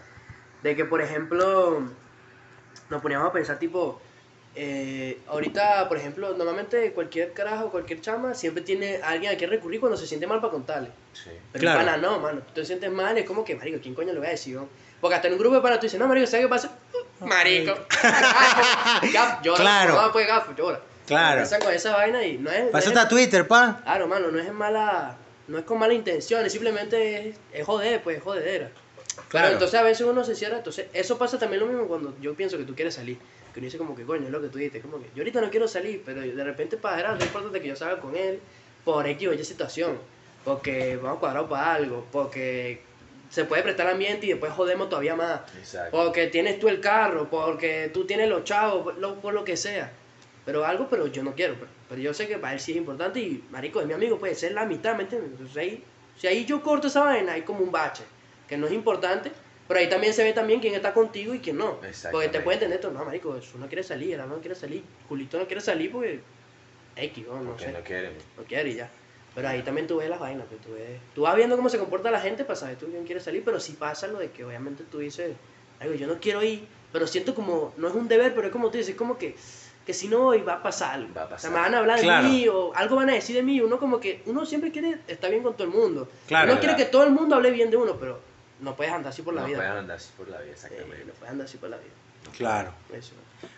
De 0.63 0.75
que, 0.75 0.85
por 0.85 1.01
ejemplo, 1.01 1.83
nos 2.91 3.03
poníamos 3.03 3.29
a 3.29 3.33
pensar, 3.33 3.59
tipo, 3.59 4.01
eh, 4.57 5.21
ahorita, 5.29 5.87
por 5.89 5.99
ejemplo, 5.99 6.35
normalmente 6.37 6.93
cualquier 6.93 7.33
carajo, 7.33 7.71
cualquier 7.71 8.01
chama, 8.01 8.35
siempre 8.35 8.65
tiene 8.65 8.97
a 9.03 9.11
alguien 9.11 9.33
a 9.33 9.37
quien 9.37 9.51
recurrir 9.51 9.79
cuando 9.79 9.97
se 9.97 10.07
siente 10.07 10.27
mal 10.27 10.41
para 10.41 10.51
contarle. 10.51 10.91
Sí. 11.13 11.31
Pero 11.53 11.63
Claro. 11.63 11.79
pana 11.79 11.97
no, 11.97 12.19
mano. 12.19 12.41
Tú 12.41 12.55
te 12.55 12.65
sientes 12.65 12.91
mal, 12.91 13.17
es 13.17 13.25
como 13.25 13.45
que, 13.45 13.55
marico, 13.55 13.79
¿quién 13.81 13.95
coño 13.95 14.13
le 14.13 14.19
voy 14.19 14.27
a 14.27 14.31
decir? 14.33 14.59
Porque 15.01 15.15
hasta 15.15 15.29
en 15.29 15.35
un 15.35 15.39
grupo 15.39 15.55
de 15.55 15.61
panas 15.63 15.79
tú 15.79 15.87
dices, 15.87 16.01
no, 16.01 16.09
marico, 16.09 16.27
¿sabes 16.27 16.47
qué 16.47 16.51
pasa? 16.51 16.77
Marico. 17.21 17.73
Gafo, 19.13 19.43
llora. 19.43 19.61
Claro. 19.61 20.03
No, 20.03 20.13
pues 20.13 20.27
gafo, 20.27 20.53
llora. 20.57 20.81
Claro. 21.09 21.41
Empiezan 21.41 21.61
con 21.61 21.75
esa 21.75 21.97
vaina 21.97 22.25
y 22.25 22.39
no 22.39 22.51
es... 22.51 22.67
no 22.67 22.71
Pásate 22.71 22.95
es- 22.95 23.01
a 23.05 23.09
Twitter, 23.09 23.49
pa. 23.49 23.81
Claro, 23.83 24.07
mano, 24.07 24.31
no 24.31 24.39
es 24.39 24.47
en 24.47 24.55
mala... 24.55 25.17
No 25.49 25.59
es 25.59 25.65
con 25.65 25.79
mala 25.79 25.95
intención, 25.95 26.45
es 26.45 26.53
simplemente 26.53 27.31
es, 27.31 27.37
es 27.55 27.65
joder, 27.65 28.03
pues, 28.03 28.19
es 28.19 28.23
jodedera. 28.23 28.71
Claro. 29.29 29.49
Entonces 29.55 29.81
a 29.81 29.83
veces 29.83 30.07
uno 30.07 30.23
se 30.23 30.35
cierra, 30.37 30.59
entonces 30.59 30.87
eso 30.93 31.17
pasa 31.17 31.39
también 31.39 31.61
lo 31.61 31.67
mismo 31.67 31.89
cuando 31.89 32.15
yo 32.21 32.35
pienso 32.35 32.59
que 32.59 32.65
tú 32.65 32.75
quieres 32.75 32.95
salir. 32.95 33.17
Que 33.55 33.61
uno 33.61 33.65
dice 33.65 33.79
como 33.79 33.97
que, 33.97 34.05
coño, 34.05 34.27
es 34.27 34.31
lo 34.31 34.43
que 34.43 34.49
tú 34.49 34.59
dices, 34.59 34.83
como 34.83 34.99
que 34.99 35.07
yo 35.15 35.23
ahorita 35.23 35.41
no 35.41 35.49
quiero 35.51 35.67
salir, 35.67 36.03
pero 36.05 36.21
de 36.21 36.45
repente 36.45 36.77
para 36.77 36.97
adelante 36.97 37.25
es 37.25 37.29
importante 37.31 37.61
que 37.63 37.69
yo 37.69 37.77
salga 37.77 37.99
con 37.99 38.15
él 38.15 38.41
por 38.85 39.07
X 39.07 39.29
o 39.29 39.33
Y 39.33 39.43
situación. 39.45 39.99
Porque 40.45 40.97
vamos 40.97 41.17
a 41.17 41.21
cuadrar 41.21 41.49
para 41.49 41.75
algo, 41.75 42.05
porque 42.13 42.83
se 43.31 43.45
puede 43.45 43.63
prestar 43.63 43.87
el 43.87 43.93
ambiente 43.95 44.27
y 44.27 44.31
después 44.31 44.53
jodemos 44.53 44.89
todavía 44.91 45.17
más. 45.17 45.41
Exacto. 45.59 45.97
Porque 45.97 46.27
tienes 46.29 46.61
tú 46.61 46.69
el 46.69 46.81
carro, 46.81 47.29
porque 47.31 47.91
tú 47.93 48.05
tienes 48.07 48.29
los 48.29 48.45
chavos, 48.45 48.97
lo, 48.99 49.15
por 49.17 49.33
lo 49.35 49.45
que 49.45 49.57
sea. 49.57 49.93
Pero 50.49 50.65
algo, 50.65 50.89
pero 50.89 51.07
yo 51.09 51.23
no 51.23 51.35
quiero. 51.35 51.57
Pero, 51.57 51.67
pero 51.91 52.01
yo 52.01 52.15
sé 52.15 52.27
que 52.27 52.39
para 52.39 52.55
él 52.55 52.61
sí 52.61 52.71
es 52.71 52.79
importante 52.79 53.21
y, 53.21 53.45
marico, 53.51 53.83
es 53.83 53.87
mi 53.87 53.93
amigo, 53.93 54.19
puede 54.19 54.35
ser 54.35 54.53
la 54.53 54.65
mitad, 54.65 54.97
¿me 54.97 55.03
entiendes? 55.03 55.33
Entonces 55.33 55.55
ahí, 55.59 55.85
si 56.17 56.27
ahí 56.27 56.47
yo 56.47 56.63
corto 56.63 56.87
esa 56.87 57.05
vaina, 57.05 57.35
hay 57.35 57.43
como 57.43 57.61
un 57.61 57.71
bache, 57.71 58.03
que 58.49 58.57
no 58.57 58.67
es 58.67 58.73
importante. 58.73 59.31
Pero 59.69 59.79
ahí 59.79 59.91
también 59.91 60.15
se 60.15 60.25
ve 60.25 60.33
también 60.33 60.61
quién 60.61 60.75
está 60.75 60.95
contigo 60.95 61.35
y 61.35 61.41
quién 61.41 61.59
no. 61.59 61.73
Porque 61.73 61.83
te 61.83 61.91
Exactamente. 61.91 62.41
puede 62.41 62.55
entender, 62.57 62.81
tú, 62.81 62.91
no, 62.91 63.05
marico, 63.05 63.37
eso 63.37 63.59
no 63.59 63.67
quiere 63.67 63.83
salir, 63.83 64.15
el 64.19 64.27
no 64.27 64.41
quiere 64.41 64.55
salir, 64.55 64.83
Julito 65.07 65.39
no 65.39 65.45
quiere 65.47 65.61
salir 65.61 65.93
porque 65.93 66.21
X, 66.97 67.27
no, 67.27 67.43
no 67.43 67.51
Porque 67.51 67.65
sé, 67.65 67.73
no 67.73 67.85
queremos. 67.85 68.25
no 68.39 68.45
quiere 68.45 68.71
y 68.71 68.75
ya. 68.77 68.91
Pero 69.35 69.49
ahí 69.49 69.61
también 69.61 69.87
tú 69.87 69.99
ves 69.99 70.09
las 70.09 70.19
vainas, 70.19 70.47
pues 70.49 70.63
tú 70.63 70.73
ves, 70.73 70.99
tú 71.15 71.21
vas 71.25 71.37
viendo 71.37 71.57
cómo 71.57 71.69
se 71.69 71.79
comporta 71.79 72.11
la 72.11 72.21
gente 72.21 72.45
para 72.47 72.57
saber 72.57 72.77
tú 72.77 72.87
quién 72.87 73.05
quiere 73.05 73.21
salir, 73.21 73.43
pero 73.45 73.61
sí 73.61 73.75
pasa 73.75 74.07
lo 74.07 74.19
de 74.19 74.31
que 74.31 74.47
obviamente 74.47 74.85
tú 74.91 75.01
dices, 75.01 75.37
algo, 75.79 75.95
yo 75.95 76.07
no 76.07 76.19
quiero 76.19 76.43
ir, 76.43 76.67
pero 76.91 77.07
siento 77.07 77.35
como, 77.35 77.75
no 77.77 77.89
es 77.89 77.95
un 77.95 78.09
deber, 78.09 78.35
pero 78.35 78.47
es 78.47 78.53
como 78.55 78.71
tú 78.71 78.79
dices, 78.79 78.93
es 78.95 78.97
como 78.97 79.19
que, 79.19 79.37
que 79.89 79.95
si 79.95 80.07
no 80.07 80.27
va 80.45 80.53
a 80.53 80.63
pasar 80.63 80.97
algo. 80.97 81.15
Va 81.17 81.23
a 81.23 81.25
O 81.25 81.29
sea, 81.29 81.37
pasar. 81.37 81.51
me 81.51 81.57
van 81.61 81.75
a 81.75 81.79
hablar 81.79 81.99
Claro. 81.99 82.25
de 82.25 82.29
mí 82.29 82.47
o 82.47 82.75
algo 82.75 82.97
van 82.97 83.09
a 83.09 83.15
decir 83.15 83.35
de 83.35 83.43
mí, 83.43 83.59
uno 83.63 83.79
como 83.79 83.99
que, 83.99 84.21
uno 84.27 84.45
siempre 84.45 84.71
quiere 84.71 84.99
estar 85.09 85.31
bien 85.31 85.43
con 85.43 85.55
todo 85.55 85.65
el 85.67 85.73
mundo. 85.73 86.07
Claro. 86.27 86.53
uno 86.53 86.61
quiere 86.61 86.77
que 86.77 86.85
todo 86.85 87.05
el 87.05 87.11
mundo 87.13 87.35
hable 87.37 87.51
bien 87.53 87.71
de 87.71 87.79
uno, 87.79 87.97
pero 87.99 88.21
no 88.61 88.77
puedes 88.77 88.93
andar 88.93 89.11
así 89.15 89.23
por 89.23 89.33
la 89.33 89.41
no 89.41 89.47
vida. 89.47 89.57
pueden 89.57 89.73
andar 89.73 89.97
así 89.97 90.11
por 90.15 90.29
la 90.29 90.37
vida, 90.41 90.49
Eh, 90.51 90.53
exactamente. 90.53 91.05
no 91.07 91.13
puedes 91.15 91.31
andar 91.33 91.47
así 91.47 91.57
por 91.57 91.71
la 91.71 91.77
vida. 91.79 91.89
Claro. 92.37 92.71
Eso. 92.93 93.13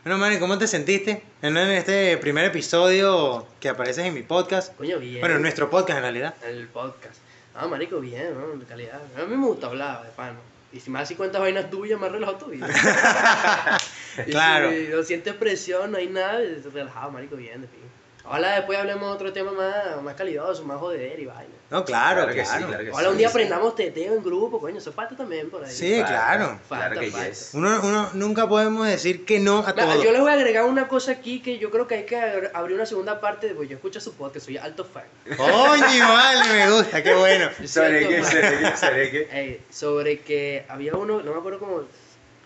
Bueno, 0.05 0.19
Manny, 0.19 0.39
¿cómo 0.39 0.57
te 0.57 0.69
sentiste 0.69 1.21
en 1.43 1.57
este 1.57 2.17
primer 2.19 2.45
episodio 2.45 3.45
que 3.59 3.69
apareces 3.71 4.05
en 4.07 4.15
mi 4.15 4.23
podcast? 4.23 4.77
Coño, 4.77 5.01
bien. 5.01 5.19
Bueno, 5.19 5.35
en 5.35 5.43
nuestro 5.43 5.69
podcast 5.69 5.97
en 5.97 6.03
realidad. 6.05 6.35
el 6.45 6.69
podcast. 6.69 7.17
Ah, 7.57 7.67
marico, 7.67 7.99
bien, 7.99 8.33
¿no? 8.39 8.57
De 8.57 8.65
calidad. 8.67 9.01
A 9.19 9.25
mí 9.25 9.37
me 9.37 9.47
gusta 9.47 9.67
hablar, 9.67 10.05
de 10.05 10.11
pano. 10.11 10.39
Y 10.73 10.81
si 10.81 10.91
más 10.91 11.09
si 11.09 11.17
cuentas 11.17 11.41
vainas 11.41 11.69
tuyas, 11.71 11.99
más 11.99 12.13
relajado 12.13 12.39
tu 12.39 12.47
vida. 12.47 12.69
Y 14.27 14.33
Claro. 14.33 14.71
Si 14.71 14.89
no 14.89 15.03
sientes 15.05 15.35
presión, 15.35 15.93
no 15.93 15.99
hay 15.99 16.09
nada, 16.09 16.41
relajado, 16.73 17.13
marico, 17.13 17.37
bien, 17.37 17.63
de 17.63 17.69
fin. 17.69 17.81
Ojalá 18.25 18.57
después 18.57 18.79
hablemos 18.79 19.09
de 19.09 19.15
otro 19.15 19.33
tema 19.33 19.51
más, 19.53 20.03
más 20.03 20.15
calidoso, 20.15 20.63
más 20.65 20.79
joder 20.79 21.19
y 21.19 21.27
vaina. 21.27 21.55
No, 21.71 21.85
claro, 21.85 22.23
Claro 22.25 22.35
que 22.35 22.45
sí, 22.45 22.57
claro. 22.57 22.79
que 22.85 22.93
sí, 22.93 23.07
un 23.07 23.17
día 23.17 23.29
sí. 23.29 23.33
aprendamos 23.33 23.75
teteo 23.77 24.15
en 24.15 24.23
grupo, 24.25 24.61
coño, 24.61 24.79
eso 24.79 24.93
falta 24.93 25.17
también 25.17 25.49
por 25.51 25.65
ahí. 25.65 25.71
Sí, 25.73 26.03
claro. 26.05 26.59
Falta, 26.69 26.87
Claro 26.91 27.01
que 27.01 27.11
falta. 27.11 27.29
yes. 27.29 27.51
Uno, 27.55 27.81
uno 27.83 28.11
nunca 28.15 28.49
podemos 28.49 28.87
decir 28.89 29.25
que 29.25 29.39
no 29.39 29.61
a 29.61 29.73
todo. 29.73 30.03
yo 30.03 30.11
les 30.13 30.21
voy 30.21 30.31
a 30.31 30.35
agregar 30.35 30.65
una 30.65 30.89
cosa 30.89 31.13
aquí 31.13 31.41
que 31.41 31.59
yo 31.59 31.71
creo 31.71 31.87
que 31.87 31.95
hay 31.95 32.07
que 32.07 32.51
abrir 32.53 32.75
una 32.77 32.87
segunda 32.87 33.21
parte, 33.21 33.55
pues 33.55 33.69
yo 33.69 33.77
escucho 33.77 34.01
su 34.01 34.13
podcast, 34.15 34.47
soy 34.47 34.57
alto 34.59 34.85
fan. 34.85 35.05
Coño, 35.37 36.09
vale, 36.09 36.53
me 36.53 36.71
gusta, 36.73 37.03
qué 37.03 37.15
bueno. 37.15 37.49
¿Sobre 37.65 38.07
qué? 38.09 38.25
Cierto, 38.25 38.49
¿Sobre 38.49 38.59
qué? 38.71 38.77
¿Sobre 38.77 39.11
qué? 39.11 39.29
Ey, 39.33 39.65
sobre 39.71 40.21
que 40.21 40.67
había 40.69 40.95
uno, 40.95 41.23
no 41.23 41.33
me 41.33 41.39
acuerdo 41.39 41.59
cómo, 41.61 41.83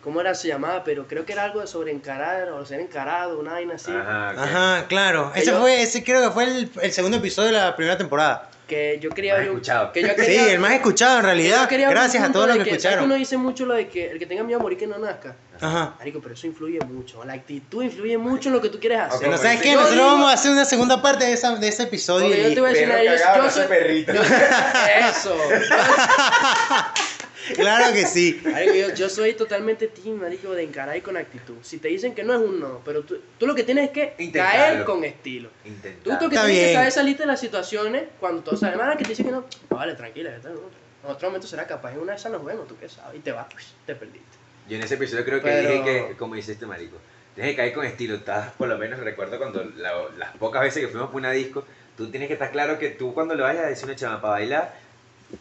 cómo 0.05 0.21
era 0.21 0.35
se 0.35 0.47
llamaba, 0.49 0.85
pero 0.85 1.09
creo 1.09 1.25
que 1.27 1.33
era 1.33 1.43
algo 1.45 1.61
de 1.63 1.67
sobre 1.67 1.91
encarar 1.91 2.51
o 2.51 2.65
ser 2.65 2.79
encarado, 2.79 3.39
una 3.41 3.53
vaina 3.55 3.75
así. 3.75 3.91
Ajá, 3.91 4.31
ok. 4.33 4.39
Ajro, 4.39 4.87
claro. 4.89 5.33
Ese 5.35 5.51
fue, 5.53 5.83
ese 5.83 6.05
creo 6.05 6.23
que 6.23 6.31
fue 6.31 6.45
el, 6.45 6.71
el 6.83 6.93
segundo 6.93 7.17
episodio 7.17 7.49
de 7.49 7.59
la 7.59 7.75
primera 7.75 7.97
temporada. 7.99 8.51
Que 8.69 8.99
yo 8.99 9.11
quería 9.11 9.35
un- 9.37 9.43
escuchado. 9.43 9.93
Que 9.93 10.01
yo 10.03 10.09
Sí, 10.09 10.15
quería- 10.17 10.53
el 10.53 10.59
más 10.59 10.73
escuchado 10.73 11.17
en 11.17 11.21
que 11.21 11.27
realidad. 11.27 11.69
yo 11.71 11.91
Gracias 11.91 12.23
a 12.25 12.33
todos 12.33 12.49
los 12.49 12.59
que 12.65 12.79
¿sabes 12.81 12.99
uno 13.03 13.15
dice 13.15 13.37
mucho 13.37 13.67
lo 13.67 13.75
de 13.75 13.89
que 13.89 14.11
el 14.11 14.19
que 14.19 14.25
tenga 14.25 14.43
miedo 14.43 14.59
a 14.59 14.63
morir 14.63 14.79
que 14.79 14.87
no 14.87 14.97
nazca. 14.99 15.37
Ajá. 15.61 15.95
Marico, 15.99 16.21
pero 16.23 16.35
eso 16.35 16.47
influye 16.47 16.79
mucho. 16.81 17.23
La 17.25 17.35
actitud 17.35 17.83
influye 17.83 18.17
mucho 18.17 18.49
en 18.49 18.55
lo 18.55 18.61
que 18.63 18.71
tú 18.71 18.81
quieres 18.81 19.01
hacer. 19.01 19.19
Pero 19.21 19.33
como 19.33 19.43
¿sabes 19.43 19.61
qué? 19.61 19.69
Yo 19.73 19.75
Nosotros 19.75 19.97
digo- 19.99 20.07
vamos 20.13 20.31
a 20.31 20.33
hacer 20.33 20.51
una 20.53 20.65
segunda 20.65 21.03
parte 21.03 21.27
de, 21.27 21.33
esa, 21.35 21.55
de 21.57 21.69
ese 21.69 21.83
episodio. 21.85 22.35
Yo 22.35 22.49
y- 22.49 22.55
te 22.55 22.61
voy 22.63 22.71
a 22.71 22.73
decir 22.73 22.89
yo, 22.89 22.95
yo 23.05 23.37
no 23.43 23.51
soy... 23.51 23.61
soy 23.61 23.67
perrito. 23.69 24.13
Eso. 25.11 25.37
Claro 27.55 27.93
que 27.93 28.07
sí. 28.07 28.41
Marico, 28.45 28.75
yo, 28.75 28.95
yo 28.95 29.09
soy 29.09 29.35
totalmente 29.35 29.89
team, 29.89 30.17
marico, 30.21 30.53
de 30.53 30.63
encarar 30.63 30.97
y 30.97 31.01
con 31.01 31.17
actitud. 31.17 31.57
Si 31.63 31.79
te 31.79 31.89
dicen 31.89 32.15
que 32.15 32.25
no 32.25 32.33
es 32.35 32.41
un 32.41 32.61
no, 32.61 32.81
pero 32.85 33.03
tú, 33.03 33.19
tú 33.39 33.47
lo 33.47 33.55
que 33.55 33.65
tienes 33.65 33.87
es 33.87 33.91
que 33.91 34.15
Intentarlo. 34.19 34.59
caer 34.75 34.85
con 34.85 35.05
estilo. 35.05 35.51
Tú 35.63 35.69
Intentar. 35.69 36.13
lo 36.23 36.29
que 36.29 36.35
Está 36.37 36.47
tienes 36.47 36.59
que 36.61 36.65
bien. 36.69 36.75
saber 36.75 36.93
salirte 36.93 37.23
de 37.23 37.27
las 37.27 37.41
situaciones 37.41 38.05
cuando 38.21 38.43
todos 38.43 38.61
saben, 38.61 38.75
hermana, 38.79 38.97
que 38.97 39.05
te 39.05 39.11
dicen 39.11 39.27
que 39.27 39.33
no, 39.33 39.45
ah, 39.71 39.75
vale, 39.75 39.95
tranquila, 39.95 40.31
que 40.41 40.49
no. 40.49 40.55
en 40.55 41.11
otro 41.11 41.29
momento 41.29 41.47
será 41.47 41.67
capaz, 41.67 41.93
en 41.93 42.01
una 42.01 42.13
de 42.13 42.19
esas 42.19 42.33
nos 42.33 42.45
vemos, 42.45 42.67
tú 42.67 42.77
qué 42.79 42.89
sabes, 42.89 43.17
y 43.19 43.21
te 43.21 43.33
vas, 43.33 43.47
pues, 43.53 43.75
te 43.87 43.95
perdiste. 43.95 44.39
Yo 44.69 44.77
en 44.77 44.83
ese 44.83 44.95
episodio 44.95 45.25
creo 45.25 45.39
que 45.43 45.49
Pero- 45.51 45.71
dije 45.71 45.85
que, 46.09 46.17
como 46.17 46.35
dice 46.37 46.53
este 46.53 46.65
marico, 46.67 46.97
tienes 47.35 47.53
que 47.53 47.57
caer 47.57 47.75
con 47.75 47.85
estilo. 47.85 48.15
Estás, 48.15 48.53
por 48.53 48.69
lo 48.69 48.79
menos 48.79 48.99
recuerdo 49.01 49.37
cuando 49.39 49.63
la- 49.77 50.09
las 50.17 50.35
pocas 50.39 50.63
veces 50.63 50.81
que 50.83 50.89
fuimos 50.89 51.09
por 51.11 51.17
una 51.17 51.31
disco, 51.33 51.67
tú 51.97 52.11
tienes 52.11 52.29
que 52.29 52.33
estar 52.35 52.51
claro 52.51 52.79
que 52.79 52.89
tú 52.91 53.13
cuando 53.13 53.35
le 53.35 53.43
vayas 53.43 53.65
a 53.65 53.69
decir 53.69 53.85
una 53.85 53.97
chama 53.97 54.21
para 54.23 54.33
bailar, 54.35 54.84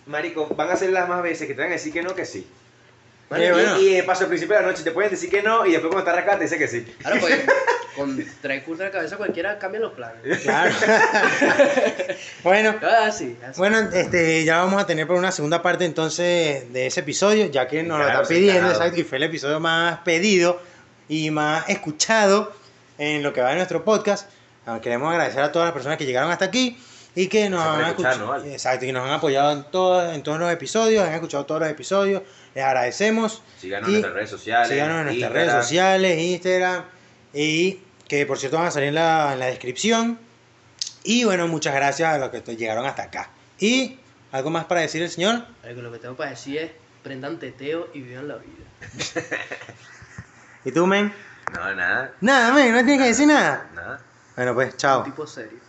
marico, 0.05 0.47
van 0.55 0.69
a 0.71 0.75
ser 0.75 0.91
las 0.91 1.07
más 1.09 1.21
veces 1.23 1.47
que 1.47 1.53
te 1.53 1.61
van 1.61 1.69
a 1.69 1.73
decir 1.73 1.91
que 1.93 2.01
no, 2.03 2.13
que 2.15 2.25
sí. 2.25 2.47
Qué 3.33 3.47
y, 3.47 3.51
bueno. 3.51 3.79
y 3.79 3.93
de 3.95 4.03
paso 4.03 4.23
al 4.23 4.27
principio 4.29 4.55
de 4.55 4.61
la 4.61 4.67
noche 4.67 4.83
te 4.83 4.91
pueden 4.91 5.09
decir 5.09 5.27
que 5.29 5.41
no 5.41 5.65
y 5.65 5.71
después 5.71 5.91
cuando 5.91 6.07
estás 6.11 6.23
acá 6.23 6.37
te 6.37 6.43
dice 6.43 6.57
que 6.59 6.67
sí. 6.67 6.85
Ahora, 7.03 7.19
pues, 7.19 7.41
con 7.95 8.25
tres 8.41 8.63
cursos 8.63 8.85
de 8.85 8.91
cabeza 8.91 9.17
cualquiera 9.17 9.57
cambia 9.57 9.79
los 9.79 9.93
planes. 9.93 10.39
Claro. 10.39 10.71
bueno, 12.43 12.75
Ah, 12.81 13.11
sí, 13.11 13.35
así. 13.47 13.57
bueno, 13.57 13.79
este, 13.93 14.43
ya 14.45 14.57
vamos 14.59 14.81
a 14.81 14.85
tener 14.85 15.07
por 15.07 15.15
una 15.15 15.31
segunda 15.31 15.61
parte 15.61 15.85
entonces 15.85 16.71
de 16.71 16.87
ese 16.87 16.99
episodio, 16.99 17.47
ya 17.47 17.67
que 17.67 17.81
nos 17.83 17.97
lo 17.99 18.03
Claro, 18.05 18.21
están 18.21 18.27
sí, 18.35 18.41
pidiendo, 18.41 18.59
claro. 18.61 18.75
exacto, 18.75 18.99
y 18.99 19.03
fue 19.03 19.17
el 19.17 19.23
episodio 19.23 19.59
más 19.59 19.99
pedido 19.99 20.61
y 21.09 21.31
más 21.31 21.67
escuchado 21.69 22.53
en 22.97 23.23
lo 23.23 23.33
que 23.33 23.41
va 23.41 23.49
de 23.49 23.55
nuestro 23.55 23.83
podcast. 23.83 24.29
Ah, 24.65 24.79
Queremos 24.81 25.11
agradecer 25.11 25.41
a 25.41 25.51
todas 25.51 25.65
las 25.67 25.73
personas 25.73 25.97
que 25.97 26.05
llegaron 26.05 26.31
hasta 26.31 26.45
aquí 26.45 26.77
y 27.15 27.27
que 27.27 27.49
nos 27.49 27.61
han 27.63 27.85
escuchado, 27.85 28.27
vale. 28.27 28.53
exacto, 28.53 28.85
y 28.85 28.91
nos 28.91 29.03
han 29.05 29.11
apoyado 29.13 29.51
en 29.51 29.63
todos, 29.65 30.13
en 30.15 30.23
todos 30.23 30.39
los 30.39 30.51
episodios, 30.51 31.05
han 31.07 31.13
escuchado 31.13 31.45
todos 31.45 31.61
los 31.61 31.69
episodios, 31.69 32.23
les 32.55 32.63
agradecemos. 32.63 33.41
Síganos 33.59 33.89
Y 33.89 33.95
en 33.95 34.01
nuestras 34.01 34.13
redes 34.15 34.29
sociales. 34.29 34.69
Síganos 34.69 34.97
en 34.97 35.03
nuestras 35.05 35.15
Instagram. 35.29 35.47
redes 35.47 35.63
sociales, 35.65 36.19
Instagram, 36.19 36.83
y 37.33 37.79
que 38.07 38.25
por 38.25 38.37
cierto 38.39 38.57
van 38.57 38.67
a 38.67 38.71
salir 38.71 38.89
en 38.89 38.95
la, 38.95 39.33
en 39.33 39.39
la 39.39 39.45
descripción. 39.47 40.19
Y 41.03 41.23
bueno, 41.25 41.47
muchas 41.47 41.73
gracias 41.75 42.13
a 42.13 42.17
los 42.17 42.29
que 42.29 42.55
llegaron 42.55 42.85
hasta 42.85 43.03
acá. 43.03 43.29
Y 43.59 43.99
algo 44.31 44.49
más 44.49 44.65
para 44.65 44.81
decir 44.81 45.01
el 45.03 45.09
señor. 45.09 45.45
Lo 45.63 45.91
que 45.91 45.99
tengo 45.99 46.15
para 46.15 46.31
decir 46.31 46.57
es, 46.57 46.71
prendan 47.03 47.37
teteo 47.39 47.89
y 47.93 48.01
vivan 48.01 48.27
la 48.27 48.35
vida. 48.37 48.65
¿Y 50.65 50.71
tú, 50.71 50.87
men? 50.87 51.13
No, 51.53 51.75
nada, 51.75 52.13
Nada, 52.21 52.53
men, 52.53 52.71
no 52.71 52.79
tienes 52.79 52.99
que 53.01 53.07
decir 53.09 53.27
nada. 53.27 53.69
nada. 53.75 53.99
Bueno, 54.35 54.53
pues, 54.55 54.71
Un 54.73 54.77
chao. 54.77 55.03
tipo 55.03 55.27
serio. 55.27 55.59